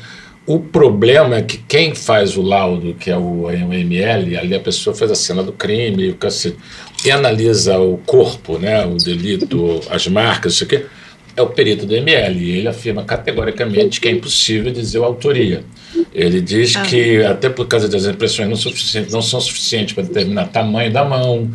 O 0.45 0.60
problema 0.60 1.38
é 1.38 1.41
que 1.41 1.57
quem 1.57 1.95
faz 1.95 2.36
o 2.36 2.41
laudo, 2.41 2.94
que 2.95 3.10
é 3.10 3.18
o 3.18 3.49
ML, 3.49 4.36
ali 4.36 4.53
a 4.53 4.60
pessoa 4.60 4.94
faz 4.94 5.10
a 5.10 5.15
cena 5.15 5.41
do 5.41 5.53
crime, 5.53 6.10
o 6.10 6.15
cacete, 6.15 6.57
e 7.06 7.11
analisa 7.11 7.80
o 7.80 7.98
corpo, 7.99 8.57
né, 8.57 8.86
o 8.86 8.98
delito, 8.98 9.80
as 9.90 10.06
marcas, 10.07 10.53
isso 10.53 10.65
aqui, 10.65 10.84
é 11.36 11.41
o 11.41 11.48
perito 11.48 11.86
do 11.86 11.95
ML. 11.95 12.38
E 12.38 12.57
ele 12.57 12.68
afirma 12.68 13.06
categoricamente 13.06 14.02
que 14.02 14.07
é 14.10 14.11
impossível 14.11 14.72
dizer 14.72 14.99
a 14.99 15.06
autoria. 15.06 15.64
Ele 16.14 16.41
diz 16.41 16.76
que, 16.76 17.24
até 17.24 17.49
por 17.49 17.65
causa 17.68 17.88
das 17.88 18.06
impressões 18.06 18.49
não, 18.49 19.03
não 19.11 19.22
são 19.22 19.40
suficientes 19.40 19.94
para 19.94 20.03
determinar 20.03 20.48
tamanho 20.48 20.91
da 20.91 21.06
mão, 21.06 21.49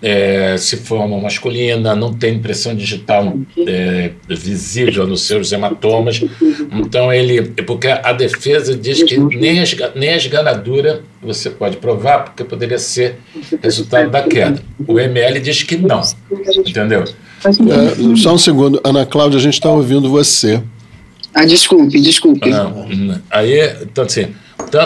é, 0.00 0.56
se 0.56 0.76
for 0.76 0.96
uma 0.96 1.08
mão 1.08 1.20
masculina, 1.20 1.94
não 1.96 2.12
tem 2.12 2.34
impressão 2.34 2.74
digital 2.74 3.36
é, 3.66 4.10
visível 4.28 5.06
nos 5.06 5.22
seus 5.22 5.50
hematomas. 5.52 6.20
Então 6.72 7.12
ele, 7.12 7.42
porque 7.66 7.88
a 7.88 8.12
defesa 8.12 8.76
diz 8.76 9.02
que 9.02 9.18
nem 9.18 9.58
a, 9.60 9.62
esga- 9.62 9.92
nem 9.94 10.10
a 10.10 10.16
esganadura 10.16 11.02
você 11.22 11.50
pode 11.50 11.76
provar, 11.78 12.24
porque 12.26 12.44
poderia 12.44 12.78
ser 12.78 13.16
resultado 13.62 14.08
da 14.10 14.22
queda. 14.22 14.62
O 14.86 14.98
ML 15.00 15.40
diz 15.40 15.62
que 15.62 15.76
não, 15.76 16.00
entendeu? 16.66 17.04
É, 17.44 18.16
só 18.16 18.34
um 18.34 18.38
segundo. 18.38 18.80
Ana 18.84 19.04
Cláudia, 19.06 19.38
a 19.38 19.42
gente 19.42 19.54
está 19.54 19.70
ouvindo 19.70 20.08
você. 20.10 20.62
Ah, 21.34 21.44
desculpe, 21.44 22.00
desculpe. 22.00 22.48
Não. 22.50 22.86
Aí, 23.30 23.60
então, 23.82 24.04
assim, 24.04 24.28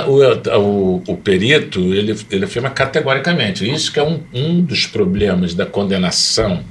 o, 0.06 0.58
o, 0.58 1.02
o 1.08 1.16
perito, 1.16 1.80
ele, 1.94 2.16
ele 2.30 2.44
afirma 2.44 2.70
categoricamente. 2.70 3.68
Isso 3.68 3.92
que 3.92 3.98
é 3.98 4.02
um, 4.02 4.20
um 4.32 4.60
dos 4.60 4.86
problemas 4.86 5.54
da 5.54 5.66
condenação. 5.66 6.62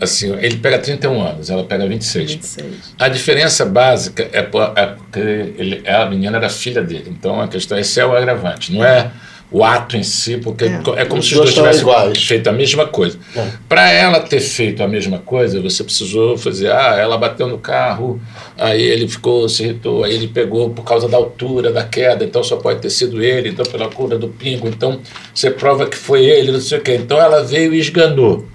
Assim, 0.00 0.34
ele 0.40 0.56
pega 0.56 0.78
31 0.78 1.20
anos, 1.20 1.50
ela 1.50 1.64
pega 1.64 1.86
26. 1.86 2.32
26. 2.32 2.94
A 2.98 3.08
diferença 3.08 3.66
básica 3.66 4.22
é, 4.32 4.38
é 4.38 4.86
porque 4.86 5.20
ele, 5.20 5.86
a 5.86 6.06
menina 6.06 6.38
era 6.38 6.48
filha 6.48 6.82
dele. 6.82 7.08
Então, 7.10 7.38
a 7.40 7.46
questão, 7.46 7.78
esse 7.78 8.00
é 8.00 8.06
o 8.06 8.16
agravante. 8.16 8.72
Não 8.72 8.82
é 8.82 9.10
o 9.52 9.64
ato 9.64 9.96
em 9.96 10.02
si, 10.04 10.36
porque 10.36 10.64
É. 10.64 10.80
é, 10.96 11.04
como 11.04 11.20
Os 11.20 11.26
se 11.26 11.32
os 11.34 11.40
dois 11.40 11.54
tivessem 11.54 11.80
iguais. 11.82 12.22
feito 12.24 12.48
a 12.48 12.52
mesma 12.52 12.86
coisa. 12.86 13.18
É. 13.34 13.46
Para 13.68 13.90
ela 13.90 14.20
ter 14.20 14.38
feito 14.40 14.80
a 14.82 14.86
mesma 14.86 15.18
coisa, 15.18 15.60
você 15.60 15.82
precisou 15.82 16.38
fazer, 16.38 16.70
ah, 16.70 16.96
ela 16.96 17.18
bateu 17.18 17.48
no 17.48 17.58
carro, 17.58 18.20
aí 18.56 18.80
ele 18.80 19.08
ficou, 19.08 19.48
se 19.48 19.64
irritou, 19.64 20.04
aí 20.04 20.14
ele 20.14 20.28
pegou 20.28 20.70
por 20.70 20.84
causa 20.84 21.08
da 21.08 21.16
altura 21.16 21.72
da 21.72 21.82
queda, 21.82 22.24
então 22.24 22.44
só 22.44 22.56
pode 22.56 22.80
ter 22.80 22.90
sido 22.90 23.20
ele, 23.22 23.48
então 23.48 23.64
pela 23.66 23.88
cura 23.88 24.16
do 24.16 24.28
pingo, 24.28 24.68
então 24.68 25.00
você 25.34 25.50
prova 25.50 25.86
que 25.86 25.96
foi 25.96 26.24
ele, 26.24 26.52
não 26.52 26.60
sei 26.60 26.78
o 26.78 26.80
quê. 26.80 26.94
Então 26.94 27.18
ela 27.18 27.42
veio 27.42 27.74
e 27.74 27.78
esganou. 27.80 28.46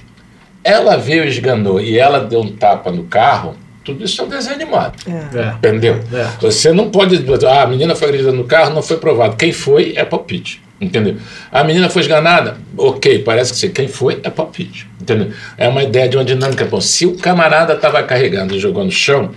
Ela 0.63 0.95
veio 0.95 1.25
e 1.25 1.27
esganou 1.27 1.79
e 1.79 1.99
ela 1.99 2.19
deu 2.19 2.39
um 2.39 2.51
tapa 2.55 2.89
no 2.89 3.03
carro, 3.03 3.53
tudo 3.83 4.03
isso 4.03 4.19
é 4.21 4.25
um 4.25 4.29
desenho 4.29 4.55
animado. 4.55 4.93
É. 5.07 5.39
É. 5.39 5.49
Entendeu? 5.57 5.99
É. 6.11 6.27
Você 6.41 6.71
não 6.71 6.89
pode. 6.89 7.23
Ah, 7.45 7.63
a 7.63 7.67
menina 7.67 7.93
foi 7.95 8.07
agredida 8.07 8.31
no 8.31 8.45
carro, 8.45 8.73
não 8.73 8.81
foi 8.81 8.97
provado. 8.97 9.35
Quem 9.35 9.51
foi 9.51 9.93
é 9.95 10.03
palpite. 10.03 10.64
Entendeu? 10.79 11.15
A 11.51 11.63
menina 11.63 11.89
foi 11.89 12.01
esganada, 12.01 12.57
ok, 12.77 13.19
parece 13.19 13.53
que 13.53 13.59
sim. 13.59 13.69
Quem 13.69 13.87
foi 13.87 14.19
é 14.23 14.29
palpite. 14.29 14.87
Entendeu? 15.01 15.31
É 15.57 15.69
uma 15.69 15.83
ideia 15.83 16.09
de 16.09 16.17
uma 16.17 16.25
dinâmica. 16.25 16.65
Bom, 16.65 16.81
se 16.81 17.05
o 17.05 17.17
camarada 17.17 17.73
estava 17.73 18.03
carregando 18.03 18.53
e 18.55 18.59
jogou 18.59 18.83
no 18.83 18.91
chão, 18.91 19.31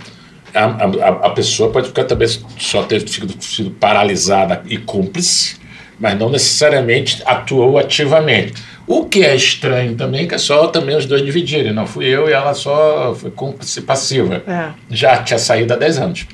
a, 0.53 0.65
a, 0.65 1.07
a 1.27 1.29
pessoa 1.29 1.71
pode 1.71 1.87
ficar 1.87 2.03
também 2.03 2.27
só 2.57 2.83
ter 2.83 3.07
sido, 3.07 3.71
paralisada 3.71 4.61
e 4.67 4.77
cúmplice, 4.77 5.55
mas 5.99 6.17
não 6.17 6.29
necessariamente 6.29 7.21
atuou 7.25 7.77
ativamente. 7.77 8.53
O 8.85 9.05
que 9.05 9.23
é 9.23 9.35
estranho 9.35 9.95
também, 9.95 10.27
que 10.27 10.33
é 10.33 10.37
só 10.37 10.67
também 10.67 10.95
os 10.95 11.05
dois 11.05 11.23
dividirem. 11.23 11.71
Não 11.71 11.85
fui 11.85 12.05
eu 12.05 12.27
e 12.27 12.33
ela 12.33 12.53
só 12.53 13.15
foi 13.15 13.29
cúmplice 13.31 13.81
passiva 13.81 14.43
É. 14.47 14.69
já 14.89 15.21
tinha 15.23 15.37
saído 15.37 15.73
há 15.73 15.77
10 15.77 15.99
anos. 15.99 16.25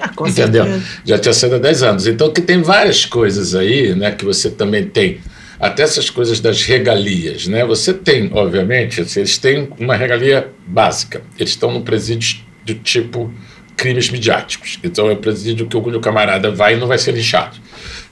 Ah, 0.00 0.08
com 0.08 0.26
entendeu? 0.26 0.64
certeza. 0.64 0.84
Já 1.04 1.18
tinha 1.18 1.32
saído 1.34 1.56
há 1.56 1.58
10 1.58 1.82
anos. 1.82 2.06
Então 2.06 2.32
que 2.32 2.40
tem 2.40 2.62
várias 2.62 3.04
coisas 3.04 3.54
aí, 3.54 3.94
né, 3.94 4.10
que 4.12 4.24
você 4.24 4.50
também 4.50 4.84
tem. 4.86 5.18
Até 5.60 5.84
essas 5.84 6.10
coisas 6.10 6.40
das 6.40 6.62
regalias, 6.62 7.46
né? 7.46 7.64
Você 7.64 7.94
tem, 7.94 8.28
obviamente, 8.34 9.00
assim, 9.00 9.20
eles 9.20 9.38
têm 9.38 9.68
uma 9.78 9.94
regalia 9.94 10.48
básica. 10.66 11.22
Eles 11.38 11.50
estão 11.50 11.70
no 11.72 11.82
presídio 11.82 12.40
do 12.66 12.74
tipo 12.74 13.32
crimes 13.76 14.10
midiáticos. 14.10 14.78
Então 14.82 15.08
é 15.08 15.12
o 15.12 15.16
presídio 15.16 15.66
que 15.68 15.76
o 15.76 16.00
camarada 16.00 16.50
vai 16.50 16.74
e 16.74 16.76
não 16.76 16.86
vai 16.88 16.98
ser 16.98 17.12
lixado. 17.12 17.58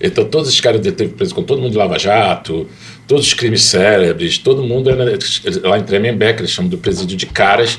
Então 0.00 0.24
todos 0.24 0.48
os 0.48 0.60
caras 0.60 0.80
deteve 0.80 1.12
preso 1.12 1.34
com 1.34 1.42
todo 1.42 1.60
mundo 1.60 1.72
de 1.72 1.76
Lava 1.78 1.98
Jato, 1.98 2.68
todos 3.06 3.26
os 3.26 3.34
crimes 3.34 3.62
célebres, 3.62 4.38
todo 4.38 4.62
mundo 4.62 4.88
é 4.90 4.94
na- 4.94 5.68
lá 5.68 5.78
em 5.78 5.82
Tremembé, 5.82 6.34
eles 6.38 6.50
chamam 6.50 6.68
do 6.70 6.78
presídio 6.78 7.16
de 7.16 7.26
caras, 7.26 7.78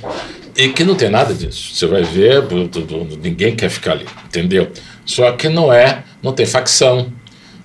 e 0.55 0.69
que 0.69 0.83
não 0.83 0.95
tem 0.95 1.09
nada 1.09 1.33
disso. 1.33 1.73
Você 1.75 1.85
vai 1.87 2.03
ver, 2.03 2.43
ninguém 3.21 3.55
quer 3.55 3.69
ficar 3.69 3.93
ali, 3.93 4.05
entendeu? 4.25 4.69
Só 5.05 5.31
que 5.31 5.47
não 5.49 5.71
é, 5.71 6.03
não 6.21 6.31
tem 6.33 6.45
facção, 6.45 7.11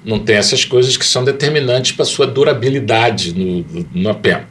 não 0.05 0.19
tem 0.19 0.37
essas 0.37 0.65
coisas 0.65 0.97
que 0.97 1.05
são 1.05 1.25
determinantes 1.25 1.93
para 1.93 2.05
sua 2.05 2.27
durabilidade 2.27 3.33
no, 3.35 3.65
no- 3.71 3.87
na 3.95 4.15
pena. 4.15 4.49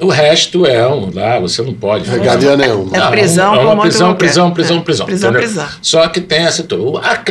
O 0.00 0.08
resto 0.08 0.66
é 0.66 0.86
um, 0.88 1.08
lá, 1.14 1.38
você 1.38 1.62
não 1.62 1.72
pode. 1.72 2.10
Regalia 2.10 2.56
nenhuma. 2.56 2.96
É 2.96 3.10
prisão 3.10 3.54
é 3.54 3.58
uma 3.60 3.82
prisão, 3.82 4.14
prisão, 4.16 4.50
prisão, 4.50 4.78
É, 4.78 4.80
prisão. 4.82 5.06
prisão, 5.06 5.32
prisão. 5.32 5.68
Só 5.80 6.08
que 6.08 6.20
tem 6.20 6.40
essa. 6.40 6.66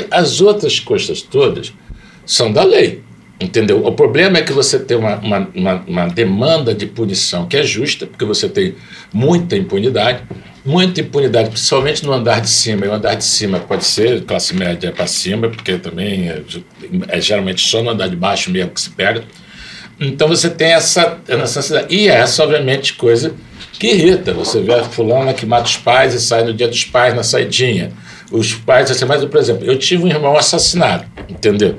As 0.10 0.40
outras 0.40 0.80
coisas 0.80 1.22
todas 1.22 1.74
são 2.26 2.54
da 2.54 2.64
lei. 2.64 3.04
Entendeu? 3.44 3.86
O 3.86 3.92
problema 3.92 4.38
é 4.38 4.42
que 4.42 4.54
você 4.54 4.80
tem 4.80 4.96
uma, 4.96 5.18
uma, 5.18 5.50
uma, 5.54 5.84
uma, 5.86 6.08
demanda 6.08 6.74
de 6.74 6.86
punição 6.86 7.46
que 7.46 7.58
é 7.58 7.64
justa, 7.64 8.08
porque 8.08 8.24
você 8.24 8.48
tem 8.48 8.74
muita 9.14 9.58
impunidade, 9.58 10.24
muita 10.66 11.02
impunidade, 11.02 11.50
principalmente 11.50 12.06
no 12.06 12.14
andar 12.14 12.40
de 12.40 12.50
cima. 12.50 12.86
E 12.86 12.90
o 12.90 12.94
andar 12.94 13.16
de 13.16 13.26
cima 13.26 13.60
pode 13.60 13.84
ser 13.84 14.24
classe 14.24 14.56
média 14.56 14.94
para 14.94 15.08
cima, 15.08 15.50
porque 15.50 15.78
também 15.78 16.30
é, 16.30 16.42
é, 17.10 17.20
geralmente 17.20 17.68
só 17.68 17.84
no 17.84 17.90
andar 17.90 18.08
de 18.08 18.16
baixo 18.16 18.50
mesmo 18.50 18.72
que 18.72 18.80
se 18.80 18.92
pega. 18.92 19.26
Então 20.00 20.30
você 20.30 20.50
tem 20.50 20.72
essa 20.72 21.18
necessidade. 21.28 21.94
E 21.94 22.08
essa, 22.08 22.44
obviamente, 22.44 22.94
coisa 22.94 23.34
que 23.74 23.88
irrita. 23.88 24.32
Você 24.34 24.62
vê 24.62 24.74
a 24.74 24.86
fulana 24.86 25.34
que 25.34 25.46
mata 25.46 25.66
os 25.66 25.76
pais 25.76 26.14
e 26.14 26.22
sai 26.22 26.46
no 26.46 26.54
dia 26.54 26.70
dos 26.70 26.86
pais 26.86 27.14
na 27.14 27.24
saidinha. 27.24 27.92
Os 28.32 28.54
pais, 28.54 28.90
assim, 28.90 29.04
mas, 29.04 29.24
por 29.26 29.38
exemplo, 29.38 29.66
eu 29.66 29.78
tive 29.78 30.06
um 30.06 30.08
irmão 30.08 30.38
assassinado, 30.38 31.06
entendeu? 31.30 31.78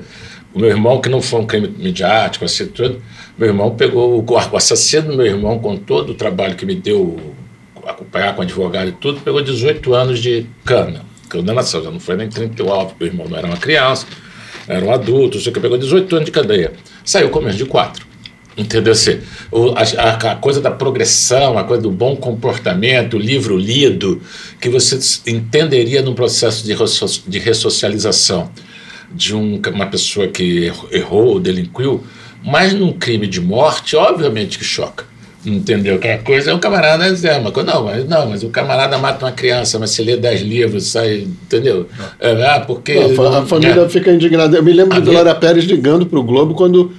O 0.55 0.59
meu 0.59 0.69
irmão, 0.69 1.01
que 1.01 1.09
não 1.09 1.21
foi 1.21 1.41
um 1.41 1.45
crime 1.45 1.67
midiático, 1.67 2.45
assim, 2.45 2.67
tudo, 2.67 3.01
meu 3.37 3.49
irmão 3.49 3.75
pegou 3.75 4.23
o 4.25 4.37
assassino 4.55 5.11
do 5.11 5.17
meu 5.17 5.25
irmão, 5.25 5.59
com 5.59 5.75
todo 5.75 6.11
o 6.11 6.15
trabalho 6.15 6.55
que 6.55 6.65
me 6.65 6.73
deu 6.73 7.35
acompanhar 7.85 8.33
com 8.33 8.41
advogado 8.41 8.87
e 8.87 8.93
tudo, 8.93 9.19
pegou 9.19 9.41
18 9.41 9.93
anos 9.93 10.19
de 10.19 10.45
cana. 10.63 11.01
Condenação, 11.29 11.83
já 11.83 11.91
não 11.91 11.99
foi 11.99 12.15
nem 12.15 12.29
39, 12.29 12.93
meu 12.97 13.09
irmão 13.09 13.27
não 13.27 13.37
era 13.37 13.45
uma 13.45 13.57
criança, 13.57 14.07
era 14.65 14.83
um 14.85 14.93
adulto, 14.93 15.41
sei 15.41 15.51
que 15.51 15.59
pegou 15.59 15.77
18 15.77 16.15
anos 16.15 16.25
de 16.25 16.31
cadeia. 16.31 16.71
Saiu 17.03 17.29
com 17.29 17.41
menos 17.41 17.57
de 17.57 17.65
4. 17.65 18.05
Entendeu? 18.57 18.93
Assim, 18.93 19.19
a, 19.97 20.31
a, 20.31 20.35
coisa 20.37 20.61
da 20.61 20.71
progressão, 20.71 21.57
a 21.57 21.65
coisa 21.65 21.83
do 21.83 21.91
bom 21.91 22.15
comportamento, 22.15 23.17
o 23.17 23.19
livro 23.19 23.57
lido, 23.57 24.21
que 24.61 24.69
você 24.69 24.97
entenderia 25.29 26.01
num 26.01 26.13
processo 26.13 26.65
de, 26.65 26.73
de 27.27 27.39
ressocialização 27.39 28.49
de 29.11 29.35
um, 29.35 29.61
uma 29.73 29.87
pessoa 29.87 30.27
que 30.27 30.71
errou, 30.91 31.39
delinquiu, 31.39 32.03
mas 32.43 32.73
num 32.73 32.93
crime 32.93 33.27
de 33.27 33.41
morte, 33.41 33.95
obviamente 33.95 34.57
que 34.57 34.63
choca. 34.63 35.05
Entendeu? 35.45 35.99
Que 35.99 36.07
a 36.07 36.17
coisa 36.17 36.49
é 36.49 36.53
o 36.53 36.59
camarada 36.59 37.11
dizer, 37.11 37.37
uma 37.37 37.51
coisa, 37.51 37.71
não, 37.71 37.83
mas, 37.83 38.07
não, 38.07 38.29
mas 38.29 38.43
o 38.43 38.49
camarada 38.49 38.97
mata 38.97 39.25
uma 39.25 39.31
criança, 39.31 39.77
mas 39.77 39.91
se 39.91 40.01
lê 40.01 40.17
dez 40.17 40.41
livros, 40.41 40.87
sai, 40.87 41.17
entendeu? 41.19 41.87
É, 42.19 42.31
ah, 42.43 42.59
porque. 42.61 42.95
Não, 42.95 43.37
a 43.37 43.45
família 43.45 43.81
é. 43.81 43.89
fica 43.89 44.11
indignada. 44.11 44.57
Eu 44.57 44.63
me 44.63 44.73
lembro 44.73 44.99
de 44.99 45.07
Glória 45.07 45.35
Pérez 45.35 45.65
ligando 45.65 46.07
para 46.07 46.17
o 46.17 46.23
Globo 46.23 46.55
quando 46.55 46.91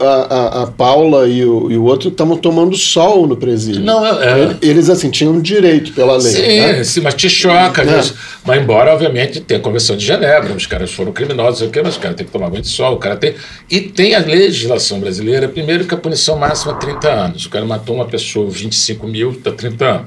a, 0.00 0.04
a, 0.04 0.62
a, 0.62 0.66
Paula 0.66 1.26
e 1.28 1.44
o, 1.44 1.70
e 1.70 1.76
o 1.76 1.84
outro 1.84 2.08
estavam 2.08 2.36
tomando 2.36 2.76
sol 2.76 3.26
no 3.26 3.36
presídio. 3.36 3.82
Não, 3.82 4.04
é. 4.04 4.56
Eles, 4.62 4.88
assim, 4.88 5.10
tinham 5.10 5.40
direito 5.40 5.92
pela 5.92 6.16
lei. 6.16 6.32
Sim, 6.32 6.60
né? 6.60 6.84
sim 6.84 7.00
mas 7.00 7.14
te 7.14 7.28
choca. 7.28 7.82
É. 7.82 7.84
Mas, 7.84 8.14
mas, 8.44 8.62
embora, 8.62 8.92
obviamente, 8.92 9.40
tenha 9.40 9.60
a 9.60 9.62
Convenção 9.62 9.96
de 9.96 10.04
Genebra, 10.04 10.52
os 10.52 10.66
caras 10.66 10.92
foram 10.92 11.12
criminosos, 11.12 11.68
mas 11.82 11.94
os 11.94 11.98
caras 11.98 12.16
têm 12.16 12.26
que 12.26 12.32
tomar 12.32 12.50
banho 12.50 12.62
de 12.62 12.68
sol. 12.68 12.94
O 12.94 12.98
cara 12.98 13.16
tem... 13.16 13.34
E 13.70 13.80
tem 13.80 14.14
a 14.14 14.20
legislação 14.20 15.00
brasileira, 15.00 15.48
primeiro 15.48 15.84
que 15.84 15.94
a 15.94 15.98
punição 15.98 16.36
máxima 16.38 16.72
é 16.72 16.76
30 16.76 17.08
anos. 17.08 17.46
O 17.46 17.50
cara 17.50 17.64
matou 17.64 17.96
uma 17.96 18.06
pessoa, 18.06 18.48
25 18.50 19.06
mil, 19.06 19.30
está 19.30 19.52
30 19.52 19.84
anos. 19.84 20.06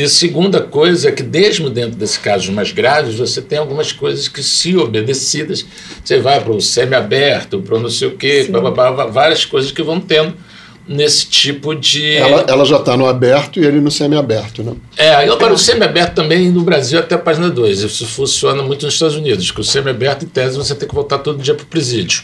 E 0.00 0.08
segunda 0.08 0.62
coisa 0.62 1.10
é 1.10 1.12
que, 1.12 1.22
mesmo 1.22 1.68
dentro 1.68 1.98
desses 1.98 2.16
casos 2.16 2.48
mais 2.48 2.72
graves, 2.72 3.16
você 3.16 3.42
tem 3.42 3.58
algumas 3.58 3.92
coisas 3.92 4.28
que, 4.28 4.42
se 4.42 4.74
obedecidas, 4.74 5.66
você 6.02 6.18
vai 6.18 6.40
para 6.40 6.52
o 6.52 6.60
semi-aberto, 6.60 7.60
para 7.60 7.78
não 7.78 7.90
sei 7.90 8.08
o 8.08 8.16
quê, 8.16 8.48
várias 9.12 9.44
coisas 9.44 9.70
que 9.70 9.82
vão 9.82 10.00
tendo 10.00 10.34
nesse 10.88 11.26
tipo 11.26 11.74
de. 11.74 12.16
Ela, 12.16 12.46
ela 12.48 12.64
já 12.64 12.78
está 12.78 12.96
no 12.96 13.06
aberto 13.06 13.60
e 13.60 13.66
ele 13.66 13.78
no 13.78 13.90
semi-aberto, 13.90 14.62
né? 14.62 14.72
É, 14.96 15.14
agora 15.14 15.52
o 15.52 15.58
semi-aberto 15.58 16.14
também 16.14 16.50
no 16.50 16.62
Brasil 16.62 16.98
até 16.98 17.14
a 17.14 17.18
página 17.18 17.50
2. 17.50 17.82
Isso 17.82 18.06
funciona 18.06 18.62
muito 18.62 18.86
nos 18.86 18.94
Estados 18.94 19.16
Unidos, 19.16 19.50
que 19.50 19.60
o 19.60 19.64
semi-aberto, 19.64 20.24
em 20.24 20.28
tese, 20.28 20.56
você 20.56 20.74
tem 20.74 20.88
que 20.88 20.94
voltar 20.94 21.18
todo 21.18 21.42
dia 21.42 21.54
para 21.54 21.64
o 21.64 21.66
presídio. 21.66 22.22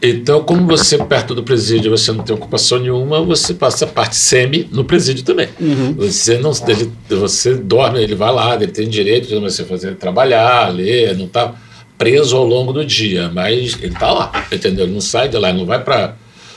Então, 0.00 0.42
como 0.44 0.66
você 0.66 0.96
perto 0.96 1.34
do 1.34 1.42
presídio 1.42 1.90
você 1.90 2.12
não 2.12 2.22
tem 2.22 2.34
ocupação 2.34 2.78
nenhuma, 2.78 3.20
você 3.22 3.52
passa 3.52 3.84
a 3.84 3.88
parte 3.88 4.14
semi 4.14 4.68
no 4.70 4.84
presídio 4.84 5.24
também. 5.24 5.48
Uhum. 5.60 5.94
Você 5.94 6.38
não, 6.38 6.52
ele, 6.68 6.90
você 7.08 7.54
dorme, 7.54 8.00
ele 8.00 8.14
vai 8.14 8.32
lá, 8.32 8.54
ele 8.54 8.68
tem 8.68 8.88
direito 8.88 9.26
de 9.28 9.38
você 9.38 9.64
fazer 9.64 9.96
trabalhar, 9.96 10.72
ler, 10.72 11.16
não 11.16 11.26
está 11.26 11.52
preso 11.96 12.36
ao 12.36 12.46
longo 12.46 12.72
do 12.72 12.84
dia, 12.84 13.28
mas 13.28 13.76
ele 13.80 13.92
está 13.92 14.12
lá, 14.12 14.46
entendeu? 14.52 14.84
Ele 14.84 14.94
não 14.94 15.00
sai 15.00 15.28
de 15.28 15.36
lá, 15.36 15.52
não 15.52 15.66
vai 15.66 15.82
para 15.82 16.14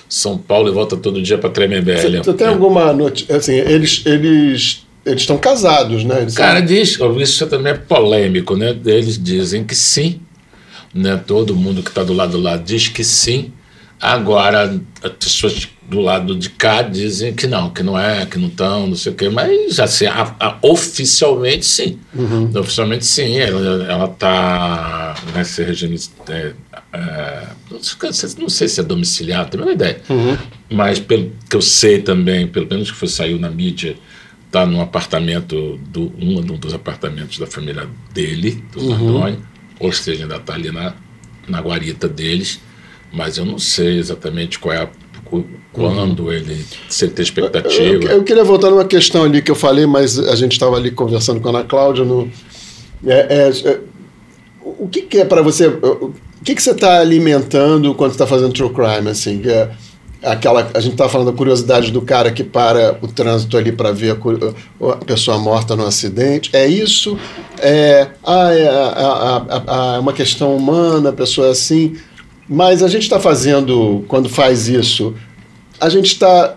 São 0.07 0.38
Paulo 0.38 0.69
e 0.69 0.72
volta 0.72 0.95
todo 0.95 1.22
dia 1.22 1.39
para 1.39 1.49
Tremembé. 1.49 1.97
Você, 1.97 2.34
tem 2.34 2.45
é. 2.45 2.49
alguma 2.51 2.93
notícia? 2.93 3.35
Assim, 3.35 3.55
eles 3.55 4.03
eles 4.05 4.85
eles 5.03 5.22
estão 5.22 5.38
casados, 5.38 6.03
né? 6.03 6.22
Eles 6.22 6.35
Cara, 6.35 6.59
são... 6.59 6.68
diz, 6.68 6.99
isso 7.22 7.47
também 7.47 7.73
é 7.73 7.76
polêmico, 7.76 8.55
né? 8.55 8.77
Eles 8.85 9.18
dizem 9.18 9.63
que 9.63 9.73
sim, 9.73 10.22
né? 10.93 11.18
Todo 11.18 11.55
mundo 11.55 11.81
que 11.84 11.89
está 11.89 12.03
do 12.03 12.13
lado 12.13 12.38
lá 12.39 12.57
diz 12.57 12.88
que 12.88 13.03
sim. 13.03 13.51
Agora, 13.99 14.81
as 15.03 15.11
pessoas 15.11 15.68
do 15.88 15.99
lado 15.99 16.35
de 16.35 16.49
cá 16.49 16.81
dizem 16.81 17.34
que 17.34 17.45
não, 17.45 17.69
que 17.69 17.84
não 17.84 17.99
é, 17.99 18.26
que 18.26 18.39
não 18.39 18.47
estão, 18.47 18.88
não 18.88 18.95
sei 18.95 19.11
o 19.11 19.15
quê, 19.15 19.30
mas 19.30 19.80
assim, 19.80 20.05
a, 20.05 20.35
a, 20.39 20.57
oficialmente 20.61 21.65
sim. 21.65 21.99
Uhum. 22.15 22.49
Oficialmente 22.55 23.05
sim, 23.05 23.38
ela 23.38 24.05
está 24.05 25.15
nesse 25.35 25.63
regime. 25.63 25.99
É, 26.30 26.53
é, 26.93 27.47
não 28.39 28.49
sei 28.49 28.68
se 28.68 28.80
é 28.80 28.84
domiciliado, 28.84 29.51
tenho 29.51 29.63
uma 29.63 29.73
ideia. 29.73 30.01
Uhum. 30.09 30.38
Mas 30.72 30.97
pelo 30.97 31.31
que 31.49 31.55
eu 31.55 31.61
sei 31.61 32.01
também, 32.01 32.47
pelo 32.47 32.68
menos 32.68 32.89
que 32.89 32.97
foi, 32.97 33.07
saiu 33.07 33.38
na 33.38 33.51
mídia, 33.51 33.97
está 34.47 34.65
num 34.65 34.81
apartamento, 34.81 35.77
do, 35.89 36.11
um 36.18 36.41
dos 36.41 36.73
apartamentos 36.73 37.38
da 37.38 37.45
família 37.45 37.88
dele, 38.13 38.63
do 38.73 38.80
uhum 38.80 39.38
ou 39.81 39.91
seja, 39.91 40.23
ainda 40.23 40.37
está 40.37 40.53
ali 40.53 40.71
na, 40.71 40.93
na 41.47 41.59
guarita 41.61 42.07
deles, 42.07 42.59
mas 43.11 43.37
eu 43.37 43.45
não 43.45 43.57
sei 43.57 43.97
exatamente 43.97 44.59
qual 44.59 44.73
é 44.73 44.83
a, 44.83 44.89
quando 45.71 46.23
uhum. 46.23 46.31
ele 46.31 46.63
se 46.89 47.07
tem 47.07 47.23
expectativa. 47.23 48.03
Eu, 48.05 48.17
eu, 48.17 48.23
queria 48.23 48.43
voltar 48.43 48.69
numa 48.69 48.85
questão 48.85 49.23
ali 49.23 49.41
que 49.41 49.49
eu 49.49 49.55
falei, 49.55 49.85
mas 49.85 50.19
a 50.19 50.35
gente 50.35 50.53
estava 50.53 50.75
ali 50.75 50.91
conversando 50.91 51.39
com 51.39 51.47
a 51.47 51.51
Ana 51.51 51.63
Cláudia. 51.63 52.03
No, 52.03 52.29
é, 53.05 53.49
é, 53.49 53.69
é 53.69 53.79
o 54.63 54.87
que, 54.87 55.03
que 55.03 55.17
é 55.19 55.25
para 55.25 55.41
você? 55.41 55.67
O 55.67 56.13
que, 56.43 56.55
que 56.55 56.61
você 56.61 56.71
está 56.71 56.99
alimentando 56.99 57.93
quando 57.95 58.11
está 58.11 58.27
fazendo 58.27 58.53
true 58.53 58.73
crime? 58.73 59.09
Assim, 59.09 59.41
é, 59.45 59.69
aquela 60.23 60.69
a 60.73 60.80
gente 60.80 60.93
está 60.93 61.10
falando 61.10 61.31
da 61.31 61.38
curiosidade 61.38 61.91
do 61.91 62.02
cara 62.02 62.31
que 62.31 62.43
para 62.43 62.98
o 63.02 63.07
trânsito 63.07 63.57
ali 63.57 63.72
para 63.72 63.91
ver 63.91 64.11
a, 64.11 64.89
a, 64.91 64.95
pessoa 64.98 65.38
morta 65.39 65.76
no 65.76 65.85
acidente 65.85 66.52
é 66.53 66.68
isso 66.68 67.18
é, 67.57 68.07
ah, 68.23 68.53
é 68.53 68.68
a, 68.68 69.64
a, 69.68 69.99
uma 69.99 70.14
questão 70.14 70.56
humana 70.56 71.10
a 71.10 71.14
pessoa 71.14 71.48
é 71.48 71.52
assim 71.52 71.95
mas 72.48 72.84
a 72.84 72.88
gente 72.88 73.03
está 73.03 73.19
fazendo 73.19 74.06
quando 74.07 74.30
faz 74.30 74.68
isso 74.68 75.15
a 75.80 75.89
gente 75.89 76.07
está 76.07 76.56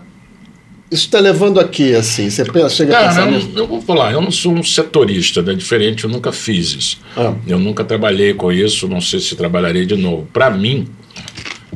isso 0.91 1.05
está 1.05 1.19
levando 1.19 1.59
a 1.59 1.67
quê, 1.67 1.95
assim? 1.97 2.29
Você 2.29 2.45
pensa, 2.45 2.69
chega 2.69 2.97
a 2.97 3.07
pensar 3.07 3.29
eu, 3.29 3.41
eu 3.55 3.67
vou 3.67 3.81
falar, 3.81 4.13
eu 4.13 4.21
não 4.21 4.29
sou 4.29 4.53
um 4.53 4.63
setorista, 4.63 5.41
né? 5.41 5.55
diferente, 5.55 6.03
eu 6.03 6.09
nunca 6.09 6.31
fiz 6.31 6.73
isso. 6.73 7.01
Ah. 7.17 7.33
Eu 7.47 7.57
nunca 7.57 7.83
trabalhei 7.83 8.35
com 8.35 8.51
isso, 8.51 8.87
não 8.87 9.01
sei 9.01 9.19
se 9.19 9.35
trabalharei 9.35 9.85
de 9.87 9.95
novo. 9.95 10.27
Para 10.31 10.51
mim, 10.51 10.87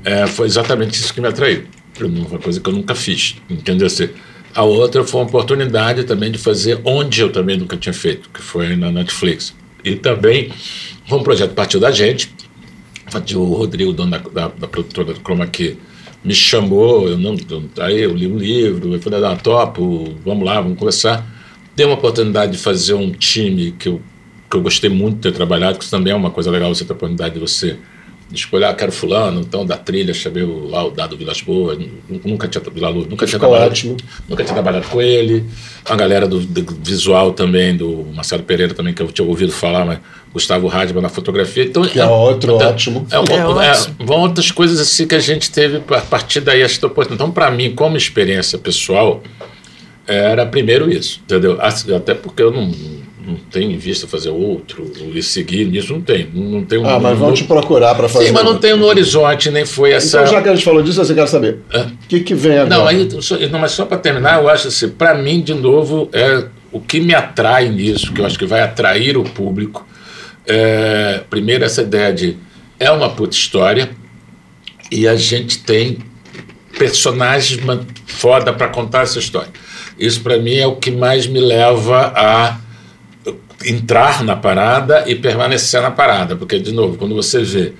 é, 0.05 0.27
foi 0.27 0.45
exatamente 0.45 0.93
isso 0.93 1.11
que 1.11 1.19
me 1.19 1.27
atraiu 1.27 1.63
uma 2.05 2.39
coisa 2.39 2.59
que 2.59 2.69
eu 2.69 2.73
nunca 2.73 2.95
fiz, 2.95 3.35
entendeu? 3.49 3.87
Assim, 3.87 4.09
a 4.53 4.63
outra 4.63 5.03
foi 5.03 5.21
uma 5.21 5.27
oportunidade 5.27 6.03
também 6.03 6.31
de 6.31 6.37
fazer 6.37 6.79
onde 6.83 7.21
eu 7.21 7.31
também 7.31 7.57
nunca 7.57 7.77
tinha 7.77 7.93
feito, 7.93 8.29
que 8.29 8.41
foi 8.41 8.75
na 8.75 8.91
Netflix. 8.91 9.55
E 9.83 9.95
também 9.95 10.51
foi 11.07 11.19
um 11.19 11.23
projeto 11.23 11.53
partiu 11.53 11.79
da 11.79 11.91
gente, 11.91 12.33
o 13.35 13.43
Rodrigo, 13.53 13.93
dono 13.93 14.11
da, 14.11 14.17
da, 14.17 14.47
da 14.47 14.67
produtora 14.67 15.13
do 15.13 15.19
Chroma 15.21 15.47
Key, 15.47 15.77
me 16.23 16.33
chamou, 16.33 17.07
eu 17.07 17.17
não, 17.17 17.37
aí 17.79 18.01
eu 18.01 18.13
li 18.13 18.27
um 18.27 18.37
livro, 18.37 18.93
eu 18.93 19.01
falei, 19.01 19.23
ah, 19.23 19.35
topo, 19.35 20.13
vamos 20.25 20.45
lá, 20.45 20.59
vamos 20.59 20.77
conversar. 20.77 21.25
Dei 21.75 21.85
uma 21.85 21.95
oportunidade 21.95 22.51
de 22.51 22.57
fazer 22.57 22.93
um 22.93 23.11
time 23.11 23.71
que 23.71 23.87
eu, 23.87 24.01
que 24.49 24.57
eu 24.57 24.61
gostei 24.61 24.89
muito 24.89 25.15
de 25.15 25.21
ter 25.21 25.31
trabalhado, 25.31 25.77
que 25.77 25.83
isso 25.83 25.91
também 25.91 26.11
é 26.11 26.15
uma 26.15 26.29
coisa 26.29 26.51
legal, 26.51 26.73
você 26.73 26.83
ter 26.83 26.91
a 26.91 26.95
oportunidade 26.95 27.35
de 27.35 27.39
você 27.39 27.77
escolher, 28.31 28.65
ah, 28.65 28.73
quero 28.73 28.91
fulano, 28.91 29.41
então 29.41 29.65
da 29.65 29.77
trilha, 29.77 30.13
chamei 30.13 30.43
o, 30.43 30.67
lá 30.67 30.85
o 30.85 30.91
Dado 30.91 31.17
Vilas 31.17 31.41
Boas, 31.41 31.79
nunca 32.23 32.47
tinha, 32.47 32.63
Vila 32.71 32.89
Luz, 32.89 33.07
nunca 33.07 33.25
tinha 33.25 33.39
trabalhado, 33.39 33.71
ótimo. 33.71 33.97
nunca 34.27 34.43
tinha 34.43 34.53
trabalhado 34.53 34.87
com 34.87 35.01
ele, 35.01 35.45
a 35.85 35.95
galera 35.95 36.27
do, 36.27 36.39
do, 36.39 36.75
visual 36.83 37.33
também, 37.33 37.75
do 37.75 38.05
Marcelo 38.13 38.43
Pereira 38.43 38.73
também, 38.73 38.93
que 38.93 39.01
eu 39.01 39.11
tinha 39.11 39.27
ouvido 39.27 39.51
falar, 39.51 39.85
mas 39.85 39.99
Gustavo 40.31 40.67
Radman 40.67 41.01
na 41.01 41.09
fotografia, 41.09 41.63
então... 41.63 41.83
Que 41.83 41.99
é, 41.99 42.03
é 42.03 42.07
outro 42.07 42.59
é, 42.59 42.65
ótimo. 42.65 43.07
É, 43.09 43.15
é, 43.15 43.35
é 43.37 43.45
ótimo. 43.45 43.95
vão 44.05 44.19
outras 44.21 44.51
coisas 44.51 44.79
assim 44.79 45.07
que 45.07 45.15
a 45.15 45.19
gente 45.19 45.49
teve 45.49 45.77
a 45.77 46.01
partir 46.01 46.41
daí, 46.41 46.61
esta 46.61 46.85
oportunidade. 46.85 47.23
Então, 47.23 47.31
para 47.31 47.49
mim, 47.49 47.73
como 47.73 47.97
experiência 47.97 48.59
pessoal, 48.59 49.23
era 50.05 50.45
primeiro 50.45 50.91
isso, 50.91 51.19
entendeu? 51.23 51.57
Até 51.61 52.13
porque 52.13 52.43
eu 52.43 52.51
não 52.51 52.71
não 53.25 53.35
tem 53.35 53.73
em 53.73 53.77
vista 53.77 54.07
fazer 54.07 54.29
outro 54.29 54.91
e 55.13 55.21
seguir 55.21 55.65
nisso, 55.65 55.93
não 55.93 56.01
tem. 56.01 56.29
Não 56.33 56.63
tem 56.63 56.79
um, 56.79 56.87
ah, 56.87 56.99
mas 56.99 57.17
vão 57.17 57.33
te 57.33 57.43
procurar 57.43 57.93
para 57.95 58.07
fazer. 58.07 58.27
Sim, 58.27 58.31
mas 58.31 58.43
não 58.43 58.57
tem 58.57 58.75
no 58.75 58.85
horizonte, 58.85 59.51
nem 59.51 59.65
foi 59.65 59.91
essa. 59.91 60.21
Então, 60.21 60.33
já 60.33 60.41
que 60.41 60.49
a 60.49 60.55
gente 60.55 60.63
falou 60.63 60.81
disso, 60.81 61.03
você 61.03 61.13
quer 61.13 61.27
saber. 61.27 61.59
O 61.73 62.07
que, 62.07 62.21
que 62.21 62.33
vem 62.33 62.57
agora? 62.57 62.69
Não, 62.69 62.87
aí, 62.87 63.07
não 63.51 63.59
mas 63.59 63.71
só 63.71 63.85
para 63.85 63.97
terminar, 63.97 64.41
eu 64.41 64.49
acho 64.49 64.69
assim, 64.69 64.89
para 64.89 65.13
mim, 65.15 65.41
de 65.41 65.53
novo, 65.53 66.09
é 66.13 66.45
o 66.71 66.79
que 66.79 66.99
me 66.99 67.13
atrai 67.13 67.69
nisso, 67.69 68.13
que 68.13 68.21
eu 68.21 68.25
acho 68.25 68.37
que 68.37 68.45
vai 68.45 68.61
atrair 68.61 69.17
o 69.17 69.23
público. 69.23 69.85
É, 70.47 71.21
primeiro, 71.29 71.63
essa 71.63 71.81
ideia 71.81 72.13
de 72.13 72.37
é 72.79 72.89
uma 72.89 73.09
puta 73.09 73.35
história, 73.35 73.89
e 74.91 75.07
a 75.07 75.15
gente 75.15 75.59
tem 75.59 75.99
personagens 76.77 77.59
foda 78.05 78.53
para 78.53 78.69
contar 78.69 79.03
essa 79.03 79.19
história. 79.19 79.49
Isso 79.99 80.21
para 80.21 80.37
mim 80.37 80.55
é 80.55 80.65
o 80.65 80.77
que 80.77 80.89
mais 80.89 81.27
me 81.27 81.39
leva 81.39 82.13
a 82.15 82.57
entrar 83.65 84.23
na 84.23 84.35
parada 84.35 85.03
e 85.07 85.15
permanecer 85.15 85.81
na 85.81 85.91
parada, 85.91 86.35
porque 86.35 86.59
de 86.59 86.71
novo, 86.71 86.97
quando 86.97 87.13
você 87.15 87.41
vê 87.43 87.73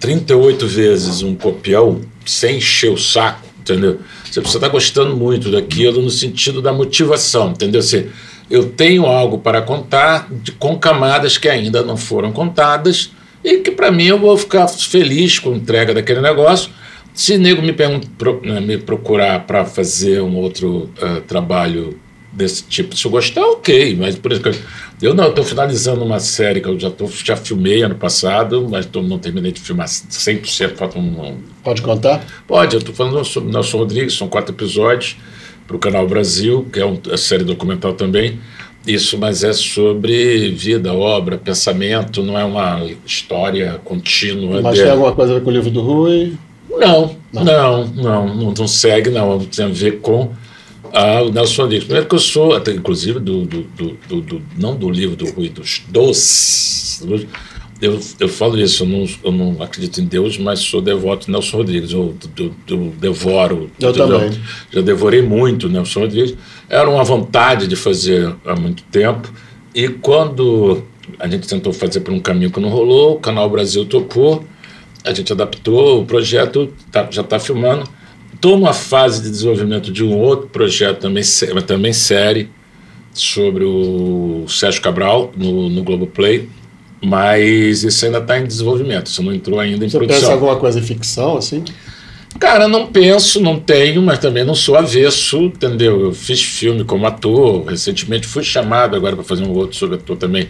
38 0.00 0.66
vezes 0.66 1.22
um 1.22 1.34
copião 1.34 2.00
sem 2.24 2.56
encher 2.58 2.90
o 2.92 2.96
saco, 2.98 3.46
entendeu? 3.60 3.98
Você 4.24 4.40
precisa 4.40 4.58
estar 4.58 4.68
gostando 4.68 5.16
muito 5.16 5.50
daquilo 5.50 6.00
no 6.00 6.10
sentido 6.10 6.62
da 6.62 6.72
motivação, 6.72 7.50
entendeu? 7.50 7.82
Você, 7.82 8.08
eu 8.50 8.70
tenho 8.70 9.06
algo 9.06 9.38
para 9.38 9.60
contar 9.60 10.28
de, 10.30 10.52
com 10.52 10.78
camadas 10.78 11.36
que 11.36 11.48
ainda 11.48 11.82
não 11.82 11.96
foram 11.96 12.32
contadas 12.32 13.10
e 13.42 13.58
que 13.58 13.70
para 13.70 13.90
mim 13.90 14.06
eu 14.06 14.18
vou 14.18 14.36
ficar 14.36 14.66
feliz 14.68 15.38
com 15.38 15.52
a 15.52 15.56
entrega 15.56 15.92
daquele 15.92 16.20
negócio. 16.20 16.70
Se 17.12 17.36
nego 17.36 17.60
me, 17.60 17.72
pro- 17.72 18.40
né, 18.44 18.60
me 18.60 18.78
procurar 18.78 19.40
para 19.40 19.64
fazer 19.64 20.22
um 20.22 20.36
outro 20.36 20.88
eh, 21.00 21.20
trabalho 21.26 21.98
desse 22.32 22.62
tipo, 22.62 22.96
se 22.96 23.04
eu 23.04 23.10
gostar, 23.10 23.44
ok, 23.44 23.96
mas 23.98 24.14
por 24.16 24.30
exemplo, 24.30 24.52
eu 24.52 24.58
não, 25.14 25.28
estou 25.28 25.44
finalizando 25.44 26.04
uma 26.04 26.18
série 26.18 26.60
que 26.60 26.68
eu 26.68 26.78
já, 26.78 26.90
tô, 26.90 27.06
já 27.06 27.36
filmei 27.36 27.82
ano 27.82 27.94
passado, 27.94 28.66
mas 28.68 28.84
tô, 28.84 29.00
não 29.00 29.18
terminei 29.18 29.52
de 29.52 29.60
filmar 29.60 29.86
100%, 29.86 30.74
falta 30.74 30.98
um, 30.98 31.36
Pode 31.62 31.82
contar? 31.82 32.24
Pode, 32.46 32.74
eu 32.74 32.80
estou 32.80 32.94
falando 32.94 33.24
sobre 33.24 33.52
Nelson 33.52 33.78
Rodrigues, 33.78 34.14
são 34.14 34.28
quatro 34.28 34.54
episódios 34.54 35.16
para 35.66 35.76
o 35.76 35.78
Canal 35.78 36.06
Brasil, 36.08 36.66
que 36.72 36.80
é 36.80 36.84
uma 36.84 37.16
série 37.16 37.44
documental 37.44 37.92
também. 37.92 38.40
Isso, 38.86 39.18
mas 39.18 39.44
é 39.44 39.52
sobre 39.52 40.50
vida, 40.50 40.94
obra, 40.94 41.36
pensamento, 41.36 42.22
não 42.22 42.38
é 42.38 42.44
uma 42.44 42.82
história 43.04 43.78
contínua. 43.84 44.62
Mas 44.62 44.78
tem 44.78 44.90
alguma 44.90 45.12
coisa 45.12 45.32
a 45.32 45.38
ver 45.38 45.44
com 45.44 45.50
o 45.50 45.52
livro 45.52 45.70
do 45.70 45.82
Rui? 45.82 46.32
Não, 46.70 47.16
não, 47.32 47.44
não, 47.44 47.86
não, 47.86 48.54
não, 48.56 48.68
segue, 48.68 49.10
não. 49.10 49.38
Tem 49.40 49.66
a 49.66 49.68
ver 49.68 50.00
com 50.00 50.32
ah, 50.92 51.22
o 51.22 51.30
Nelson 51.32 51.62
Rodrigues. 51.62 51.84
Primeiro 51.84 52.08
que 52.08 52.14
eu 52.14 52.18
sou, 52.18 52.54
até 52.54 52.72
inclusive, 52.72 53.18
do, 53.20 53.44
do, 53.44 53.62
do, 54.08 54.20
do- 54.20 54.42
não 54.58 54.74
do 54.76 54.90
livro 54.90 55.16
do 55.16 55.30
Rui, 55.30 55.48
dos 55.48 55.82
dos. 55.88 57.02
Eu, 57.80 58.00
eu 58.18 58.28
falo 58.28 58.58
isso, 58.58 58.82
eu 58.82 58.88
não, 58.88 59.06
eu 59.24 59.30
não 59.30 59.62
acredito 59.62 60.00
em 60.00 60.04
Deus, 60.04 60.36
mas 60.36 60.58
sou 60.58 60.80
devoto 60.82 61.26
de 61.26 61.32
Nelson 61.32 61.58
Rodrigues. 61.58 61.92
Eu, 61.92 62.16
eu- 62.36 62.52
eu 62.68 62.92
devoro. 63.00 63.70
Eu 63.80 63.92
também. 63.92 64.40
Já 64.72 64.80
devorei 64.80 65.22
muito 65.22 65.68
Nelson 65.68 66.00
Rodrigues. 66.00 66.34
Era 66.68 66.90
uma 66.90 67.04
vontade 67.04 67.68
de 67.68 67.76
fazer 67.76 68.34
há 68.44 68.56
muito 68.56 68.82
tempo. 68.84 69.32
E 69.72 69.88
quando 69.88 70.82
a 71.20 71.28
gente 71.28 71.46
tentou 71.46 71.72
fazer 71.72 72.00
por 72.00 72.12
um 72.12 72.18
caminho 72.18 72.50
que 72.50 72.58
não 72.58 72.68
rolou, 72.68 73.14
o 73.14 73.20
Canal 73.20 73.48
Brasil 73.48 73.84
topou, 73.84 74.44
a 75.04 75.12
gente 75.14 75.32
adaptou, 75.32 76.02
o 76.02 76.04
projeto 76.04 76.72
tá- 76.90 77.06
já 77.12 77.22
está 77.22 77.38
filmando. 77.38 77.88
Estou 78.38 78.56
numa 78.56 78.72
fase 78.72 79.20
de 79.20 79.30
desenvolvimento 79.30 79.90
de 79.90 80.04
um 80.04 80.16
outro 80.16 80.46
projeto 80.46 81.00
também, 81.00 81.24
também 81.66 81.92
série 81.92 82.48
sobre 83.12 83.64
o 83.64 84.44
Sérgio 84.46 84.80
Cabral 84.80 85.32
no, 85.36 85.68
no 85.68 85.82
Globoplay, 85.82 86.48
mas 87.02 87.82
isso 87.82 88.06
ainda 88.06 88.18
está 88.18 88.38
em 88.38 88.46
desenvolvimento, 88.46 89.06
isso 89.06 89.24
não 89.24 89.32
entrou 89.32 89.58
ainda 89.58 89.84
em 89.84 89.88
Você 89.88 89.98
produção. 89.98 90.20
pensa 90.20 90.30
em 90.30 90.34
alguma 90.34 90.54
coisa 90.54 90.78
em 90.78 90.82
ficção, 90.84 91.36
assim? 91.36 91.64
Cara, 92.38 92.68
não 92.68 92.86
penso, 92.86 93.40
não 93.40 93.58
tenho, 93.58 94.00
mas 94.00 94.20
também 94.20 94.44
não 94.44 94.54
sou 94.54 94.76
avesso, 94.76 95.38
entendeu? 95.40 96.00
Eu 96.00 96.12
fiz 96.12 96.40
filme 96.40 96.84
como 96.84 97.08
ator, 97.08 97.64
recentemente 97.64 98.28
fui 98.28 98.44
chamado 98.44 98.94
agora 98.94 99.16
para 99.16 99.24
fazer 99.24 99.42
um 99.42 99.52
outro 99.52 99.76
sobre 99.76 99.96
ator 99.96 100.16
também, 100.16 100.48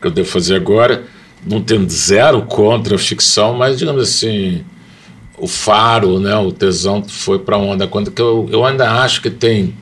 que 0.00 0.06
eu 0.06 0.10
devo 0.10 0.26
fazer 0.26 0.54
agora. 0.54 1.04
Não 1.46 1.60
tenho 1.60 1.86
zero 1.90 2.40
contra 2.46 2.94
a 2.94 2.98
ficção, 2.98 3.52
mas 3.52 3.78
digamos 3.78 4.02
assim, 4.02 4.64
o 5.40 5.46
faro, 5.46 6.18
né, 6.18 6.36
o 6.36 6.52
tesão 6.52 7.02
foi 7.02 7.38
para 7.38 7.56
onda. 7.56 7.86
Quando 7.86 8.10
que 8.10 8.20
eu, 8.20 8.48
eu 8.50 8.64
ainda 8.64 8.90
acho 8.90 9.22
que 9.22 9.30
tem 9.30 9.74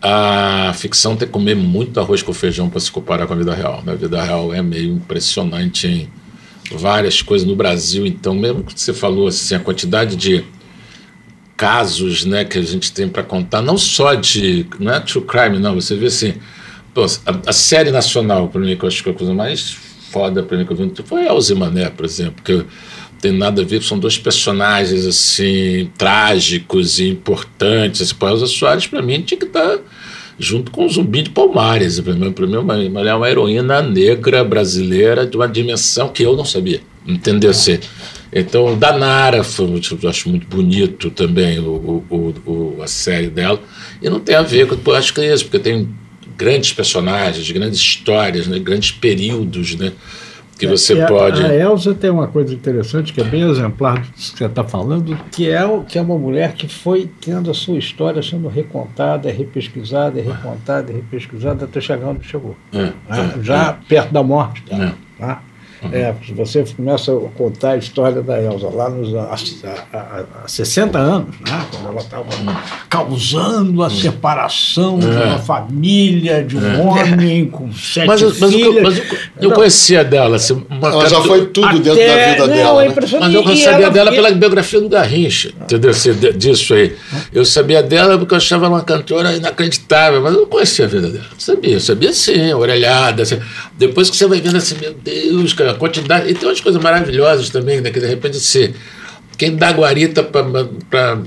a 0.00 0.72
ficção 0.74 1.16
tem 1.16 1.26
que 1.26 1.32
comer 1.32 1.56
muito 1.56 1.98
arroz 1.98 2.22
com 2.22 2.32
feijão 2.32 2.70
para 2.70 2.78
se 2.78 2.90
comparar 2.90 3.26
com 3.26 3.32
a 3.32 3.36
vida 3.36 3.52
real. 3.52 3.82
né? 3.84 3.92
A 3.92 3.96
vida 3.96 4.22
real 4.22 4.54
é 4.54 4.62
meio 4.62 4.94
impressionante 4.94 5.88
em 5.88 6.08
várias 6.76 7.20
coisas 7.20 7.46
no 7.46 7.56
Brasil. 7.56 8.06
Então, 8.06 8.34
mesmo 8.34 8.62
que 8.62 8.80
você 8.80 8.92
falou 8.92 9.26
assim, 9.26 9.56
a 9.56 9.60
quantidade 9.60 10.14
de 10.14 10.44
casos 11.56 12.24
né, 12.24 12.44
que 12.44 12.58
a 12.58 12.62
gente 12.62 12.92
tem 12.92 13.08
para 13.08 13.24
contar, 13.24 13.60
não 13.60 13.76
só 13.76 14.14
de. 14.14 14.66
Não 14.78 14.92
é 14.92 15.00
true 15.00 15.24
crime, 15.24 15.58
não. 15.58 15.74
Você 15.74 15.96
vê 15.96 16.06
assim. 16.06 16.34
pô, 16.94 17.04
a, 17.04 17.50
a 17.50 17.52
série 17.52 17.90
nacional, 17.90 18.48
para 18.48 18.60
mim, 18.60 18.76
que 18.76 18.84
eu 18.84 18.88
acho 18.88 19.02
que 19.02 19.08
é 19.08 19.12
a 19.12 19.14
coisa 19.16 19.34
mais 19.34 19.76
foda 20.10 20.42
para 20.42 20.56
mim 20.56 20.64
que 20.64 20.72
eu 20.72 20.76
vi 20.76 20.90
foi 21.04 21.26
Elze 21.26 21.54
Mané, 21.54 21.90
por 21.90 22.04
exemplo, 22.04 22.42
que 22.42 22.64
tem 23.20 23.32
nada 23.32 23.62
a 23.62 23.64
ver, 23.64 23.82
são 23.82 23.98
dois 23.98 24.16
personagens 24.16 25.06
assim 25.06 25.90
trágicos 25.98 26.98
e 26.98 27.08
importantes. 27.08 28.00
Esse 28.00 28.14
Elza 28.20 28.46
Soares, 28.46 28.86
para 28.86 29.02
mim, 29.02 29.22
tinha 29.22 29.38
que 29.38 29.46
estar 29.46 29.78
junto 30.38 30.70
com 30.70 30.86
o 30.86 30.88
Zumbi 30.88 31.22
de 31.22 31.30
Palmares. 31.30 31.98
Para 32.00 32.14
mim, 32.14 32.32
pra 32.32 32.46
mim, 32.46 32.56
uma, 32.56 32.76
uma, 32.76 33.16
uma 33.16 33.30
heroína 33.30 33.82
negra 33.82 34.44
brasileira 34.44 35.26
de 35.26 35.36
uma 35.36 35.48
dimensão 35.48 36.08
que 36.08 36.22
eu 36.22 36.36
não 36.36 36.44
sabia, 36.44 36.80
entendeu? 37.06 37.50
Assim, 37.50 37.78
então, 38.32 38.78
Danara, 38.78 39.42
foi, 39.42 39.80
eu 40.02 40.08
acho 40.08 40.28
muito 40.28 40.46
bonito 40.46 41.10
também 41.10 41.58
o, 41.58 42.04
o, 42.08 42.34
o, 42.46 42.82
a 42.82 42.86
série 42.86 43.28
dela. 43.28 43.60
E 44.02 44.08
não 44.08 44.20
tem 44.20 44.36
a 44.36 44.42
ver 44.42 44.66
com. 44.66 44.76
Que 44.76 45.20
é 45.20 45.34
isso, 45.34 45.44
porque 45.44 45.58
tem 45.58 45.88
grandes 46.36 46.72
personagens, 46.72 47.50
grandes 47.50 47.80
histórias, 47.80 48.46
né, 48.46 48.58
grandes 48.58 48.92
períodos, 48.92 49.74
né? 49.74 49.92
Que 50.58 50.66
você 50.66 50.98
É, 50.98 51.06
pode. 51.06 51.42
A, 51.42 51.48
a 51.48 51.54
Elza 51.54 51.94
tem 51.94 52.10
uma 52.10 52.26
coisa 52.26 52.52
interessante 52.52 53.12
que 53.12 53.20
é 53.20 53.24
bem 53.24 53.48
exemplar 53.48 54.00
do 54.00 54.08
que 54.08 54.20
você 54.20 54.44
está 54.44 54.64
falando, 54.64 55.16
que 55.30 55.48
é, 55.48 55.60
que 55.86 55.98
é 55.98 56.02
uma 56.02 56.18
mulher 56.18 56.54
que 56.54 56.66
foi 56.68 57.08
tendo 57.20 57.50
a 57.50 57.54
sua 57.54 57.78
história 57.78 58.20
sendo 58.22 58.48
recontada, 58.48 59.30
repesquisada, 59.30 60.20
recontada, 60.20 60.92
repesquisada 60.92 61.64
até 61.64 61.80
chegar 61.80 62.08
onde 62.08 62.26
chegou. 62.26 62.56
É, 62.72 62.82
né? 62.82 62.92
é, 63.08 63.42
Já 63.42 63.78
perto 63.88 64.12
da 64.12 64.22
morte 64.22 64.62
dela. 64.64 64.96
É. 65.20 65.20
tá? 65.20 65.42
É, 65.92 66.12
se 66.26 66.32
você 66.32 66.64
começa 66.76 67.12
a 67.12 67.20
contar 67.36 67.70
a 67.72 67.76
história 67.76 68.20
da 68.22 68.40
Elza 68.42 68.68
lá 68.68 68.88
nos 68.90 69.14
há, 69.14 69.34
há- 69.92 70.24
há 70.44 70.48
60 70.48 70.98
anos, 70.98 71.34
né? 71.40 71.66
quando 71.70 71.88
ela 71.88 72.00
estava 72.00 72.24
causando 72.88 73.82
a 73.82 73.90
separação 73.90 74.98
de 74.98 75.06
uma 75.06 75.38
família, 75.38 76.42
de 76.42 76.56
um 76.56 76.88
homem 76.88 77.46
com 77.46 77.72
sete 77.72 78.06
Mas, 78.06 78.22
eu- 78.22 78.28
mas, 78.40 78.42
eu, 78.42 78.58
filhas. 78.58 78.82
mas 78.82 78.98
eu, 78.98 79.04
eu 79.40 79.50
conhecia 79.52 80.04
dela. 80.04 80.36
Assim, 80.36 80.64
uma 80.70 80.88
Ela 80.88 81.08
já 81.08 81.20
foi 81.22 81.46
tudo 81.46 81.68
dentro 81.78 81.84
da 81.84 81.94
vida 81.94 82.46
não, 82.46 82.54
dela. 82.54 82.84
é 82.84 82.88
né? 82.88 82.94
Mas 83.20 83.34
eu 83.34 83.42
sabia 83.56 83.68
ela- 83.84 83.90
dela 83.90 84.10
pela 84.10 84.30
biografia 84.32 84.80
do 84.80 84.88
Garrincha, 84.88 85.52
entendeu? 85.60 85.90
Assim, 85.90 86.12
disso 86.36 86.74
aí. 86.74 86.94
Eu 87.32 87.44
sabia 87.44 87.82
dela 87.82 88.18
porque 88.18 88.34
eu 88.34 88.38
achava 88.38 88.66
ela 88.66 88.76
uma 88.76 88.82
cantora 88.84 89.32
inacreditável, 89.34 90.20
mas 90.22 90.34
eu 90.34 90.40
não 90.40 90.46
conhecia 90.48 90.84
a 90.84 90.88
vida 90.88 91.08
dela. 91.08 91.24
Sabia, 91.38 91.74
eu 91.74 91.80
sabia 91.80 92.12
sim, 92.12 92.52
orelhada. 92.52 93.22
Assim. 93.22 93.38
Depois 93.76 94.10
que 94.10 94.16
você 94.16 94.26
vai 94.26 94.40
vendo 94.40 94.56
assim, 94.56 94.76
meu 94.80 94.92
Deus, 94.94 95.52
cara, 95.52 95.67
a 95.70 95.74
quantidade. 95.74 96.30
E 96.30 96.34
tem 96.34 96.48
umas 96.48 96.60
coisas 96.60 96.82
maravilhosas 96.82 97.48
também, 97.50 97.80
né? 97.80 97.90
Que 97.90 98.00
de 98.00 98.06
repente 98.06 98.38
você. 98.38 98.72
Quem 99.36 99.54
dá 99.56 99.70
guarita 99.70 100.22
para 100.22 101.18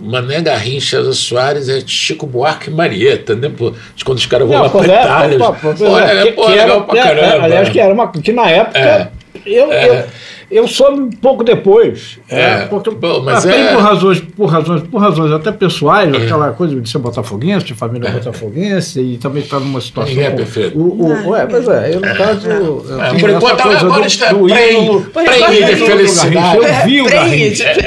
Mané 0.00 0.40
Garrincha 0.40 0.96
Elza 0.96 1.12
Soares 1.12 1.68
é 1.68 1.80
Chico 1.86 2.26
Buarque 2.26 2.70
e 2.70 2.72
Marieta, 2.72 3.34
né? 3.34 3.50
Pô, 3.54 3.72
quando 4.04 4.18
os 4.18 4.26
caras 4.26 4.46
vão 4.48 4.56
Não, 4.56 4.62
lá 4.64 4.70
pra 4.70 4.78
pois 4.78 4.90
é, 4.90 5.02
Itália. 5.02 5.38
pô, 5.38 5.44
pô, 5.52 5.52
Pô, 5.52 5.74
pois 5.76 6.04
é, 6.10 6.22
que- 6.22 6.32
pô, 6.32 6.46
que 6.46 6.52
era- 6.52 6.62
legal 6.62 6.84
pra 6.84 6.98
é, 6.98 7.02
caramba. 7.02 7.26
é, 7.26 7.40
Aliás, 7.44 7.68
que 7.68 7.80
era 7.80 7.92
uma. 7.92 8.10
Que 8.12 8.32
na 8.32 8.48
época. 8.48 8.78
É. 8.78 9.08
Eu, 9.44 9.72
É. 9.72 9.88
eu, 9.88 10.04
eu 10.50 10.66
soube 10.66 11.00
um 11.00 11.10
pouco 11.10 11.44
depois. 11.44 12.18
É, 12.28 12.66
porque, 12.66 12.90
bom, 12.90 13.22
mas 13.22 13.44
é- 13.44 13.72
por 13.74 13.82
razões, 13.82 14.20
por 14.20 14.46
razões, 14.46 14.82
por 14.82 14.98
razões 14.98 15.32
até 15.32 15.52
pessoais, 15.52 16.12
aquela 16.14 16.50
coisa 16.52 16.80
de 16.80 16.88
ser 16.88 16.98
botafoguense, 16.98 17.66
de 17.66 17.74
família 17.74 18.10
botafoguense, 18.10 19.00
e 19.00 19.18
também 19.18 19.42
estar 19.42 19.60
numa 19.60 19.80
situação. 19.80 20.12
Ninguém 20.14 20.26
é 20.28 20.30
perfeito. 20.30 20.78
O, 20.78 21.02
o, 21.04 21.28
ué, 21.30 21.46
mas 21.50 21.68
é, 21.68 21.94
eu 21.94 22.00
no 22.00 22.14
caso. 22.16 22.46
eu 22.48 22.84
É, 23.00 23.18
por 23.18 23.30
enquanto, 23.30 23.62
coisa 23.62 23.78
agora 23.80 24.00
do- 24.00 24.06
está 24.06 24.32
do 24.32 24.44
prêmio- 24.44 24.82
ídolo- 24.82 25.00
prêmio 25.12 25.66
do 25.66 25.66
de 25.66 25.76
felicidade. 25.86 26.56
Eu 26.56 26.86
vi 26.86 27.02
o 27.02 27.04
Garrincha. 27.04 27.72
de. 27.74 27.78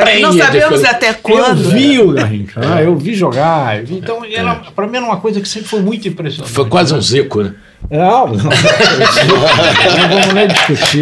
Prende 0.00 0.22
Não 0.22 0.30
de 0.30 0.38
sabemos 0.38 0.84
até 0.84 1.10
Eu 1.10 1.14
quando. 1.22 1.70
vi 1.70 1.98
o 2.00 2.12
Garrincha, 2.12 2.60
ah, 2.64 2.82
eu 2.82 2.96
vi 2.96 3.14
jogar. 3.14 3.78
eu 3.80 3.86
vi- 3.86 3.98
então, 3.98 4.22
era, 4.24 4.54
pra 4.74 4.86
mim 4.86 4.96
era 4.96 5.06
uma 5.06 5.18
coisa 5.18 5.40
que 5.40 5.48
sempre 5.48 5.68
foi 5.68 5.80
muito 5.80 6.08
impressionante. 6.08 6.52
Foi 6.52 6.64
quase 6.66 6.92
um 6.94 7.00
Zico, 7.00 7.42
né? 7.42 7.54
Não, 7.90 8.26
não. 8.26 8.34
não 8.34 10.08
vamos 10.08 10.34
nem 10.34 10.46
discutir. 10.48 11.00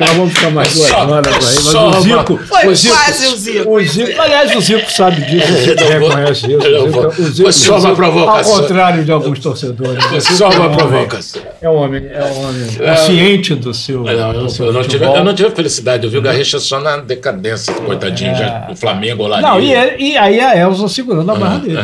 Nós 0.00 0.10
vamos 0.14 0.34
ficar 0.38 0.50
mais 0.50 0.74
duas 0.74 0.90
horas 0.92 1.26
aí. 1.26 1.54
Mas 1.64 1.74
o 1.74 2.00
Zico. 2.00 2.38
Foi 2.48 2.66
o 2.68 2.74
Zico, 2.74 2.94
quase 2.96 3.26
o 3.26 3.36
Zico. 3.36 3.70
O 3.70 3.84
Zico, 3.84 4.20
aliás, 4.20 4.56
o 4.56 4.60
Zico 4.60 4.90
sabe 4.92 5.20
disso, 5.22 5.46
você 5.52 5.70
Eu 5.72 6.00
vou- 6.00 6.08
reconhece 6.08 6.46
isso. 6.46 6.56
O 6.56 6.62
Zico, 6.90 7.08
o 7.08 7.30
Zico, 7.30 7.52
só 7.52 7.72
o 7.72 7.74
uma 7.76 7.80
Zico, 7.82 7.96
provocação. 7.96 8.54
Ao 8.54 8.60
contrário 8.62 9.04
de 9.04 9.12
alguns 9.12 9.38
torcedores. 9.40 10.04
o 10.04 10.08
Foi 10.08 10.20
Zico 10.20 10.34
só 10.34 10.44
é 10.46 10.48
um 10.48 10.52
uma 10.56 10.64
homem- 10.66 10.76
provocação. 10.78 11.42
É 11.60 11.68
um 11.68 11.74
homem, 11.76 12.06
é 12.10 12.24
um 12.24 12.48
homem 12.48 12.66
consciente 12.96 13.54
do 13.54 13.74
seu. 13.74 14.02
Não, 14.02 14.12
eu, 14.32 14.40
do 14.44 14.50
seu 14.50 14.66
eu 14.66 14.72
não 14.72 14.84
tive, 14.84 15.04
eu 15.04 15.24
não 15.24 15.34
tive 15.34 15.50
felicidade. 15.50 16.04
Eu 16.04 16.10
vi 16.10 16.18
o 16.18 16.22
Garrincha 16.22 16.58
só 16.58 16.80
na 16.80 16.96
decadência, 16.98 17.72
coitadinho, 17.74 18.34
já, 18.36 18.68
o 18.70 18.76
Flamengo 18.76 19.26
lá. 19.26 19.40
Não, 19.40 19.60
e, 19.60 19.72
ele- 19.72 19.96
e 19.98 20.16
aí 20.16 20.40
a 20.40 20.56
Elza 20.56 20.88
segurando 20.88 21.30
a 21.30 21.34
barra 21.34 21.58
dele. 21.58 21.78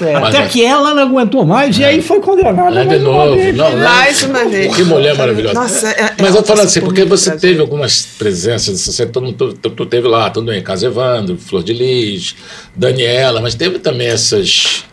É. 0.00 0.10
É. 0.10 0.20
Mas 0.20 0.34
Até 0.34 0.44
é- 0.44 0.48
que 0.48 0.64
ela 0.64 0.94
não 0.94 1.02
aguentou 1.02 1.44
mais 1.44 1.78
e 1.78 1.84
aí 1.84 2.00
foi 2.02 2.20
condenada. 2.20 2.80
É 2.80 2.82
de 2.84 2.88
mais 2.88 3.02
uma 3.02 3.24
novo. 3.24 3.36
vez. 3.36 3.56
Não, 3.56 3.70
não. 3.70 3.78
Mais 3.78 4.22
uma 4.22 4.44
vez. 4.48 4.76
Que 4.76 4.84
mulher 4.84 5.16
maravilhosa. 5.16 5.54
Nossa, 5.54 5.88
é- 5.90 6.00
é 6.02 6.14
Mas 6.20 6.30
eu 6.34 6.38
alta 6.38 6.52
assim, 6.62 6.80
porque 6.80 7.04
você 7.04 7.36
teve 7.36 7.60
algumas 7.60 8.06
presenças, 8.18 8.80
você 8.80 9.06
todo 9.06 9.24
mundo, 9.26 9.52
tu, 9.54 9.70
tu 9.70 9.86
teve 9.86 10.06
lá, 10.08 10.30
tudo 10.30 10.46
bem, 10.50 10.62
Casa 10.62 10.86
Evandro, 10.86 11.36
Flor 11.36 11.62
de 11.62 11.72
Lis, 11.72 12.34
Daniela, 12.76 13.40
mas 13.40 13.54
teve 13.54 13.78
também 13.78 14.08
essas 14.08 14.84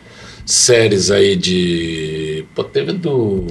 séries 0.45 1.11
aí 1.11 1.35
de. 1.35 2.45
Pô, 2.55 2.63
teve 2.63 2.93
do. 2.93 3.45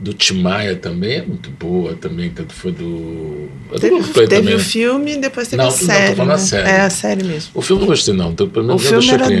Do 0.00 0.12
Timaya 0.14 0.76
também, 0.76 1.14
é 1.16 1.22
muito 1.22 1.50
boa 1.50 1.92
também, 2.00 2.30
que 2.30 2.44
foi 2.54 2.70
do. 2.70 3.48
é 3.72 3.78
Teve, 3.80 4.00
teve 4.12 4.26
também. 4.28 4.54
o 4.54 4.58
filme 4.60 5.14
e 5.14 5.16
depois 5.16 5.48
teve 5.48 5.60
Não, 5.60 5.70
a 5.70 5.72
não, 5.72 5.76
tô 5.76 5.84
série. 5.86 6.14
falando 6.14 6.30
a 6.30 6.36
né? 6.36 6.38
série. 6.40 6.68
É 6.68 6.80
a 6.82 6.90
série 6.90 7.24
mesmo. 7.24 7.50
O 7.52 7.60
filme 7.60 7.82
eu 7.82 7.86
não 7.86 7.92
gostei, 7.92 8.14
não. 8.14 8.32
Pelo 8.32 8.64
menos 8.64 8.76
O 8.76 8.78
filme 8.78 9.08
era 9.10 9.28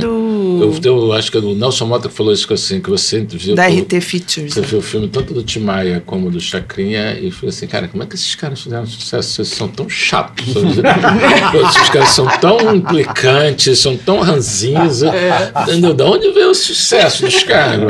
Eu, 0.64 0.74
eu 0.84 1.12
acho 1.12 1.30
que 1.30 1.38
o 1.38 1.54
Nelson 1.54 1.86
Mota 1.86 2.08
que 2.08 2.14
falou 2.14 2.32
isso 2.32 2.52
assim, 2.52 2.80
que 2.80 2.90
você 2.90 3.20
viu. 3.20 3.54
Da 3.54 3.66
RT 3.66 4.00
Features. 4.00 4.54
Você 4.54 4.60
viu 4.62 4.78
o 4.78 4.82
filme 4.82 5.08
tanto 5.08 5.32
do 5.34 5.42
Tim 5.42 5.60
Maia 5.60 6.02
como 6.04 6.30
do 6.30 6.40
Chacrinha 6.40 7.18
e 7.20 7.30
falei 7.30 7.50
assim, 7.50 7.66
cara, 7.66 7.88
como 7.88 8.02
é 8.02 8.06
que 8.06 8.14
esses 8.14 8.34
caras 8.34 8.60
fizeram 8.60 8.86
sucesso? 8.86 9.30
Vocês 9.32 9.48
são 9.48 9.68
tão 9.68 9.88
chatos. 9.88 10.46
Esses 11.68 11.88
caras 11.90 12.08
são 12.10 12.26
tão 12.40 12.74
implicantes, 12.74 13.78
são 13.78 13.96
tão 13.96 14.20
ranzinhos. 14.20 15.02
Entendeu? 15.62 15.94
Da 15.94 16.04
onde 16.06 16.30
veio 16.32 16.50
o 16.50 16.54
sucesso 16.54 17.22
dos 17.24 17.42
caras, 17.42 17.80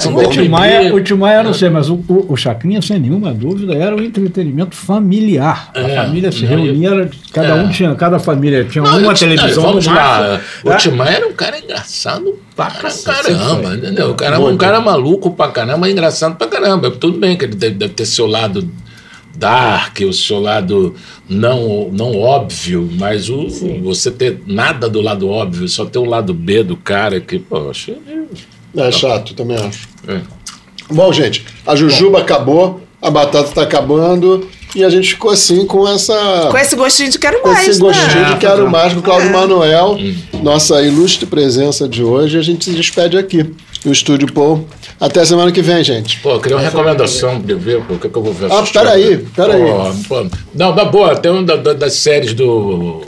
são 0.00 0.14
O 0.14 0.20
tão 0.22 0.30
Tim 0.30 0.48
Maia, 0.48 0.82
bebê. 0.84 0.92
o 0.94 1.02
Tim 1.02 1.14
Maia 1.14 1.38
eu 1.38 1.44
não 1.44 1.54
sei, 1.54 1.68
mas 1.70 1.88
o, 1.88 1.94
o, 2.08 2.26
o 2.32 2.36
Chacrinha, 2.36 2.80
sem 2.82 2.98
nenhuma 2.98 3.32
dúvida, 3.32 3.74
era 3.74 3.94
um 3.94 4.00
entretenimento 4.02 4.74
familiar. 4.76 5.70
A 5.74 5.80
É, 5.80 5.96
família 5.96 6.32
se 6.32 6.42
não, 6.44 6.48
reunia, 6.62 6.88
era- 6.90 7.10
cada 7.32 7.48
é. 7.48 7.54
um 7.54 7.68
tinha, 7.70 7.94
cada 7.94 8.18
família 8.18 8.64
tinha 8.64 8.82
Não, 8.84 8.98
uma 8.98 9.12
eu- 9.12 9.14
televisão. 9.14 9.62
não, 9.62 9.70
vamos 9.70 9.86
lá. 9.86 10.40
O 10.64 10.68
né? 10.70 10.76
Tim 10.76 10.90
Maia 10.90 11.16
era 11.16 11.26
um 11.28 11.32
cara 11.32 11.51
engraçado 11.58 12.38
pra 12.54 12.70
caramba, 12.70 13.74
entendeu? 13.74 14.10
O 14.10 14.14
cara, 14.14 14.38
um 14.38 14.56
cara 14.56 14.80
maluco 14.80 15.30
pra 15.32 15.48
caramba, 15.48 15.78
mas 15.78 15.92
engraçado 15.92 16.36
pra 16.36 16.46
caramba. 16.46 16.90
Tudo 16.90 17.18
bem 17.18 17.36
que 17.36 17.44
ele 17.44 17.54
deve, 17.54 17.74
deve 17.74 17.94
ter 17.94 18.06
seu 18.06 18.26
lado 18.26 18.68
dark, 19.34 20.00
o 20.00 20.12
seu 20.12 20.40
lado 20.40 20.94
não, 21.28 21.88
não 21.90 22.18
óbvio, 22.18 22.88
mas 22.98 23.28
o, 23.28 23.48
você 23.82 24.10
ter 24.10 24.40
nada 24.46 24.88
do 24.88 25.00
lado 25.00 25.28
óbvio, 25.28 25.68
só 25.68 25.84
ter 25.84 25.98
o 25.98 26.04
lado 26.04 26.34
B 26.34 26.62
do 26.62 26.76
cara 26.76 27.20
que, 27.20 27.42
achei 27.70 27.98
meio... 28.06 28.28
É 28.76 28.90
chato, 28.90 29.34
também 29.34 29.56
acho. 29.56 29.88
É. 30.08 30.20
Bom, 30.90 31.12
gente, 31.12 31.44
a 31.66 31.74
Jujuba 31.74 32.20
acabou, 32.20 32.80
a 33.00 33.10
batata 33.10 33.48
está 33.48 33.62
acabando 33.62 34.48
e 34.74 34.84
a 34.84 34.88
gente 34.90 35.10
ficou 35.10 35.30
assim 35.30 35.66
com 35.66 35.86
essa. 35.88 36.48
Com 36.50 36.56
esse 36.58 36.74
gostinho 36.76 37.10
de 37.10 37.18
quero 37.18 37.40
com 37.40 37.48
mais, 37.48 37.68
esse 37.68 37.80
gostinho 37.80 38.06
né? 38.22 38.30
de 38.32 38.36
quero 38.36 38.70
mais 38.70 38.92
com 38.92 39.00
o 39.00 39.02
Cláudio 39.02 39.28
É. 39.28 39.32
Manuel, 39.32 39.98
nossa 40.42 40.80
ilustre 40.82 41.26
presença 41.26 41.88
de 41.88 42.02
hoje. 42.02 42.38
A 42.38 42.42
gente 42.42 42.64
se 42.64 42.70
despede 42.72 43.16
aqui 43.18 43.54
no 43.84 43.92
Estúdio 43.92 44.32
Paul. 44.32 44.66
Até 45.00 45.24
semana 45.24 45.50
que 45.50 45.60
vem, 45.60 45.82
gente. 45.82 46.20
Pô, 46.20 46.30
eu 46.32 46.40
queria 46.40 46.56
uma 46.56 46.62
recomendação 46.62 47.40
de 47.40 47.54
ver, 47.54 47.82
pô, 47.82 47.94
o 47.94 47.98
que, 47.98 48.08
que 48.08 48.16
eu 48.16 48.22
vou 48.22 48.32
ver? 48.32 48.52
Ah, 48.52 48.62
peraí, 48.72 49.18
peraí. 49.34 49.60
Pô, 50.08 50.20
pô, 50.22 50.26
não, 50.54 50.74
na 50.74 50.84
boa, 50.84 51.16
tem 51.16 51.32
uma 51.32 51.42
da- 51.42 51.56
da- 51.56 51.72
das 51.72 51.94
séries 51.94 52.32
do... 52.34 53.02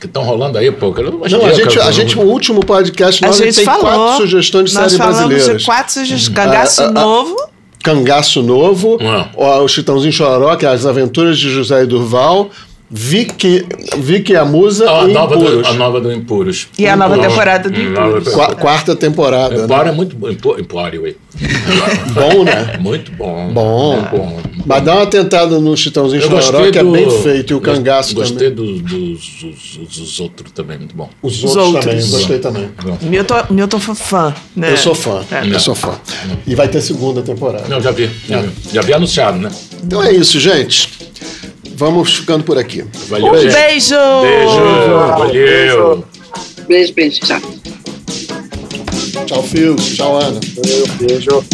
que 0.00 0.06
estão 0.06 0.22
rolando 0.24 0.56
aí, 0.56 0.70
pô. 0.72 0.90
que 0.92 1.00
eu 1.02 1.04
não 1.12 1.18
Não, 1.18 1.24
a 1.46 1.52
gente, 1.52 1.78
a 1.78 1.90
gente, 1.90 2.18
o 2.18 2.22
último 2.22 2.60
podcast, 2.64 3.22
A 3.22 3.28
nós 3.28 3.36
gente 3.36 3.54
tem 3.56 3.64
falou. 3.64 3.82
quatro 3.82 4.16
sugestões 4.22 4.70
de 4.70 4.74
nós 4.76 4.84
séries 4.92 4.96
falamos 4.96 5.18
brasileiras. 5.28 5.58
de 5.60 5.64
quatro 5.66 5.92
sugestões. 5.92 6.28
Cangaço 6.34 6.80
Ah, 6.82 6.84
ah, 6.86 6.88
ah. 6.88 6.92
novo. 6.92 7.36
Cangaço 7.82 8.42
Novo, 8.42 8.98
ó, 9.36 9.62
o 9.62 9.68
Chitãozinho 9.68 10.12
Chororó, 10.12 10.56
que 10.56 10.64
é 10.64 10.68
As 10.68 10.86
Aventuras 10.86 11.38
de 11.38 11.50
José 11.50 11.82
e 11.82 11.86
Durval, 11.86 12.50
Vicky, 12.94 13.64
Vicky 13.98 14.36
a 14.36 14.44
Musa 14.44 14.84
a, 14.90 15.08
e 15.08 15.12
nova 15.14 15.34
Impuros. 15.34 15.62
do, 15.62 15.68
a 15.68 15.72
nova 15.72 16.00
do 16.00 16.12
Impuros. 16.12 16.68
E 16.78 16.86
a 16.86 16.94
nova 16.94 17.14
Impuros. 17.14 17.32
temporada 17.32 17.70
do 17.70 17.80
Hum, 17.80 17.90
Impuros. 17.90 18.24
temporada. 18.24 18.54
quarta 18.56 18.94
temporada. 18.96 19.56
né? 19.56 19.64
Empório 19.64 19.88
é 19.90 19.94
muito 19.94 20.14
bom. 20.16 20.28
Empó- 20.28 20.58
Empório, 20.58 21.02
ué. 21.02 21.14
Bom, 22.12 22.44
né? 22.44 22.76
Muito 22.78 23.10
bom. 23.12 23.50
Bom. 23.52 24.02
Bom. 24.10 24.40
Mas 24.66 24.84
dá 24.84 24.94
uma 24.96 25.06
tentada 25.06 25.58
no 25.58 25.74
Chitãozinho 25.76 26.20
Chororó, 26.22 26.40
gostei 26.52 26.70
que 26.70 26.78
é 26.78 26.84
bem 26.84 27.10
feito, 27.22 27.50
e 27.52 27.54
o 27.54 27.60
gost- 27.60 27.76
Cangaço 27.78 28.14
Gostei 28.14 28.50
também. 28.50 28.76
dos, 28.78 28.82
dos, 28.82 29.42
dos, 29.42 29.98
dos 29.98 30.20
outros 30.20 30.52
também, 30.52 30.78
muito 30.78 30.94
bom. 30.94 31.08
Os, 31.22 31.42
Os 31.42 31.56
outros, 31.56 31.64
outros. 31.66 31.84
também, 31.86 32.10
gostei 32.10 32.38
também. 32.38 32.70
Milton, 33.00 33.42
Milton 33.50 33.80
foi 33.80 33.94
fã, 33.94 34.34
né? 34.54 34.70
Eu 34.72 34.76
sou 34.76 34.94
fã, 34.94 35.24
É. 35.32 35.46
eu 35.46 35.58
sou 35.58 35.74
fã. 35.74 35.94
E 36.46 36.54
vai 36.54 36.68
ter 36.68 36.80
segunda 36.82 37.22
temporada. 37.22 37.64
Não, 37.68 37.80
já 37.80 37.90
vi. 37.90 38.08
Já, 38.28 38.40
vi. 38.42 38.50
já 38.74 38.82
vi 38.82 38.92
anunciado, 38.92 39.38
né? 39.38 39.50
Então 39.82 40.02
é 40.02 40.12
isso, 40.12 40.38
gente. 40.38 40.92
Vamos 41.82 42.14
ficando 42.14 42.44
por 42.44 42.56
aqui. 42.56 42.84
Valeu, 43.08 43.32
Um 43.32 43.38
gente. 43.38 43.52
beijo! 43.54 43.96
Beijo. 44.22 45.18
Valeu. 45.18 46.04
Beijo, 46.68 46.94
beijo, 46.94 47.20
tchau. 47.26 47.40
Tchau, 49.26 49.42
Fios. 49.42 49.96
Tchau, 49.96 50.16
Ana. 50.16 50.38
Beijo. 51.00 51.44